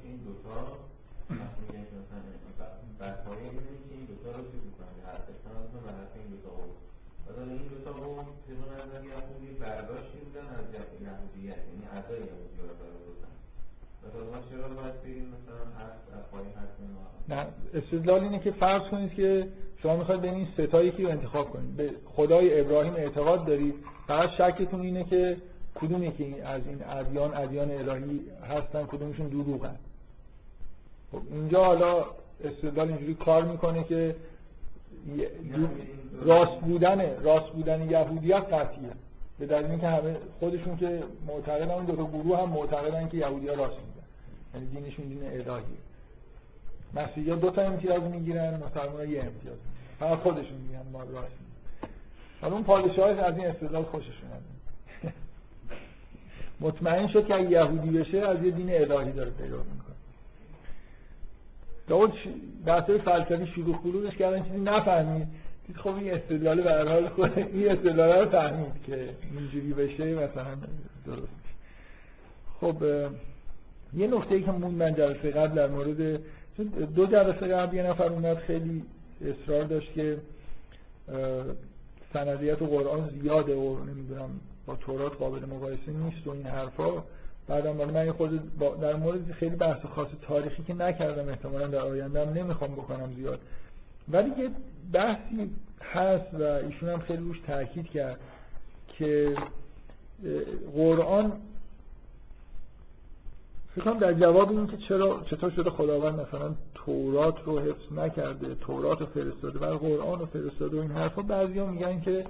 که 0.01 0.07
این 0.07 0.17
دوتا 0.17 0.57
وقتی 1.29 1.61
میگن 1.67 1.85
که 1.89 1.95
مثلا 2.01 2.19
برپایه 2.99 3.43
اینه 3.43 3.61
که 3.87 3.93
این 3.97 4.05
دوتا 4.11 4.29
رو 4.37 4.41
چیز 4.51 4.61
می‌کنن 4.69 4.95
هر 5.07 5.19
استنادتون 5.31 5.81
و 5.85 5.89
حرف 5.97 6.13
این 6.19 6.29
دوتا 6.33 6.49
قول 6.57 6.71
و 7.25 7.29
حالا 7.35 7.51
این 7.59 7.67
دوتا 7.73 7.91
قول 8.01 8.25
طبق 8.45 8.61
نظر 8.81 9.01
یهودی 9.11 9.49
برداشتی 9.63 10.17
بودن 10.23 10.47
از 10.59 10.65
یهودیت 11.05 11.61
یعنی 11.69 11.85
اعضای 11.93 12.19
یهودی 12.29 12.57
نه 17.29 17.45
استدلال 17.73 18.23
اینه 18.23 18.39
که 18.39 18.51
فرض 18.51 18.81
کنید 18.91 19.13
که 19.13 19.47
شما 19.81 19.97
می‌خواید 19.97 20.21
بین 20.21 20.33
این 20.33 20.47
ستایی 20.53 20.91
که 20.91 21.03
رو 21.03 21.09
انتخاب 21.09 21.49
کنید. 21.49 21.77
به 21.77 21.91
خدای 22.05 22.59
ابراهیم 22.59 22.93
اعتقاد 22.93 23.45
دارید. 23.45 23.75
فقط 24.07 24.29
شکتون 24.29 24.81
اینه 24.81 25.03
که 25.03 25.37
کدوم 25.75 26.03
یکی 26.03 26.35
از 26.41 26.61
این 26.67 26.83
ادیان 26.89 27.33
ادیان 27.37 27.71
الهی 27.71 28.19
هستن 28.49 28.83
کدومشون 28.83 29.27
دروغن. 29.27 29.75
خب 31.11 31.21
اینجا 31.31 31.63
حالا 31.63 32.05
استدلال 32.43 32.87
اینجوری 32.87 33.13
کار 33.15 33.43
می‌کنه 33.43 33.83
که 33.83 34.15
راست 36.21 36.61
بودن 36.61 37.21
راست 37.21 37.49
بودن 37.49 37.89
یهودیت 37.89 38.53
قطعیه. 38.53 38.89
به 39.39 39.45
دلیل 39.45 39.71
اینکه 39.71 39.87
همه 39.87 40.15
خودشون 40.39 40.77
که 40.77 41.03
معتقدن 41.27 41.71
اون 41.71 41.85
دو 41.85 41.95
تا 41.95 42.03
گروه 42.03 42.41
هم 42.41 42.49
معتقدن 42.49 43.09
که 43.09 43.17
یهودی‌ها 43.17 43.55
راست 43.55 43.75
یعنی 44.57 44.69
دینشون 44.69 45.05
دین 45.05 45.23
الهیه 45.23 45.63
مسیحی‌ها 46.95 47.35
دو 47.35 47.51
تا 47.51 47.61
امتیاز 47.61 48.03
می‌گیرن 48.03 48.63
مسلمان‌ها 48.63 49.05
یه 49.05 49.19
امتیاز. 49.19 49.57
فقط 49.99 50.19
خودشون 50.19 50.57
میگن 50.57 50.91
ما 50.91 51.03
راست 51.03 51.47
حالا 52.41 52.53
اون 52.53 52.63
پادشاه 52.63 53.09
از 53.09 53.37
این 53.37 53.47
استدلال 53.47 53.83
خوشش 53.83 54.07
اومد 54.23 54.41
مطمئن 56.61 57.07
شد 57.07 57.27
که 57.27 57.39
یهودی 57.39 57.89
بشه 57.89 58.17
از 58.17 58.43
یه 58.43 58.51
دین 58.51 58.73
الهی 58.73 59.11
داره 59.11 59.29
پیدا 59.29 59.57
می‌کنه. 59.57 59.95
داود 61.87 62.13
بحثای 62.65 62.97
فلسفی 62.97 63.47
شروع 63.47 63.77
خلوقش 63.83 64.17
کردن 64.17 64.43
چیزی 64.43 64.59
نفهمید. 64.59 65.27
دید 65.67 65.77
خب 65.77 65.95
این 65.95 66.13
استدلال 66.13 66.61
به 66.61 66.71
هر 66.71 66.87
حال 66.87 67.09
خود 67.09 67.39
این 67.39 67.71
استدلال 67.71 68.19
رو 68.19 68.29
فهمید 68.29 68.83
که 68.85 69.09
اینجوری 69.31 69.73
بشه 69.73 70.13
مثلا 70.13 70.57
درست 71.05 71.27
خب 72.61 72.83
یه 73.93 74.07
نکته 74.07 74.35
ای 74.35 74.43
که 74.43 74.51
مون 74.51 74.71
من 74.71 74.95
جلسه 74.95 75.31
قبل 75.31 75.55
در 75.55 75.67
مورد 75.67 76.19
دو 76.95 77.05
جلسه 77.05 77.47
قبل 77.47 77.75
یه 77.75 77.83
نفر 77.83 78.07
اومد 78.07 78.37
خیلی 78.37 78.83
اصرار 79.21 79.63
داشت 79.63 79.93
که 79.93 80.17
سندیت 82.13 82.61
و 82.61 82.65
قرآن 82.65 83.09
زیاده 83.21 83.55
و 83.55 83.83
نمی‌دونم 83.83 84.29
با 84.65 84.75
تورات 84.75 85.17
قابل 85.17 85.45
مقایسه 85.45 85.91
نیست 85.91 86.27
و 86.27 86.31
این 86.31 86.45
حرفا. 86.45 87.03
بعدم 87.47 87.71
من 87.71 88.11
خود 88.11 88.59
در 88.81 88.95
مورد 88.95 89.31
خیلی 89.31 89.55
بحث 89.55 89.85
خاص 89.85 90.07
تاریخی 90.21 90.63
که 90.63 90.73
نکردم 90.73 91.29
احتمالا 91.29 91.67
در 91.67 91.79
آینده 91.79 92.25
هم 92.25 92.33
نمی‌خوام 92.33 92.71
بکنم 92.71 93.13
زیاد. 93.15 93.39
ولی 94.11 94.29
یه 94.29 94.49
بحثی 94.93 95.49
هست 95.81 96.33
و 96.33 96.43
ایشون 96.43 96.89
هم 96.89 96.99
خیلی 96.99 97.23
روش 97.23 97.39
تاکید 97.47 97.85
کرد 97.85 98.19
که 98.87 99.35
قرآن 100.75 101.31
فکرم 103.77 103.97
در 103.99 104.13
جواب 104.13 104.51
این 104.51 104.67
که 104.67 104.77
چرا 104.77 105.21
چطور 105.29 105.51
شده 105.51 105.69
خداوند 105.69 106.19
مثلا 106.19 106.55
تورات 106.73 107.35
رو 107.45 107.59
حفظ 107.59 107.93
نکرده 107.97 108.55
تورات 108.55 108.99
رو 108.99 109.05
فرستاده 109.05 109.59
و 109.59 109.77
قرآن 109.77 110.19
رو 110.19 110.25
فرستاده 110.25 110.77
و 110.77 110.81
این 110.81 110.91
حرفا. 110.91 111.21
بعضیا 111.21 111.65
میگن 111.65 112.01
که 112.01 112.25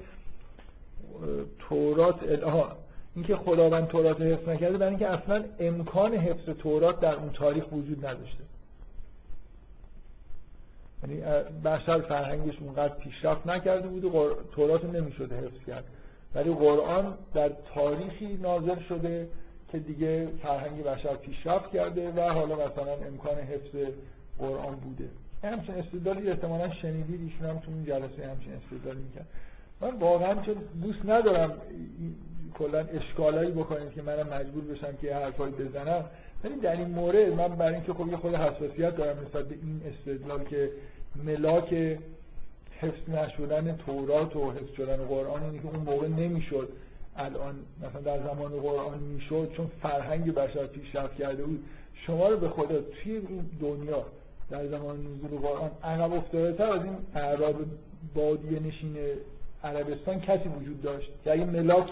تورات 1.59 2.23
ها 2.43 2.75
اینکه 3.15 3.35
خداوند 3.35 3.87
تورات 3.87 4.21
حفظ 4.21 4.49
نکرده 4.49 4.77
برای 4.77 4.89
اینکه 4.89 5.07
اصلا 5.07 5.43
امکان 5.59 6.13
حفظ 6.13 6.49
تورات 6.49 6.99
در 6.99 7.15
اون 7.15 7.29
تاریخ 7.29 7.71
وجود 7.71 8.05
نداشته. 8.05 8.43
یعنی 11.03 11.21
بشر 11.65 12.01
فرهنگش 12.01 12.55
اونقدر 12.61 12.93
پیشرفت 12.93 13.47
نکرده 13.47 13.87
بود 13.87 14.05
و 14.05 14.35
تورات 14.51 14.85
نمی‌شده 14.85 15.35
حفظ 15.35 15.65
کرد. 15.67 15.83
ولی 16.35 16.53
قرآن 16.53 17.13
در 17.33 17.51
تاریخی 17.75 18.37
نازل 18.41 18.79
شده 18.89 19.27
که 19.71 19.79
دیگه 19.79 20.27
فرهنگ 20.43 20.83
بشر 20.83 21.15
پیشرفت 21.15 21.71
کرده 21.71 22.11
و 22.11 22.19
حالا 22.19 22.55
مثلا 22.55 22.93
امکان 23.07 23.37
حفظ 23.37 23.93
قرآن 24.39 24.75
بوده. 24.75 25.09
همچین 25.43 25.75
استدلالی 25.75 26.29
احتمالا 26.29 26.73
شنیدید 26.73 27.21
ایشون 27.21 27.47
هم 27.49 27.59
تو 27.59 27.71
این 27.71 27.85
جلسه 27.85 28.27
همچین 28.27 28.53
استدلالی 28.53 28.99
می‌کرد. 28.99 29.27
من 29.81 29.99
واقعا 29.99 30.41
چون 30.41 30.55
دوست 30.81 30.99
ندارم 31.05 31.53
کلا 32.53 32.79
اشکالایی 32.79 33.51
بکنید 33.51 33.93
که 33.93 34.01
منم 34.01 34.27
مجبور 34.33 34.63
بشم 34.63 34.95
که 35.01 35.15
حرفایی 35.15 35.53
بزنم. 35.53 36.05
ولی 36.43 36.55
در 36.55 36.71
این 36.71 36.87
مورد 36.87 37.33
من 37.33 37.47
برای 37.47 37.73
اینکه 37.73 37.93
خب 37.93 38.07
یه 38.07 38.17
خود 38.17 38.35
حساسیت 38.35 38.95
دارم 38.95 39.17
نسبت 39.19 39.45
به 39.45 39.55
این 39.55 39.81
استدلال 39.85 40.43
که 40.43 40.71
ملاک 41.23 41.73
حفظ 42.79 43.09
نشدن 43.09 43.75
تورات 43.75 44.35
و 44.35 44.51
حفظ 44.51 44.73
شدن 44.77 44.97
قرآن 44.97 45.43
اینه 45.43 45.59
که 45.59 45.67
اون 45.67 45.79
موقع 45.79 46.07
نمی‌شد. 46.07 46.69
الان 47.17 47.55
مثلا 47.83 48.01
در 48.01 48.19
زمان 48.19 48.51
قرآن 48.51 48.99
می‌شد 48.99 49.51
چون 49.57 49.67
فرهنگ 49.81 50.33
بشر 50.33 50.67
پیشرفت 50.67 51.15
کرده 51.15 51.43
بود 51.43 51.63
شما 52.05 52.27
رو 52.27 52.37
به 52.37 52.49
خدا 52.49 52.81
توی 52.81 53.11
این 53.11 53.49
دنیا 53.61 54.05
در 54.49 54.67
زمان 54.67 54.97
نزول 54.97 55.39
قرآن 55.39 55.71
عقب 55.83 56.13
افتاده 56.13 56.53
تر 56.53 56.71
از 56.71 56.83
این 56.83 56.97
اعراب 57.15 57.55
بادیه 58.15 58.59
نشین 58.59 58.95
عربستان 59.63 60.21
کسی 60.21 60.49
وجود 60.49 60.81
داشت. 60.81 61.11
اگه 61.25 61.45
ملاک 61.45 61.89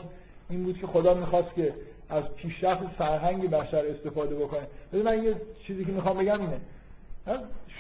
این 0.49 0.64
بود 0.64 0.77
که 0.77 0.88
خدا 0.88 1.14
می‌خواست 1.14 1.56
که 1.56 1.73
از 2.10 2.23
پیشرفت 2.35 2.88
فرهنگ 2.97 3.49
بشر 3.49 3.85
استفاده 3.85 4.35
بکنه. 4.35 4.68
ببین 4.93 5.06
من 5.06 5.23
یه 5.23 5.35
چیزی 5.68 5.85
که 5.85 5.91
می‌خوام 5.91 6.18
بگم 6.18 6.41
اینه. 6.41 6.60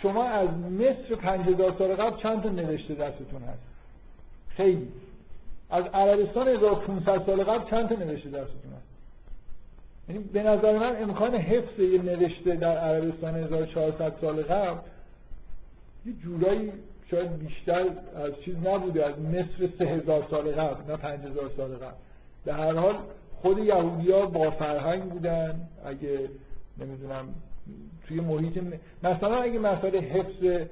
شما 0.01 0.23
از 0.23 0.49
مصر 0.49 1.15
5000 1.15 1.75
سال 1.77 1.95
قبل 1.95 2.21
چند 2.21 2.43
تا 2.43 2.49
نوشته 2.49 2.95
دستتون 2.95 3.41
هست؟ 3.41 3.59
خیلی. 4.49 4.87
از 5.75 5.85
عربستان 5.93 6.47
1500 6.47 7.25
سال 7.25 7.43
قبل 7.43 7.69
چند 7.69 7.89
تا 7.89 7.95
نوشته 7.95 8.29
دستتون 8.29 8.73
هست 8.77 8.87
یعنی 10.09 10.23
به 10.23 10.43
نظر 10.43 10.77
من 10.77 11.01
امکان 11.01 11.35
حفظ 11.35 11.79
یه 11.79 12.01
نوشته 12.01 12.55
در 12.55 12.77
عربستان 12.77 13.35
1400 13.35 14.13
سال 14.21 14.43
قبل 14.43 14.79
یه 16.05 16.13
جورایی 16.13 16.71
شاید 17.11 17.39
بیشتر 17.39 17.81
از 18.15 18.31
چیز 18.45 18.55
نبوده 18.55 19.05
از 19.05 19.19
مصر 19.19 19.69
سه 19.79 19.85
هزار 19.85 20.27
سال 20.29 20.51
قبل 20.51 20.91
نه 20.91 20.97
پنج 20.97 21.19
هزار 21.19 21.51
سال 21.57 21.75
قبل. 21.75 21.95
به 22.45 22.53
هر 22.53 22.73
حال 22.73 22.95
خود 23.41 23.57
یهودی 23.57 24.11
ها 24.11 24.25
با 24.25 24.51
فرهنگ 24.51 25.03
بودن 25.03 25.59
اگه 25.85 26.29
نمی‌دونم 26.77 27.25
توی 28.07 28.19
محیط 28.19 28.59
مثلا 29.03 29.41
اگه 29.41 29.59
مسئله 29.59 29.99
حفظ 29.99 30.67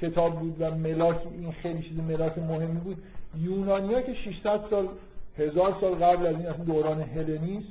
کتاب 0.00 0.40
بود 0.40 0.56
و 0.58 0.70
ملاک 0.70 1.20
این 1.32 1.52
خیلی 1.52 1.82
چیز 1.82 1.98
ملاک 1.98 2.38
مهمی 2.38 2.80
بود 2.80 3.02
یونانیا 3.36 4.02
که 4.02 4.14
600 4.14 4.60
سال 4.70 4.88
هزار 5.38 5.76
سال 5.80 5.94
قبل 5.94 6.26
از 6.26 6.36
این 6.36 6.46
اصلا 6.46 6.64
دوران 6.64 7.02
هلنیسم 7.02 7.68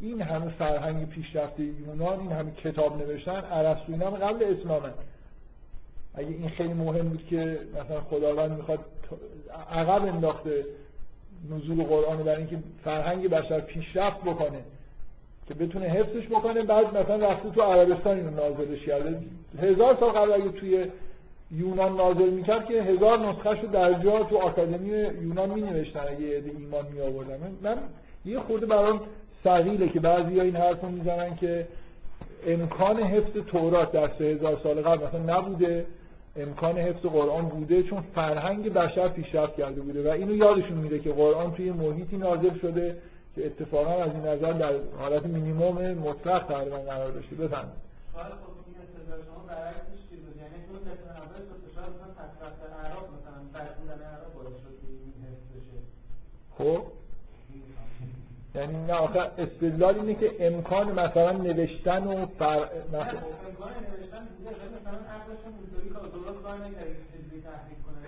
این 0.00 0.22
همه 0.22 0.50
فرهنگ 0.50 1.08
پیشرفته 1.08 1.62
یونان 1.62 2.20
این 2.20 2.32
همه 2.32 2.50
کتاب 2.50 3.02
نوشتن 3.02 3.42
ارسطو 3.50 3.92
هم 3.92 4.10
قبل 4.10 4.44
اسلامه. 4.44 4.88
اگه 6.14 6.28
این 6.28 6.48
خیلی 6.48 6.72
مهم 6.72 7.08
بود 7.08 7.26
که 7.26 7.58
مثلا 7.84 8.00
خداوند 8.00 8.50
می‌خواد 8.50 8.78
عقب 9.70 10.02
انداخته 10.04 10.64
نزول 11.50 11.84
قرآن 11.84 12.22
برای 12.22 12.36
اینکه 12.36 12.58
فرهنگ 12.84 13.28
بشر 13.28 13.60
پیشرفت 13.60 14.20
بکنه 14.20 14.60
که 15.48 15.54
بتونه 15.54 15.86
حفظش 15.86 16.26
بکنه 16.26 16.62
بعد 16.62 16.96
مثلا 16.96 17.16
رفته 17.16 17.50
تو 17.50 17.62
عربستان 17.62 18.16
اینو 18.16 18.30
نازلش 18.30 18.84
کرده 18.86 19.22
هزار 19.62 19.96
سال 20.00 20.10
قبل 20.10 20.32
اگه 20.32 20.48
توی 20.48 20.86
یونان 21.54 21.96
نازل 21.96 22.30
می‌کرد 22.30 22.66
که 22.66 22.82
هزار 22.82 23.18
نسخه 23.18 23.50
رو 23.50 23.68
در 23.68 23.92
جا 23.92 24.22
تو 24.22 24.38
آکادمی 24.38 24.88
یونان 25.22 25.50
می 25.50 25.60
نوشتن 25.60 26.00
اگه 26.00 26.36
عده 26.36 26.50
ایمان 26.58 26.84
می 26.92 27.00
آوردن 27.00 27.38
من 27.62 27.76
یه 28.24 28.40
خورده 28.40 28.66
برام 28.66 29.00
سقیله 29.44 29.88
که 29.88 30.00
بعضی 30.00 30.40
این 30.40 30.56
حرف 30.56 30.80
رو 30.80 30.88
می‌زنن 30.88 31.36
که 31.36 31.66
امکان 32.46 33.00
حفظ 33.00 33.32
تورات 33.46 33.92
در 33.92 34.10
سه 34.18 34.24
هزار 34.24 34.60
سال 34.62 34.82
قبل 34.82 35.06
مثلا 35.06 35.38
نبوده. 35.38 35.86
امکان 36.36 36.78
حفظ 36.78 37.06
قرآن 37.06 37.44
بوده 37.44 37.82
چون 37.82 38.04
فرهنگ 38.14 38.72
بشر 38.72 39.08
پیشرفت 39.08 39.56
کرده 39.56 39.80
بوده 39.80 40.08
و 40.08 40.12
اینو 40.12 40.36
یادشون 40.36 40.78
میده 40.78 40.98
که 40.98 41.12
قرآن 41.12 41.52
توی 41.52 41.70
محیطی 41.70 42.16
نازل 42.16 42.58
شده 42.58 42.96
که 43.34 43.46
اتفاقا 43.46 44.02
از 44.02 44.10
این 44.10 44.26
نظر 44.26 44.52
در 44.52 44.72
حالت 44.98 45.26
مینیمم 45.26 45.94
مطلق 45.94 46.46
تقریبا 46.46 46.76
قرار 46.76 47.10
داشته. 47.10 47.36
بفهم 47.36 47.68
خب 50.44 50.50
یعنی 50.52 50.66
دو 50.66 50.74
اول 50.74 51.40
شاید 51.74 51.88
مثلا 51.88 52.26
اعراب 52.82 53.06
مثلا 53.16 53.38
بودن 53.78 54.00
اعراب 54.06 54.34
باعث 54.34 54.56
شد 54.62 54.74
که 54.80 54.86
این 54.88 55.12
حفظ 55.24 55.46
بشه. 55.54 55.78
خب؟ 56.58 56.82
یعنی 58.54 58.86
نه 58.86 58.92
آخه 58.92 59.20
استدلال 59.38 59.94
اینه 59.94 60.14
که 60.14 60.46
امکان 60.46 60.92
مثلا 60.92 61.32
نوشتن 61.32 62.06
و 62.06 62.26
فر... 62.26 62.58
نه 62.92 62.98
امکان 62.98 63.72
نوشتن 63.90 64.28
بوده 64.38 64.50
مثلا 64.50 64.98
عقلشون 65.14 65.52
اینطوری 65.60 65.88
کار 65.88 66.06
درست 66.08 66.42
کار 66.42 66.54
نکرده 66.54 66.94
که 66.94 67.00
چیزی 67.12 67.42
تحقیق 67.42 67.78
کنه. 67.84 67.98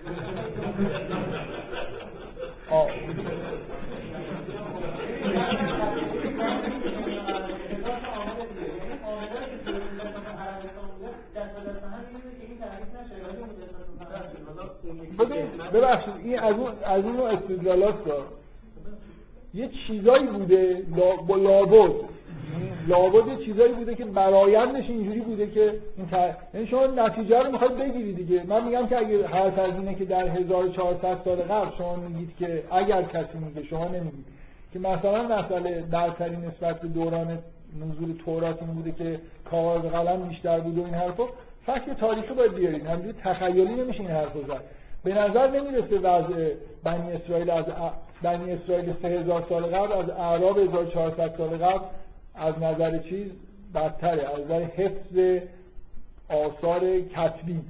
ببخشید 15.73 16.13
این 16.23 16.39
از 16.39 16.55
اون 16.55 16.71
از 16.85 17.03
اون 17.03 17.19
استدلالات 17.19 17.95
یه 19.53 19.69
چیزایی 19.87 20.25
بوده 20.27 20.83
با 21.27 21.35
لابد. 21.35 21.91
لابد 22.87 23.39
چیزایی 23.45 23.73
بوده 23.73 23.95
که 23.95 24.05
برایندش 24.05 24.89
اینجوری 24.89 25.19
بوده 25.19 25.47
که 25.47 25.73
این 25.97 26.07
ت... 26.07 26.35
یعنی 26.53 26.67
شما 26.67 26.85
نتیجه 26.85 27.39
رو 27.39 27.51
می‌خواید 27.51 27.77
بگیرید 27.77 28.15
دیگه. 28.15 28.43
من 28.47 28.63
میگم 28.63 28.87
که 28.87 28.97
اگه 28.97 29.27
حرف 29.27 29.59
از 29.59 29.73
اینه 29.79 29.95
که 29.95 30.05
در 30.05 30.27
1400 30.27 31.17
سال 31.25 31.35
قبل 31.35 31.77
شما 31.77 31.95
میگید 31.95 32.37
که 32.39 32.63
اگر 32.71 33.01
کسی 33.01 33.37
میگه 33.37 33.67
شما 33.67 33.87
نمیگید. 33.87 34.25
که 34.73 34.79
مثلا 34.79 35.23
مسئله 35.23 35.81
برتری 35.91 36.37
نسبت 36.37 36.81
به 36.81 36.87
دوران 36.87 37.39
نزول 37.81 38.13
تورات 38.25 38.63
این 38.63 38.73
بوده 38.73 38.91
که 38.91 39.19
کاغذ 39.51 39.81
قلم 39.81 40.27
بیشتر 40.27 40.59
بود 40.59 40.77
و 40.77 40.85
این 40.85 40.93
حرفا 40.93 41.23
فکر 41.65 41.93
تاریخی 41.93 42.33
باید 42.33 42.53
بیارید. 42.53 42.85
همینجوری 42.85 43.17
تخیلی 43.23 43.75
نمیشه 43.75 43.99
این 43.99 44.09
حرفو 44.09 44.39
زد. 44.41 44.61
به 45.07 45.13
نظر 45.13 45.47
نمی‌رسه 45.51 45.99
وضع 45.99 46.53
بنی 46.83 47.11
اسرائیل 47.11 47.49
از 47.49 47.65
بنی 48.21 48.51
اسرائیل 48.51 48.93
3000 49.01 49.45
سال 49.49 49.65
قبل 49.65 49.91
از 49.91 50.09
اعراب 50.09 50.57
1400 50.57 51.37
سال 51.37 51.57
قبل 51.57 51.85
از 52.35 52.59
نظر 52.61 52.97
چیز 52.97 53.31
بدتره. 53.75 54.29
از 54.35 54.45
نظر 54.45 54.63
حفظ 54.63 55.43
آثار 56.29 56.99
کتبی. 56.99 57.61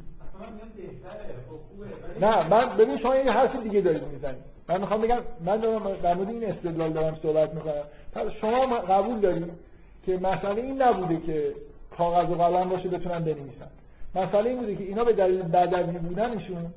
نه 2.22 2.50
من 2.50 2.78
ببین 2.78 2.98
شما 2.98 3.16
یه 3.16 3.32
حرف 3.32 3.64
دیگه 3.64 3.82
دارید 3.82 4.04
می‌زنید. 4.04 4.44
من 4.70 4.82
می‌خوام 4.82 5.02
بگم 5.02 5.20
من 5.46 5.58
دارم 5.58 5.96
در 6.04 6.14
مورد 6.14 6.30
این 6.30 6.46
استدلال 6.46 6.94
دارم 6.94 7.18
صحبت 7.24 7.54
می‌کنم. 7.54 7.84
پس 8.14 8.28
شما 8.42 8.76
قبول 8.76 9.20
دارید 9.20 9.52
که 10.06 10.18
مسئله 10.18 10.62
این 10.62 10.82
نبوده 10.82 11.22
که 11.26 11.54
کاغذ 11.98 12.30
و 12.30 12.36
قلم 12.36 12.70
باشه 12.70 12.90
بتونن 12.90 13.20
بنویسن. 13.20 13.70
مسئله 14.16 14.50
این 14.50 14.60
بوده 14.60 14.76
که 14.76 14.84
اینا 14.84 15.04
به 15.04 15.14
دلیل 15.14 15.42
بدوی 15.42 15.98
بودنشون 15.98 16.74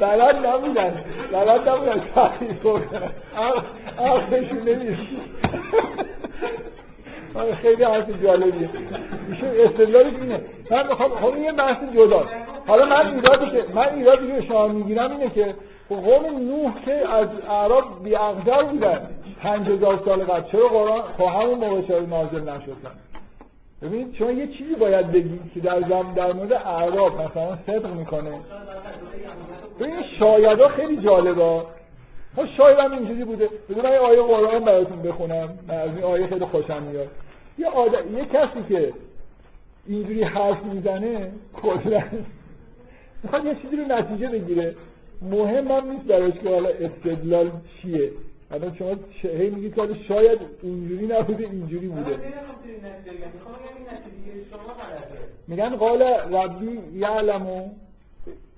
بلد 0.00 0.46
نبودن. 0.46 1.04
بلد 1.32 1.68
نبودن. 1.68 2.00
تحقیق 2.14 2.62
کنن 2.62 2.82
عقل- 3.36 3.62
عقلشون 3.98 4.96
آره، 7.34 7.54
خیلی 7.54 7.84
حرف 7.84 8.22
جالبیه. 8.22 8.68
ایشون 9.30 9.48
استدلالش 9.64 10.14
اینه 10.14 10.40
من 10.70 10.88
می‌خوام 10.88 11.10
خب 11.10 11.24
این 11.34 11.44
یه 11.44 11.52
بحث 11.52 11.76
جدا 11.94 12.24
حالا 12.66 12.84
من 12.86 13.06
ایرادی 13.14 13.50
که 13.50 13.64
من 13.74 13.88
ایرادی 13.94 14.26
که 14.26 14.46
شما 14.48 14.68
می‌گیرم 14.68 15.10
اینه 15.10 15.30
که 15.30 15.54
قوم 15.88 16.24
نوح 16.48 16.72
که 16.84 17.08
از 17.14 17.28
اعراب 17.48 18.04
بیعقدر 18.04 18.62
بودن 18.62 19.00
پنج 19.42 19.68
هزار 19.68 20.00
سال 20.04 20.24
قبل. 20.24 20.50
چرا 20.52 20.68
قرآن 20.68 21.02
خب 21.18 21.24
همون 21.24 21.58
موقع 21.58 21.82
چرا 21.82 22.00
نازل 22.00 22.40
نشدن 22.40 22.90
ببین 23.82 24.14
شما 24.18 24.32
یه 24.32 24.46
چیزی 24.46 24.74
باید 24.74 25.12
بگید 25.12 25.40
که 25.54 25.60
در 25.60 25.80
زم 25.80 26.12
در 26.16 26.32
مورد 26.32 26.52
اعراب 26.52 27.20
مثلا 27.20 27.58
صدق 27.66 27.94
می‌کنه. 27.94 28.32
ببین 29.80 30.02
شاید 30.18 30.60
ها 30.60 30.68
خیلی 30.68 30.96
جالبه. 30.96 31.60
خب 32.36 32.46
شاید 32.56 32.78
هم 32.78 32.92
اینجوری 32.92 33.24
بوده. 33.24 33.48
بذار 33.70 33.82
من 33.84 33.92
یه 33.92 33.98
آیه 33.98 34.22
قرآن 34.22 34.64
براتون 34.64 35.02
بخونم. 35.02 35.58
من 35.68 35.74
از 35.74 35.90
این 35.90 36.04
آیه 36.04 36.26
خیلی 36.26 36.44
خوشم 36.44 36.82
میاد. 36.82 37.08
یه 37.58 37.66
آدم 37.66 38.16
یه 38.16 38.24
کسی 38.24 38.64
که 38.68 38.92
اینجوری 39.86 40.22
حرف 40.22 40.64
می‌زنه 40.64 41.30
کلا 41.62 42.02
می‌خواد 43.22 43.44
یه 43.44 43.54
چیزی 43.62 43.76
رو 43.76 43.84
نتیجه 43.84 44.28
بگیره. 44.28 44.74
مهم 45.22 45.68
هم 45.68 45.90
نیست 45.90 46.04
براش 46.04 46.32
که 46.42 46.48
حالا 46.48 46.68
استدلال 46.68 47.50
چیه. 47.82 48.10
الان 48.52 48.74
شما 48.74 48.96
هی 49.22 49.50
میگید 49.50 49.74
که 49.74 49.80
حالا 49.80 49.94
شاید 50.08 50.38
اینجوری 50.62 51.06
نبوده 51.06 51.44
اینجوری 51.44 51.86
بوده. 51.88 52.16
غلطه. 54.74 55.18
میگن 55.48 55.76
قال 55.76 56.02
ربی 56.02 56.80
یعلمو 56.94 57.68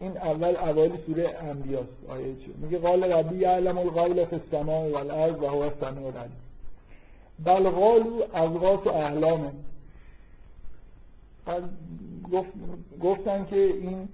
این 0.00 0.16
اول 0.18 0.56
اوایل 0.56 0.92
سوره 1.06 1.36
انبیاست 1.40 2.04
آیه 2.08 2.24
چه؟ 2.24 2.50
میگه 2.62 2.78
قال 2.78 3.12
ربی 3.12 3.36
یعلم 3.36 3.78
القول 3.78 4.24
فی 4.24 4.36
السماء 4.36 4.88
والارض 4.90 5.42
و 5.42 5.46
هو 5.46 5.58
السمیع 5.58 6.06
العلیم. 6.06 6.36
بل 7.44 7.70
قالوا 7.70 8.24
اضغاث 8.34 8.86
احلام 8.86 9.52
گفت 12.32 12.50
گفتن 13.02 13.46
که 13.50 13.56
این 13.56 14.08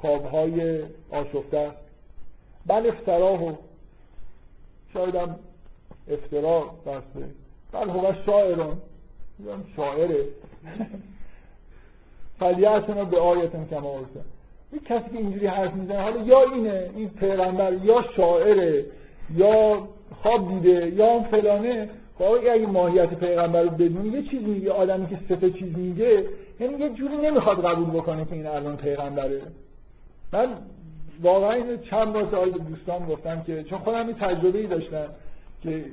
خوابهای 0.00 0.82
آشفته 1.10 1.58
است. 1.58 1.76
بل 2.66 2.86
افتراه 2.86 3.58
شاید 4.92 5.14
هم 5.14 5.36
افترا 6.10 6.70
بسته 6.86 7.28
بل 7.72 7.90
هو 7.90 8.12
شاعرون 8.26 8.76
میگم 9.38 9.64
شاعره. 9.76 10.24
فلیعتنا 12.38 13.04
به 13.04 13.20
آیتن 13.20 13.66
کما 13.70 13.90
ارسل 13.90 14.20
این 14.72 14.80
کسی 14.84 15.10
که 15.10 15.18
اینجوری 15.18 15.46
حرف 15.46 15.74
می‌زنه 15.74 16.02
حالا 16.02 16.22
یا 16.22 16.42
اینه 16.42 16.90
این 16.96 17.08
پیغمبر 17.08 17.72
یا 17.72 18.04
شاعره 18.16 18.84
یا 19.34 19.88
خواب 20.22 20.48
دیده 20.48 20.94
یا 20.94 21.18
هم 21.18 21.24
فلانه 21.24 21.88
خب 22.18 22.24
اگه 22.24 22.66
ماهیت 22.66 23.14
پیغمبر 23.14 23.62
رو 23.62 23.70
بدونی 23.70 24.08
یه 24.08 24.22
چیز 24.22 24.42
میگه 24.42 24.72
آدمی 24.72 25.06
که 25.06 25.18
سه 25.28 25.50
چیز 25.50 25.78
میگه 25.78 26.24
یعنی 26.60 26.78
یه 26.78 26.88
جوری 26.88 27.16
نمی‌خواد 27.16 27.64
قبول 27.64 27.90
بکنه 27.90 28.24
که 28.24 28.32
این 28.32 28.46
الان 28.46 28.76
پیغمبره. 28.76 29.42
من 30.32 30.48
واقعا 31.22 31.52
اینو 31.52 31.76
چند 31.76 32.12
بار 32.12 32.28
سوال 32.30 32.50
به 32.50 32.58
دوستان 32.58 33.06
گفتم 33.06 33.42
که 33.42 33.62
چون 33.62 33.78
خودم 33.78 34.06
این 34.06 34.16
تجربه 34.16 34.58
ای 34.58 34.66
داشتم 34.66 35.06
که 35.62 35.84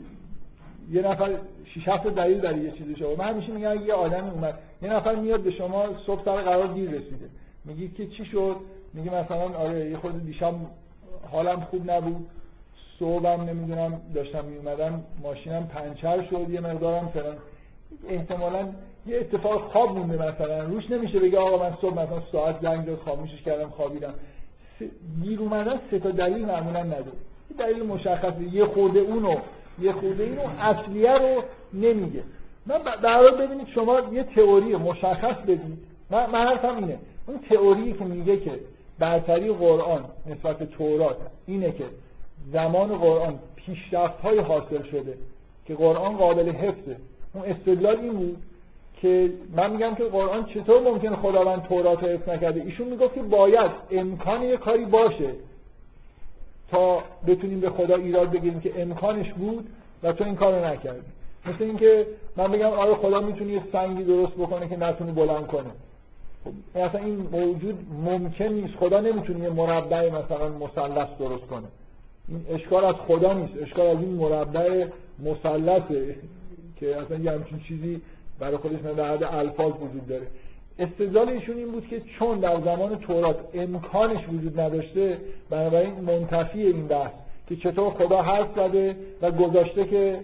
یه 0.92 1.02
نفر 1.02 1.32
شیش 1.74 1.88
هفت 1.88 2.08
دلیل 2.08 2.40
برای 2.40 2.60
یه 2.60 2.72
چیزی 2.72 2.96
شما 2.96 3.16
من 3.16 3.26
همیشه 3.26 3.52
میگم 3.52 3.86
یه 3.86 3.94
آدمی 3.94 4.30
اومد 4.30 4.60
یه 4.82 4.94
نفر 4.94 5.16
میاد 5.16 5.40
به 5.42 5.52
شما 5.52 5.86
صبح 6.06 6.26
سر 6.26 6.42
قرار 6.42 6.68
دیر 6.68 6.90
رسیده. 6.90 7.30
میگی 7.66 7.90
که 7.90 8.08
چی 8.08 8.26
شد؟ 8.26 8.56
میگه 8.94 9.12
مثلا 9.12 9.58
آره 9.58 9.90
یه 9.90 9.98
خورده 9.98 10.20
دیشب 10.20 10.54
حالم 11.32 11.60
خوب 11.60 11.92
نبود 11.92 12.28
صبحم 13.00 13.42
نمی‌دونم 13.42 14.02
داشتم 14.16 14.46
میومدم 14.46 15.04
ماشینم 15.24 15.68
پنچر 15.68 16.24
شد 16.30 16.50
یه 16.50 16.60
مقدارم 16.60 17.08
فلان. 17.08 17.36
احتمالا 18.10 18.68
یه 19.06 19.18
اتفاق 19.18 19.72
خواب 19.72 19.98
مونده 19.98 20.34
مثلا. 20.34 20.64
روش 20.64 20.92
نمیشه 20.92 21.20
بگه 21.20 21.40
آقا 21.40 21.70
من 21.70 21.78
صبح 21.82 21.94
مثلا 21.94 22.22
ساعت 22.32 22.62
زنگ 22.62 22.86
زد 22.86 22.96
خاموشش 22.96 23.42
کردم 23.42 23.70
خوابیدم. 23.70 24.14
دیر 25.22 25.40
اومدن 25.40 25.80
سه 25.92 26.00
تا 26.00 26.12
دلیل 26.12 26.46
معمولا 26.46 26.84
نداره. 26.84 27.18
دلیل 27.60 27.84
مشخصه 27.84 28.44
یه 28.54 28.66
خورده 28.66 29.00
اونو 29.00 29.36
یه 29.82 29.92
خورده 29.92 30.24
اینو 30.24 30.42
اصلیه 30.60 31.12
رو 31.12 31.44
نمیگه. 31.74 32.24
من 32.66 32.78
در 33.04 33.32
ببینید 33.32 33.68
شما 33.68 34.02
یه 34.12 34.24
تئوری 34.24 34.76
مشخص 34.76 35.36
بدید. 35.36 35.78
من, 36.12 36.30
من 36.30 36.48
حرفم 36.48 36.76
اینه. 36.76 36.98
اون 37.28 37.40
تئوری 37.50 37.94
که 37.94 38.04
میگه 38.04 38.38
که 38.38 38.52
برتری 39.00 39.54
قرآن 39.54 40.06
نسبت 40.26 40.58
به 40.58 40.66
تورات 40.66 41.18
اینه 41.48 41.72
که 41.72 41.84
زمان 42.52 42.98
قرآن 42.98 43.40
پیشرفت 43.56 44.20
های 44.20 44.40
حاصل 44.40 44.84
شده 44.84 45.18
که 45.66 45.76
قرآن 45.76 46.18
قابل 46.18 46.50
حفظه. 46.50 46.98
اون 47.34 47.46
استدلال 47.46 48.00
این 48.00 48.14
بود 48.14 48.38
که 49.04 49.30
من 49.56 49.72
میگم 49.72 49.96
که 49.96 50.04
قرآن 50.04 50.46
چطور 50.46 50.82
ممکنه 50.82 51.16
خداوند 51.16 51.64
تورات 51.64 52.04
رو 52.04 52.10
حفظ 52.10 52.30
نکرده؟ 52.30 52.62
ایشون 52.62 52.88
می‌گفت 52.88 53.14
که 53.14 53.22
باید 53.22 53.72
امکان 53.92 54.44
یه 54.44 54.58
کاری 54.58 54.86
باشه 54.86 55.30
تا 56.72 57.04
بتونیم 57.28 57.60
به 57.60 57.70
خدا 57.70 57.96
ایراد 57.96 58.32
بگیریم 58.32 58.60
که 58.60 58.82
امکانش 58.82 59.34
بود 59.34 59.70
و 60.04 60.14
تو 60.14 60.24
این 60.24 60.36
کارو 60.36 60.66
نکردی. 60.66 61.02
مثل 61.46 61.64
اینکه 61.64 62.08
من 62.38 62.52
بگم 62.52 62.66
آره 62.66 62.96
خدا 62.96 63.22
می‌تونه 63.22 63.54
یه 63.54 63.62
سنگی 63.72 64.04
درست 64.04 64.34
بکنه 64.34 64.68
که 64.68 64.78
نتونه 64.78 65.12
بلند 65.12 65.48
کنه. 65.48 65.70
خب 66.44 66.80
اصلا 66.80 67.02
این 67.02 67.28
موجود 67.32 67.80
ممکن 68.06 68.46
نیست. 68.46 68.76
خدا 68.76 69.00
نمی‌تونه 69.00 69.40
یه 69.40 69.50
مربع 69.50 70.10
مثلا 70.10 70.50
مثلث 70.50 71.08
درست 71.20 71.48
کنه. 71.48 71.68
این 72.28 72.46
اشکال 72.50 72.86
از 72.86 72.96
خدا 72.96 73.34
نیست. 73.34 73.54
اشکال 73.62 73.88
از 73.88 73.98
این 73.98 74.14
مربع 74.14 74.88
مثلثه 75.20 76.16
که 76.80 76.98
اصلا 76.98 77.18
یه 77.18 77.32
همچین 77.32 77.60
چیزی 77.60 78.02
برای 78.44 78.58
خودش 78.58 78.80
حد 78.80 79.24
الفاظ 79.24 79.74
وجود 79.74 80.08
داره. 80.08 80.28
استدلال 80.80 81.30
ایشون 81.30 81.58
این 81.58 81.72
بود 81.72 81.88
که 81.88 82.02
چون 82.20 82.40
در 82.40 82.62
زمان 82.62 83.00
تورات 83.00 83.38
امکانش 83.54 84.22
وجود 84.30 84.60
نداشته 84.60 85.18
بنابراین 85.50 85.94
منتفی 85.94 86.62
این 86.62 86.88
بحث 86.88 87.12
که 87.50 87.56
چطور 87.56 87.94
خدا 87.94 88.22
حرف 88.22 88.48
زده 88.56 88.96
و 89.22 89.32
گذاشته 89.32 89.86
که 89.86 90.20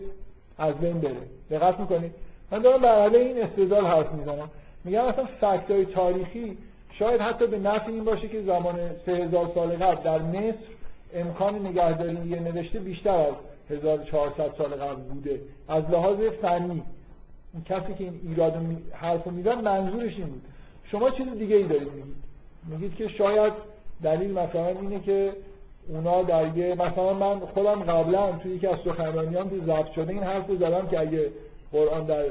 از 0.58 0.76
بین 0.76 1.02
بره. 1.02 1.12
دقت 1.52 1.80
می‌کنید؟ 1.80 2.12
من 2.52 2.60
دارم 2.60 2.82
بر 2.82 3.10
این 3.10 3.44
استدلال 3.44 3.86
حرف 3.86 4.14
می‌زنم. 4.14 4.50
میگم 4.84 5.06
اصلا 5.06 5.26
فکت 5.26 5.72
های 5.72 5.86
تاریخی 5.86 6.58
شاید 6.94 7.22
حتی 7.22 7.48
به 7.48 7.60
نفع 7.60 7.88
این 7.92 8.04
باشه 8.04 8.28
که 8.28 8.42
زمان 8.42 8.76
3000 9.06 9.52
سال 9.56 9.70
قبل 9.70 10.04
در 10.04 10.20
مصر 10.20 10.56
امکان 11.16 11.68
نگهداری 11.68 12.30
یه 12.30 12.40
نوشته 12.40 12.80
بیشتر 12.80 13.12
از 13.12 13.34
1400 13.70 14.52
سال 14.58 14.70
قبل 14.70 15.02
بوده. 15.02 15.40
از 15.68 15.84
لحاظ 15.90 16.18
فنی. 16.42 16.84
اون 17.54 17.64
کسی 17.64 17.94
که 17.94 18.04
این 18.04 18.20
ایراد. 18.24 18.54
حرف 18.92 19.28
میزن 19.28 19.62
منظورش 19.62 20.16
این 20.18 20.28
بود 20.28 20.42
شما 20.84 21.10
چیز 21.10 21.28
دیگه 21.40 21.56
ای 21.56 21.64
دارید 21.64 21.92
میگید 21.94 22.16
میگید 22.68 22.96
که 22.96 23.08
شاید 23.08 23.54
دلیل 24.04 24.32
مثلا 24.32 24.68
اینه 24.68 25.00
که 25.00 25.34
اونا 25.88 26.24
در 26.24 26.58
یه 26.58 26.76
مثلا 26.76 27.14
من 27.14 27.40
خودم 27.40 27.84
قبلا 27.84 28.32
توی 28.32 28.56
یکی 28.56 28.68
از 28.68 28.78
سخنرانیام 28.86 29.50
که 29.50 29.56
ضبط 29.66 29.92
شده 29.92 30.14
این 30.14 30.24
حرف 30.24 30.48
رو 30.48 30.56
زدم 30.56 30.88
که 30.88 31.00
اگه 31.00 31.32
قرآن 31.72 32.06
در 32.06 32.26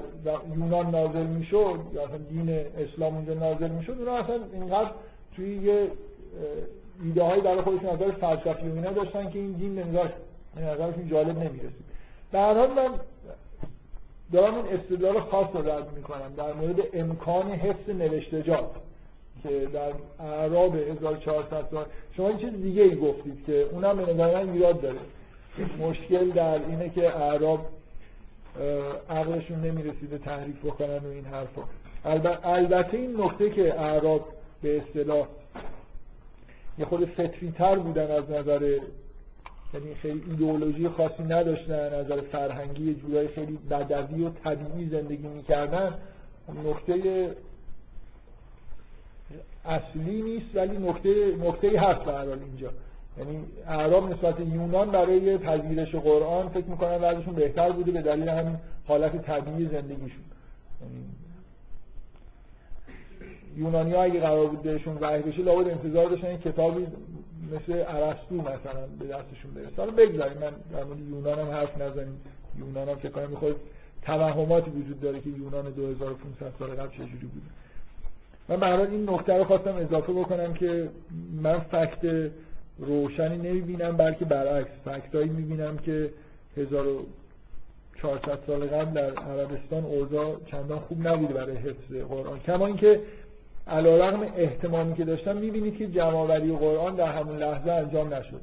یونان 0.57 0.91
نازل 0.91 1.27
می‌شد 1.27 1.81
یا 1.95 2.05
اصلا 2.05 2.17
دین 2.17 2.49
اسلام 2.79 3.15
اونجا 3.15 3.35
نازل 3.35 3.69
می‌شد 3.69 3.97
اونا 3.99 4.17
اصلا 4.17 4.41
اینقدر 4.53 4.91
توی 5.37 5.57
یه 5.57 5.89
ایده 7.05 7.23
های 7.23 7.41
برای 7.41 7.61
خودشون 7.61 7.91
نظر 7.91 8.11
فلسفی 8.11 8.69
و 8.69 8.75
اینا 8.75 8.91
داشتن 8.91 9.31
که 9.31 9.39
این 9.39 9.53
دین 9.53 9.75
به 9.75 10.63
نظرشون 10.63 11.09
جالب 11.09 11.39
نمی‌رسید 11.39 11.89
در 12.33 12.55
حال 12.55 12.71
من 12.71 12.91
دارم 14.33 14.55
این 14.55 14.67
استدلال 14.67 15.21
خاص 15.21 15.49
رو 15.55 15.71
رد 15.71 15.93
می‌کنم. 15.97 16.33
در 16.37 16.53
مورد 16.53 16.77
امکان 16.93 17.51
حفظ 17.51 17.89
نوشتجات 17.89 18.71
که 19.43 19.69
در 19.73 19.93
اعراب 20.25 20.77
1400 20.77 21.69
سال 21.71 21.87
شما 22.17 22.29
این 22.29 22.39
چیز 22.39 22.53
دیگه 22.63 22.83
ای 22.83 22.97
گفتید 22.97 23.45
که 23.47 23.69
اونم 23.73 23.97
به 23.97 24.13
نظر 24.13 24.45
من 24.45 24.53
ایراد 24.53 24.81
داره. 24.81 24.99
مشکل 25.81 26.31
در 26.31 26.55
اینه 26.55 26.89
که 26.89 27.17
اعراب 27.17 27.67
عقلشون 29.11 29.61
نمی‌رسیده 29.61 30.19
تحریف 30.19 30.65
بکنن 30.65 30.99
و 30.99 31.09
این 31.09 31.25
حرفا. 31.25 31.63
البته 32.45 32.97
این 32.97 33.21
نکته 33.21 33.51
که 33.51 33.81
اعراب 33.81 34.29
به 34.63 34.77
اصطلاح 34.77 35.27
یه 36.79 36.85
خود 36.85 37.05
فطری 37.05 37.55
تر 37.59 37.75
بودن 37.75 38.11
از 38.11 38.31
نظر 38.31 38.79
یعنی 39.75 39.95
خیلی 39.95 40.23
ایدئولوژی 40.31 40.89
خاصی 40.89 41.23
نداشتن 41.23 42.01
نظر 42.01 42.21
فرهنگی 42.21 42.95
جورای 42.95 43.29
خیلی 43.29 43.59
بدوی 43.71 44.23
و 44.25 44.31
طبیعی 44.31 44.89
زندگی 44.89 45.29
می‌کردن. 45.29 45.95
نکته 46.65 47.31
اصلی 49.65 50.23
نیست 50.23 50.47
ولی 50.55 50.79
نکته 50.79 51.37
نکته 51.37 51.81
هست 51.81 52.05
به 52.05 52.19
اینجا. 52.19 52.71
یعنی 53.19 53.45
اعراب 53.67 54.13
نسبت 54.13 54.41
یونان 54.41 54.91
برای 54.91 55.39
پذیرش 55.39 55.95
قرآن 55.95 56.49
فکر 56.49 56.67
می‌کنن 56.67 56.95
وضعشون 56.95 57.35
بهتر 57.35 57.73
بوده 57.73 57.93
به 57.93 58.03
دلیل 58.03 58.29
همین 58.29 58.57
حالت 58.87 59.23
طبیعی 59.23 59.69
زندگیشون. 59.69 60.25
یعنی 60.81 61.05
یونانی 63.57 63.93
ها 63.93 64.03
اگه 64.03 64.21
قرار 64.21 64.47
بود 64.47 64.63
بهشون 64.63 64.99
وحی 65.01 65.23
بشه 65.23 65.43
لابد 65.43 65.69
انتظار 65.69 66.09
داشتن 66.09 66.37
کتابی 66.37 66.87
مثل 67.53 67.85
ارسطو 67.87 68.35
مثلا 68.35 68.87
به 68.99 69.05
دستشون 69.05 69.55
برسه. 69.55 69.77
حالا 69.77 69.91
بگذاریم 69.91 70.39
من 70.39 70.51
در 70.73 70.85
مورد 70.85 71.01
یونان 71.01 71.39
هم 71.39 71.51
حرف 71.51 71.81
نزنیم. 71.81 72.21
یونان 72.59 72.89
هم 72.89 72.97
فکر 72.97 73.09
کنم 73.09 73.31
می‌خواد 73.31 73.57
توهماتی 74.03 74.71
وجود 74.71 75.01
داره 75.01 75.21
که 75.21 75.31
یونان 75.31 75.71
2500 75.71 76.53
سال 76.59 76.69
قبل 76.71 76.89
چجوری 76.89 77.27
بوده 77.27 77.47
من 78.49 78.61
به 78.61 78.91
این 78.91 79.11
نکته 79.11 79.39
رو 79.39 79.45
خواستم 79.45 79.77
اضافه 79.77 80.13
بکنم 80.13 80.55
که 80.55 80.89
من 81.43 81.59
فکت 81.59 82.31
روشنی 82.79 83.37
نمی‌بینم 83.37 83.97
بلکه 83.97 84.25
برعکس 84.25 84.71
فکتایی 84.85 85.29
می‌بینم 85.29 85.79
که 85.79 86.11
1400 86.57 88.39
سال 88.47 88.67
قبل 88.67 88.93
در 88.95 89.15
عربستان 89.15 89.85
اوضاع 89.85 90.37
چندان 90.47 90.79
خوب 90.79 91.09
نبوده 91.09 91.35
برای 91.35 91.57
حفظ 91.57 91.93
قرآن. 92.09 92.41
کما 92.41 92.67
اینکه 92.67 93.01
علیرغم 93.69 94.23
احتمامی 94.37 94.95
که 94.95 95.05
داشتم 95.05 95.37
می‌بینید 95.37 95.77
که 95.77 95.87
جمعآوری 95.87 96.57
قرآن 96.57 96.95
در 96.95 97.13
همون 97.13 97.37
لحظه 97.37 97.71
انجام 97.71 98.15
نشده. 98.15 98.39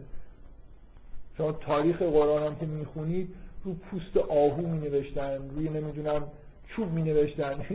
شما 1.37 1.51
تاریخ 1.51 2.01
قرآن 2.01 2.43
هم 2.43 2.55
که 2.55 2.65
می‌خونید 2.65 3.29
رو 3.63 3.73
پوست 3.73 4.17
آهو 4.17 4.67
می 4.67 4.89
نوشتن 4.89 5.39
روی 5.55 5.69
نمی‌دونم 5.69 6.23
چوب 6.67 6.91
می 6.91 7.01
نوشتن 7.01 7.65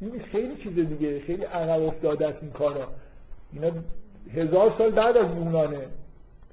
این 0.00 0.22
خیلی 0.32 0.56
چیز 0.56 0.74
دیگه 0.74 1.20
خیلی 1.20 1.44
عقب 1.44 1.82
افتاده 1.82 2.26
است 2.26 2.38
این 2.42 2.50
کارا. 2.50 2.88
اینا 3.52 3.70
هزار 4.34 4.74
سال 4.78 4.90
بعد 4.90 5.16
از 5.16 5.26
یونانه. 5.36 5.78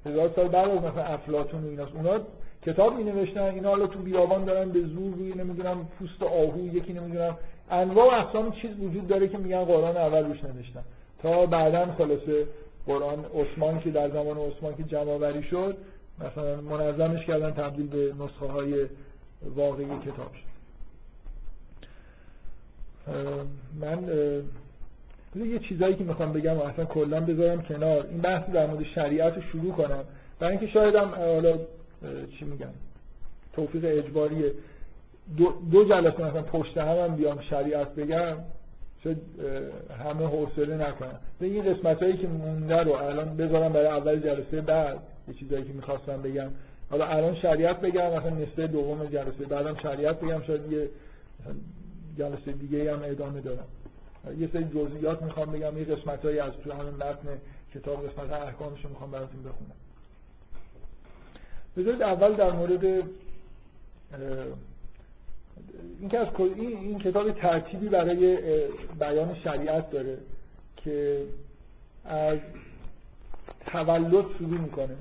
هزار 0.06 0.30
سال 0.36 0.48
بعد 0.48 0.70
از 0.70 0.78
مثلا 0.78 1.04
افلاطون 1.04 1.64
و 1.64 1.68
ایناست. 1.68 1.94
اونا 1.94 2.20
کتاب 2.62 2.96
می 2.96 3.04
نوشتن 3.04 3.40
اینا 3.40 3.68
حالا 3.68 3.86
تو 3.86 3.98
بیابان 3.98 4.44
دارن 4.44 4.70
به 4.70 4.80
زور 4.80 5.14
روی 5.14 5.32
نمی‌دونم 5.34 5.88
پوست 5.98 6.22
آهو 6.22 6.66
یکی 6.66 6.92
نمی‌دونم 6.92 7.36
انواع 7.70 8.06
و 8.06 8.26
اقسام 8.26 8.52
چیز 8.52 8.70
وجود 8.80 9.08
داره 9.08 9.28
که 9.28 9.38
میگن 9.38 9.64
قرآن 9.64 9.96
اول 9.96 10.24
روش 10.24 10.44
نوشتن. 10.44 10.82
تا 11.22 11.46
بعدا 11.46 11.94
خلاصه 11.98 12.46
قرآن 12.86 13.24
عثمان 13.34 13.80
که 13.80 13.90
در 13.90 14.10
زمان 14.10 14.38
عثمان 14.38 14.76
که 14.76 14.82
جمع 14.82 15.40
شد 15.40 15.76
مثلا 16.20 16.60
منظمش 16.60 17.24
کردن 17.24 17.50
تبدیل 17.50 17.86
به 17.86 18.12
نسخه 18.24 18.46
های 18.46 18.86
واقعی 19.56 19.86
کتاب 19.86 20.30
شد. 20.34 20.46
من 23.80 24.08
یه 25.36 25.58
چیزایی 25.58 25.94
که 25.94 26.04
می‌خوام 26.04 26.32
بگم 26.32 26.56
و 26.56 26.62
اصلا 26.62 26.84
کلا 26.84 27.20
بذارم 27.20 27.62
کنار. 27.62 28.06
این 28.10 28.20
بحث 28.20 28.50
در 28.50 28.66
مورد 28.66 28.84
شریعت 28.84 29.36
رو 29.36 29.42
شروع 29.42 29.72
کنم. 29.72 30.04
برای 30.38 30.56
اینکه 30.56 30.72
شاید 30.72 30.94
هم 30.94 31.08
حالا 31.08 31.58
چی 32.38 32.44
میگم؟ 32.44 32.70
توفیق 33.52 33.84
اجباریه. 33.84 34.52
دو, 35.70 35.84
جلسه 35.84 36.24
مثلا 36.24 36.42
پشت 36.42 36.78
هم, 36.78 36.98
هم 36.98 37.16
بیام 37.16 37.40
شریعت 37.40 37.94
بگم 37.94 38.36
شاید 39.04 39.18
همه 40.04 40.26
حوصله 40.26 40.88
نکنم 40.88 41.18
به 41.38 41.46
این 41.46 41.74
قسمت 41.74 42.02
هایی 42.02 42.16
که 42.16 42.28
مونده 42.28 42.76
رو 42.76 42.92
الان 42.92 43.36
بذارم 43.36 43.72
برای 43.72 43.86
اول 43.86 44.20
جلسه 44.20 44.60
بعد 44.60 44.98
یه 45.28 45.34
چیزایی 45.34 45.64
که 45.64 45.72
می‌خواستم 45.72 46.22
بگم. 46.22 46.50
حالا 46.90 47.06
الان 47.06 47.34
شریعت 47.34 47.80
بگم 47.80 48.10
مثلا 48.10 48.30
نصف 48.30 48.58
دوم 48.58 49.04
جلسه 49.04 49.44
بعدم 49.48 49.76
شریعت 49.82 50.20
بگم 50.20 50.42
شاید 50.42 50.72
یه 50.72 50.88
جلسه 52.18 52.52
دیگه 52.52 52.92
هم 52.92 53.00
ادامه 53.04 53.40
دارم. 53.40 53.66
یه 54.38 54.48
سری 54.52 54.64
جزئیات 54.64 55.22
می‌خوام 55.22 55.52
بگم 55.52 55.78
یه 55.78 55.84
قسمتایی 55.84 56.38
از 56.38 56.52
تو 56.64 56.72
همین 56.72 56.94
متن 56.94 57.28
کتاب 57.74 58.08
قسمت 58.08 58.32
احکامش 58.32 58.84
رو 58.84 58.90
می‌خوام 58.90 59.10
براتون 59.10 59.40
بخونم. 59.42 59.76
بذارید 61.76 62.02
اول 62.02 62.34
در 62.34 62.50
مورد 62.50 63.02
این 66.00 66.08
که 66.08 66.18
از 66.18 66.28
این, 66.38 66.78
این 66.78 66.98
کتاب 66.98 67.32
ترتیبی 67.32 67.88
برای 67.88 68.38
بیان 69.00 69.34
شریعت 69.34 69.90
داره 69.90 70.18
که 70.76 71.22
از 72.04 72.38
تولد 73.66 74.24
شروع 74.38 74.60
می‌کنه. 74.60 74.96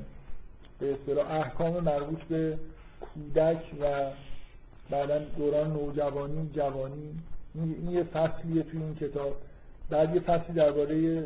به 0.79 0.93
اصطلاح 0.93 1.31
احکام 1.31 1.83
مربوط 1.83 2.23
به 2.23 2.57
کودک 3.01 3.61
و 3.81 4.11
بعدا 4.89 5.19
دوران 5.37 5.73
نوجوانی 5.73 6.49
جوانی. 6.53 7.19
این 7.55 7.91
یه 7.91 8.03
فصلیه 8.03 8.63
توی 8.63 8.81
این 8.81 8.95
کتاب. 8.95 9.35
بعد 9.89 10.15
یه 10.15 10.21
فصلی 10.21 10.55
درباره 10.55 11.25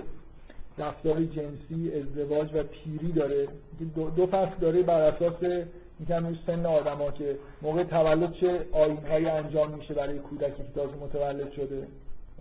رفتار 0.78 1.24
جنسی 1.24 1.92
ازدواج 1.96 2.50
و 2.54 2.64
پیری 2.64 3.12
داره. 3.12 3.48
دو, 3.96 4.10
دو 4.10 4.28
فصل 4.28 4.56
داره 4.62 4.82
بر 4.82 5.02
اساس 5.02 5.66
اینکه 6.00 6.16
روی 6.16 6.40
سن 6.48 6.66
آدما 6.66 7.12
که 7.12 7.38
موقع 7.62 7.84
تولد 7.84 8.34
چه 8.34 8.66
آینهایی 8.72 9.26
انجام 9.26 9.72
میشه 9.72 9.94
برای 9.94 10.20
کودکی 10.20 10.64
که 10.64 10.74
تازه 10.76 10.96
متولد 11.02 11.52
شده 11.52 11.88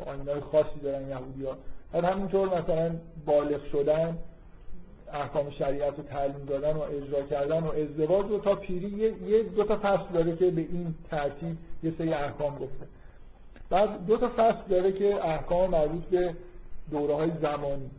آینهای 0.07 0.41
خاصی 0.41 0.81
دارن 0.83 1.09
یهودی 1.09 1.45
ها 1.45 1.57
بعد 1.93 2.05
همینطور 2.05 2.61
مثلا 2.61 2.91
بالغ 3.27 3.65
شدن 3.73 4.19
احکام 5.13 5.51
شریعت 5.51 5.97
رو 5.97 6.03
تعلیم 6.03 6.45
دادن 6.45 6.73
و 6.73 6.81
اجرا 6.81 7.23
کردن 7.23 7.63
و 7.63 7.73
ازدواج 7.73 8.31
و 8.31 8.39
تا 8.39 8.55
پیری 8.55 8.89
یه 9.29 9.43
دو 9.43 9.65
تا 9.65 9.79
فصل 9.83 10.13
داره 10.13 10.37
که 10.37 10.51
به 10.51 10.61
این 10.61 10.95
ترتیب 11.11 11.57
یه 11.83 11.93
سری 11.99 12.13
احکام 12.13 12.55
گفته. 12.55 12.87
بعد 13.71 14.07
دو 14.07 14.17
تا 14.17 14.29
فصل 14.37 14.69
داره 14.69 14.93
که 14.93 15.27
احکام 15.27 15.71
مربوط 15.71 16.05
به 16.05 16.35
دوره 16.91 17.15
های 17.15 17.31
زمانی 17.43 17.91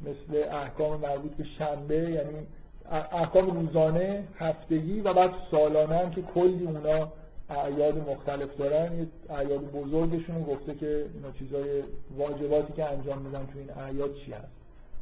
مثل 0.00 0.44
احکام 0.50 1.00
مربوط 1.00 1.32
به 1.32 1.44
شنبه 1.58 1.96
یعنی 1.96 2.46
احکام 2.92 3.50
روزانه 3.50 4.24
هفتگی 4.38 5.00
و 5.00 5.14
بعد 5.14 5.30
سالانه 5.50 5.96
هم 5.96 6.10
که 6.10 6.22
کلی 6.22 6.66
اونا 6.66 7.08
اعیاد 7.50 8.10
مختلف 8.10 8.56
دارن 8.56 8.98
یه 8.98 9.06
اعیاد 9.30 9.60
بزرگشون 9.60 10.42
گفته 10.42 10.74
که 10.74 11.06
اینا 11.14 11.30
چیزای 11.38 11.82
واجباتی 12.16 12.72
که 12.72 12.84
انجام 12.84 13.18
میدن 13.18 13.46
تو 13.52 13.58
این 13.58 13.70
اعیاد 13.70 14.14
چی 14.14 14.32
هست. 14.32 14.48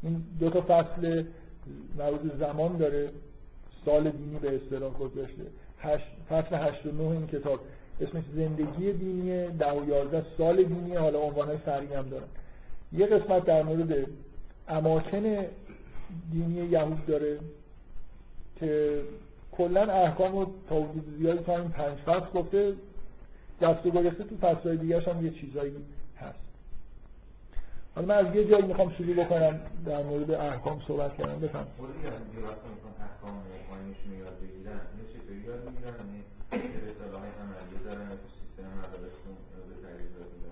این 0.03 0.25
دو 0.41 0.51
تا 0.51 0.61
فصل 0.61 1.25
مربوط 1.99 2.33
زمان 2.39 2.77
داره. 2.77 3.09
سال 3.85 4.11
دینی 4.11 4.39
به 4.39 4.55
اصطلاح 4.55 4.93
گذاشته. 4.93 5.43
هشت 5.79 6.07
فصل 6.31 6.55
8 6.55 6.87
و 6.87 6.91
9 6.93 7.01
این 7.01 7.27
کتاب. 7.27 7.61
اسمش 8.01 8.25
زندگی 8.37 8.93
دینی 8.93 9.47
ده 9.47 9.73
و 9.73 9.89
11 9.89 10.23
سال 10.39 10.63
دینی 10.63 10.95
حالا 10.95 11.19
عنوان 11.19 11.57
فرعی 11.57 11.95
هم 11.95 12.09
دارن. 12.09 12.27
یه 12.93 13.07
قسمت 13.07 13.45
در 13.45 13.63
مورد 13.63 14.07
اماکن 14.69 15.47
دینی 16.33 16.67
یهود 16.67 17.07
داره. 17.07 17.39
که 18.57 19.03
کلا 19.53 19.93
احکام 19.93 20.39
رو 20.39 20.47
تا 20.69 20.77
حدود 20.77 21.17
زیادی 21.19 21.45
تا 21.45 21.57
این 21.57 21.69
پنج 21.69 21.99
فصل 21.99 22.31
گفته 22.35 22.73
دست 23.61 23.87
و 23.87 23.91
گریخته 23.91 24.25
تو 24.25 24.37
فصلهای 24.37 24.77
دیگه 24.77 25.01
هم 25.01 25.25
یه 25.25 25.31
چیزایی 25.31 25.73
هست. 26.21 26.39
حالا 27.95 28.07
من 28.07 28.27
از 28.27 28.37
یه 28.37 28.45
جایی 28.51 28.67
می‌خوام 28.67 28.93
شروع 28.93 29.25
بکنم 29.25 29.61
در 29.87 30.03
مورد 30.03 30.31
احکام 30.31 30.83
صحبت 30.89 31.17
کردم 31.17 31.41
بفهم 31.41 31.67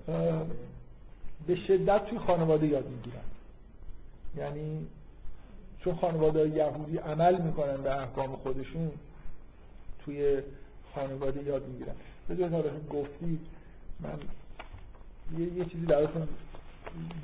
یعنی 0.09 0.51
به 1.47 1.57
شدت 1.57 2.07
توی 2.07 2.19
خانواده 2.19 2.67
یاد 2.67 2.87
می‌گیرن. 2.89 3.23
یعنی 4.37 4.87
چون 5.85 5.95
خانواده 5.95 6.49
یهودی 6.49 6.99
عمل 6.99 7.43
می‌کنن 7.43 7.77
به 7.77 8.01
احکام 8.01 8.37
خودشون 8.37 8.91
توی 10.05 10.43
خانواده 10.95 11.43
یاد 11.43 11.69
می‌گیرن. 11.69 11.95
به 12.29 12.37
جای 12.37 12.51
گفتی 12.91 13.39
من 14.01 14.19
یه, 15.39 15.53
یه 15.53 15.65
چیزی 15.65 15.87
براتون 15.87 16.29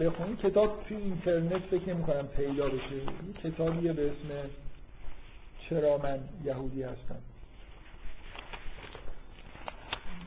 بخونید 0.01 0.39
کتاب 0.39 0.85
توی 0.89 0.97
اینترنت 0.97 1.63
فکر 1.63 1.95
نمی 1.95 2.03
کنم 2.03 2.27
پیدا 2.27 2.69
بشه. 2.69 2.97
یه 2.97 3.05
کتابیه 3.43 3.93
به 3.93 4.07
اسم 4.07 4.51
چرا 5.69 5.99
من 5.99 6.19
یهودی 6.45 6.83
هستم. 6.83 7.19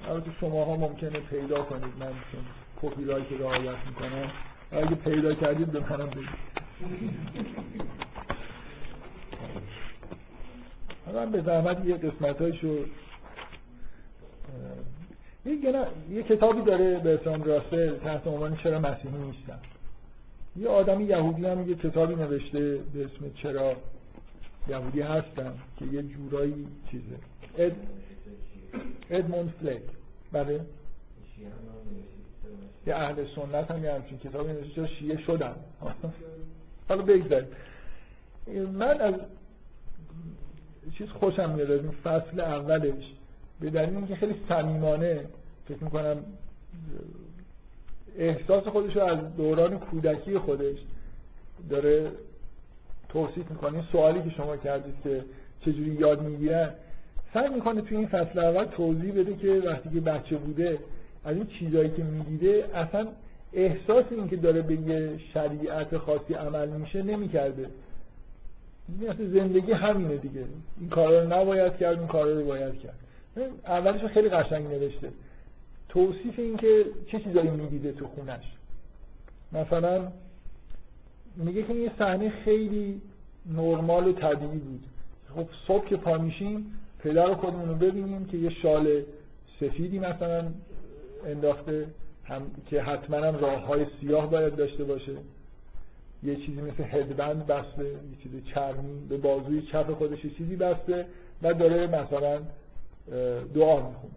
البته 0.08 0.32
شما 0.40 0.66
ها 0.66 0.76
ممکنه 0.78 1.20
پیدا 1.20 1.64
کنید. 1.64 1.94
من 2.00 2.14
چون 2.32 2.46
کپی 2.82 3.06
رایت 3.06 3.32
رعایت 3.40 3.78
می‌کنم. 3.88 4.32
اگه 4.72 4.96
پیدا 4.96 5.34
کردید 5.34 5.68
به 5.72 5.80
منم 5.80 6.10
بگید. 6.10 6.52
من 11.14 11.32
به 11.32 11.42
زحمت 11.42 11.86
یه 11.86 11.98
قسمت 11.98 12.42
هایشو 12.42 12.86
یه, 15.46 15.88
یه 16.10 16.24
کتابی 16.24 16.62
داره 16.62 17.00
به 17.00 17.14
اسلام 17.14 17.44
راسل 17.44 17.98
تحت 17.98 18.28
عنوان 18.28 18.56
چرا 18.56 18.80
مسیحی 18.80 19.18
نیستم. 19.18 19.60
یه 20.56 20.70
آدمی 20.70 21.04
یهودی 21.04 21.46
هم 21.46 21.70
یه 21.70 21.76
کتابی 21.76 22.16
نوشته 22.16 22.80
به 22.94 23.06
اسم 23.06 23.34
چرا 23.36 23.76
یهودی 24.68 25.02
هستم 25.02 25.54
که 25.80 25.86
یه 25.86 26.04
جورایی 26.04 26.68
چیزه. 26.92 27.16
اد... 27.58 27.72
ادموند 29.10 29.54
فلیک 29.62 29.82
بله. 30.32 30.60
یه 32.88 32.96
اهل 32.96 33.26
سنت 33.36 33.72
هم 33.72 33.84
یه 33.84 33.94
همچین 33.94 34.18
کتابی 34.18 34.54
نوشته 34.54 34.76
چرا 34.76 34.88
شیعه 34.88 35.18
شدم. 35.18 35.56
حالا 36.90 37.02
بگذاریم. 37.02 37.48
من 38.74 39.02
از 39.02 39.14
چیز 40.98 41.10
خوشم 41.10 41.50
میاد 41.50 41.72
این 41.72 41.92
فصل 41.92 42.40
اولش. 42.40 43.04
به 43.60 43.70
دلیل 43.70 43.96
اینکه 43.96 44.16
خیلی 44.16 44.36
صمیمانه 44.50 45.26
فکر 45.68 45.84
می‌کنم 45.84 46.18
احساس 48.18 48.64
خودش 48.64 48.96
رو 48.96 49.04
از 49.04 49.36
دوران 49.38 49.80
کودکی 49.80 50.38
خودش 50.38 50.78
داره 51.70 52.12
توصیف 53.10 53.52
می‌کنه. 53.52 53.74
این 53.74 53.84
سوالی 53.92 54.24
که 54.24 54.30
شما 54.30 54.58
کردید 54.58 54.96
که 55.04 55.24
چجوری 55.62 55.92
یاد 55.92 56.22
می‌گیرن 56.22 56.70
سعی 57.34 57.50
می‌کنه 57.50 57.82
توی 57.82 57.98
این 57.98 58.08
فصل 58.08 58.40
اول 58.40 58.66
توضیح 58.66 59.14
بده 59.14 59.36
که 59.36 59.62
وقتی 59.66 59.90
که 59.90 60.00
بچه 60.00 60.38
بوده 60.38 60.80
از 61.24 61.36
این 61.36 61.48
چیزهایی 61.48 61.90
که 61.90 62.04
می‌دیده 62.04 62.66
اصلا 62.74 63.08
احساس 63.54 64.06
این 64.12 64.30
که 64.30 64.36
داره 64.36 64.62
به 64.62 64.76
یه 64.76 65.18
شریعت 65.34 65.98
خاصی 65.98 66.34
عمل 66.34 66.70
میشه 66.70 67.04
نمی‌کرده. 67.04 67.70
اصلا 69.10 69.28
زندگی 69.28 69.72
همینه 69.72 70.18
دیگه. 70.18 70.46
این 70.80 70.90
کارا 70.90 71.24
رو 71.24 71.34
نباید 71.34 71.78
کرد 71.78 72.00
این 72.00 72.08
کارا 72.08 72.34
رو 72.34 72.46
باید 72.46 72.80
کرد. 72.80 72.96
اولش 73.66 74.02
خیلی 74.02 74.30
قشنگ 74.30 74.68
نوشته. 74.68 75.10
توصیف 75.90 76.40
این 76.40 76.58
که 76.58 76.86
چه 77.08 77.20
چیزایی 77.20 77.50
می‌دیده 77.50 77.92
تو 77.92 78.08
خونش. 78.08 78.44
مثلا 79.54 80.08
میگه 81.36 81.64
که 81.64 81.74
یه 81.74 81.92
صحنه 82.00 82.30
خیلی 82.30 83.02
نرمال 83.46 84.08
و 84.08 84.14
طبیعی 84.14 84.60
بود. 84.60 84.84
خب 85.36 85.48
صبح 85.68 85.88
که 85.88 85.98
پا 85.98 86.18
میشیم 86.18 86.66
پدر 87.00 87.34
خودمون 87.34 87.70
رو 87.70 87.76
ببینیم 87.76 88.26
که 88.26 88.38
یه 88.38 88.50
شال 88.50 89.02
سفیدی 89.60 90.00
مثلا 90.00 90.48
انداخته 91.26 91.86
هم 92.24 92.42
که 92.70 92.82
حتما 92.82 93.18
هم 93.18 93.36
راه 93.36 93.66
های 93.66 93.86
سیاه 94.02 94.32
باید 94.32 94.56
داشته 94.56 94.84
باشه. 94.84 95.14
یه 96.24 96.36
چیزی 96.36 96.62
مثل 96.62 96.84
هدبند 96.84 97.48
بسته 97.48 97.84
یه 97.84 98.24
چیزی 98.24 98.42
چرمی 98.42 99.08
به 99.10 99.18
بازوی 99.18 99.62
چپ 99.62 99.94
خودش 99.94 100.22
چیزی 100.22 100.56
بسته 100.56 101.06
و 101.42 101.54
داره 101.54 101.88
مثلا 101.88 102.40
دعا 103.56 103.76
می‌خونه. 103.76 104.14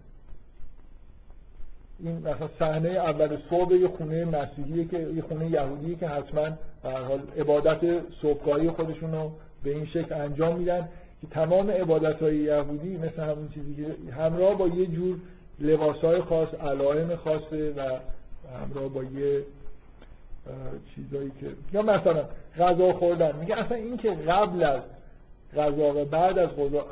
این 1.99 2.19
مثلا 2.19 2.49
صحنه 2.59 2.89
اول 2.89 3.39
صبح 3.51 3.75
یه 3.75 3.89
خونه 3.89 4.25
مسیحیه 4.25 4.85
که 4.85 4.99
یه 4.99 5.23
خونه 5.23 5.51
یهودیه 5.51 5.97
که 5.97 6.09
حتما 6.09 6.49
به 6.83 6.91
حال 6.91 7.21
عبادت 7.39 8.03
صبحگاهی 8.23 8.71
خودشون 8.71 9.31
به 9.65 9.71
این 9.71 9.87
شکل 9.87 10.15
انجام 10.15 10.59
میدن 10.59 10.89
که 11.21 11.27
تمام 11.27 11.71
عبادت 11.71 12.23
های 12.23 12.37
یهودی 12.37 12.97
مثل 12.97 13.23
همون 13.23 13.49
چیزی 13.55 13.75
که 13.75 14.13
همراه 14.13 14.59
با 14.59 14.69
یه 14.69 14.87
جور 14.87 15.17
لباس 15.61 15.97
های 15.97 16.21
خاص 16.21 16.55
علائم 16.55 17.17
خاصه 17.17 17.71
و 17.71 17.81
همراه 18.61 18.89
با 18.89 19.05
یه 19.05 19.43
چیزایی 20.95 21.33
که 21.41 21.47
یا 21.73 21.83
مثلا 21.83 22.25
غذا 22.59 22.93
خوردن. 22.93 23.37
میگه 23.37 23.59
اصلا 23.59 23.77
این 23.77 23.97
که 23.97 24.11
قبل 24.11 24.63
از 24.63 24.81
غذا 25.57 26.01
و 26.01 26.05
بعد 26.05 26.39
از 26.39 26.49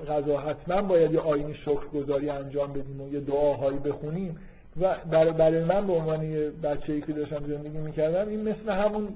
غذا 0.09 0.39
حتما 0.39 0.83
باید 0.83 1.13
یه 1.13 1.21
آینی 1.21 1.55
شکرگزاری 1.55 2.31
انجام 2.31 2.73
بدیم 2.73 3.01
و 3.01 3.13
یه 3.13 3.21
دعاهایی 3.21 3.79
بخونیم. 3.79 4.39
و 4.81 4.97
برای 5.39 5.65
من 5.65 5.87
به 5.87 5.93
عنوان 5.93 6.23
یه 6.23 6.51
بچه‌ای 6.51 7.01
که 7.01 7.13
داشتم 7.13 7.45
زندگی 7.47 7.79
می‌کردم 7.79 8.29
این 8.29 8.49
مثل 8.49 8.71
همون 8.71 9.09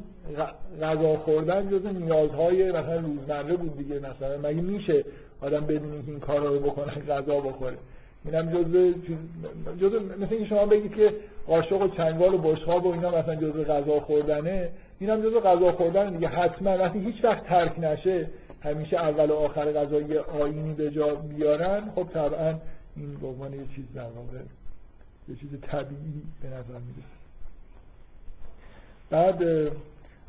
غذا 0.83 1.17
خوردن 1.17 1.71
جز 1.71 1.87
نیازهای 1.87 2.73
مثلا 2.73 2.97
روزمره 2.97 3.57
بود 3.57 3.77
دیگه. 3.77 3.99
مثلا 3.99 4.39
مگه 4.43 4.61
میشه 4.63 5.05
آدم 5.41 5.61
بدونی 5.61 6.03
که 6.03 6.11
این 6.11 6.21
کارا 6.21 6.49
رو 6.49 6.61
بکنه 6.61 6.93
غذا 6.93 7.41
بخوره؟ 7.41 7.77
اینم 8.27 8.51
جز 8.51 8.95
جز 9.81 9.93
مثل 9.95 10.35
اینکه 10.35 10.49
شما 10.49 10.67
بگید 10.67 10.95
که 10.95 11.15
قاشق 11.47 11.83
و 11.83 11.89
چنگال 11.89 12.35
و 12.35 12.39
بشقاب 12.39 12.87
و 12.87 12.93
اینا 12.93 13.11
مثلا 13.11 13.35
جز 13.35 13.57
غذا 13.57 14.01
خوردنه 14.01 14.69
اینم 14.99 15.23
جز 15.23 15.35
غذا 15.35 15.73
خوردن 15.73 16.11
دیگه 16.11 16.29
حتما 16.29 16.79
وقتی 16.79 16.99
هیچ 16.99 17.25
وقت 17.25 17.45
ترک 17.45 17.79
نشه 17.79 18.29
همیشه 18.63 18.97
اول 18.97 19.31
و 19.31 19.35
آخر 19.35 19.73
غذا 19.73 20.01
یه 20.01 20.21
آینی 20.21 20.75
به 20.75 20.91
جا 20.91 21.15
بیارن. 21.15 21.91
خب 21.95 22.09
طبعا 22.15 22.55
این 22.97 23.15
به 23.15 23.27
عنوان 23.27 23.53
یه 23.53 23.61
چیز 23.75 23.85
در 23.95 24.03
واقع 24.03 24.39
یه 25.29 25.37
چیز 25.37 25.61
طبیعی 25.63 26.23
به 26.43 26.49
نظر 26.49 26.81
می‌رسه. 26.87 27.17
بعد 29.11 29.43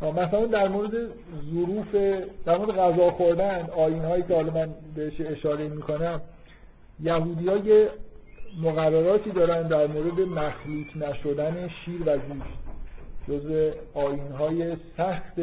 مثلا 0.02 0.46
در 0.46 0.68
مورد 0.68 0.92
ظروف 1.52 1.96
در 2.46 2.58
مورد 2.58 2.72
غذا 2.72 3.12
خوردن 3.12 3.70
آین 3.76 4.04
هایی 4.04 4.24
که 4.24 4.36
حالا 4.36 4.54
من 4.54 4.70
بهش 4.96 5.22
اشاره 5.22 5.68
می‌کنم 5.68 6.22
یهودی 7.00 7.48
ها 7.48 7.58
یه 7.58 7.90
مقرراتی 8.62 9.32
دارن 9.32 9.68
در 9.68 9.88
مورد 9.88 10.20
مخلوط 10.20 10.98
نشدن 10.98 11.70
شیر 11.86 12.02
و 12.06 12.18
گوشت. 12.18 12.68
جز 13.28 13.74
آین 13.94 14.32
های 14.32 14.78
سخت 14.98 15.36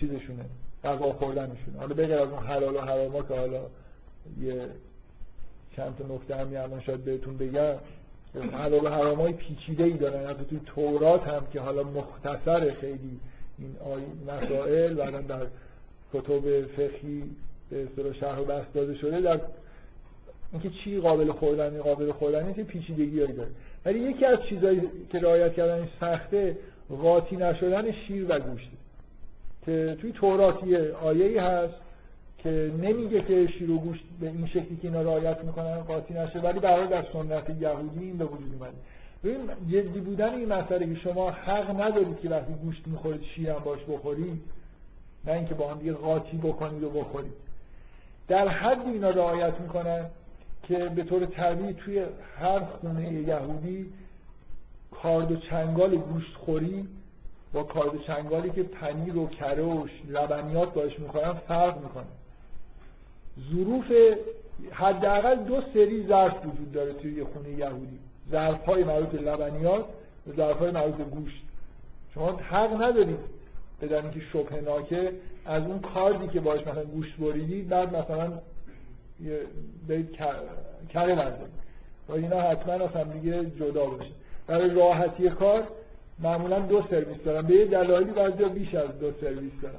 چیزشونه 0.00 0.44
غذا 0.84 1.12
خوردنشونه. 1.12 1.78
حالا 1.78 1.94
بغیر 1.94 2.18
از 2.18 2.28
اون 2.28 2.46
حلال 2.46 2.76
و 2.76 2.80
حراما 2.80 3.22
که 3.22 3.34
حالا 3.34 3.60
یه 4.40 4.66
چند 5.76 5.96
تا 5.98 6.14
نکته 6.14 6.36
هم 6.36 6.48
الان 6.48 6.80
شاید 6.80 7.04
بهتون 7.04 7.36
بگم 7.36 7.74
حلال 8.52 8.84
و 8.84 8.88
حرام 8.88 9.20
های 9.20 9.32
پیچیده 9.32 9.84
ای 9.84 9.92
دارن. 9.92 10.26
حتی 10.26 10.44
توی 10.44 10.60
تورات 10.66 11.22
هم 11.22 11.46
که 11.52 11.60
حالا 11.60 11.82
مختصر 11.82 12.74
خیلی 12.80 13.20
این 13.58 13.76
مسائل 14.26 14.94
بعدا 14.94 15.20
در 15.20 15.46
کتب 16.12 16.66
فقهی 16.66 17.22
به 17.70 17.82
اصطلاح 17.82 18.12
شرح 18.12 18.38
و 18.38 18.44
بحث 18.44 18.64
داده 18.74 18.94
شده 18.94 19.20
در 19.20 19.40
اینکه 20.52 20.70
چی 20.70 21.00
قابل 21.00 21.32
خوردن 21.32 21.78
قابل 21.78 22.12
خوردن 22.12 22.52
که 22.52 22.64
پیچیدگی 22.64 23.20
هایی 23.20 23.32
داره. 23.32 23.50
ولی 23.84 23.98
یکی 23.98 24.24
از 24.24 24.38
چیزهایی 24.48 24.82
که 25.10 25.18
رعایت 25.18 25.54
کردن 25.54 25.88
سخته 26.00 26.56
قاطی 27.02 27.36
نشدن 27.36 27.92
شیر 27.92 28.26
و 28.28 28.38
گوشت 28.38 28.70
که 29.66 29.96
توی 30.00 30.12
تورات 30.12 30.64
یه 30.64 30.92
آیه 31.02 31.42
هست 31.42 31.74
که 32.38 32.72
نمیگه 32.82 33.22
که 33.22 33.46
شیر 33.46 33.70
و 33.70 33.78
گوشت 33.78 34.04
به 34.20 34.26
این 34.26 34.46
شکلی 34.46 34.76
که 34.82 34.88
اینا 34.88 35.02
رعایت 35.02 35.44
می‌کنن 35.44 35.80
قاطی 35.80 36.14
نشه 36.14 36.40
ولی 36.40 36.58
برای 36.60 36.86
در 36.88 37.04
سنت 37.12 37.50
یهودی 37.60 38.04
این 38.04 38.18
به 38.18 38.24
وجود 38.24 38.54
اومده. 38.54 38.76
ببین 39.24 39.50
جدی 39.70 40.00
بودن 40.00 40.34
این 40.34 40.52
مسئله 40.52 40.94
که 40.94 41.00
شما 41.00 41.30
حق 41.30 41.80
ندارید 41.80 42.20
که 42.20 42.28
وقتی 42.28 42.52
گوشت 42.52 42.82
می‌خورید 42.86 43.22
شیر 43.22 43.50
هم 43.50 43.58
باش 43.64 43.80
بخورید 43.88 44.40
نه 45.24 45.32
اینکه 45.32 45.54
با 45.54 45.70
هم 45.70 45.78
دیگه 45.78 45.92
قاطی 45.92 46.36
بکنید 46.36 46.82
و 46.82 46.90
بخورید. 46.90 47.32
در 48.28 48.48
حد 48.48 48.86
اینا 48.86 49.10
رعایت 49.10 49.60
می‌کنن 49.60 50.04
که 50.68 50.78
به 50.78 51.04
طور 51.04 51.26
طبیعی 51.26 51.72
توی 51.72 52.04
هر 52.38 52.60
خونه 52.64 53.12
یهودی 53.12 53.92
کارد 54.90 55.32
و 55.32 55.36
چنگال 55.36 55.96
گوشت 55.96 56.34
خوری 56.34 56.88
با 57.52 57.62
کارد 57.62 57.94
و 57.94 57.98
چنگالی 57.98 58.50
که 58.50 58.62
پنیر 58.62 59.16
و 59.16 59.26
کره 59.26 59.62
و 59.62 59.86
لبنیات 60.08 60.74
باش 60.74 60.98
می‌کنن 60.98 61.32
فرق 61.32 61.82
می‌کنه. 61.82 62.04
ظروف 63.50 63.92
حداقل 64.70 65.36
دو 65.36 65.62
سری 65.74 66.06
ظرف 66.06 66.46
وجود 66.46 66.72
داره 66.72 66.92
توی 66.92 67.14
یه 67.14 67.24
خونه 67.24 67.50
یهودی. 67.50 67.98
ظرف 68.30 68.64
های 68.64 68.84
مربوط 68.84 69.08
به 69.08 69.18
لبنیات 69.18 69.84
و 70.26 70.32
ظرف 70.36 70.58
های 70.58 70.70
مربوط 70.70 71.06
گوشت. 71.06 71.42
شما 72.14 72.32
حق 72.32 72.82
ندارید 72.82 73.18
بدن 73.82 74.02
اینکه 74.02 74.20
شبه 74.32 74.60
ناکه 74.60 75.12
از 75.46 75.62
اون 75.62 75.80
کاردی 75.80 76.28
که 76.28 76.40
باش 76.40 76.60
مثلا 76.60 76.84
گوشت 76.84 77.16
بریدید 77.16 77.68
بعد 77.68 77.96
مثلا 77.96 78.32
برید 79.88 80.12
کره 80.88 81.14
بردارید 81.14 81.58
و 82.08 82.12
اینا 82.12 82.40
حتما 82.40 82.72
از 82.72 82.90
هم 82.90 83.12
دیگه 83.12 83.44
جدا 83.44 83.86
باشه. 83.86 84.10
برای 84.46 84.70
راحتی 84.70 85.30
کار 85.30 85.62
معمولا 86.18 86.58
دو 86.58 86.82
سرویس 86.90 87.22
دارن 87.24 87.46
به 87.46 87.54
یه 87.54 87.64
دلایلی 87.64 88.10
بعضی 88.10 88.44
بیش 88.44 88.74
از 88.74 88.98
دو 89.00 89.12
سرویس 89.20 89.52
دارن. 89.62 89.74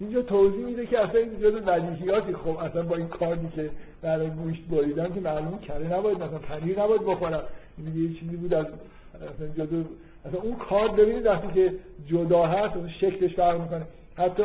اینجا 0.00 0.22
توضیح 0.22 0.64
میده 0.64 0.86
که 0.86 1.00
اصلا 1.00 1.20
این 1.20 1.40
جزء 1.40 1.60
بدیهیاتی 1.60 2.32
خب 2.32 2.56
اصلا 2.56 2.82
با 2.82 2.96
این 2.96 3.08
کاردی 3.08 3.48
که 3.56 3.70
برای 4.02 4.30
گوشت 4.30 4.62
بریدن 4.70 5.14
که 5.14 5.20
معلوم 5.20 5.58
کره 5.58 5.98
نباید 5.98 6.16
مثلا 6.22 6.38
پنیر 6.38 6.82
نباید 6.82 7.04
بخورم 7.04 7.42
یه 7.94 8.14
چیزی 8.20 8.36
بود 8.36 8.54
از 8.54 8.66
اصلا 9.14 9.66
جزء 9.66 9.82
اصلا 10.24 10.40
اون 10.40 10.56
کارد 10.56 10.96
ببینید 10.96 11.26
وقتی 11.26 11.48
که 11.54 11.74
جدا 12.06 12.46
هست 12.46 12.76
اون 12.76 12.88
شکلش 12.88 13.34
فرق 13.34 13.60
می‌کنه. 13.60 13.86
حتی 14.16 14.44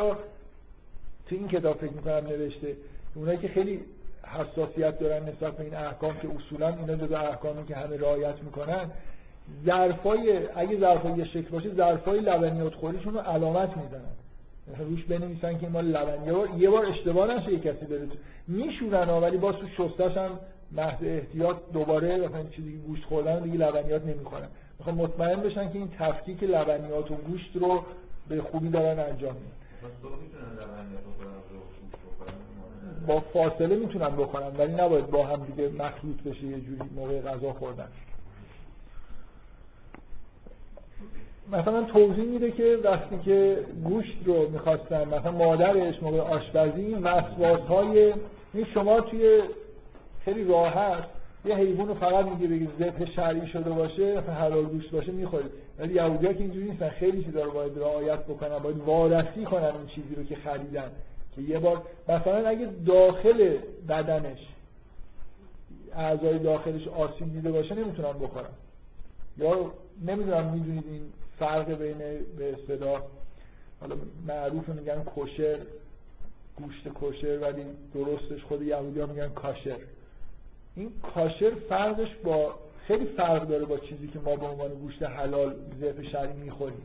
تو 1.26 1.34
این 1.34 1.48
کتاب 1.48 1.76
فکر 1.76 1.92
می‌کنم 1.92 2.26
نوشته. 2.26 2.76
اونایی 3.14 3.38
که 3.38 3.48
خیلی 3.48 3.80
حساسیت 4.22 4.98
دارن 4.98 5.28
نسبت 5.28 5.56
به 5.56 5.64
این 5.64 5.74
احکام 5.74 6.14
که 6.18 6.28
اصولا 6.36 6.68
اینا 6.68 6.96
جزء 6.96 7.16
احکامی 7.16 7.66
که 7.66 7.76
همه 7.76 7.96
رعایت 7.96 8.42
می‌کنن 8.42 8.90
ظرفای 9.66 10.48
اگه 10.56 10.80
ظرفای 10.80 11.12
یه 11.12 11.24
شکل 11.24 11.48
باشه 11.48 11.74
ظرفای 11.74 12.20
لبنیات 12.20 12.74
خوریشون 12.74 13.14
رو 13.14 13.20
علامت 13.20 13.76
می‌زنن 13.76 14.14
روش 14.78 15.04
بنویسن 15.04 15.58
که 15.58 15.68
ما 15.68 15.80
لبنیات 15.80 16.48
یه 16.58 16.70
بار 16.70 16.86
اشتباه 16.86 17.34
نشه 17.34 17.52
یه 17.52 17.58
کسی 17.58 17.86
بره 17.86 18.06
تو 18.06 18.14
میشورن 18.48 19.08
ولی 19.08 19.36
با 19.36 19.52
تو 19.52 19.66
شستش 19.68 20.16
هم 20.16 20.30
محض 20.72 20.98
احتیاط 21.02 21.56
دوباره 21.72 22.16
مثلا 22.16 22.42
چیزی 22.42 22.76
گوشت 22.86 23.04
خوردن 23.04 23.42
دیگه 23.42 23.58
لبنیات 23.58 24.02
نمی‌خورن. 24.06 24.48
می‌خوام 24.78 24.96
مطمئن 24.96 25.40
بشن 25.40 25.72
که 25.72 25.78
این 25.78 25.90
تفکیک 25.98 26.42
لبنیات 26.42 27.10
و 27.10 27.14
گوشت 27.14 27.56
رو 27.56 27.84
به 28.28 28.42
خوبی 28.42 28.68
دارن 28.68 28.98
انجام 28.98 29.34
میدن. 29.34 29.63
با 33.06 33.20
فاصله 33.20 33.76
می‌تونن 33.76 34.16
بخورن 34.16 34.56
ولی 34.58 34.72
نباید 34.72 35.06
با 35.06 35.26
هم 35.26 35.44
دیگه 35.44 35.68
مخلوط 35.68 36.22
بشه 36.22 36.44
یه 36.44 36.60
جوری 36.60 36.90
موقع 36.96 37.20
غذا 37.20 37.52
خوردن. 37.52 37.88
مثلا 41.52 41.82
توضیح 41.82 42.24
میده 42.24 42.50
که 42.50 42.78
وقتی 42.84 43.18
که 43.18 43.64
گوشت 43.84 44.18
رو 44.24 44.48
می‌خواستن 44.48 45.08
مثلا 45.08 45.32
مادرش 45.32 46.02
موقع 46.02 46.18
آشپزی 46.18 46.94
وسواس 46.94 47.60
های 47.60 48.14
این 48.54 48.66
شما 48.74 49.00
توی 49.00 49.42
خیلی 50.24 50.44
راحت 50.44 51.04
یه 51.44 51.56
حیوان 51.56 51.88
رو 51.88 51.94
فقط 51.94 52.26
میگه 52.26 52.46
بگید 52.46 52.70
ذبح 52.78 53.04
شرعی 53.04 53.46
شده 53.46 53.70
باشه 53.70 54.20
مثلا 54.20 54.34
حلال 54.34 54.64
گوشت 54.64 54.90
باشه 54.90 55.12
می‌خورید. 55.12 55.50
ولی 55.78 55.94
یهودی‌ها 55.94 56.32
که 56.32 56.40
اینجوری 56.40 56.70
نیستن. 56.70 56.88
خیلی 56.88 57.24
چیزا 57.24 57.42
رو 57.42 57.50
باید 57.50 57.78
رعایت 57.78 58.24
بکنن 58.24 58.58
باید 58.58 58.76
وارسی 58.76 59.44
کنن 59.44 59.64
اون 59.64 59.86
چیزی 59.86 60.14
رو 60.14 60.24
که 60.24 60.36
خریدن. 60.36 60.90
که 61.36 61.42
یه 61.42 61.58
بار 61.58 61.82
مثلا 62.08 62.48
اگه 62.48 62.68
داخل 62.86 63.56
بدنش 63.88 64.38
اعضای 65.96 66.38
داخلش 66.38 66.88
آسیب 66.88 67.32
دیده 67.32 67.52
باشه 67.52 67.74
نمی‌تونن 67.74 68.12
بخورن. 68.12 68.50
یا 69.38 69.70
نمی‌دونم 70.06 70.44
می‌دونید 70.44 70.84
این 70.86 71.02
فرق 71.38 71.70
بین 71.70 71.98
به 72.38 72.52
اصطلاح 72.52 73.02
حالا 73.80 73.96
معروف 74.28 74.68
میگن 74.68 75.02
کشر 75.16 75.58
گوشت 76.56 76.88
کشر 77.00 77.38
ولی 77.38 77.62
درستش 77.94 78.44
خود 78.44 78.62
یهودی 78.62 79.00
میگن 79.00 79.28
کاشر. 79.28 79.76
این 80.76 80.90
کاشر 81.14 81.50
فرقش 81.68 82.08
با 82.24 82.54
خیلی 82.86 83.04
فرق 83.04 83.48
داره 83.48 83.64
با 83.64 83.78
چیزی 83.78 84.08
که 84.08 84.18
ما 84.18 84.36
به 84.36 84.46
عنوان 84.46 84.68
گوشت 84.68 85.02
حلال 85.02 85.54
ذبح 85.80 86.02
شرعی 86.02 86.32
می‌خوریم. 86.32 86.82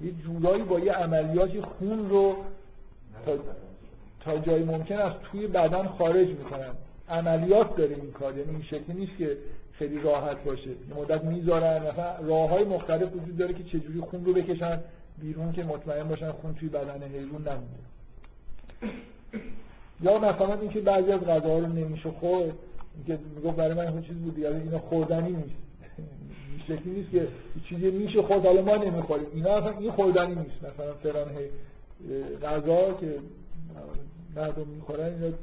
یه 0.00 0.12
جورایی 0.12 0.62
با 0.62 0.80
یه 0.80 0.92
عملیاتی 0.92 1.60
خون 1.60 2.10
رو 2.10 2.36
تا, 3.26 3.32
تا 4.20 4.38
جایی 4.38 4.64
ممکن 4.64 4.96
از 4.96 5.12
توی 5.32 5.46
بدن 5.46 5.86
خارج 5.86 6.28
می‌کنن. 6.28 6.70
عملیات 7.08 7.76
داره 7.76 7.94
این 7.94 8.10
کار. 8.12 8.38
یعنی 8.38 8.50
این 8.50 8.62
شکلی 8.62 8.96
نیست 8.96 9.18
که 9.18 9.36
خیلی 9.72 10.00
راحت 10.00 10.44
باشه. 10.44 10.70
یه 10.70 10.94
مدت 10.96 11.24
می‌ذارن 11.24 11.82
مثلا 11.82 12.16
راه 12.22 12.50
های 12.50 12.64
مختلف 12.64 13.12
وجود 13.14 13.36
داره 13.36 13.54
که 13.54 13.64
چجوری 13.64 14.00
خون 14.00 14.24
رو 14.24 14.32
بکشن 14.32 14.80
بیرون 15.18 15.52
که 15.52 15.64
مطمئن 15.64 16.08
باشن 16.08 16.32
خون 16.32 16.54
توی 16.54 16.68
بدن 16.68 17.02
حیوان 17.02 17.42
نمونه. 17.42 17.80
یا 20.00 20.18
مثلا 20.18 20.60
اینکه 20.60 20.80
بعضی 20.80 21.12
از 21.12 21.20
غذاها 21.20 21.58
رو 21.58 21.66
نمیشه 21.66 22.10
خورد. 22.10 22.52
اینکه 22.96 23.24
می‌گفت 23.36 23.56
برای 23.56 23.74
من 23.74 23.86
این 23.86 24.02
چیز 24.02 24.16
بود 24.16 24.38
یعنی 24.38 24.60
اینا 24.60 24.78
خوردنی 24.78 25.32
نیست. 25.32 25.56
شکلی 26.68 26.90
نیست 26.90 27.10
که 27.10 27.28
چیزی 27.68 27.90
میشه 27.90 28.22
خورد 28.22 28.46
حالا 28.46 28.62
ما 28.62 28.76
نمی‌خوریم. 28.76 29.26
اینا 29.34 29.50
اصلا 29.50 29.78
این 29.78 29.90
خوردنی 29.90 30.34
نیست. 30.34 30.74
مثلا 30.74 30.94
فلان 30.94 31.28
غذا 32.42 32.92
که 33.00 33.14
مردم 34.36 34.66
می‌خورن 34.66 35.34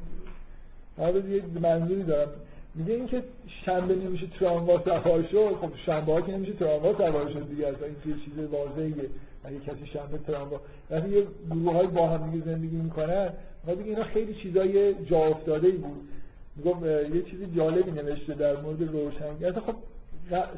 اینا 0.97 1.19
یه 1.29 1.43
منظوری 1.61 2.03
دارم 2.03 2.29
میگه 2.75 2.93
اینکه 2.93 3.23
شنبه 3.65 3.95
نمیشه 3.95 4.27
تراموا 4.39 4.83
سوار 4.83 5.23
شد. 5.23 5.55
خب 5.61 5.69
شنبه 5.85 6.13
ها 6.13 6.21
که 6.21 6.31
نمیشه 6.31 6.53
تراموا 6.53 6.93
سوار 6.93 7.29
شد 7.33 7.49
دیگه 7.49 7.67
اصلا 7.67 7.87
این 7.87 7.95
چیز 8.25 8.37
واضحیه. 8.51 9.09
اگه 9.43 9.59
کسی 9.59 9.87
شنبه 9.93 10.17
تراموا 10.17 10.59
وقتی 10.89 11.09
یه 11.09 11.23
گروه 11.51 11.73
های 11.73 11.87
با 11.87 12.07
هم 12.07 12.31
دیگه 12.31 12.45
زندگی 12.45 12.75
می‌کنن 12.75 13.29
ما 13.67 13.73
دیگه 13.73 13.89
اینا 13.89 14.03
خیلی 14.03 14.33
چیزای 14.33 14.93
جا 15.05 15.17
افتاده 15.17 15.67
ای 15.67 15.77
بود. 15.77 16.07
میگم 16.57 16.85
یه 17.15 17.21
چیزی 17.21 17.47
جالبی 17.55 17.91
نوشته 17.91 18.33
در 18.33 18.61
مورد 18.61 18.81
روشنگری 18.81 19.51
خب 19.51 19.75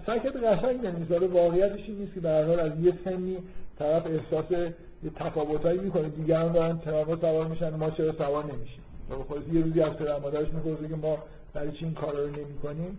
سعی 0.06 0.20
کرده 0.20 0.40
قشنگ 0.40 0.82
بنویسه 0.82 1.28
واقعیتش 1.28 1.80
این 1.88 1.98
نیست 1.98 2.14
که 2.14 2.20
به 2.20 2.30
هر 2.30 2.60
از 2.60 2.72
یه 2.82 2.94
سنی 3.06 3.38
طرف 3.80 4.06
احساس 4.06 4.52
یه 4.52 5.10
تفاوتایی 5.16 5.80
می‌کنه. 5.80 6.10
دیگران 6.10 6.52
دارن 6.52 6.80
تراموا 6.80 7.16
سوار 7.16 7.48
میشن 7.48 7.70
ما 7.70 7.92
چرا 7.92 8.14
سوار 8.14 8.44
نمیشیم؟ 8.44 8.82
خب 9.10 9.54
یه 9.54 9.62
روزی 9.62 9.82
از 9.82 9.94
پدر 9.94 10.20
مادرش 10.20 10.48
که 10.90 10.96
ما 10.96 11.18
برای 11.54 11.72
چی 11.72 11.86
این 11.86 11.94
کارا 11.94 12.20
رو 12.20 12.30
نمی 12.30 12.58
کنیم 12.64 12.98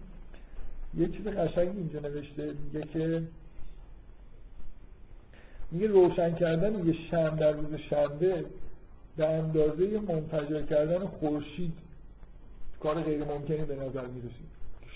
یه 0.98 1.08
چیز 1.08 1.26
قشنگ 1.26 1.68
اینجا 1.76 2.00
نوشته 2.00 2.54
میگه 2.64 2.86
که 2.92 3.22
میگه 5.70 5.86
روشن 5.86 6.34
کردن 6.34 6.86
یه 6.86 6.94
شم 7.10 7.36
در 7.36 7.52
روز 7.52 7.74
شنبه 7.90 8.44
به 9.16 9.26
اندازه 9.28 10.00
منفجر 10.08 10.62
کردن 10.62 11.06
خورشید 11.06 11.72
کار 12.80 13.02
غیر 13.02 13.24
ممکنی 13.24 13.64
به 13.64 13.76
نظر 13.76 14.06
می‌رسید. 14.06 14.50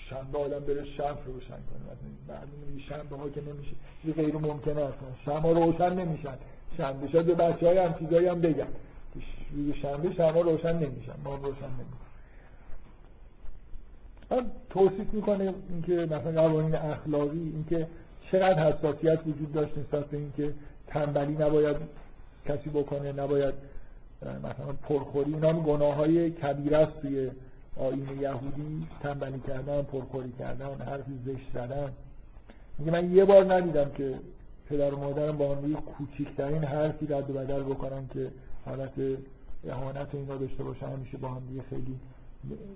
شنبه 0.09 0.37
آدم 0.37 0.59
بره 0.59 0.85
شم 0.85 1.17
روشن 1.25 1.47
کنه. 1.49 2.15
بعد 2.27 2.47
شنبه 2.89 3.15
ها 3.15 3.29
که 3.29 3.41
نمیشه. 3.41 3.71
یه 4.05 4.13
غیر 4.13 4.35
ممکنه 4.35 4.81
اصلا 4.81 5.07
شما 5.25 5.51
روشن 5.51 5.93
نمیشن. 5.93 6.35
شنبه 6.77 7.07
شاید 7.07 7.25
به 7.25 7.33
بچه 7.33 7.67
های 7.67 7.77
هم 7.77 7.93
چیزایی 7.93 8.27
هم 8.27 8.41
بگن. 8.41 8.67
روز 9.51 9.73
شنبه 9.75 10.13
شما 10.13 10.41
روشن 10.41 10.73
نمیشن. 10.73 11.13
ما 11.23 11.35
روشن 11.35 11.65
نمیشن 11.65 12.05
توصیف 14.69 15.13
می‌کنه 15.13 15.53
اینکه 15.69 15.93
مثلا 15.93 16.41
قوانین 16.41 16.75
اخلاقی 16.75 17.39
اینکه 17.39 17.87
چقدر 18.31 18.73
حساسیت 18.73 19.19
وجود 19.27 19.53
داشت 19.53 19.77
نسبت 19.77 20.05
به 20.05 20.17
اینکه 20.17 20.53
تنبلی 20.87 21.33
نباید 21.33 21.77
کسی 22.45 22.69
بکنه 22.69 23.11
نباید 23.11 23.53
مثلا 24.21 24.73
پرخوری. 24.83 25.33
اینا 25.33 25.49
هم 25.49 25.59
گناه 25.59 25.95
های 25.95 26.31
کبیر 26.31 26.75
است 26.75 27.01
توی 27.01 27.31
آین 27.77 28.07
یهودی 28.21 28.87
تنبلی 29.03 29.39
کردن 29.47 29.81
پرخوری 29.81 30.31
کردن 30.39 30.81
حرفی 30.85 31.19
زشت 31.25 31.51
زدن. 31.53 31.91
میگه 32.77 32.91
من 32.91 33.11
یه 33.11 33.25
بار 33.25 33.53
ندیدم 33.53 33.91
که 33.91 34.15
پدر 34.69 34.93
و 34.93 34.97
مادرم 34.97 35.37
با 35.37 35.53
روی 35.53 35.73
کوچیکترین 35.73 36.63
حرفی 36.63 37.07
رد 37.07 37.29
و 37.29 37.33
بدل 37.33 37.63
بکنن 37.63 38.07
که 38.13 38.31
حالت 38.65 38.91
اهانت 39.67 40.15
اینا 40.15 40.37
داشته 40.37 40.63
باشه 40.63 40.87
همیشه 40.87 41.17
با 41.17 41.27
هم 41.27 41.41
خیلی. 41.69 41.99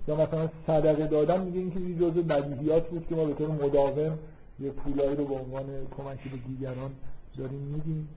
یا 0.08 0.16
مثلا 0.16 0.48
صدقه 0.66 1.06
دادن 1.06 1.40
میگه 1.40 1.58
اینکه 1.58 1.80
یه 1.80 1.94
جزء 1.94 2.22
بدیهیات 2.22 2.88
بود 2.88 3.06
که 3.08 3.14
ما 3.14 3.24
به 3.24 3.34
طور 3.34 3.48
مداوم 3.48 4.18
یه 4.60 4.70
پولایی 4.70 5.16
رو 5.16 5.24
به 5.24 5.34
عنوان 5.34 5.64
کمکی 5.96 6.28
به 6.28 6.36
دیگران 6.36 6.90
داریم 7.38 7.60
میدیم. 7.60 8.08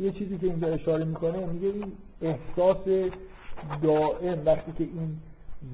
یه 0.00 0.12
چیزی 0.12 0.38
که 0.38 0.46
اینجا 0.46 0.68
اشاره 0.68 1.04
می‌کنه 1.04 1.46
میگه 1.46 1.66
این 1.66 1.92
احساس 2.22 3.10
دائم 3.82 4.42
وقتی 4.46 4.72
که 4.78 4.84
این 4.84 5.16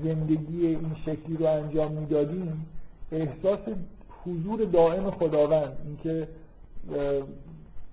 زندگی 0.05 0.67
این 0.67 0.97
شکلی 1.07 1.37
رو 1.37 1.47
انجام 1.47 1.93
می‌دادیم 1.93 2.67
احساس 3.13 3.59
حضور 4.25 4.65
دائم 4.65 5.11
خداوند 5.11 5.77
اینکه 5.87 6.29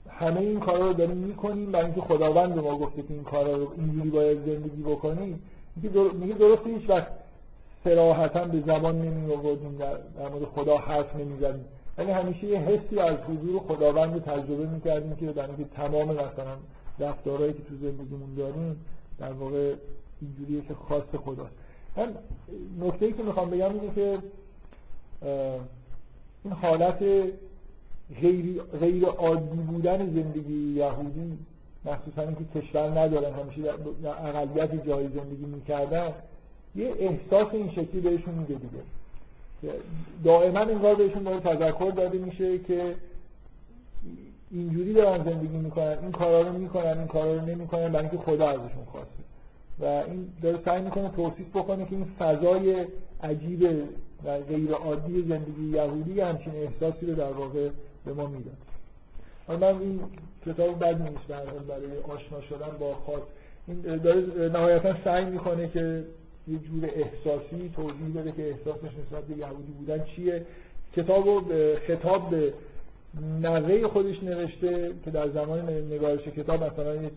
همه 0.10 0.40
این 0.40 0.60
کارا 0.60 0.88
رو 0.88 0.94
داریم 0.94 1.18
می‌کنیم 1.18 1.72
برای 1.72 1.86
اینکه 1.86 2.02
خداوند 2.02 2.56
به 2.56 2.62
ما 2.62 2.78
گفته 2.78 3.02
که 3.02 3.14
این 3.14 3.24
کارا 3.24 3.56
رو 3.56 3.72
اینجوری 3.78 4.10
باید 4.10 4.46
زندگی 4.46 4.82
بکنیم. 4.82 5.42
میگه 5.76 5.90
در... 5.90 6.02
میگه 6.02 6.34
درسته 6.34 6.70
هیچ 6.70 6.90
وقت 6.90 7.08
صراحتا 7.84 8.46
به 8.46 8.62
زبان 8.62 9.02
نمی 9.02 9.34
آوردیم 9.34 9.78
در, 9.78 9.94
در 9.94 10.30
مورد 10.30 10.46
خدا 10.46 10.78
حرف 10.78 11.16
نمی‌زدیم. 11.16 11.66
ولی 11.98 12.12
همیشه 12.12 12.48
یه 12.48 12.60
حسی 12.60 13.00
از 13.00 13.18
حضور 13.18 13.60
خداوند 13.60 14.14
رو 14.14 14.20
تجربه 14.20 14.66
می‌کردیم 14.66 15.16
که 15.16 15.26
در 15.26 15.48
اینکه 15.48 15.64
تمام 15.64 16.08
مثلا 16.08 16.56
رفتارهایی 17.02 17.54
که 17.54 17.60
تو 17.60 17.76
زندگیمون 17.82 18.36
داریم 18.38 18.86
در 19.20 19.32
واقع 19.32 19.74
اینجوریه 20.22 20.62
که 20.68 20.74
خاص 20.74 21.04
خداست. 21.26 21.54
من 21.98 22.14
نکته 22.80 23.06
ای 23.06 23.14
که 23.14 23.24
می‌خوام 23.24 23.50
بگم 23.50 23.80
اینه 23.80 23.94
که 23.96 24.18
این 26.44 26.54
حالت 26.54 27.00
غیر, 28.22 28.62
غیر 28.80 29.06
عادی 29.06 29.58
بودن 29.58 29.98
زندگی 29.98 30.74
یهودی 30.74 31.38
مخصوصا 31.86 32.22
اینکه 32.22 32.60
کشور 32.62 33.00
ندارن 33.00 33.34
همیشه 33.34 33.62
در 34.04 34.28
اقلیت 34.28 34.86
جای 34.88 35.08
زندگی 35.08 35.46
می‌کردن 35.46 36.14
یه 36.76 36.94
احساس 37.00 37.54
این 37.54 37.72
شکلی 37.72 38.02
بهشون 38.02 38.34
میده 38.34 38.54
دیگه. 38.54 38.84
دائما 40.24 40.60
انگار 40.60 40.96
بهشون 40.96 41.24
داره 41.24 41.40
تذکر 41.40 41.92
داده 41.96 42.18
میشه 42.18 42.60
که 42.60 42.96
اینجوری 44.54 44.94
دارن 44.94 45.24
زندگی 45.24 45.58
می‌کنن 45.58 45.98
این 46.02 46.12
کارا 46.12 46.42
رو 46.42 46.54
می‌کنن 46.54 46.98
این 46.98 47.08
کارا 47.08 47.36
رو 47.36 47.42
نمی‌کنن 47.46 47.92
برای 47.92 48.08
اینکه 48.08 48.18
خدا 48.18 48.50
ازشون 48.50 48.86
خواسته. 48.92 49.24
و 49.80 49.86
این 49.86 50.28
داره 50.42 50.60
سعی 50.66 50.82
می‌کنه 50.82 51.10
توصیف 51.10 51.50
بکنه 51.56 51.86
که 51.86 51.96
این 51.96 52.06
فضای 52.20 52.86
عجیب 53.24 53.62
و 54.26 54.38
غیر 54.38 54.72
عادی 54.72 55.22
زندگی 55.22 55.70
یهودی 55.70 56.22
همچین 56.22 56.54
احساسی 56.56 57.06
رو 57.06 57.16
در 57.16 57.32
واقع 57.32 57.70
به 58.06 58.14
ما 58.14 58.28
میدن 58.28 58.58
من 59.48 59.64
این 59.64 60.00
کتاب 60.46 60.80
بد 60.80 61.02
نیست 61.02 61.28
برای 61.28 61.98
آشنا 62.08 62.42
شدن 62.42 62.78
با 62.80 62.94
خاص. 62.94 63.22
این 63.68 63.98
داره 63.98 64.50
نهایتا 64.50 64.96
سعی 65.04 65.26
می‌کنه 65.26 65.68
که 65.68 66.04
یه 66.48 66.58
جور 66.58 66.90
احساسی 66.96 67.72
توضیح 67.76 68.10
بده 68.16 68.32
که 68.32 68.50
احساسش 68.50 68.90
نسبت 69.06 69.24
به 69.24 69.38
یهودی 69.38 69.72
بودن 69.72 70.04
چیه. 70.04 70.46
کتاب 70.96 71.28
رو 71.28 71.42
خطاب 71.88 72.30
به 72.30 72.54
نوه 73.42 73.88
خودش 73.88 74.24
نوشته 74.24 74.92
که 75.06 75.12
در 75.12 75.30
زمان 75.30 75.70
نگارش 75.70 76.22
کتاب 76.22 76.64
مثلا 76.64 77.10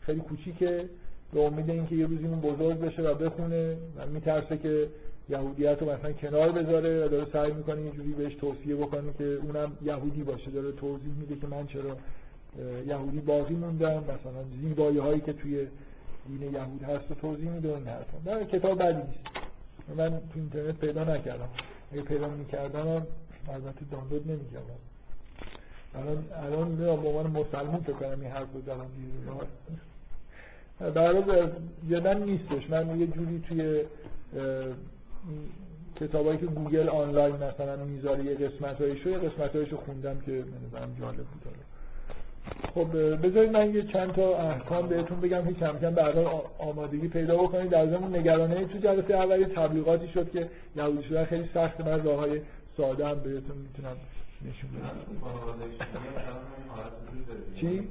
خیلی 0.00 0.20
کوچیکه 0.20 0.84
به 1.32 1.40
امید 1.40 1.70
اینکه 1.70 1.94
یه 1.94 2.06
روزی 2.06 2.26
اون 2.26 2.40
بزرگ 2.40 2.78
بشه 2.78 3.02
و 3.02 3.14
بخونه 3.14 3.76
و 3.96 4.06
میترسه 4.06 4.58
که 4.58 4.88
یهودیت 5.28 5.82
رو 5.82 5.90
مثلا 5.90 6.12
کنار 6.12 6.52
بذاره 6.52 7.06
و 7.06 7.08
داره 7.08 7.26
سعی 7.32 7.52
می‌کنه 7.52 7.82
یه 7.82 7.90
جوری 7.90 8.12
بهش 8.12 8.34
توصیه 8.34 8.76
بکنه 8.76 9.12
که 9.18 9.24
اونم 9.24 9.72
یهودی 9.82 10.22
باشه. 10.22 10.50
داره 10.50 10.72
توضیح 10.72 11.12
میده 11.20 11.36
که 11.36 11.46
من 11.46 11.66
چرا 11.66 11.96
یهودی 12.86 13.18
باقی 13.18 13.54
موندم. 13.54 13.98
مثلا 13.98 14.44
زیبایی 14.62 14.98
هایی 14.98 15.20
که 15.20 15.32
توی 15.32 15.66
دین 16.26 16.52
یهود 16.52 16.82
هست 16.82 17.10
و 17.10 17.14
توضیح 17.14 17.50
میده 17.50 17.68
این 17.68 17.86
حرفا. 17.86 18.18
نه 18.26 18.44
کتاب 18.44 18.82
بدی 18.82 19.02
نیست. 19.02 19.18
من 19.96 20.10
تو 20.10 20.16
اینترنت 20.34 20.78
پیدا 20.78 21.04
نکردم. 21.04 21.48
اگه 21.92 22.02
پیدا 22.02 22.28
می‌کردم 22.28 23.06
البته 23.48 23.80
دانلود 23.90 24.30
نمی‌کردم. 24.30 24.78
الان 25.98 26.24
الان 26.46 26.76
به 26.76 26.90
عنوان 26.90 27.26
مسلمان 27.26 27.80
فکر 27.80 27.92
کنم 27.92 28.20
این 28.20 28.30
حرف 28.30 28.48
زدم 28.66 28.86
برای 30.94 31.22
یادن 31.88 32.22
نیستش. 32.22 32.70
من 32.70 33.00
یه 33.00 33.06
جوری 33.06 33.42
توی 33.48 33.84
کتابایی 36.00 36.38
که 36.38 36.46
گوگل 36.46 36.88
آنلاین 36.88 37.34
مثلا 37.34 37.84
می‌ذاره 37.84 38.24
یه 38.24 38.34
قسمت 38.34 38.80
هایشو 38.80 39.10
یه 39.10 39.18
قسمت 39.18 39.56
هایشو 39.56 39.76
خوندم 39.76 40.20
که 40.26 40.44
من 40.72 40.88
جالب 41.00 41.16
بود. 41.16 41.54
خب 42.74 42.96
بذارید 43.26 43.50
من 43.50 43.74
یه 43.74 43.82
چند 43.82 44.12
تا 44.12 44.36
احکام 44.36 44.88
بهتون 44.88 45.20
بگم 45.20 45.44
هیچ 45.44 45.56
کم 45.56 45.78
کم 45.78 45.90
بعدا 45.90 46.42
آمادگی 46.58 47.08
پیدا 47.08 47.36
بکنید. 47.36 47.70
در 47.70 47.86
ضمن 47.86 48.16
نگرانه 48.16 48.64
تو 48.64 48.78
جلسه 48.78 49.14
اولی 49.14 49.44
تبلیغاتی 49.44 50.08
شد 50.08 50.30
که 50.30 50.48
یهودی 50.76 51.02
شدن 51.02 51.24
خیلی 51.24 51.48
سخت 51.54 51.80
من 51.80 52.04
راه 52.04 52.18
های 52.18 52.40
ساده 52.76 53.06
هم 53.06 53.14
بهتون 53.14 53.56
می‌تونم 53.56 53.96
نشون 54.42 54.70
چی؟ 57.60 57.88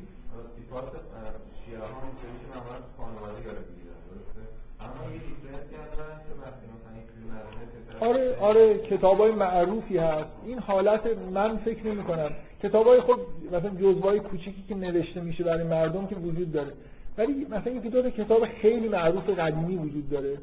ها 8.02 8.08
آره 8.08 8.38
آره 8.40 8.78
کتاب 8.78 9.20
های 9.20 9.32
معروفی 9.32 9.98
هست. 9.98 10.30
این 10.46 10.60
حالت 10.60 11.02
من 11.34 11.58
فکر 11.58 11.88
نمی 11.88 12.04
کنم 12.04 12.32
کتاب 12.64 12.88
های 12.88 13.02
خود 13.02 13.20
مثلا 13.52 13.70
جزوای 13.70 14.20
کوچیکی 14.20 14.64
که 14.68 14.76
نوشته 14.76 15.22
میشه 15.22 15.44
برای 15.44 15.64
مردم 15.64 16.08
که 16.08 16.16
وجود 16.16 16.52
داره. 16.52 16.72
ولی 17.18 17.46
مثلا 17.50 17.74
یکی 17.74 17.90
دو 17.90 18.10
کتاب 18.10 18.46
خیلی 18.46 18.90
معروف 18.90 19.30
قدیمی 19.30 19.76
وجود 19.76 20.10
داره 20.10 20.38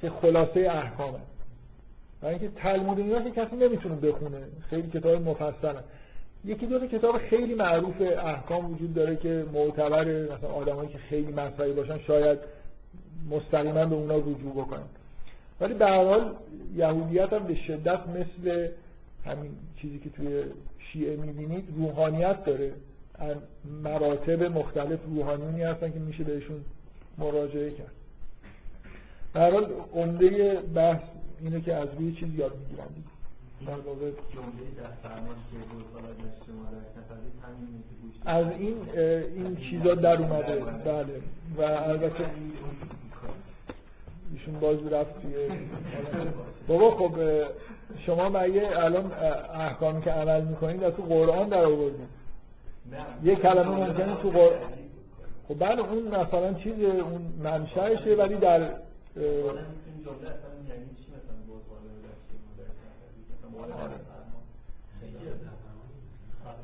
که 0.00 0.10
خلاصه 0.10 0.60
احکامه. 0.60 1.18
برای 2.22 2.34
اینکه 2.34 2.60
تلمود 2.60 2.98
اینا 2.98 3.22
که 3.22 3.30
کسی 3.30 3.56
نمی‌تونه 3.56 3.94
بخونه. 3.94 4.38
خیلی 4.70 4.90
کتاب 4.90 5.22
مفصل 5.22 5.74
یکی 6.44 6.66
دو 6.66 6.86
کتاب 6.86 7.18
خیلی 7.18 7.54
معروف 7.54 7.94
احکام 8.00 8.72
وجود 8.72 8.94
داره 8.94 9.16
که 9.16 9.44
معتبر 9.52 10.04
مثلا 10.04 10.50
آدمایی 10.50 10.88
که 10.88 10.98
خیلی 10.98 11.32
مذهبی 11.32 11.72
باشن 11.72 11.98
شاید 11.98 12.38
مستقیما 13.30 13.84
به 13.84 13.94
اونا 13.94 14.16
رجوع 14.16 14.52
بکنن. 14.56 14.82
ولی 15.60 15.74
به 15.74 15.86
هر 15.86 16.04
حال 16.04 16.34
یهودیت 16.76 17.32
هم 17.32 17.46
به 17.46 17.54
شدت 17.54 18.00
مثل 18.08 18.68
همین 19.24 19.50
چیزی 19.80 19.98
که 19.98 20.10
توی 20.10 20.42
شیعه 20.78 21.16
می‌بینید 21.16 21.64
روحانیت 21.76 22.44
داره. 22.44 22.72
مراتب 23.82 24.42
مختلف 24.42 24.98
روحانیونی 25.06 25.62
هستن 25.62 25.92
که 25.92 25.98
میشه 25.98 26.24
بهشون 26.24 26.60
مراجعه 27.18 27.70
کرد. 27.70 27.92
به 29.34 29.40
هر 29.40 29.50
حال 29.50 29.66
عمده 29.94 30.60
بحث 30.74 31.02
اینه 31.42 31.60
که 31.60 31.74
از 31.74 31.88
روی 31.98 32.12
چیز 32.12 32.34
یاد 32.34 32.52
می‌گیرن 32.56 32.86
در 33.66 33.80
واقع 33.86 34.10
از 38.26 38.46
این 38.58 38.76
این 39.36 39.56
چیزا 39.56 39.94
در 39.94 40.16
اومده. 40.16 40.54
بله. 40.84 41.22
و 41.58 41.62
البته 41.62 42.24
ایشون 44.32 44.60
باز 44.60 44.92
رفت 44.92 45.22
توی 45.22 45.34
بابا 46.66 46.90
خب 46.90 47.18
شما 48.06 48.28
مگه 48.28 48.68
الان 48.76 49.12
احکامی 49.54 50.02
که 50.02 50.10
عمل 50.10 50.44
می‌کنید 50.44 50.80
در 50.80 50.90
تو 50.90 51.02
قرآن 51.02 51.48
در 51.48 51.64
آوردید 51.64 52.22
یه 53.24 53.34
کلمه 53.36 53.76
ممکنه 53.76 54.16
تو 54.22 54.30
قرآن. 54.30 54.58
خب 55.48 55.58
بله 55.58 55.90
اون 55.90 56.02
مثلا 56.02 56.54
چیز 56.54 56.74
اون 56.84 57.32
منشأشه 57.42 58.14
ولی 58.14 58.36
در 58.36 58.68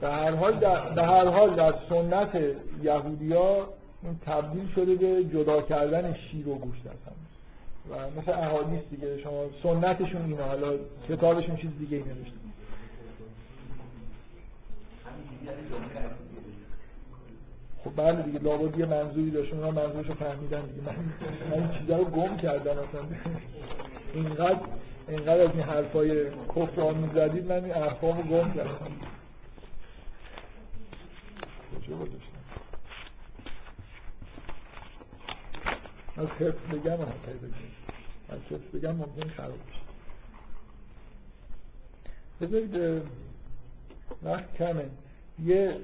به 0.00 0.08
هر 0.08 0.34
حال 0.34 0.58
در, 0.58 0.90
به 0.90 1.02
هر 1.02 1.28
حال 1.28 1.54
در 1.54 1.74
سنت 1.88 2.38
یهودیا 2.82 3.68
این 4.02 4.18
تبدیل 4.26 4.68
شده 4.74 4.94
به 4.94 5.24
جدا 5.24 5.62
کردن 5.62 6.14
شیر 6.14 6.48
و 6.48 6.54
گوشت 6.54 6.80
هستن 6.80 7.12
و 7.90 8.20
مثل 8.20 8.32
احادیث 8.32 8.80
دیگه 8.90 9.18
شما 9.18 9.44
سنتشون 9.62 10.24
اینه 10.24 10.42
حالا 10.42 10.72
کتابشون 11.08 11.56
چیز 11.56 11.70
دیگه 11.78 11.96
ای 11.96 12.02
نوشته. 12.02 12.38
خب 17.84 17.90
بله 17.96 18.22
دیگه 18.22 18.38
لابد 18.38 18.78
یه 18.78 18.86
منظوری 18.86 19.30
داشت 19.30 19.52
اونا 19.52 19.70
منظورشو 19.70 20.14
فهمیدن 20.14 20.60
دیگه. 20.60 20.82
من 20.82 21.52
این 21.52 21.78
چیزا 21.78 21.96
رو 21.96 22.04
گم 22.04 22.36
کردم 22.36 22.70
اصلا. 22.70 23.00
اینقدر 24.14 24.60
اینقدر 25.08 25.40
از 25.40 25.50
این 25.50 25.62
حرفای 25.62 26.30
کفر 26.30 26.80
ها 26.80 26.92
می‌زدید 26.92 27.52
من 27.52 27.64
این 27.64 27.74
رو 28.00 28.22
گم 28.22 28.52
کردم. 28.52 28.96
از 36.16 36.28
حفظ 36.28 36.74
بگم 36.74 36.92
هم 36.92 37.12
بگم. 37.42 37.52
از 38.28 38.38
حفظ 38.50 38.76
بگم 38.76 38.96
ممکن 38.96 39.28
خراب 39.28 39.58
بذارید 42.40 43.02
وقت 44.22 44.56
کمه. 44.56 44.84
یه 45.44 45.76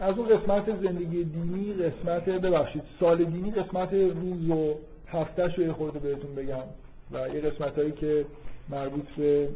از 0.00 0.18
اون 0.18 0.28
قسمت 0.28 0.82
زندگی 0.82 1.24
دینی 1.24 1.72
قسمت 1.72 2.24
ببخشید 2.24 2.82
سال 3.00 3.24
دینی 3.24 3.50
قسمت 3.50 3.92
روز 3.92 4.50
و 4.50 4.78
هفتهش 5.06 5.58
رو 5.58 5.72
خورده 5.72 5.98
بهتون 5.98 6.34
بگم. 6.34 6.62
و 7.12 7.28
یه 7.28 7.40
قسمت 7.40 7.78
هایی 7.78 7.92
که 7.92 8.26
مربوط 8.68 9.06
به 9.16 9.48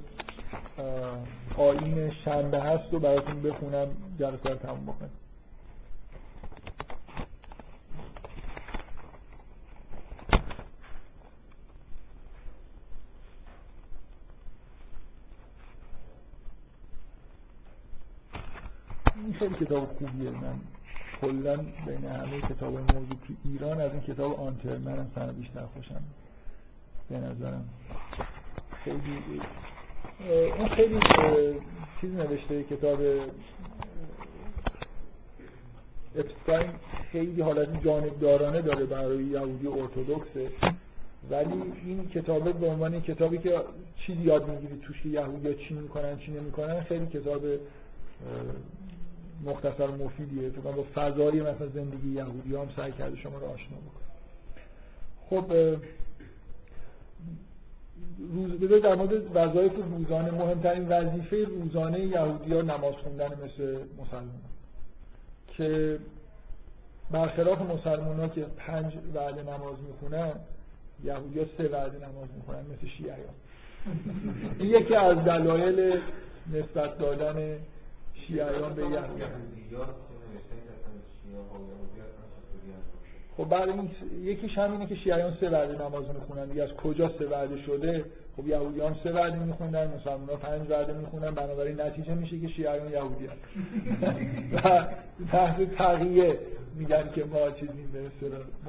آین 1.56 2.12
شنبه 2.24 2.60
هست 2.60 2.94
و 2.94 2.98
براتون 2.98 3.42
بخونم 3.42 3.88
جلسه 4.18 4.48
رو 4.48 4.54
تموم 4.54 4.84
بکنم. 4.84 5.10
خیلی 19.38 19.54
کتاب 19.54 19.96
خوبیه. 19.98 20.30
من 20.30 20.60
کلا 21.20 21.56
بین 21.56 22.04
همه 22.04 22.40
کتاب 22.40 22.86
تو 22.86 23.34
ایران 23.44 23.80
از 23.80 23.92
این 23.92 24.00
کتاب 24.00 24.40
آنتر 24.40 24.76
من 24.76 24.98
هم 25.16 25.32
بیشتر 25.32 25.66
خوشم 25.66 26.04
به 27.10 27.16
نظرم. 27.16 27.64
خیلی 28.84 29.20
اون 30.58 30.68
خیلی 30.68 31.00
چیز 32.00 32.14
نوشته 32.14 32.62
کتاب 32.62 32.98
اپستاین 36.16 36.70
خیلی 37.12 37.42
حالت 37.42 37.84
جانبدارانه 37.84 38.62
داره 38.62 38.84
برای 38.84 39.24
یهودی 39.24 39.66
ارتودکسه 39.68 40.50
ولی 41.30 41.62
این 41.84 42.08
کتابه 42.08 42.52
به 42.52 42.66
عنوان 42.66 43.00
کتابی 43.00 43.38
که 43.38 43.60
چیزی 43.96 44.22
یاد 44.22 44.48
می‌گیری 44.48 44.80
توش 44.82 45.02
که 45.02 45.08
یهودی 45.08 45.54
چی 45.54 45.74
می‌کنن 45.74 46.18
چی 46.18 46.32
نمی‌کنن 46.32 46.80
خیلی 46.80 47.06
کتاب 47.06 47.42
مختصر 49.44 49.86
مفیدیه. 49.86 50.50
تو 50.50 50.60
با 50.60 50.84
فضای 50.94 51.40
مثلا 51.40 51.68
زندگی 51.74 52.14
یهودی 52.14 52.56
هم 52.56 52.68
سعی 52.76 52.92
کرده 52.92 53.16
شما 53.16 53.38
رو 53.38 53.46
آشنا 53.46 53.76
بکنه. 53.76 54.04
خب 55.30 55.76
روز 58.34 58.60
بذار 58.60 58.78
در 58.78 58.94
مورد 58.94 59.36
وظایف 59.36 59.72
روزانه 59.76 60.30
مهمترین 60.30 60.88
وظیفه 60.88 61.44
روزانه 61.44 62.00
یهودی 62.00 62.52
ها 62.52 62.62
نماز 62.62 62.94
خوندن 62.94 63.26
مثل 63.26 63.78
مسلمان. 63.98 64.40
که 65.48 65.98
برخلاف 67.10 67.60
مسلمان 67.60 68.20
ها 68.20 68.28
که 68.28 68.46
پنج 68.56 68.92
وعده 69.14 69.42
نماز 69.42 69.76
می‌خونن 69.88 70.32
یهودی 71.04 71.38
ها 71.38 71.46
سه 71.58 71.68
وعده 71.68 71.96
نماز 71.96 72.28
می‌خونن 72.36 72.60
مثل 72.60 72.86
شیعیان 72.96 73.34
این 74.58 74.70
یکی 74.70 74.94
از 74.94 75.16
دلایل 75.16 76.00
نسبت 76.52 76.98
دادن 76.98 77.58
شیعیان 78.14 78.74
به 78.74 78.82
یهودی 78.82 79.22
خب 83.36 83.44
بعد 83.44 83.68
این 83.68 83.90
یکیش 84.22 84.58
همینه 84.58 84.86
که 84.86 84.94
شیعیان 84.94 85.36
سه 85.40 85.50
وعده 85.50 85.84
نماز 85.84 86.04
می‌خونن. 86.14 86.44
دیگه 86.44 86.62
از 86.62 86.72
کجا 86.72 87.10
سه 87.18 87.26
وعده 87.26 87.62
شده؟ 87.62 88.04
خب 88.36 88.46
یهودیان 88.46 88.96
سه 89.04 89.12
وعده 89.12 89.38
میخوندن 89.38 89.94
مسلمان 90.00 90.28
ها 90.28 90.36
پنج 90.36 90.70
وعده 90.70 90.92
می‌خونن 90.92 91.30
بنابراین 91.30 91.80
نتیجه 91.80 92.14
میشه 92.14 92.40
که 92.40 92.48
شیعیان 92.48 92.92
یهودی 92.92 93.26
هست 93.26 93.40
و 94.54 94.86
تحت 95.32 95.74
تقیه 95.74 96.38
میگن 96.74 97.10
که 97.14 97.24
ما 97.24 97.50
چیزیم 97.50 97.90
به 97.92 98.00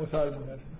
مسلمان 0.02 0.44
هستیم. 0.44 0.78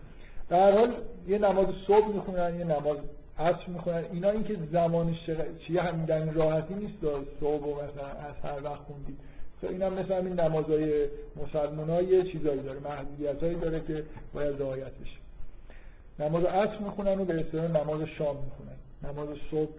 در 0.50 0.72
حال 0.72 0.94
یه 1.28 1.38
نماز 1.38 1.68
صبح 1.88 2.08
می‌خونن 2.08 2.60
یه 2.60 2.66
نماز 2.66 2.98
عصر 3.40 3.68
می‌خونن. 3.68 4.04
اینا 4.12 4.30
اینکه 4.30 4.58
زمانش 4.72 5.30
چیه 5.68 5.82
هم 5.82 5.96
میگن 5.96 6.34
راحتی 6.34 6.74
نیست. 6.74 6.94
صبح 7.40 7.64
و 7.64 7.74
مثلا 7.74 8.08
از 8.08 8.36
هر 8.44 8.64
وقت 8.64 8.82
خوندید. 8.82 9.18
این 9.62 9.82
هم 9.82 9.94
مثل 9.94 10.14
همین 10.14 10.40
نمازهای 10.40 11.06
مسلمان 11.36 11.90
ها 11.90 12.02
یه 12.02 12.24
چیزایی 12.24 12.62
داره 12.62 12.80
محدودیت 12.80 13.44
هایی 13.44 13.56
داره 13.56 13.82
که 13.88 14.04
باید 14.34 14.62
رعایت 14.62 14.92
بشه. 14.92 15.18
نماز 16.20 16.44
عصر 16.44 16.78
می‌خونن 16.78 17.20
و 17.20 17.26
به 17.26 17.40
اصطلاح 17.40 17.72
نماز 17.72 18.02
شام 18.18 18.38
می‌خونن. 18.44 18.78
نماز 19.04 19.38
صبح 19.52 19.72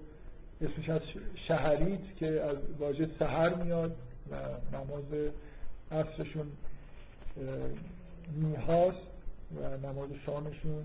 اسمش 0.60 0.88
از 0.88 1.00
شهرید 1.48 2.00
که 2.16 2.26
از 2.26 2.56
واژه 2.78 3.08
سحر 3.18 3.54
میاد 3.54 3.96
و 4.30 4.36
نماز 4.76 5.04
عصرشون 5.92 6.46
میهاست 8.36 9.06
و 9.56 9.86
نماز 9.86 10.08
شامشون 10.26 10.84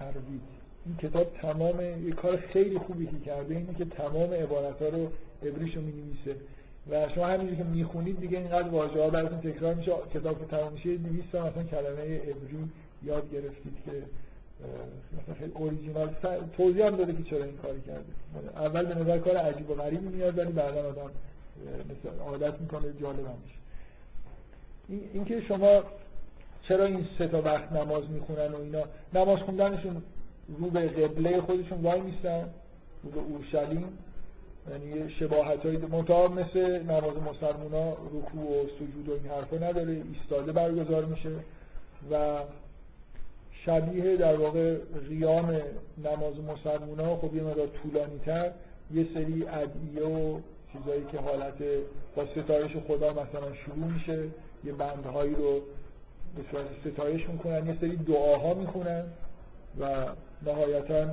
عربید. 0.00 0.42
این 0.86 0.96
کتاب 0.96 1.32
تمام 1.42 2.06
یه 2.06 2.12
کار 2.12 2.36
خیلی 2.36 2.78
خوبی 2.78 3.06
که 3.06 3.18
کرده 3.26 3.54
اینه 3.54 3.74
که 3.74 3.84
تمام 3.84 4.32
عبارت 4.32 4.82
رو 4.82 5.12
ابریشو 5.42 5.80
می 5.80 5.92
نویسه 5.92 6.40
و 6.90 7.08
شما 7.08 7.26
همینجوری 7.26 7.56
که 7.56 7.64
می‌خونید 7.64 8.20
دیگه 8.20 8.38
اینقدر 8.38 8.68
واژه 8.68 9.02
ها 9.02 9.10
براتون 9.10 9.40
تکرار 9.40 9.74
میشه 9.74 9.92
کتاب 10.14 10.38
که 10.38 10.56
تمام 10.56 10.72
میشه 10.72 10.96
200 10.96 11.34
مثلا 11.34 11.62
کلمه 11.62 12.18
عبری 12.18 12.68
یاد 13.02 13.30
گرفتید 13.32 13.76
که 13.84 13.92
مثلا 15.22 15.34
خیلی 15.34 15.52
اوریجینال 15.54 16.14
توضیح 16.56 16.86
هم 16.86 16.96
داده 16.96 17.12
که 17.12 17.22
چرا 17.22 17.44
این 17.44 17.56
کاری 17.56 17.80
کرده. 17.80 18.04
اول 18.56 18.86
به 18.86 18.94
نظر 18.94 19.18
کار 19.18 19.36
عجیب 19.36 19.70
و 19.70 19.74
غریبی 19.74 20.08
میاد 20.08 20.38
ولی 20.38 20.52
بعدا 20.52 20.88
آدم 20.88 21.10
مثلا 21.90 22.24
عادت 22.24 22.60
می‌کنه 22.60 22.82
جالب 23.00 23.26
هم 23.26 23.34
میشه. 23.44 23.56
این 25.12 25.24
که 25.24 25.40
شما 25.40 25.82
چرا 26.68 26.84
این 26.84 27.06
سه 27.18 27.28
تا 27.28 27.42
وقت 27.42 27.72
نماز 27.72 28.10
می‌خونن 28.10 28.52
و 28.52 28.56
اینا؟ 28.56 28.82
نماز 29.14 29.38
خوندنشون 29.38 30.02
رو 30.58 30.70
به 30.70 30.88
قبله 30.88 31.40
خودشون 31.40 31.82
وای 31.82 32.00
میستن 32.00 32.48
رو 33.02 33.10
به 33.10 33.20
اورشلیم؟ 33.20 33.84
یعنی 34.70 35.10
شباهت 35.10 35.66
های 35.66 35.76
منتها 35.76 36.28
مثل 36.28 36.82
نماز 36.82 37.16
مسلمان 37.16 37.72
ها 37.72 37.92
رکوع 37.92 38.64
و 38.64 38.66
سجود 38.78 39.08
و 39.08 39.12
این 39.12 39.26
حرفا 39.26 39.56
نداره 39.56 40.02
ایستاده 40.14 40.52
برگزار 40.52 41.04
میشه 41.04 41.30
و 42.10 42.38
شبیه 43.66 44.16
در 44.16 44.36
واقع 44.36 44.76
قیام 45.08 45.60
نماز 46.04 46.34
مسلمان 46.40 47.00
ها 47.00 47.16
خب 47.16 47.34
یه 47.34 47.42
مقدار 47.42 47.66
طولانی 47.66 48.18
تر 48.18 48.50
یه 48.94 49.06
سری 49.14 49.46
ادعیه 49.46 50.06
و 50.06 50.40
چیزایی 50.72 51.04
که 51.12 51.18
حالت 51.18 51.54
با 52.16 52.26
ستایش 52.26 52.72
خدا 52.88 53.10
مثلا 53.10 53.54
شروع 53.54 53.86
میشه 53.94 54.28
یه 54.64 54.72
بندهایی 54.72 55.34
رو 55.34 55.60
به 56.36 56.42
صورت 56.50 56.66
ستایش 56.92 57.28
می‌کنن 57.28 57.66
یه 57.66 57.76
سری 57.80 57.96
دعاها 57.96 58.54
می‌خونن 58.54 59.04
و 59.80 60.06
نهایتا 60.46 61.06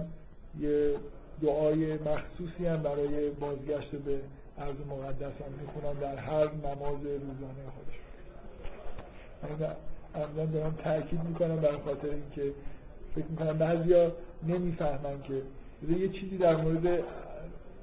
یه 0.60 0.94
دعای 1.42 1.94
مخصوصی 1.94 2.66
هم 2.66 2.84
برای 2.84 3.30
بازگشت 3.30 3.92
به 3.92 4.20
عرض 4.60 4.76
مقدس 4.90 5.42
هم 5.42 5.52
می‌خونن 5.62 6.00
در 6.00 6.16
هر 6.16 6.52
نماز 6.54 7.02
روزانه 7.04 7.64
خودشون 7.76 8.00
من 10.38 10.46
دارم 10.46 10.76
تاکید 10.84 11.24
می‌کنم 11.24 11.56
برای 11.56 11.78
خاطر 11.78 12.10
اینکه 12.10 12.54
فکر 13.16 13.26
می‌کنم 13.26 13.58
بعضیا 13.58 14.12
نمی‌فهمن 14.48 15.22
که 15.24 15.42
یه 15.90 16.10
چیزی 16.10 16.38
در 16.38 16.56
مورد 16.56 17.04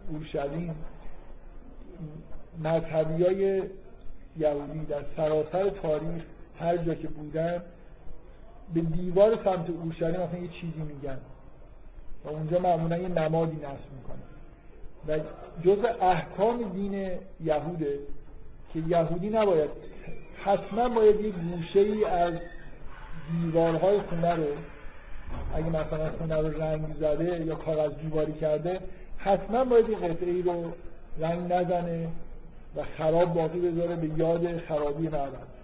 اورشلیم 0.09 0.75
مذهبی 2.65 3.25
های 3.25 3.63
یهودی 4.39 4.85
در 4.89 5.03
سراسر 5.17 5.71
تاریخ 5.71 6.23
هر 6.59 6.77
جا 6.77 6.95
که 6.95 7.09
بودن 7.09 7.63
به 8.75 8.81
دیوار 8.81 9.45
سمت 9.45 9.71
اورشلیم 9.71 10.21
اصلا 10.21 10.39
یه 10.39 10.49
چیزی 10.49 10.83
میگن. 10.83 11.19
و 12.27 12.29
اونجا 12.29 12.59
معمولا 12.59 12.99
یه 12.99 13.09
نمادی 13.09 13.57
نصب 13.57 13.93
می‌کنن 13.97 14.27
و 15.09 15.19
جز 15.65 15.85
احکام 16.01 16.63
دین 16.63 17.11
یهوده 17.45 17.99
که 18.73 18.79
یهودی 18.89 19.31
نباید 19.31 19.71
حتما 20.45 20.89
باید 20.89 21.21
یه 21.21 21.31
گوشه 21.31 21.81
ای 21.81 22.05
از 22.05 22.35
دیوارهای 23.43 24.01
خونه 24.01 24.35
رو 24.35 24.47
اگه 25.55 25.69
مثلا 25.69 26.11
خونه 26.19 26.37
رو 26.37 26.63
رنگ 26.63 26.95
زده 27.01 27.45
یا 27.45 27.55
کاغذ 27.55 27.93
دیواری 28.03 28.33
کرده 28.33 28.81
حتما 29.19 29.65
باید 29.65 29.89
یه 29.89 29.97
قطعه 29.97 30.31
ای 30.31 30.43
رو 30.43 30.73
رنگ 31.19 31.53
نزنه 31.53 32.09
و 32.77 32.83
خراب 32.99 33.35
باقی 33.35 33.61
بذاره 33.61 33.97
به 33.97 34.19
یاد 34.19 34.59
خرابی 34.59 35.09
معبد. 35.09 35.57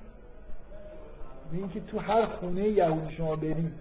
این 1.52 1.68
که 1.68 1.80
تو 1.80 1.98
هر 1.98 2.26
خونه 2.26 2.68
یهودی 2.68 3.14
شما 3.16 3.36
برید 3.36 3.72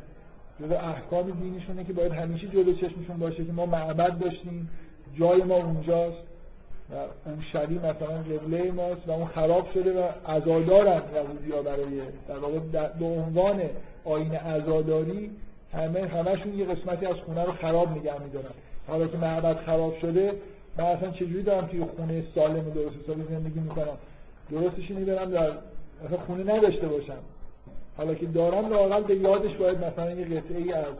جلو 0.62 0.76
احکام 0.76 1.32
دینشونه 1.32 1.84
که 1.84 1.94
باید 1.94 2.12
همیشه 2.12 2.48
جلو 2.48 2.74
چشمشون 2.74 3.18
باشه 3.20 3.46
که 3.46 3.52
ما 3.52 3.66
معبد 3.66 4.20
داشتیم 4.20 4.70
جای 5.20 5.44
ما 5.44 5.56
اونجاست 5.56 6.24
و 6.92 6.96
اون 7.26 7.42
شبیه 7.54 7.78
مثلا 7.78 8.18
قبله 8.18 8.72
ماست 8.72 9.08
و 9.08 9.12
اون 9.12 9.28
خراب 9.28 9.72
شده 9.74 10.02
و 10.02 10.10
ازادارن 10.26 11.02
یهودی 11.16 11.52
ها 11.52 11.62
برای 11.62 12.02
در 12.28 12.38
واقع 12.38 12.60
به 13.00 13.06
عنوان 13.06 13.62
آین 14.06 14.36
ازاداری 14.36 15.32
همه 15.74 16.08
همشون 16.08 16.60
یه 16.60 16.66
قسمتی 16.66 17.06
از 17.06 17.16
خونه 17.16 17.44
رو 17.44 17.52
خراب 17.52 17.98
نگه 17.98 18.24
میدارن. 18.24 18.54
حالا 18.88 19.08
که 19.08 19.18
معبد 19.18 19.58
خراب 19.58 19.98
شده 20.02 20.34
من 20.78 20.86
اصلا 20.86 21.12
چجوری 21.12 21.44
دارم 21.44 21.68
توی 21.68 21.86
خونه 21.98 22.24
سالم 22.36 22.70
درست 22.70 22.96
حسابی 23.04 23.24
زندگی 23.30 23.60
می‌کنم؟ 23.60 23.98
درستش 24.52 24.92
اینه 24.92 25.06
دارم 25.06 25.32
در 25.32 25.52
اصلا 26.06 26.18
خونه 26.28 26.56
نداشته 26.56 26.88
باشم. 26.88 27.18
حالا 27.98 28.14
که 28.14 28.26
دارم 28.26 28.70
لاقل 28.70 29.04
به 29.04 29.16
یادش 29.16 29.56
باید 29.56 29.78
مثلا 29.78 30.12
یه 30.12 30.26
قطعه 30.26 30.58
ای 30.58 30.74
از 30.74 30.94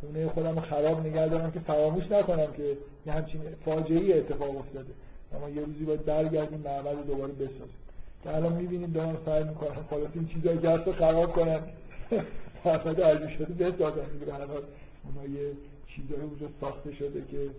خونه 0.00 0.28
خودم 0.28 0.60
خراب 0.60 1.06
نگه 1.06 1.28
دارم 1.28 1.50
که 1.50 1.60
فراموش 1.60 2.10
نکنم 2.10 2.52
که 2.56 2.76
یه 3.06 3.12
همچین 3.12 3.40
فاجعه 3.64 4.00
ای 4.00 4.12
اتفاق 4.12 4.56
افتاده. 4.56 4.92
اما 5.34 5.48
یه 5.48 5.62
روزی 5.62 5.84
باید 5.84 6.04
برگردیم 6.04 6.60
معبد 6.64 7.06
دوباره 7.06 7.32
بسازیم. 7.32 7.78
که 8.24 8.36
الان 8.36 8.52
می‌بینید 8.52 8.92
دارن 8.92 9.16
سعی 9.26 9.44
می‌کنن 9.44 9.82
خلاص 9.90 10.08
این 10.14 10.26
چیزایی 10.26 10.58
که 10.58 10.70
هست 10.70 10.92
خراب 10.92 11.32
کنن 11.32 11.60
معبد 12.64 13.00
عرضی 13.00 13.34
شده 13.34 13.70
بسازن 13.70 14.18
دیگه 14.18 14.32
هر 14.32 14.46
حال 14.46 14.62
اونا 15.04 15.38
یه 15.38 15.52
چیزایی 15.86 16.22
اونجا 16.22 16.46
ساخته 16.60 16.92
شده 16.92 17.24
که 17.30 17.50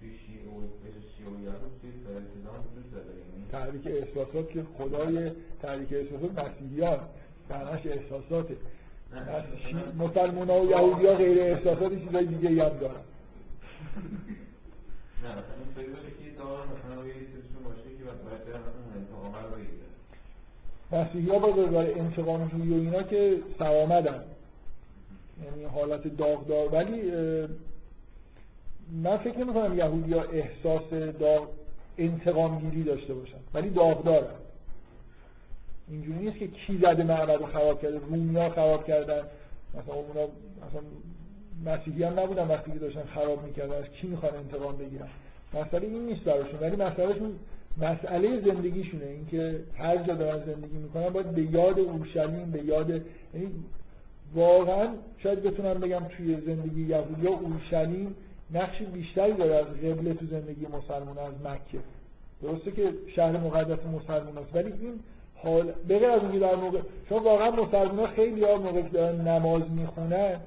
توی 0.00 0.10
شیعه 0.26 0.48
و 0.48 0.60
توی 1.80 1.90
یعنی 3.26 3.46
تحریک 3.52 3.86
احساسات 3.86 4.50
که 4.50 4.62
خدای 4.78 5.30
تحریک 5.62 5.92
احساسات 5.92 6.38
مسیحیان 6.38 7.00
معناش 7.50 7.86
احساساته. 7.86 8.56
مسلمان 9.98 10.50
ها 10.50 10.60
و 10.60 10.70
یهودی 10.70 11.06
ها 11.06 11.14
غیر 11.14 11.40
احساسات 11.40 12.04
چیزای 12.04 12.26
دیگه 12.26 12.48
هم 12.48 12.78
دارن. 12.78 12.94
نه 15.22 15.32
مثلا 15.32 15.56
این 15.76 15.92
باشه 15.92 16.08
که 16.08 16.38
دارن 16.38 16.66
مثلا 16.72 17.06
یه 17.06 17.14
چیزشون 17.14 17.62
باشه 17.64 17.82
که 17.98 18.04
باید 18.04 18.44
برن 18.44 18.60
اون 18.60 18.96
انتقام 18.96 19.34
رو 19.44 19.56
بگیرن. 19.56 19.92
مسیحی 20.92 21.30
ها 21.30 21.38
با 21.38 21.50
داره 21.50 21.94
انتقام 21.96 22.48
جویی 22.48 22.70
و 22.70 22.74
اینا 22.74 23.02
که 23.02 23.42
سرآمدن. 23.58 24.24
یعنی 25.44 25.64
حالت 25.64 26.16
داغدار. 26.16 26.68
ولی 26.74 27.12
من 28.92 29.16
فکر 29.16 29.38
نمی 29.38 29.52
کنم 29.54 29.78
یهودی 29.78 30.12
ها 30.12 30.22
احساس 30.22 30.90
داغ 31.20 31.48
انتقام 31.98 32.58
گیری 32.58 32.82
داشته 32.82 33.14
باشن 33.14 33.38
ولی 33.54 33.70
داغدارن 33.70 34.34
اینجوری 35.88 36.18
نیست 36.18 36.38
که 36.38 36.46
کی 36.46 36.78
زده 36.78 37.04
معبد 37.04 37.30
رو 37.30 37.46
خراب 37.46 37.82
کرده 37.82 37.98
رومی 37.98 38.36
ها 38.36 38.50
خراب 38.50 38.86
کردن. 38.86 39.22
مثلا 39.74 39.94
اونا 39.94 40.28
مثلا 40.68 40.82
مسیحی 41.64 42.02
هم 42.02 42.20
نبودن 42.20 42.48
وقتی 42.48 42.72
که 42.72 42.78
داشتن 42.78 43.02
خراب 43.14 43.46
می‌کردن 43.46 43.74
از 43.74 43.84
کی 43.84 44.06
می‌خوان 44.06 44.34
انتقام 44.34 44.76
بگیرن؟ 44.76 45.08
مسئله 45.54 45.86
این 45.86 46.06
نیست 46.06 46.24
براشون 46.24 46.60
ولی 46.60 46.76
مسئلهشون 46.76 47.32
مسئله 47.78 48.40
زندگیشونه. 48.40 49.04
اینکه 49.04 49.60
هر 49.78 49.96
جا 49.96 50.14
دارن 50.14 50.44
زندگی 50.46 50.76
می‌کنن 50.76 51.08
باید 51.08 51.30
به 51.30 51.42
یاد 51.42 51.78
اورشلیم 51.78 52.50
به 52.50 52.64
یاد 52.64 52.90
یعنی 52.90 53.50
واقعا 54.34 54.88
شاید 55.18 55.42
بتونم 55.42 55.74
بگم 55.74 56.02
توی 56.16 56.40
زندگی 56.46 56.82
یهودی 56.82 57.26
اورشلیم 57.26 58.14
نقش 58.54 58.82
بیشتری 58.82 59.32
داره 59.32 59.54
از 59.54 59.66
قبله 59.66 60.14
تو 60.14 60.26
زندگی 60.26 60.66
مسلمان 60.66 61.18
از 61.18 61.34
مکه. 61.44 61.78
درسته 62.42 62.72
که 62.72 62.92
شهر 63.16 63.36
مقدس 63.36 63.78
مسلمان 63.86 64.38
است 64.38 64.54
ولی 64.54 64.72
این 64.80 65.00
حال 65.34 65.72
به 65.88 65.98
غیر 65.98 66.10
از 66.10 66.22
اینکه 66.22 66.38
در 66.38 66.54
موقع 66.54 66.80
چون 67.08 67.22
واقعا 67.22 67.50
مسلمان 67.50 68.06
خیلی 68.06 68.44
ها 68.44 68.56
موقع 68.56 68.82
دارن 68.82 69.28
نماز 69.28 69.62
می‌خونن 69.70 70.40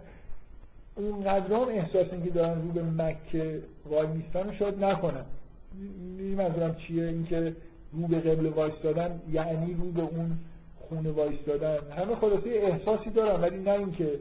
اونقدر 0.96 1.54
هم 1.56 1.68
احساس 1.70 2.08
اینکه 2.12 2.30
دارن 2.30 2.62
رو 2.62 2.72
به 2.72 2.84
مکه 2.84 3.62
وای 3.86 4.08
میستن 4.08 4.56
شاید 4.60 4.84
نکنن. 4.84 5.26
این 6.20 6.36
منظورم 6.36 6.76
چیه؟ 6.76 7.04
اینکه 7.04 7.56
رو 7.94 8.08
به 8.08 8.20
قبله 8.20 8.50
وایستادن 8.50 9.22
یعنی 9.32 9.74
رو 9.74 9.92
به 9.92 10.02
اون 10.02 10.38
خونه 10.80 11.12
وایستادن. 11.12 11.78
همه 11.98 12.16
خلاصه 12.16 12.50
احساسی 12.50 13.10
دارن 13.10 13.42
ولی 13.42 13.58
نه 13.58 13.72
اینکه 13.72 14.20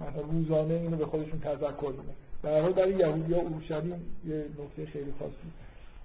مثلا 0.00 0.22
روزانه 0.22 0.74
اینو 0.74 0.96
به 0.96 1.06
خودشون 1.06 1.40
تذکر 1.40 1.90
میدن 1.90 2.14
در 2.42 2.60
حال 2.60 2.72
برای 2.72 2.94
یهودی 2.94 3.34
ها 3.34 3.42
یه 3.42 4.44
نکته 4.58 4.92
خیلی 4.92 5.12
خاصی. 5.18 5.32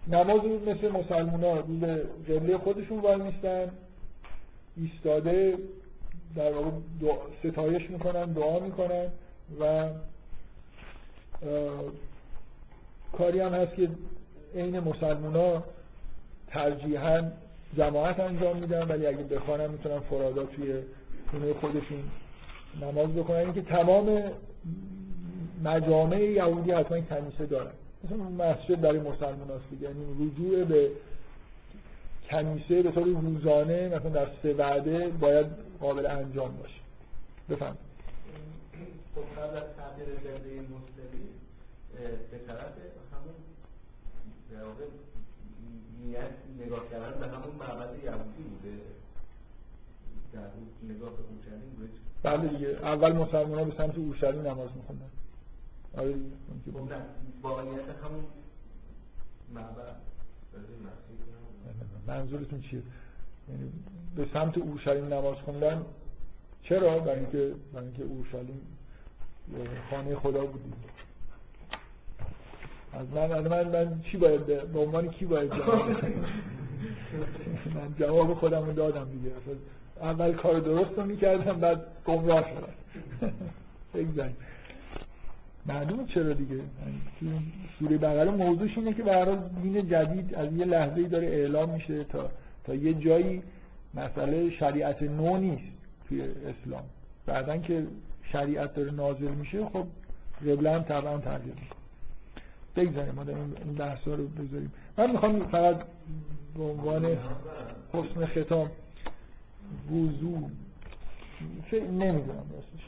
نماز 0.07 0.41
رو 0.43 0.69
مثل 0.69 0.91
مسلمان 0.91 1.43
ها 1.43 1.53
رو 1.53 1.63
به 1.63 1.95
قبله 2.29 2.57
خودشون 2.57 2.99
وای 2.99 3.15
میستن 3.15 3.71
ایستاده 4.77 5.57
در 6.35 6.51
واقع 6.51 6.71
ستایش 7.43 7.89
می‌کنن 7.89 8.25
دعا 8.25 8.59
می‌کنن 8.59 9.07
و 9.59 9.89
کاری 13.17 13.39
هم 13.39 13.53
هست 13.53 13.75
که 13.75 13.89
عین 14.55 14.79
مسلمان 14.79 15.35
ها 15.35 15.63
ترجیحاً 16.47 17.31
جماعت 17.77 18.19
انجام 18.19 18.57
میدن 18.57 18.87
ولی 18.87 19.05
اگه 19.05 19.23
بخوانم 19.23 19.71
می‌تونن 19.71 19.99
فرادا 19.99 20.43
توی 20.43 20.73
خونه 21.31 21.53
خودشون 21.53 22.03
نماز 22.81 23.15
بخونن. 23.15 23.39
اینکه 23.39 23.61
تمام 23.61 24.23
مجامع 25.63 26.21
یهودی 26.21 26.71
حتما 26.71 27.01
کنیسه 27.01 27.45
دارن. 27.45 27.71
مثل 28.03 28.15
مسجد 28.15 28.81
برای 28.81 28.99
مسلمان 28.99 29.51
هست 29.55 29.69
دیگه. 29.69 29.83
یعنی 29.83 30.05
رجوع 30.25 30.63
به 30.63 30.91
کنیسه 32.29 32.81
به 32.81 32.91
طور 32.91 33.03
روزانه 33.03 33.87
مثلا 33.87 34.09
در 34.09 34.27
سه 34.43 34.53
وعده 34.53 35.07
باید 35.07 35.45
قابل 35.79 36.05
انجام 36.05 36.57
باشه. 36.57 36.79
بفهم. 37.49 37.77
خب 39.15 39.41
قبل 39.41 39.57
از 39.57 39.63
مستقیم 40.59 41.29
اه، 41.99 42.11
به 42.31 42.37
طرف 42.47 42.73
همون 43.13 43.35
در 44.51 44.63
واقع 44.63 44.83
نیت 46.05 46.65
نگاه 46.65 46.89
کردن 46.91 47.19
به 47.19 47.27
همون 47.27 47.55
معبد 47.59 48.03
یهودی 48.03 48.43
بوده. 48.43 48.77
در 50.33 50.39
نگاه 50.93 51.09
به 51.09 51.23
اورشلیم 51.29 51.75
بوده 51.77 51.89
بله 52.23 52.47
دیگه. 52.47 52.67
اول 52.67 53.11
مسلمان 53.11 53.59
ها 53.59 53.65
به 53.65 53.73
سمت 53.77 53.97
اورشلیم 53.97 54.41
نماز 54.41 54.69
میخوندن. 54.75 55.09
آره. 55.97 56.11
بود. 56.11 56.91
خب 57.43 58.05
همون 58.05 58.23
معبد. 59.53 59.95
منظورتون 62.07 62.61
چیه؟ 62.61 62.81
یعنی 63.49 63.71
به 64.15 64.27
سمت 64.33 64.57
اورشلیم 64.57 65.13
نماز 65.13 65.35
خوندن؟ 65.35 65.85
چرا؟ 66.63 66.99
برای 66.99 67.19
اینکه 67.19 67.51
برای 67.73 67.85
اینکه 67.85 68.03
اورشلیم 68.03 68.61
خانه 69.89 70.15
خدا 70.15 70.45
بود. 70.45 70.73
از 72.93 73.07
من 73.07 73.31
از 73.31 73.45
من 73.45 73.67
من 73.67 74.01
چی 74.01 74.17
باید 74.17 74.45
به 74.45 74.79
عنوان 74.79 75.09
کی 75.09 75.25
باید 75.25 75.53
جواب 75.53 75.89
بدم؟ 75.89 76.25
من 77.75 77.95
جواب 77.99 78.33
خودم 78.33 78.65
رو 78.65 78.73
دادم 78.73 79.09
دیگه. 79.09 79.31
اول 80.01 80.33
کار 80.33 80.59
درست 80.59 80.97
رو 80.97 81.05
می‌کردم 81.05 81.59
بعد 81.59 81.85
گمراه 82.05 82.45
شدم. 82.49 82.73
بگذاریم. 83.93 84.37
معلومه 85.65 86.05
چرا 86.05 86.33
دیگه؟ 86.33 86.55
یعنی 86.55 87.51
سوره 87.79 87.97
بقره 87.97 88.31
موضوعش 88.31 88.77
اینه 88.77 88.93
که 88.93 89.03
به 89.03 89.37
دین 89.61 89.89
جدید 89.89 90.35
از 90.35 90.53
یه 90.53 90.65
لحظه 90.65 90.97
ای 90.97 91.07
داره 91.07 91.27
اعلام 91.27 91.69
میشه 91.69 92.03
تا 92.03 92.29
تا 92.63 92.75
یه 92.75 92.93
جایی 92.93 93.41
مسئله 93.93 94.49
شریعت 94.49 95.03
نو 95.03 95.37
نیست 95.37 95.63
توی 96.07 96.21
اسلام. 96.21 96.83
بعدا 97.25 97.57
که 97.57 97.87
شریعت 98.31 98.73
داره 98.73 98.91
نازل 98.91 99.31
میشه 99.31 99.65
خب 99.65 99.85
قبله 100.41 100.71
هم 100.71 100.83
طبعا 100.83 101.17
تغییر 101.17 101.53
می‌کنه 101.55 101.83
بگذاریم 102.75 103.13
ما 103.15 103.21
این 103.65 103.75
بحثا 103.75 104.15
رو 104.15 104.27
بذاریم. 104.27 104.73
من 104.97 105.11
می‌خوام 105.11 105.47
فقط 105.47 105.75
به 106.57 106.63
عنوان 106.63 107.17
حسن 107.93 108.25
ختام 108.25 108.71
وضوع 109.91 110.49
چه 111.71 111.79
نمی‌دونم 111.81 112.45
راستش. 112.53 112.83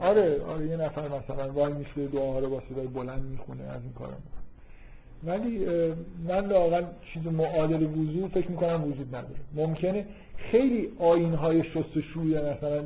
آره 0.00 0.42
آره 0.42 0.66
یه 0.66 0.76
نفر 0.76 1.08
مثلا 1.08 1.52
وای 1.52 1.72
میشه 1.72 2.06
دعاها 2.06 2.38
رو 2.38 2.50
با 2.50 2.62
صدای 2.70 2.86
بلند 2.86 3.22
می‌خونه 3.22 3.64
از 3.64 3.82
این 3.82 3.92
کارا. 3.92 4.14
ولی 5.24 5.66
من 6.28 6.46
لااقل 6.46 6.84
چیز 7.12 7.26
معادل 7.26 7.82
وضوع 7.82 8.28
فکر 8.28 8.50
می‌کنم 8.50 8.84
وجود 8.84 9.14
نداره. 9.14 9.40
ممکنه 9.54 10.06
خیلی 10.36 10.88
آین 10.98 11.34
های 11.34 11.64
شستشوی 11.64 12.34
مثلا 12.34 12.84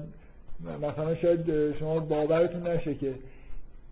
مثلا 0.82 1.15
شاید 1.15 1.73
شما 1.78 1.99
باورتون 1.99 2.66
نشه 2.66 2.95
که 2.95 3.15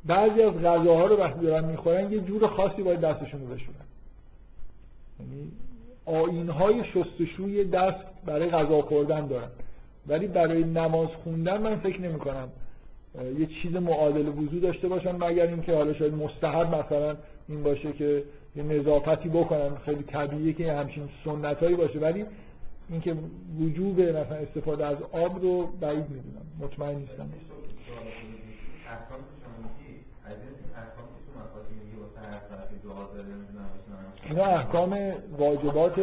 بعضی 0.07 0.43
از 0.43 0.55
غذاها 0.55 1.07
رو 1.07 1.17
وقتی 1.17 1.41
دارن 1.41 1.65
می‌خورن 1.65 2.13
یه 2.13 2.21
جور 2.21 2.47
خاصی 2.47 2.83
باید 2.83 3.01
دستشون 3.01 3.41
رو 3.41 3.47
بشورن. 3.47 3.87
یعنی 5.21 5.53
آین 6.05 6.49
های 6.49 6.85
شستشوی 6.85 7.65
دست 7.65 8.05
برای 8.27 8.51
غذا 8.51 8.83
خوردن 8.83 9.27
دارن. 9.27 9.49
ولی 10.07 10.27
برای 10.27 10.65
نماز 10.65 11.09
خوندن 11.09 11.63
من 11.63 11.77
فکر 11.77 12.01
نمی 12.01 12.19
کنم 12.19 12.49
یه 13.39 13.47
چیز 13.63 13.77
معادل 13.77 14.29
وضوع 14.29 14.61
داشته 14.61 14.89
باشن 14.89 15.17
مگر 15.25 15.47
اینکه 15.47 15.75
حالا 15.75 15.93
شاید 15.95 16.15
مستحب 16.15 16.75
مثلا 16.75 17.17
این 17.49 17.63
باشه 17.63 17.93
که 17.93 18.25
یه 18.57 18.63
نظافتی 18.63 19.29
بکنن. 19.29 19.77
خیلی 19.85 20.03
طبیعیه 20.03 20.53
که 20.53 20.73
همچین 20.73 21.09
سنتایی 21.25 21.77
باشه. 21.77 21.99
ولی 21.99 22.25
اینکه 22.91 23.17
وجوب 23.61 24.01
مثلا 24.01 24.37
استفاده 24.37 24.87
از 24.87 24.97
آب 25.13 25.43
رو 25.43 25.67
بعید 25.67 26.11
می‌دونم. 26.11 26.47
مطمئن 26.61 26.97
نیستم. 26.97 27.29
اینا 34.29 34.45
احکام 34.45 34.99
واجبات 35.39 35.99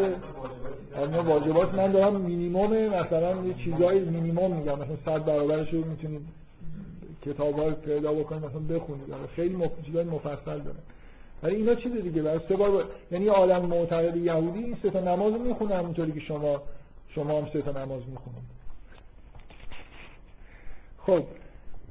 اینا 0.96 1.24
واجبات 1.24 1.74
من 1.74 1.92
دارم. 1.92 2.22
مینیمم 2.22 2.88
مثلا 2.88 3.46
یه 3.46 3.54
چیزای 3.54 4.00
مینیمم 4.00 4.52
میگم. 4.52 4.80
مثلا 4.80 4.96
صد 5.06 5.26
برابرش 5.26 5.74
رو 5.74 5.86
می‌تونید 5.86 6.22
کتاب 7.26 7.60
های 7.60 7.72
پیدا 7.72 8.14
بکنید 8.14 8.46
مثلا 8.46 8.60
بخونید 8.60 9.12
آره، 9.12 9.28
خیلی 9.36 9.56
مف... 9.56 9.72
چیزای 9.86 10.04
مفصل 10.04 10.60
داره. 10.60 10.78
ولی 11.44 11.56
اینا 11.56 11.76
چیز 11.76 11.94
دیگه 11.94 12.22
برای 12.22 12.40
سه 12.50 12.56
بار 12.56 12.72
با... 12.72 12.84
یعنی 13.12 13.30
آدم 13.30 13.66
معتقد 13.66 14.16
یهودی 14.16 14.60
این 14.60 14.78
سه 14.84 14.90
تا 14.90 15.00
نماز 15.00 15.34
رو 15.34 15.40
می‌خونه 15.40 15.76
همونطوری 15.76 16.12
که 16.12 16.20
شما 16.20 16.62
شما 17.10 17.42
هم 17.42 17.48
سه 17.54 17.62
تا 17.62 17.72
نماز 17.72 18.02
می‌خونید. 18.10 18.60
خب 20.98 21.24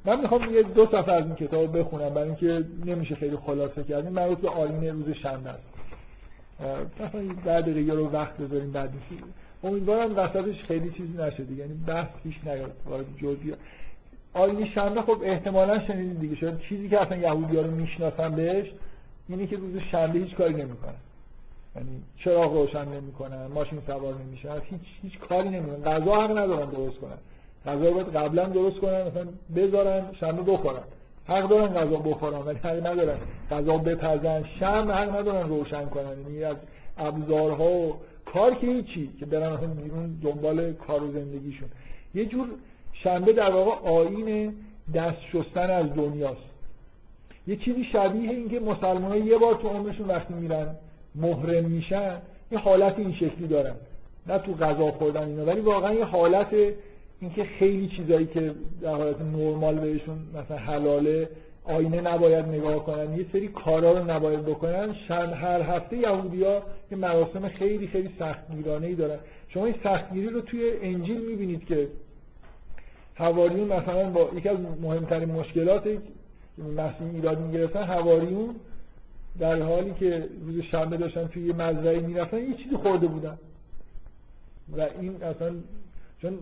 من 0.05 0.21
می‌خوام 0.21 0.53
یه 0.53 0.63
دو 0.63 0.85
صفحه 0.85 1.11
از 1.11 1.25
این 1.25 1.35
کتاب 1.35 1.79
بخونم 1.79 2.09
برای 2.09 2.27
اینکه 2.27 2.65
نمیشه 2.85 3.15
خیلی 3.15 3.37
خلاصه 3.37 3.83
کردیم. 3.83 4.11
مربوط 4.11 4.37
به 4.37 4.49
آیین 4.49 5.05
روز 5.05 5.15
شنبه 5.15 5.49
است. 5.49 5.63
مثلا 6.99 7.21
ده 7.45 7.61
دقیقه 7.61 7.93
رو 7.93 8.09
وقت 8.09 8.37
بذاریم 8.37 8.71
بعد. 8.71 8.93
امیدوارم 9.63 10.17
وسطش 10.17 10.63
خیلی 10.63 10.91
چیزی 10.91 11.17
نشه 11.17 11.43
دیگه. 11.43 11.61
یعنی 11.61 11.73
بحث 11.87 12.07
پیش 12.23 12.35
نیاد. 12.43 12.71
وارد 12.85 13.05
جزئی 13.17 13.53
آیین 14.33 14.65
شنبه 14.65 15.01
خب 15.01 15.17
احتمالا 15.23 15.87
شنیدید 15.87 16.19
دیگه. 16.19 16.35
شاید 16.35 16.59
چیزی 16.59 16.89
که 16.89 17.01
اصلا 17.01 17.17
یهودی 17.17 17.55
ها 17.55 17.61
رو 17.61 17.71
می‌شناسن 17.71 18.35
بهش 18.35 18.67
اینه 19.29 19.47
که 19.47 19.55
روز 19.55 19.77
شنبه 19.91 20.19
هیچ 20.19 20.35
کاری 20.35 20.53
نمی‌کنن. 20.53 20.93
یعنی 21.75 21.89
چراغ 22.17 22.53
روشن 22.53 22.87
نمی‌کنن 22.87 23.47
ماشین 23.47 23.79
سوار 23.87 24.15
نمیشن 24.25 24.61
هیچ 24.69 24.81
هیچ 25.01 25.19
کاری 25.19 25.49
نمی‌کنن. 25.49 25.83
غذا 25.83 26.21
حق 26.21 26.37
ندارن 26.37 26.69
درست 26.69 26.97
کنن. 26.97 27.17
غذا 27.65 27.91
باید 27.91 28.15
قبلا 28.15 28.45
درست 28.45 28.79
کنن 28.79 29.01
مثلا 29.07 29.27
بذارن 29.55 30.05
شنبه 30.19 30.51
بخورن. 30.51 30.83
حق 31.27 31.49
دارن 31.49 31.73
غذا 31.73 31.97
بخورن 31.97 32.37
ولی 32.37 32.57
حق 32.57 32.87
ندارن 32.87 33.17
غذا 33.51 33.77
بپزن. 33.77 34.43
شم 34.59 34.91
حق 34.91 35.15
ندارن 35.19 35.49
روشن 35.49 35.85
کنن. 35.85 36.21
یعنی 36.21 36.43
از 36.43 36.57
ابزارها 36.97 37.71
و 37.71 37.95
کار 38.25 38.55
که 38.55 38.67
هیچی 38.67 39.09
که 39.19 39.25
برن 39.25 39.55
بیرون 39.55 40.19
دنبال 40.23 40.73
کار 40.73 41.03
و 41.03 41.11
زندگیشون. 41.11 41.69
یه 42.13 42.25
جور 42.25 42.47
شنبه 43.03 43.33
در 43.33 43.51
واقع 43.51 43.89
آین 43.89 44.53
دست 44.95 45.17
شستن 45.33 45.69
از 45.69 45.93
دنیاست. 45.93 46.49
یه 47.47 47.55
چیزی 47.55 47.83
شبیه 47.83 48.29
اینکه 48.29 48.59
مسلمان 48.59 49.27
یه 49.27 49.37
بار 49.37 49.55
تو 49.55 49.67
عمرشون 49.67 50.07
وقتی 50.07 50.33
میرن 50.33 50.75
محرم 51.15 51.65
میشن 51.65 52.17
یه 52.51 52.57
حالت 52.57 52.99
این 52.99 53.13
شکلی 53.13 53.47
دارن. 53.47 53.75
نه 54.27 54.37
تو 54.37 54.53
غذا 54.53 54.91
خوردن 54.91 55.23
اینا 55.23 55.45
ولی 55.45 55.59
واقعا 55.59 55.93
یه 55.93 56.05
حالت 56.05 56.47
اینکه 57.19 57.43
خیلی 57.43 57.87
چیزایی 57.87 58.25
که 58.25 58.51
در 58.81 58.95
حالت 58.95 59.21
نرمال 59.21 59.75
بهشون 59.75 60.17
مثلا 60.35 60.57
حلاله 60.57 61.29
آینه 61.63 62.01
نباید 62.01 62.45
نگاه 62.45 62.85
کنن 62.85 63.17
یه 63.17 63.25
سری 63.33 63.47
کارا 63.47 63.91
رو 63.91 64.11
نباید 64.11 64.45
بکنن. 64.45 64.95
شن 65.07 65.33
هر 65.33 65.61
هفته 65.61 65.97
یهودیا 65.97 66.63
یه 66.91 66.97
مراسم 66.97 67.47
خیلی 67.47 67.87
خیلی 67.87 68.09
سختگیرانه 68.19 68.87
ای 68.87 68.95
دارن. 68.95 69.19
شما 69.47 69.65
این 69.65 69.75
سختگیری 69.83 70.29
رو 70.29 70.41
توی 70.41 70.71
انجیل 70.81 71.21
می‌بینید 71.21 71.65
که 71.65 71.87
حواریون 73.19 73.67
مثلا 73.67 74.09
با 74.09 74.29
یکی 74.35 74.49
از 74.49 74.57
مهمترین 74.81 75.31
مشکلات 75.31 75.87
مسیح 76.77 77.07
ایراد 77.13 77.39
می‌گرفتن 77.39 77.83
حواریون 77.83 78.55
در 79.39 79.61
حالی 79.61 79.93
که 79.99 80.29
روز 80.45 80.61
شنبه 80.61 80.97
داشتن 80.97 81.27
توی 81.27 81.47
یه 81.47 81.53
مزرعه 81.53 81.99
می‌رفتن 81.99 82.37
یه 82.37 82.53
چیزی 82.53 82.75
خورده 82.75 83.07
بودن. 83.07 83.37
و 84.77 84.81
این 84.81 85.23
اصلا 85.23 85.55
چون 86.21 86.37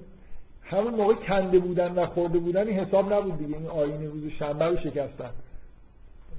همون 0.64 0.94
موقع 0.94 1.14
کنده 1.14 1.60
بودن 1.60 1.92
و 1.92 2.06
خورده 2.06 2.40
بودن 2.40 2.68
این 2.68 2.80
حساب 2.80 3.14
نبود 3.14 3.38
دیگه. 3.38 3.58
این 3.58 3.68
آین 3.68 4.06
روز 4.06 4.32
شنبه 4.40 4.66
رو 4.66 4.78
شکستن. 4.78 5.30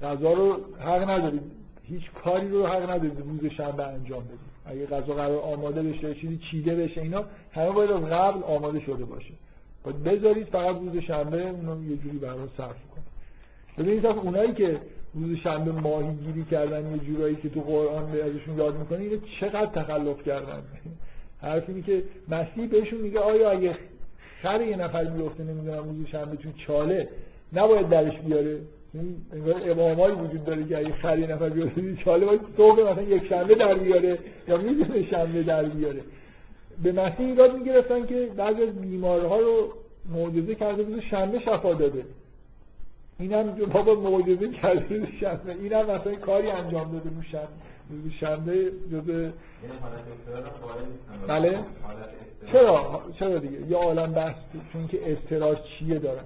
غذا 0.03 0.33
رو 0.33 0.57
حق 0.79 1.09
ندارید. 1.09 1.41
هیچ 1.83 2.11
کاری 2.23 2.49
رو 2.49 2.67
حق 2.67 2.89
ندارید 2.89 3.19
روز 3.19 3.51
شنبه 3.51 3.87
انجام 3.87 4.23
بدید. 4.23 4.39
اگه 4.65 4.85
غذا 4.85 5.13
قرار 5.13 5.39
آماده 5.39 5.83
بشه 5.83 6.15
چیزی 6.15 6.39
چیده 6.51 6.75
بشه 6.75 7.01
اینا 7.01 7.25
همه 7.51 7.71
باید 7.71 7.91
قبل 7.91 8.43
آماده 8.43 8.79
شده 8.79 9.05
باشه. 9.05 9.33
بذارید 9.91 10.47
فقط 10.47 10.75
روز 10.75 10.97
شنبه 11.03 11.49
اونو 11.49 11.83
یه 11.83 11.97
جوری 11.97 12.17
برای 12.17 12.47
صرف 12.57 12.75
کنید. 12.91 13.09
ببینید 13.77 14.05
اونایی 14.05 14.53
که 14.53 14.77
روز 15.13 15.37
شنبه 15.37 15.71
ماهی 15.71 16.15
گیری 16.15 16.45
کردن 16.51 16.91
یه 16.91 16.97
جورایی 16.97 17.35
که 17.35 17.49
تو 17.49 17.61
قرآن 17.61 18.11
به 18.11 18.23
ازشون 18.23 18.57
یاد 18.57 18.77
می‌کنه 18.77 18.99
اینو 18.99 19.17
چقدر 19.39 19.65
تخلف 19.65 20.23
کردن؟ 20.23 20.63
حرف 21.41 21.63
اینه 21.67 21.81
که 21.81 22.03
مسیح 22.29 22.67
بهشون 22.67 23.01
میگه 23.01 23.19
آیا 23.19 23.51
اگه 23.51 23.75
خر 24.41 24.61
یه 24.61 24.75
نفر 24.75 25.03
میفته 25.03 25.43
نمی‌دونم 25.43 25.83
روز 25.83 26.07
شنبه 26.07 26.37
چون 26.37 26.53
چاله 26.67 27.09
نباید 27.53 27.89
درش 27.89 28.17
بیاره؟ 28.19 28.59
انگار 29.33 29.71
امامایی 29.71 30.15
وجود 30.15 30.45
داره 30.45 30.65
که 30.65 30.77
اگه 30.77 30.93
خر 30.93 31.19
یه 31.19 31.27
نفر 31.27 31.49
بیفته 31.49 31.95
چاله 32.05 32.25
باید 32.25 32.41
صبح 32.57 32.91
مثلا 32.91 33.01
یک 33.01 33.27
شنبه 33.27 33.55
در 33.55 33.73
بیاره 33.73 34.19
یا 34.47 34.57
می‌دونه 34.57 35.09
شنبه 35.09 35.43
در 35.43 35.63
بیاره. 35.63 36.01
به 36.83 36.91
مسیح 36.91 37.27
ایراد 37.27 37.53
می‌گرفتن 37.57 38.05
که 38.05 38.29
بعضی 38.37 38.63
از 38.63 38.81
بیمارها 38.81 39.39
رو 39.39 39.73
معجزه 40.13 40.55
کرده 40.55 40.83
روز 40.83 40.99
شنبه 40.99 41.39
شفا 41.39 41.73
داده. 41.73 42.05
اینم 43.19 43.51
بابا 43.51 43.95
معجزه 43.95 44.49
کرده 44.49 45.07
شنبه. 45.19 45.53
اینم 45.53 45.81
مثلا 45.81 46.15
کاری 46.15 46.51
انجام 46.51 46.91
داده 46.91 47.09
روز 47.09 47.23
شنبه. 47.31 47.47
روز 47.89 48.11
شنبه 48.19 48.71
جزء 48.91 49.29
بله. 51.27 51.59
چرا؟ 52.51 53.01
چرا 53.19 53.37
دیگه؟ 53.37 53.71
یه 53.71 53.77
عالم 53.77 54.11
بحث 54.11 54.35
چون 54.73 54.87
که 54.87 55.13
استراج 55.13 55.57
چیه 55.61 55.99
دارن؟ 55.99 56.23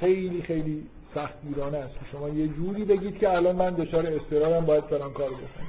خیلی 0.00 0.42
خیلی 0.42 0.86
سخت 1.14 1.34
ایرانه 1.48 1.78
است. 1.78 1.94
شما 2.12 2.28
یه 2.28 2.48
جوری 2.48 2.84
بگید 2.84 3.18
که 3.18 3.30
الان 3.30 3.56
من 3.56 3.70
دچار 3.70 4.06
استرارم 4.06 4.66
باید 4.66 4.84
فلان 4.84 5.12
کار 5.12 5.30
بکنم. 5.30 5.68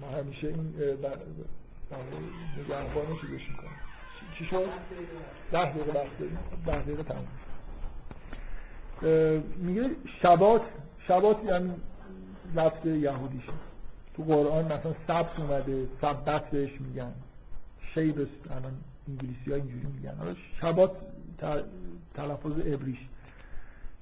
ما 0.00 0.08
همیشه 0.18 0.46
این 0.46 0.74
نگهبان 2.58 3.06
چیزش 3.20 3.48
می‌کنیم. 3.50 3.80
چی 4.38 4.44
شد؟ 4.44 4.68
ده 5.52 5.72
دقیقه 5.72 5.98
وقت 5.98 6.06
ده 6.66 6.82
دقیقه 6.82 7.02
تمام 7.02 7.26
میگه 9.56 9.90
شبات 10.22 10.62
شبات 11.08 11.44
یعنی 11.44 11.72
لفظ 12.54 12.86
یهودیشه 12.86 13.52
تو 14.16 14.22
قرآن 14.22 14.64
مثلا 14.64 14.94
سبت 15.06 15.40
اومده 15.40 15.86
سبت 16.00 16.50
بهش 16.50 16.80
میگن. 16.80 17.12
شیبس 17.94 18.28
الان 18.50 18.72
انگلیسی 19.08 19.50
ها 19.50 19.56
اینجوری 19.56 19.86
میگن. 19.86 20.14
حالا 20.18 20.34
شبات 20.60 20.90
تلفظ 22.14 22.52
ابریش 22.66 22.98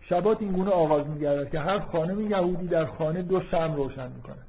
شبات 0.01 0.43
این 0.43 0.53
گونه 0.53 0.71
آغاز 0.71 1.07
میگرد 1.07 1.51
که 1.51 1.61
هر 1.61 1.79
خانم 1.79 2.31
یهودی 2.31 2.67
در 2.67 2.87
خانه 2.87 3.23
دو 3.23 3.41
شم 3.51 3.75
روشن 3.77 4.13
می‌کنه. 4.13 4.48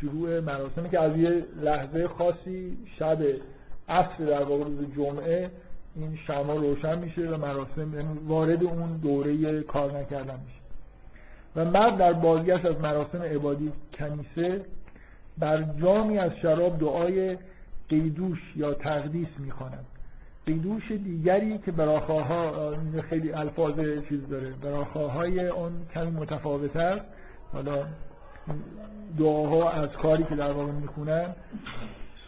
شروع 0.00 0.40
مراسمی 0.40 0.90
که 0.90 1.00
از 1.00 1.16
یه 1.16 1.44
لحظه 1.62 2.08
خاصی 2.08 2.78
شب 2.98 3.18
عصر 3.88 4.24
در 4.24 4.42
واقع 4.42 4.64
روز 4.64 4.94
جمعه 4.96 5.50
این 5.96 6.18
شما 6.26 6.54
روشن 6.54 6.98
میشه 6.98 7.28
و 7.28 7.36
مراسم 7.36 7.94
یعنی 7.94 8.18
وارد 8.26 8.64
اون 8.64 8.96
دوره 8.96 9.62
کار 9.62 9.98
نکردن 9.98 10.40
میشه. 10.46 10.60
و 11.56 11.64
مرد 11.64 11.96
در 11.96 12.12
بازگشت 12.12 12.64
از 12.64 12.80
مراسم 12.80 13.22
عبادی 13.22 13.72
کنیسه 13.98 14.60
بر 15.38 15.62
جامی 15.62 16.18
از 16.18 16.30
شراب 16.42 16.78
دعای 16.78 17.38
قیدوش 17.88 18.38
یا 18.56 18.74
تقدیس 18.74 19.28
می‌خواند. 19.38 19.84
قیدوش 20.46 20.92
دیگری 20.92 21.58
که 21.58 21.72
براخاها 21.72 22.74
خیلی 23.10 23.32
الفاظ 23.32 23.74
چیز 24.08 24.28
داره 24.28 24.50
براخاهای 24.62 25.48
اون 25.48 25.72
کمی 25.94 26.10
متفاوت 26.10 26.76
است. 26.76 27.04
حالا 27.52 27.86
دعاها 29.18 29.70
از 29.70 29.88
کاری 30.02 30.24
که 30.24 30.34
در 30.34 30.52
واقع 30.52 30.72
می‌خونن 30.72 31.34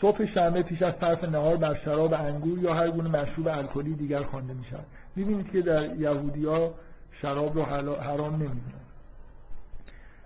صبح 0.01 0.27
شنبه 0.35 0.63
پیش 0.63 0.83
از 0.83 0.95
صرف 1.01 1.25
نهار 1.25 1.57
بر 1.57 1.79
شراب 1.85 2.15
انگور 2.15 2.59
یا 2.59 2.75
هر 2.75 2.91
گونه 2.91 3.23
مشروب 3.23 3.49
الکلی 3.49 3.95
دیگر 3.95 4.23
خوانده 4.23 4.55
می 4.55 4.65
شود 4.65 4.87
می‌بینید 5.17 5.51
که 5.51 5.63
در 5.63 5.97
یهودیا 5.97 6.75
شراب 7.23 7.55
رو 7.55 7.65
حرام 7.65 8.35
نمی‌دونن. 8.35 8.87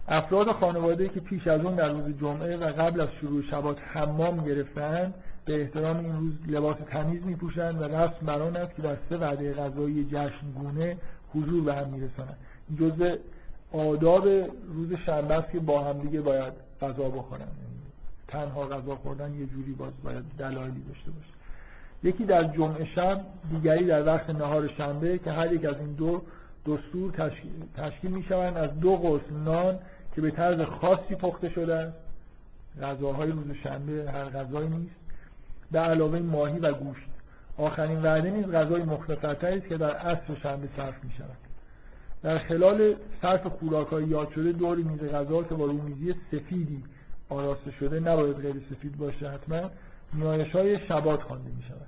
افراد 0.08 0.52
خانواده 0.52 1.08
که 1.08 1.20
پیش 1.20 1.46
از 1.46 1.60
اون 1.60 1.74
در 1.74 1.88
روز 1.88 2.18
جمعه 2.20 2.56
و 2.56 2.64
قبل 2.64 3.00
از 3.00 3.08
شروع 3.20 3.42
شبات 3.42 3.76
حمام 3.92 4.44
گرفتن 4.44 5.14
به 5.44 5.60
احترام 5.60 5.96
این 5.96 6.16
روز 6.16 6.32
لباس 6.46 6.76
تمیز 6.90 7.26
میپوشند 7.26 7.82
و 7.82 7.84
رسم 7.84 8.26
بر 8.26 8.42
است 8.42 8.74
که 8.74 8.82
در 8.82 8.96
سه 9.08 9.16
وعده 9.16 9.54
غذایی 9.54 10.04
جشنگونه 10.04 10.96
حضور 11.34 11.64
به 11.64 11.74
هم 11.74 11.88
میرسانند. 11.88 12.36
جزء 12.80 13.16
آداب 13.72 14.28
روز 14.74 14.92
شنبه 15.06 15.34
است 15.34 15.50
که 15.52 15.58
با 15.58 15.84
هم 15.84 15.98
دیگه 15.98 16.20
باید 16.20 16.52
غذا 16.82 17.08
بخورن. 17.08 17.48
تنها 18.28 18.66
غذا 18.66 18.96
خوردن 18.96 19.34
یه 19.34 19.46
جوری 19.46 19.72
باز 19.72 19.92
باید 20.04 20.24
دلایلی 20.38 20.82
داشته 20.88 21.10
باشه. 21.10 21.30
یکی 22.02 22.24
در 22.24 22.44
جمعه 22.44 22.84
شب 22.84 23.20
دیگری 23.50 23.84
در 23.84 24.06
وقت 24.06 24.30
نهار 24.30 24.68
شنبه 24.68 25.18
که 25.18 25.32
هر 25.32 25.52
یک 25.52 25.64
از 25.64 25.76
این 25.78 25.92
دو 25.92 26.22
دستور 26.66 27.12
تشکیل, 27.12 27.52
تشکیل 27.76 28.10
می 28.10 28.22
شوند 28.22 28.56
از 28.56 28.80
دو 28.80 28.96
قرص 28.96 29.32
نان 29.44 29.78
که 30.14 30.20
به 30.20 30.30
طرز 30.30 30.60
خاصی 30.60 31.14
پخته 31.14 31.48
شده 31.48 31.74
است. 31.74 31.96
غذاهای 32.82 33.30
روز 33.30 33.52
شنبه 33.62 34.10
هر 34.12 34.24
غذایی 34.24 34.68
نیست. 34.68 34.94
به 35.72 35.78
علاوه 35.78 36.18
ماهی 36.18 36.58
و 36.58 36.72
گوشت. 36.72 37.06
آخرین 37.58 38.02
وعده 38.02 38.30
نیز 38.30 38.46
غذای 38.46 38.82
مختصرتری 38.82 39.58
است 39.58 39.68
که 39.68 39.76
در 39.76 39.96
عصر 39.96 40.34
شنبه 40.42 40.68
صرف 40.76 41.04
می 41.04 41.10
شود 41.18 41.49
در 42.22 42.38
خلال 42.38 42.94
صرف 43.22 43.46
خوراکهای 43.46 44.04
یاد 44.04 44.32
شده 44.32 44.52
دور 44.52 44.76
میز 44.76 45.00
غذا 45.00 45.42
که 45.42 45.54
با 45.54 45.64
رومیزی 45.64 46.14
سفیدی 46.30 46.84
آراسته 47.28 47.70
شده 47.70 48.00
نباید 48.00 48.36
غیر 48.36 48.62
سفید 48.70 48.98
باشه 48.98 49.30
حتما 49.30 49.70
نیایش 50.14 50.52
های 50.52 50.86
شبات 50.88 51.22
خوانده 51.22 51.50
می 51.56 51.62
شود 51.62 51.86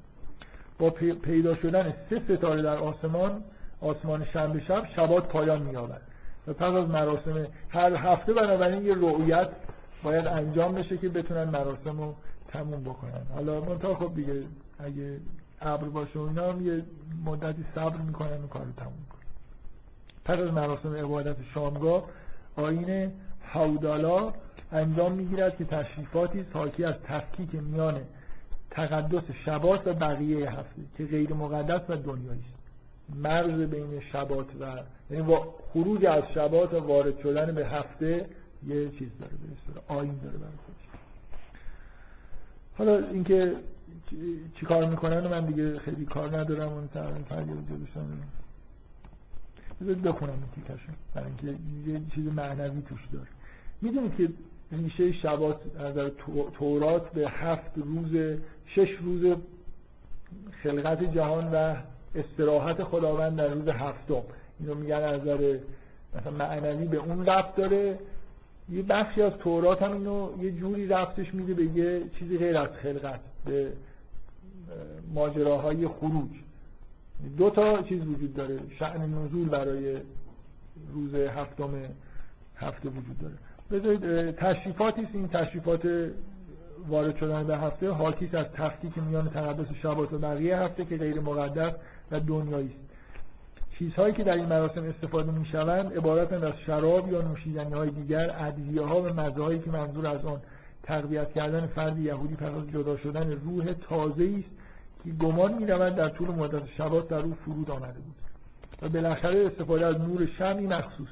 با 0.78 0.90
پیدا 1.22 1.54
شدن 1.54 1.94
سه 2.10 2.22
ستاره 2.28 2.62
در 2.62 2.76
آسمان 2.76 3.42
آسمان 3.80 4.24
شنبه 4.24 4.60
شب 4.60 4.86
شبات 4.96 5.28
پایان 5.28 5.62
می 5.62 5.72
یابد 5.72 6.00
و 6.46 6.52
پس 6.52 6.62
از 6.62 6.88
مراسم 6.88 7.46
هر 7.68 7.94
هفته 7.96 8.32
بنابراین 8.32 8.86
یه 8.86 8.94
رؤیت 8.94 9.48
باید 10.02 10.26
انجام 10.26 10.74
بشه 10.74 10.98
که 10.98 11.08
بتونن 11.08 11.44
مراسم 11.44 12.00
رو 12.00 12.14
تموم 12.48 12.82
بکنن. 12.82 13.22
حالا 13.34 13.60
منتها 13.60 13.94
خب 13.94 14.14
دیگه 14.14 14.42
اگه 14.78 15.20
ابر 15.60 15.88
باشه 15.88 16.18
و 16.18 16.22
اینا 16.22 16.52
هم 16.52 16.66
یه 16.66 16.82
مدتی 17.24 17.64
صبر 17.74 17.96
می‌کنن 17.96 18.44
و 18.44 18.46
کار 18.46 18.66
تموم 18.76 19.11
پس 20.24 20.38
از 20.38 20.52
مراسم 20.52 20.94
عبادت 20.94 21.36
شامگاه 21.54 22.04
آین 22.56 23.12
حودالا 23.42 24.32
انجام 24.72 25.12
می‌گیرد 25.12 25.56
که 25.56 25.64
تشریفاتی 25.64 26.44
حاکی 26.52 26.84
از 26.84 26.94
تفکیک 27.04 27.54
میان 27.54 28.00
تقدس 28.70 29.22
شبات 29.44 29.86
و 29.86 29.94
بقیه 29.94 30.50
هفته 30.50 30.82
که 30.98 31.04
غیر 31.04 31.34
مقدس 31.34 31.80
و 31.88 31.96
دنیایی 31.96 32.40
است. 32.40 32.62
مرز 33.16 33.60
بین 33.60 34.00
شبات 34.12 34.46
و 34.60 34.64
یعنی 35.10 35.36
خروج 35.72 36.06
از 36.06 36.22
شبات 36.34 36.74
و 36.74 36.80
وارد 36.86 37.18
شدن 37.22 37.54
به 37.54 37.66
هفته 37.66 38.26
یه 38.66 38.90
چیز 38.90 39.08
داره 39.20 39.32
به 39.74 39.94
آین 39.94 40.18
داره 40.22 40.38
برای 40.38 40.52
حالا 42.78 43.08
اینکه 43.08 43.56
چی 44.60 44.66
کار 44.66 44.84
می‌کنن 44.84 45.26
من 45.26 45.46
دیگه 45.46 45.78
خیلی 45.78 46.04
کار 46.04 46.38
ندارم 46.38 46.72
اون 46.72 46.88
تقریبا 46.88 47.60
بذارید 49.82 50.02
بخونم 50.02 50.32
این 50.32 50.42
تیکشون 50.54 50.94
برای 51.14 51.26
اینکه 51.26 51.46
یه 51.90 52.00
چیز 52.14 52.26
معنوی 52.26 52.82
توش 52.82 53.00
داره. 53.12 53.26
می‌دونید 53.82 54.16
که 54.16 54.28
ریشه 54.72 55.12
شبات 55.12 55.60
از 55.78 56.10
تورات 56.58 57.12
به 57.12 57.30
هفت 57.30 57.70
روز 57.76 58.38
شش 58.66 58.90
روز 59.02 59.36
خلقت 60.62 61.14
جهان 61.14 61.50
و 61.54 61.76
استراحت 62.14 62.84
خداوند 62.84 63.36
در 63.36 63.48
روز 63.48 63.68
هفتم. 63.68 64.22
اینو 64.60 64.74
میگن 64.74 64.94
از 64.94 65.20
نظر 65.20 65.58
مثلا 66.14 66.32
معنوی 66.32 66.86
به 66.86 66.96
اون 66.96 67.26
رفت 67.26 67.56
داره. 67.56 67.98
یه 68.70 68.82
بخشی 68.82 69.22
از 69.22 69.32
تورات 69.32 69.82
هم 69.82 69.92
اینو 69.92 70.28
یه 70.40 70.52
جوری 70.52 70.86
رفتش 70.86 71.34
میده 71.34 71.54
به 71.54 71.64
یه 71.64 72.02
چیزی 72.18 72.38
غیر 72.38 72.58
از 72.58 72.68
خلقت 72.82 73.20
به 73.44 73.72
ماجراهای 75.14 75.88
خروج. 75.88 76.30
دو 77.38 77.50
تا 77.50 77.82
چیز 77.82 78.06
وجود 78.06 78.34
داره. 78.34 78.58
شعن 78.78 79.14
نزول 79.14 79.48
برای 79.48 79.96
روز 80.92 81.14
هفتم 81.14 81.70
هفته 82.56 82.88
وجود 82.88 83.18
داره. 83.18 83.34
بذارید 83.70 84.30
تشریفاتی 84.36 85.08
این 85.12 85.28
تشریفات 85.28 86.10
وارد 86.88 87.16
شدن 87.16 87.46
به 87.46 87.58
هفته 87.58 87.90
حاکی 87.90 88.30
از 88.32 88.46
تفکیک 88.46 88.98
میان 88.98 89.30
تقدس 89.30 89.66
شبات 89.82 90.12
و 90.12 90.18
بقیه 90.18 90.58
هفته 90.58 90.84
که 90.84 90.96
غیر 90.96 91.20
مقدس 91.20 91.72
و 92.10 92.20
دنیایی 92.20 92.66
است. 92.66 92.92
چیزهایی 93.78 94.14
که 94.14 94.24
در 94.24 94.32
این 94.32 94.46
مراسم 94.46 94.84
استفاده 94.84 95.32
می 95.32 95.46
شوند 95.46 95.96
عبارتند 95.96 96.44
از 96.44 96.54
شراب 96.66 97.12
یا 97.12 97.22
نوشیدنی 97.22 97.72
های 97.72 97.90
دیگر 97.90 98.36
ادویه 98.38 98.82
ها 98.82 99.02
و 99.02 99.06
مزه 99.06 99.58
که 99.58 99.70
منظور 99.70 100.06
از 100.06 100.24
آن 100.24 100.40
تقویت 100.82 101.32
کردن 101.32 101.66
فرد 101.66 101.98
یهودی 101.98 102.34
پس 102.34 102.52
از 102.54 102.70
جدا 102.70 102.96
شدن 102.96 103.30
روح 103.30 103.72
تازه 103.72 104.34
است 104.38 104.61
گمان 105.10 105.54
می 105.54 105.66
رود 105.66 105.96
در 105.96 106.08
طول 106.08 106.28
مدت 106.28 106.66
شبات 106.78 107.08
در 107.08 107.18
او 107.18 107.34
فرود 107.44 107.70
آمده 107.70 108.00
بود. 108.00 108.14
و 108.82 108.88
بالاخره 108.88 109.46
استفاده 109.46 109.86
از 109.86 110.00
نور 110.00 110.26
شمی 110.38 110.66
مخصوص. 110.66 111.08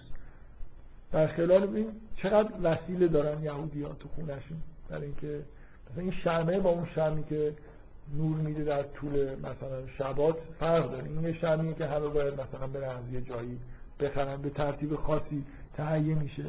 در 1.13 1.27
خلال 1.27 1.77
این 1.77 1.87
چقدر 2.17 2.51
وسیله 2.63 3.09
دارن 3.09 3.43
یهودی 3.43 3.83
ها 3.83 3.93
تو 3.93 4.09
خونشون 4.09 4.59
برای 4.89 5.05
اینکه 5.05 5.43
مثلا 5.91 6.03
این 6.03 6.13
شمه 6.13 6.61
با 6.61 6.71
اون 6.71 6.87
شمی 6.95 7.25
که 7.25 7.55
نور 8.17 8.37
میده 8.37 8.65
در 8.65 8.83
طول 8.83 9.35
مثلا 9.35 9.87
شبات 9.99 10.37
فرق 10.61 10.91
داره. 10.91 11.05
این 11.05 11.23
یه 11.23 11.33
شمیه 11.33 11.75
که 11.75 11.87
همه 11.87 12.09
باید 12.09 12.35
مثلا 12.35 12.67
برن 12.67 12.97
از 12.97 13.13
یه 13.13 13.21
جایی 13.21 13.59
بخرن 14.01 14.43
به 14.43 14.51
ترتیب 14.51 14.97
خاصی 14.97 15.45
تهیه 15.75 16.15
میشه. 16.15 16.45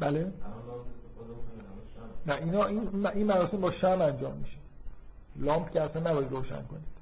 بله؟ 0.00 0.32
نه 2.26 2.34
اینا 2.34 2.66
این 3.10 3.26
مراسم 3.26 3.60
با 3.60 3.72
شم 3.72 4.00
انجام 4.00 4.36
میشه. 4.36 4.56
لامپ 5.36 5.70
که 5.70 5.80
اصلا 5.80 6.10
نباید 6.10 6.30
روشن 6.30 6.62
کنید. 6.62 6.94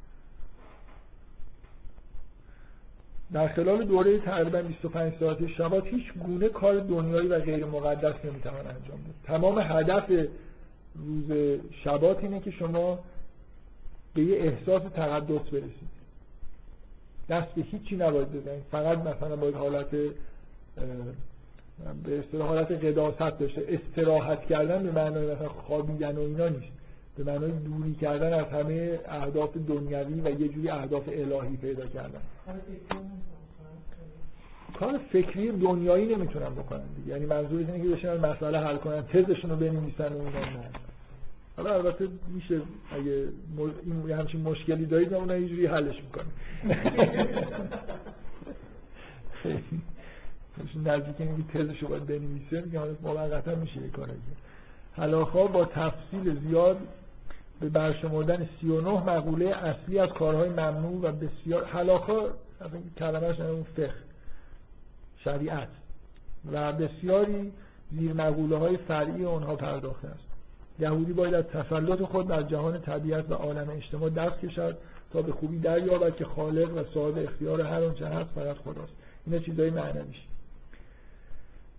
در 3.33 3.49
خلال 3.49 3.85
دوره 3.85 4.19
تقریبا 4.19 4.63
25 4.63 5.13
ساعت 5.21 5.47
شبات 5.47 5.87
هیچ 5.87 6.13
گونه 6.13 6.49
کار 6.49 6.81
دنیایی 6.81 7.29
و 7.29 7.39
غیر 7.39 7.65
مقدس 7.65 8.25
نمی‌توان 8.25 8.67
انجام 8.67 8.99
داد. 9.05 9.15
تمام 9.25 9.59
هدف 9.59 10.29
روز 10.95 11.59
شبات 11.85 12.19
اینه 12.25 12.41
که 12.41 12.51
شما 12.51 12.99
به 14.15 14.23
یه 14.23 14.37
احساس 14.37 14.83
تقدس 14.83 15.49
برسید. 15.51 15.93
دست 17.29 17.55
به 17.55 17.63
هیچی 17.63 17.97
نباید 17.97 18.33
بزنید. 18.33 18.65
فقط 18.71 18.99
مثلا 18.99 19.37
باید 19.37 19.55
حالت 19.55 19.89
به 22.05 22.19
اصطلاح 22.19 22.49
حالت 22.49 22.73
قداست 22.73 23.39
داشته. 23.39 23.65
استراحت 23.69 24.47
کردن 24.47 24.83
به 24.83 24.93
معنای 24.93 25.35
مثلا 25.35 25.49
خوابیدن 25.49 26.17
و 26.17 26.21
اینا 26.21 26.49
نیست. 26.49 26.73
به 27.17 27.25
معنای 27.25 27.51
دوری 27.51 27.95
کردن 27.95 28.33
از 28.33 28.47
همه 28.47 28.99
اهداف 29.09 29.57
دنیوی 29.69 30.21
و 30.21 30.41
یه 30.41 30.49
جوری 30.49 30.69
اهداف 30.69 31.09
الهی 31.09 31.57
پیدا 31.57 31.87
کردن. 31.87 32.21
کار 34.79 34.99
فکری 35.13 35.53
دنیایی 35.53 36.15
نمی‌تونن 36.15 36.51
بکنن 36.51 36.83
دیگه. 36.97 37.09
یعنی 37.09 37.27
منظور 37.27 37.59
اینه 37.59 37.83
که 37.83 37.89
بشینن 37.89 38.17
مسئله 38.17 38.59
حل 38.59 38.77
کنن 38.77 39.03
تزشون 39.03 39.51
رو 39.51 39.57
بنویسن 39.57 40.13
و 40.13 40.19
اینا. 40.19 40.41
نه. 40.41 40.71
حالا 41.57 41.75
البته 41.75 42.09
میشه 42.35 42.61
اگه 42.93 43.29
این 43.85 44.11
همچین 44.11 44.41
مشکلی 44.41 44.87
دارید 44.87 45.15
اون 45.15 45.43
یه 45.43 45.49
جوری 45.49 45.67
حلش 45.67 45.97
می‌کنه 46.03 46.25
نزدیک 50.85 51.15
اینه 51.19 51.37
که 51.37 51.59
تزش 51.59 51.83
رو 51.83 51.89
باید 51.89 52.07
بنویسه 52.07 52.61
میگه 52.61 52.79
حالا 52.79 52.95
موقتا 53.03 53.55
میشه 53.55 53.81
یه 53.81 53.89
کاری 53.89 54.13
حلاخا 54.93 55.47
با 55.47 55.65
تفصیل 55.65 56.41
زیاد 56.41 56.77
به 57.61 57.69
برشمردن 57.69 58.49
39 58.61 58.91
مقوله 58.91 59.47
اصلی 59.47 59.99
از 59.99 60.09
کارهای 60.09 60.49
ممنوع 60.49 61.01
و 61.03 61.13
بسیار 61.13 61.65
حلاخا 61.65 62.23
کلمهش 62.99 63.41
اون 63.41 63.63
فقه 63.63 63.95
شریعت. 65.25 65.69
و 66.53 66.73
بسیاری 66.73 67.53
زیر 67.93 68.13
مقوله 68.13 68.57
های 68.57 68.77
فرعی 68.77 69.25
اونها 69.25 69.57
پرداخته 69.57 70.09
است. 70.09 70.25
یهودی 70.79 71.13
باید 71.13 71.35
از 71.35 71.45
تسلط 71.45 72.03
خود 72.03 72.29
در 72.29 72.43
جهان 72.43 72.81
طبیعت 72.81 73.31
و 73.31 73.35
عالم 73.35 73.71
اجتماع 73.71 74.11
دست 74.11 74.41
کشد 74.41 74.79
تا 75.13 75.23
به 75.23 75.33
خوبی 75.33 75.59
دریابد 75.59 76.17
که 76.17 76.25
خالق 76.25 76.77
و 76.77 76.85
صاحب 76.95 77.19
اختیار 77.19 77.61
هر 77.61 77.85
آنچه 77.85 78.07
هست 78.07 78.31
فقط 78.35 78.57
خداست. 78.57 78.93
اینا 79.27 79.39
چیزای 79.39 79.71
معنویش. 79.71 80.17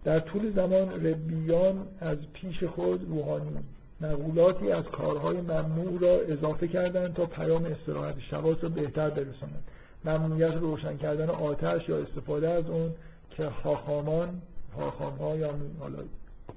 در 0.04 0.20
طول 0.20 0.54
زمان 0.56 1.06
ربیان 1.06 1.88
از 2.00 2.18
پیش 2.34 2.64
خود 2.64 3.10
روحانیون 3.10 3.64
مقولاتی 4.02 4.72
از 4.72 4.86
کارهای 4.86 5.42
ممنوع 5.42 6.00
را 6.00 6.20
اضافه 6.20 6.68
کردند 6.68 7.14
تا 7.14 7.26
پیام 7.26 7.66
استراحت 7.66 8.20
شواس 8.20 8.58
را 8.62 8.70
بهتر 8.70 9.10
برسانند. 9.10 9.64
ممنوعیت 10.06 10.54
روشن 10.54 10.98
کردن 10.98 11.30
آتش 11.30 11.90
یا 11.90 11.98
استفاده 11.98 12.50
از 12.50 12.70
اون 12.70 12.92
که 13.30 13.50
خاخامان 13.50 14.42
خاخام 14.76 15.16
ها 15.18 15.36
یا 15.36 15.54
حالا 15.80 16.00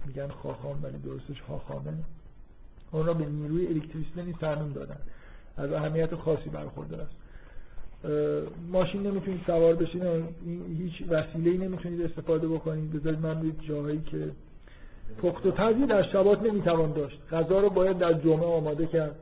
میگن 0.07 0.29
خاخام 0.29 0.83
ولی 0.83 0.99
درستش 0.99 1.43
خاخامه 1.43 1.93
اون 2.93 3.07
را 3.07 3.15
به 3.15 3.25
نیروی 3.25 3.67
الکتریسیته 3.67 4.23
نیز 4.23 4.35
تعمین 4.41 4.73
دادن 4.73 4.99
از 5.57 5.73
اهمیت 5.73 6.15
خاصی 6.15 6.51
برخوردار 6.51 7.01
است. 7.01 7.13
ماشین 8.73 9.07
نمی‌تونید 9.07 9.41
سوار 9.47 9.75
بشین 9.75 10.03
هیچ 10.79 11.03
وسیله 11.09 11.67
نمی‌تونید 11.67 12.03
استفاده 12.03 12.49
بکنید. 12.49 12.93
بذارید 12.93 13.21
من 13.21 13.41
به 13.41 13.65
جاهایی 13.69 14.03
که 14.11 14.31
پخت 15.23 15.47
و 15.47 15.51
تزی 15.51 15.87
در 15.87 16.03
شبات 16.03 16.43
نمی‌توان 16.43 16.93
داشت. 16.93 17.21
غذا 17.33 17.61
رو 17.61 17.71
باید 17.71 17.99
در 17.99 18.13
جمعه 18.13 18.47
آماده 18.47 18.87
کرد 18.87 19.17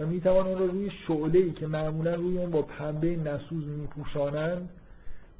و 0.00 0.06
می‌توان 0.06 0.46
اون 0.46 0.58
رو 0.58 0.66
روی 0.66 0.90
شعله 1.06 1.38
ای 1.38 1.50
که 1.50 1.66
معمولا 1.66 2.14
روی 2.14 2.38
اون 2.38 2.50
با 2.50 2.62
پنبه 2.62 3.16
نسوز 3.16 3.64
میپوشانند 3.66 4.68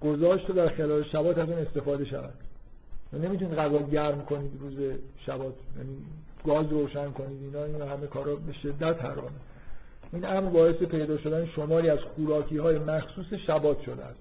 گذاشت 0.01 0.51
و 0.51 0.53
در 0.53 0.69
خلال 0.69 1.03
شبات 1.03 1.39
از 1.39 1.49
اون 1.49 1.59
استفاده 1.59 2.05
شود. 2.05 2.35
و 3.13 3.19
نمی‌تونید 3.19 3.55
غذا 3.55 3.79
گرم 3.79 4.25
کنید 4.25 4.51
روز 4.61 4.75
شبات. 5.27 5.55
یعنی 5.79 5.97
گاز 6.47 6.73
روشن 6.73 7.11
کنید. 7.11 7.43
اینا 7.43 7.65
این 7.65 7.83
همه 7.83 8.07
کارا 8.07 8.37
به 8.37 8.53
شدت 8.53 9.05
حرامه. 9.05 9.31
این 10.13 10.25
امر 10.25 10.51
باعث 10.51 10.77
پیدا 10.77 11.19
شدن 11.19 11.47
شماری 11.47 11.91
از 11.91 11.99
خوراکی 11.99 12.59
های 12.59 12.79
مخصوص 12.79 13.27
شبات 13.47 13.83
شده 13.83 14.05
است. 14.05 14.21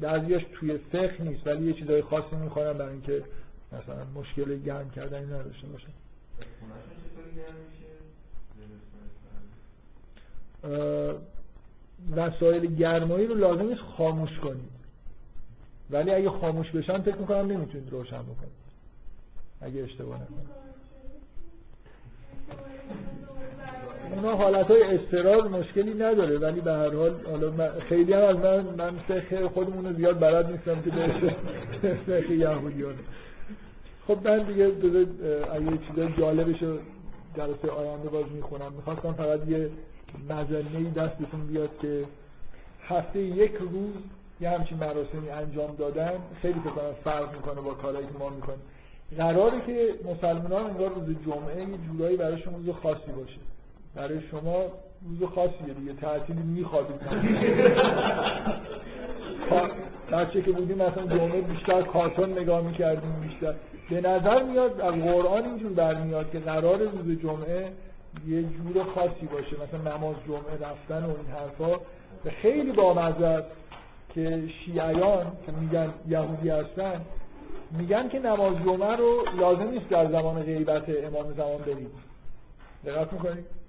بعضیاش 0.00 0.42
توی 0.52 0.78
فقه 0.78 1.22
نیست 1.22 1.46
ولی 1.46 1.66
یه 1.66 1.72
چیزای 1.72 2.02
خاصی 2.02 2.36
می‌خورن 2.36 2.72
برای 2.72 2.92
اینکه 2.92 3.24
مثلا 3.72 4.04
مشکل 4.14 4.58
گرم 4.58 4.90
کردن 4.90 5.24
نداشته 5.24 5.66
باشن 5.66 5.92
وسایل 12.16 12.74
گرمایی 12.74 13.26
رو 13.26 13.34
لازم 13.34 13.66
نیست 13.66 13.80
خاموش 13.80 14.38
کنید. 14.38 14.72
ولی 15.90 16.10
اگه 16.10 16.30
خاموش 16.30 16.70
بشن 16.70 17.02
فکر 17.02 17.16
می‌کنم 17.16 17.52
نمی‌تونید 17.52 17.90
روشن 17.90 18.22
بکنید. 18.22 18.62
اگه 19.60 19.82
اشتباه 19.82 20.22
نکنید 20.22 20.62
اونا 24.22 24.36
حالت 24.36 24.70
های 24.70 24.82
استرار 24.82 25.48
مشکلی 25.48 25.94
نداره 25.94 26.38
ولی 26.38 26.60
به 26.60 26.72
هر 26.72 26.94
حال 26.94 27.14
حالا 27.30 27.70
خیلی 27.88 28.12
هم 28.12 28.22
از 28.22 28.36
من 28.36 28.60
من 28.60 28.98
فقه 29.08 29.48
خودمون 29.48 29.86
رو 29.86 29.92
زیاد 29.92 30.20
بلد 30.20 30.50
نیستم 30.50 30.82
که 30.82 30.90
به 31.82 31.94
فقه 31.94 32.34
یهودیان. 32.34 32.94
خب 34.08 34.28
من 34.28 34.38
دیگه 34.38 34.64
اگه 34.64 35.78
چیزای 35.88 36.12
جالبش 36.18 36.62
رو 36.62 36.78
جلسه 37.36 37.70
آینده 37.70 38.08
باز 38.08 38.24
می‌خونم. 38.34 38.72
می‌خواستم 38.72 39.12
فقط 39.12 39.48
یه 39.48 39.70
مزنه 40.30 40.90
دستتون 40.96 41.46
بیاد 41.46 41.70
که 41.82 42.04
هفته 42.88 43.18
یک 43.20 43.52
روز 43.54 43.94
یه 44.40 44.50
همچین 44.50 44.78
مراسمی 44.78 45.30
انجام 45.30 45.74
دادن 45.78 46.12
خیلی 46.42 46.60
کنم 46.60 46.94
فرق 47.04 47.34
می‌کنه 47.34 47.60
با 47.60 47.74
کارهایی 47.74 48.06
که 48.06 48.18
ما 48.18 48.28
می‌کنیم. 48.28 48.62
قراره 49.16 49.60
که 49.66 49.88
مسلمان 50.04 50.66
انگار 50.66 50.88
روز 50.88 51.16
جمعه 51.26 51.60
یه 51.60 51.78
جورایی 51.92 52.16
برایشون 52.16 52.54
روز 52.54 52.74
خاصی 52.82 53.12
باشه. 53.16 53.38
برای 53.94 54.20
شما 54.30 54.64
روز 55.08 55.30
خاصیه 55.34 55.74
دیگه 55.74 55.92
تعطیلی 55.92 56.42
میخوابید 56.42 57.00
بچه 60.12 60.42
که 60.46 60.52
بودیم 60.52 60.76
مثلا 60.76 61.06
جمعه 61.06 61.40
بیشتر 61.40 61.82
کارتون 61.82 62.38
نگاه 62.38 62.62
می‌کردیم 62.62 63.20
بیشتر. 63.28 63.54
به 63.90 64.00
نظر 64.00 64.42
میاد 64.42 64.80
از 64.80 64.94
قرآن 64.94 65.44
اینجور 65.44 65.72
برمیاد 65.72 66.30
که 66.30 66.38
قرار 66.38 66.78
روز 66.78 67.18
جمعه 67.22 67.72
یه 68.26 68.42
جور 68.42 68.84
خاصی 68.94 69.26
باشه. 69.32 69.56
مثلا 69.62 69.96
نماز 69.96 70.16
جمعه 70.26 70.70
رفتن 70.70 71.04
و 71.04 71.08
این 71.08 71.26
حرفا. 71.36 71.80
خیلی 72.42 72.72
بامزه 72.72 73.44
که 74.14 74.42
شیعیان 74.64 75.26
که 75.46 75.52
میگن 75.52 75.92
یهودی 76.08 76.48
هستن 76.48 77.00
میگن 77.78 78.08
که 78.08 78.18
نماز 78.18 78.54
جمعه 78.64 78.96
رو 78.96 79.24
لازم 79.38 79.68
نیست 79.68 79.88
در 79.88 80.06
زمان 80.06 80.42
غیبت 80.42 80.88
امام 80.88 81.32
زمان 81.32 81.58
بریم 81.66 81.90
دقت 82.84 83.12
می‌کنید 83.12 83.61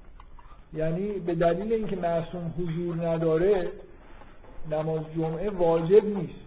یعنی 0.75 1.07
به 1.19 1.35
دلیل 1.35 1.73
اینکه 1.73 1.95
معصوم 1.95 2.53
حضور 2.59 3.07
نداره 3.07 3.71
نماز 4.71 5.01
جمعه 5.15 5.49
واجب 5.49 6.05
نیست. 6.05 6.43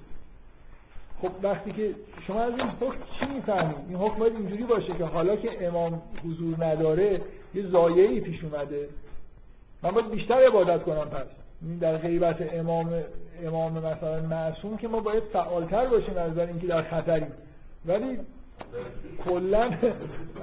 خب 1.23 1.31
وقتی 1.43 1.73
که 1.73 1.95
شما 2.27 2.43
از 2.43 2.53
این 2.59 2.69
حکم 2.69 2.99
چی 3.21 3.27
می‌فهمید؟ 3.27 3.77
این 3.89 3.99
حکم 3.99 4.19
باید 4.19 4.33
اینجوری 4.33 4.63
باشه 4.63 4.93
که 4.99 5.05
حالا 5.05 5.37
که 5.37 5.67
امام 5.67 6.03
حضور 6.25 6.65
نداره 6.65 7.21
یه 7.55 7.67
زایعی 7.67 8.21
پیش 8.21 8.45
اومده. 8.45 8.89
من 9.83 9.91
باید 9.91 10.11
بیشتر 10.11 10.47
عبادت 10.47 10.83
کنم 10.83 11.05
پس. 11.05 11.27
در 11.81 11.97
غیبت 11.97 12.55
امام 12.55 13.03
امام 13.45 13.73
مثلا 13.73 14.21
معصوم 14.21 14.77
که 14.77 14.89
ما 14.89 15.01
باید 15.01 15.23
فعالتر 15.33 15.87
باشیم 15.87 16.17
از 16.17 16.39
اینکه 16.39 16.67
در 16.67 16.83
خطریم 16.83 17.33
ولی 17.87 18.19
کلا 19.25 19.63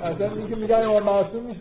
اصلا 0.03 0.35
اینکه 0.35 0.55
میگن 0.55 0.75
امام 0.83 1.03
معصوم 1.03 1.47
نیست. 1.47 1.59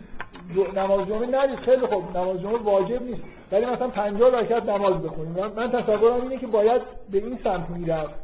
نماز 0.75 1.07
جمعه 1.07 1.27
نرید. 1.27 1.59
خیلی 1.59 1.85
خوب. 1.85 2.17
نماز 2.17 2.41
جمعه 2.41 2.57
واجب 2.57 3.01
نیست. 3.01 3.21
ولی 3.51 3.65
مثلا 3.65 3.87
50 3.87 4.39
رکعت 4.39 4.69
نماز 4.69 5.01
بخونیم. 5.01 5.33
من 5.55 5.71
تصورم 5.71 6.21
اینه 6.21 6.37
که 6.37 6.47
باید 6.47 6.81
به 7.11 7.17
این 7.17 7.39
سمت 7.43 7.69
می‌رفت 7.69 8.15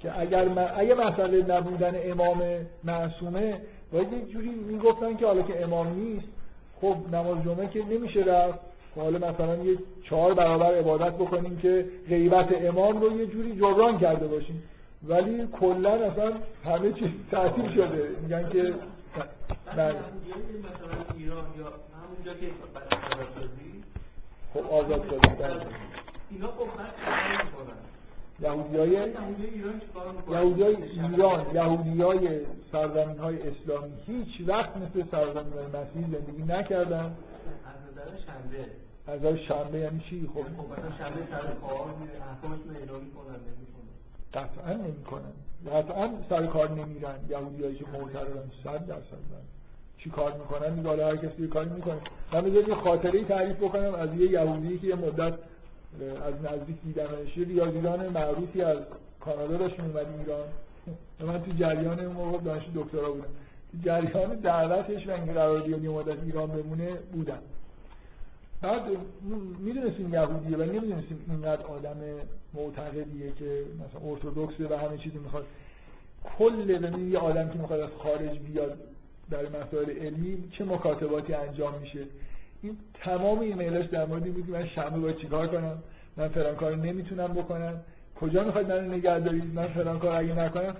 که 0.00 0.20
اگر 0.20 0.48
اگه 0.76 0.94
مسئله 0.94 1.56
نبودن 1.56 1.94
امام 2.04 2.42
معصومه 2.84 3.60
باید 3.92 4.12
یه 4.12 4.32
جوری 4.32 4.48
می‌گفتن 4.48 5.16
که 5.16 5.26
حالا 5.26 5.42
که 5.42 5.62
امام 5.62 5.88
نیست 5.88 6.28
خب 6.80 6.96
نماز 7.12 7.44
جمعه 7.44 7.68
که 7.68 7.84
نمیشه 7.90 8.20
رفت. 8.20 8.58
حالا 8.96 9.18
مثلا 9.18 9.56
یه 9.56 9.78
چهار 10.04 10.34
برابر 10.34 10.74
عبادت 10.74 11.14
بکنیم 11.14 11.56
که 11.56 11.84
غیبت 12.08 12.48
امام 12.62 13.00
رو 13.00 13.18
یه 13.18 13.26
جوری 13.26 13.56
جبران 13.56 13.98
کرده 13.98 14.26
باشیم. 14.26 14.62
ولی 15.08 15.48
کلا 15.60 15.90
اصلا 15.90 16.32
همه 16.64 16.92
چیز 16.92 17.08
تعطیل 17.30 17.74
شده. 17.74 18.08
میگن 18.22 18.48
که 18.48 18.74
بله. 19.14 19.94
مثلا 19.94 21.14
ایران 21.16 21.44
یا 21.58 21.72
همونجا 22.02 22.34
که 22.34 22.50
خب 24.54 24.66
آزاد 24.66 25.04
شده 25.06 25.66
اینا 26.30 26.48
خب 26.48 26.68
یهودی 28.40 28.76
های 28.76 28.90
یهودی 30.28 30.62
های 30.62 30.76
ایران 30.82 31.54
یهودی 31.54 32.02
های 32.02 32.40
سرزمین 32.72 33.18
های 33.18 33.48
اسلامی 33.48 33.92
هیچ 34.06 34.48
وقت 34.48 34.76
مثل 34.76 35.04
سرزمین 35.10 35.52
های 35.52 35.82
مسیحی 35.82 36.04
زندگی 36.04 36.42
نکردن. 36.42 37.04
از 37.04 37.14
نظر 37.92 38.10
شنبه. 38.26 38.66
از 39.06 39.20
نظر 39.20 39.36
شنبه 39.36 39.78
یعنی 39.78 40.00
چی؟ 40.10 40.30
خب. 40.34 40.40
مثلا 40.40 40.98
شنبه 40.98 41.26
سر 41.30 41.54
کار 41.60 41.94
احکامش 42.30 42.58
اجرا 42.82 42.98
می‌کنن 42.98 43.36
قطعا 44.34 44.72
نمی‌کنن. 44.72 45.32
قطعا 45.72 46.10
سر 46.28 46.46
کار 46.46 46.70
نمیرن. 46.70 47.14
یهودی 47.28 47.62
هایی 47.62 47.76
که 47.76 47.84
معترضن 47.92 48.50
صد 48.64 48.86
درصد 48.86 49.18
چی 49.98 50.10
کار 50.10 50.32
می‌کنن؟ 50.32 50.72
میگه 50.72 50.88
حالا 50.88 51.06
هر 51.08 51.16
کسی 51.16 51.42
یه 51.42 51.48
کاری 51.48 51.70
می‌کنه. 51.70 52.00
من 52.32 52.40
بذارید 52.40 52.68
یه 52.68 52.74
خاطره 52.74 53.24
تعریف 53.24 53.56
بکنم. 53.56 53.94
از 53.94 54.14
یه 54.14 54.30
یهودی 54.30 54.78
که 54.78 54.86
یه 54.86 54.94
مدت 54.94 55.34
از 56.26 56.34
نزدیک 56.52 56.76
دیدمش 56.84 57.36
یه 57.36 57.44
ریاضیدان 57.44 58.08
معروفی 58.08 58.62
از 58.62 58.78
کانادا 59.20 59.56
داشت 59.56 59.80
اومد 59.80 60.06
ایران. 60.20 60.46
من 61.20 61.42
تو 61.42 61.52
جریان 61.52 62.00
اون 62.00 62.12
موقع 62.16 62.38
دانش 62.38 62.62
دکترا 62.74 63.10
بودم. 63.10 63.24
تو 63.72 63.78
جریان 63.84 64.34
دعوتش 64.34 65.08
و 65.08 65.12
قرار 65.12 65.60
بیاد 65.60 65.86
مدت 65.86 66.22
ایران 66.24 66.46
بمونه 66.46 66.94
بودم. 67.12 67.38
بعد 68.64 68.82
می‌دونستیم 69.58 70.14
یهودیه 70.14 70.56
ولی 70.56 70.78
نمی‌دونستیم 70.78 71.24
اینقدر 71.28 71.62
آدم 71.62 71.96
معتقدیه 72.54 73.32
که 73.38 73.62
مثلا 73.74 74.10
ارتودکسه 74.10 74.68
و 74.68 74.74
همه 74.78 74.98
چیزی 74.98 75.18
می‌خواد. 75.18 75.46
کل 76.38 76.70
یه 77.10 77.18
آدم 77.18 77.48
که 77.48 77.58
می‌خواد 77.58 77.80
از 77.80 77.90
خارج 77.98 78.38
بیاد 78.38 78.78
در 79.30 79.42
مسائل 79.48 79.90
علمی 79.90 80.48
چه 80.58 80.64
مکاتباتی 80.64 81.34
انجام 81.34 81.74
میشه؟ 81.80 82.00
این 82.62 82.76
تمام 82.94 83.38
ایمیلاش 83.38 83.86
در 83.86 84.06
مورد 84.06 84.24
بود 84.24 84.50
من 84.50 84.66
شنبه 84.66 84.98
باید 84.98 85.16
چیکار 85.16 85.46
کنم؟ 85.46 85.78
من 86.16 86.28
فلان 86.28 86.56
کار 86.56 86.76
نمی‌تونم 86.76 87.28
بکنم. 87.28 87.80
کجا 88.20 88.44
می‌خواید 88.44 88.68
منو 88.68 88.94
نگه 88.94 89.20
دارید 89.20 89.54
من 89.54 89.66
فلان 89.66 89.98
کار 89.98 90.16
اگه 90.16 90.34
نکنم 90.34 90.76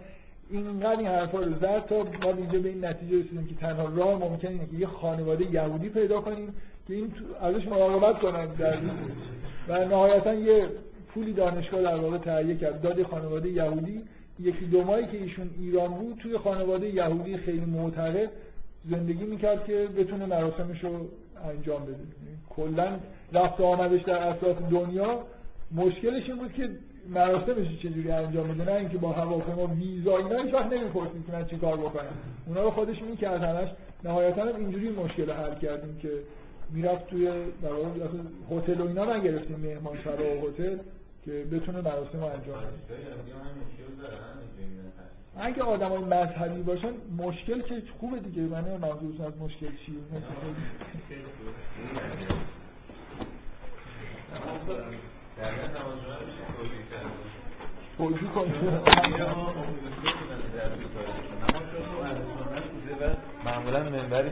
اینقدر 0.51 0.99
این 0.99 1.07
حرفا 1.07 1.39
رو 1.39 1.55
زد 1.61 1.87
تا 1.87 1.97
ما 2.03 2.33
اینجا 2.33 2.59
به 2.59 2.69
این 2.69 2.85
نتیجه 2.85 3.19
رسیدیم 3.19 3.47
که 3.47 3.55
تنها 3.55 3.85
راه 3.85 4.19
ممکن 4.19 4.49
اینه 4.49 4.67
که 4.67 4.77
یه 4.77 4.87
خانواده 4.87 5.53
یهودی 5.53 5.89
پیدا 5.89 6.21
کنیم 6.21 6.55
که 6.89 6.95
این 6.95 7.13
ازش 7.41 7.69
مراقبت 7.69 8.19
کنن 8.19 8.47
در 8.47 8.79
و 9.69 9.85
نهایتا 9.85 10.35
یه 10.35 10.69
پولی 11.15 11.33
دانشگاه 11.33 11.83
در 11.83 11.97
واقع 11.97 12.19
تهیه 12.19 12.57
کرد. 12.57 12.83
داد 12.83 13.03
خانواده 13.03 13.49
یهودی. 13.49 14.03
یکی 14.41 14.65
دو 14.65 14.85
ماهی 14.85 15.07
که 15.07 15.17
ایشون 15.17 15.51
ایران 15.59 15.95
بود 15.95 16.19
توی 16.23 16.39
خانواده 16.39 16.89
یهودی 16.89 17.37
خیلی 17.37 17.65
معتقد 17.65 18.31
زندگی 18.91 19.25
می‌کرد 19.25 19.65
که 19.65 19.89
بتونه 19.99 20.27
مراسمش 20.27 20.85
رو 20.85 20.91
انجام 21.51 21.83
بده. 21.83 21.97
کلا 22.51 22.99
رفت 23.33 23.61
آمدش 23.61 24.03
در 24.03 24.17
اساس 24.17 24.57
دنیا. 24.71 25.21
مشکلش 25.75 26.29
این 26.29 26.39
بود 26.39 26.53
که 26.53 26.69
مراسمش 27.09 27.79
چجوری 27.83 28.11
انجام 28.11 28.49
بده 28.49 28.73
نه 28.73 28.79
اینکه 28.79 28.99
با 28.99 29.13
هواپیما 29.13 29.67
ویزا 29.67 30.17
اینا 30.17 30.43
هیچ 30.43 30.55
وقت 30.55 30.73
نمی‌پرسید 30.73 31.27
که 31.27 31.33
من 31.33 31.47
چیکار 31.47 31.77
بکنم. 31.77 32.15
اونا 32.47 32.63
رو 32.63 32.71
خودش 32.71 33.03
می‌کرد 33.03 33.43
همش 33.43 33.69
نهایتا 34.05 34.45
اینجوری 34.45 34.91
مشکل 34.91 35.31
حل 35.31 35.55
کردیم 35.55 35.99
که 36.03 36.09
می‌رفت 36.71 37.07
توی 37.07 37.27
در 37.63 37.71
هتل 38.51 38.81
و 38.81 38.87
اینا 38.87 39.17
نگرفتیم 39.17 39.57
مهمان 39.57 39.97
و 39.97 40.47
هتل 40.47 40.77
که 41.25 41.45
بتونه 41.53 41.81
مراسم 41.81 42.21
رو 42.21 42.25
انجام 42.25 42.61
بده. 42.61 42.97
اگه 45.37 45.63
آدم 45.63 45.89
های 45.89 45.99
مذهبی 45.99 46.63
باشن 46.63 46.93
مشکل 47.19 47.63
که 47.63 47.83
خوبه 48.01 48.19
دیگه 48.19 48.43
من 48.43 48.65
منظور 48.77 49.27
از 49.27 49.33
مشکل 49.41 49.67
چیه 49.87 49.95
توجیه 57.99 58.29
کنید 58.29 58.55
معمولا 63.45 63.83
منبری 63.83 64.31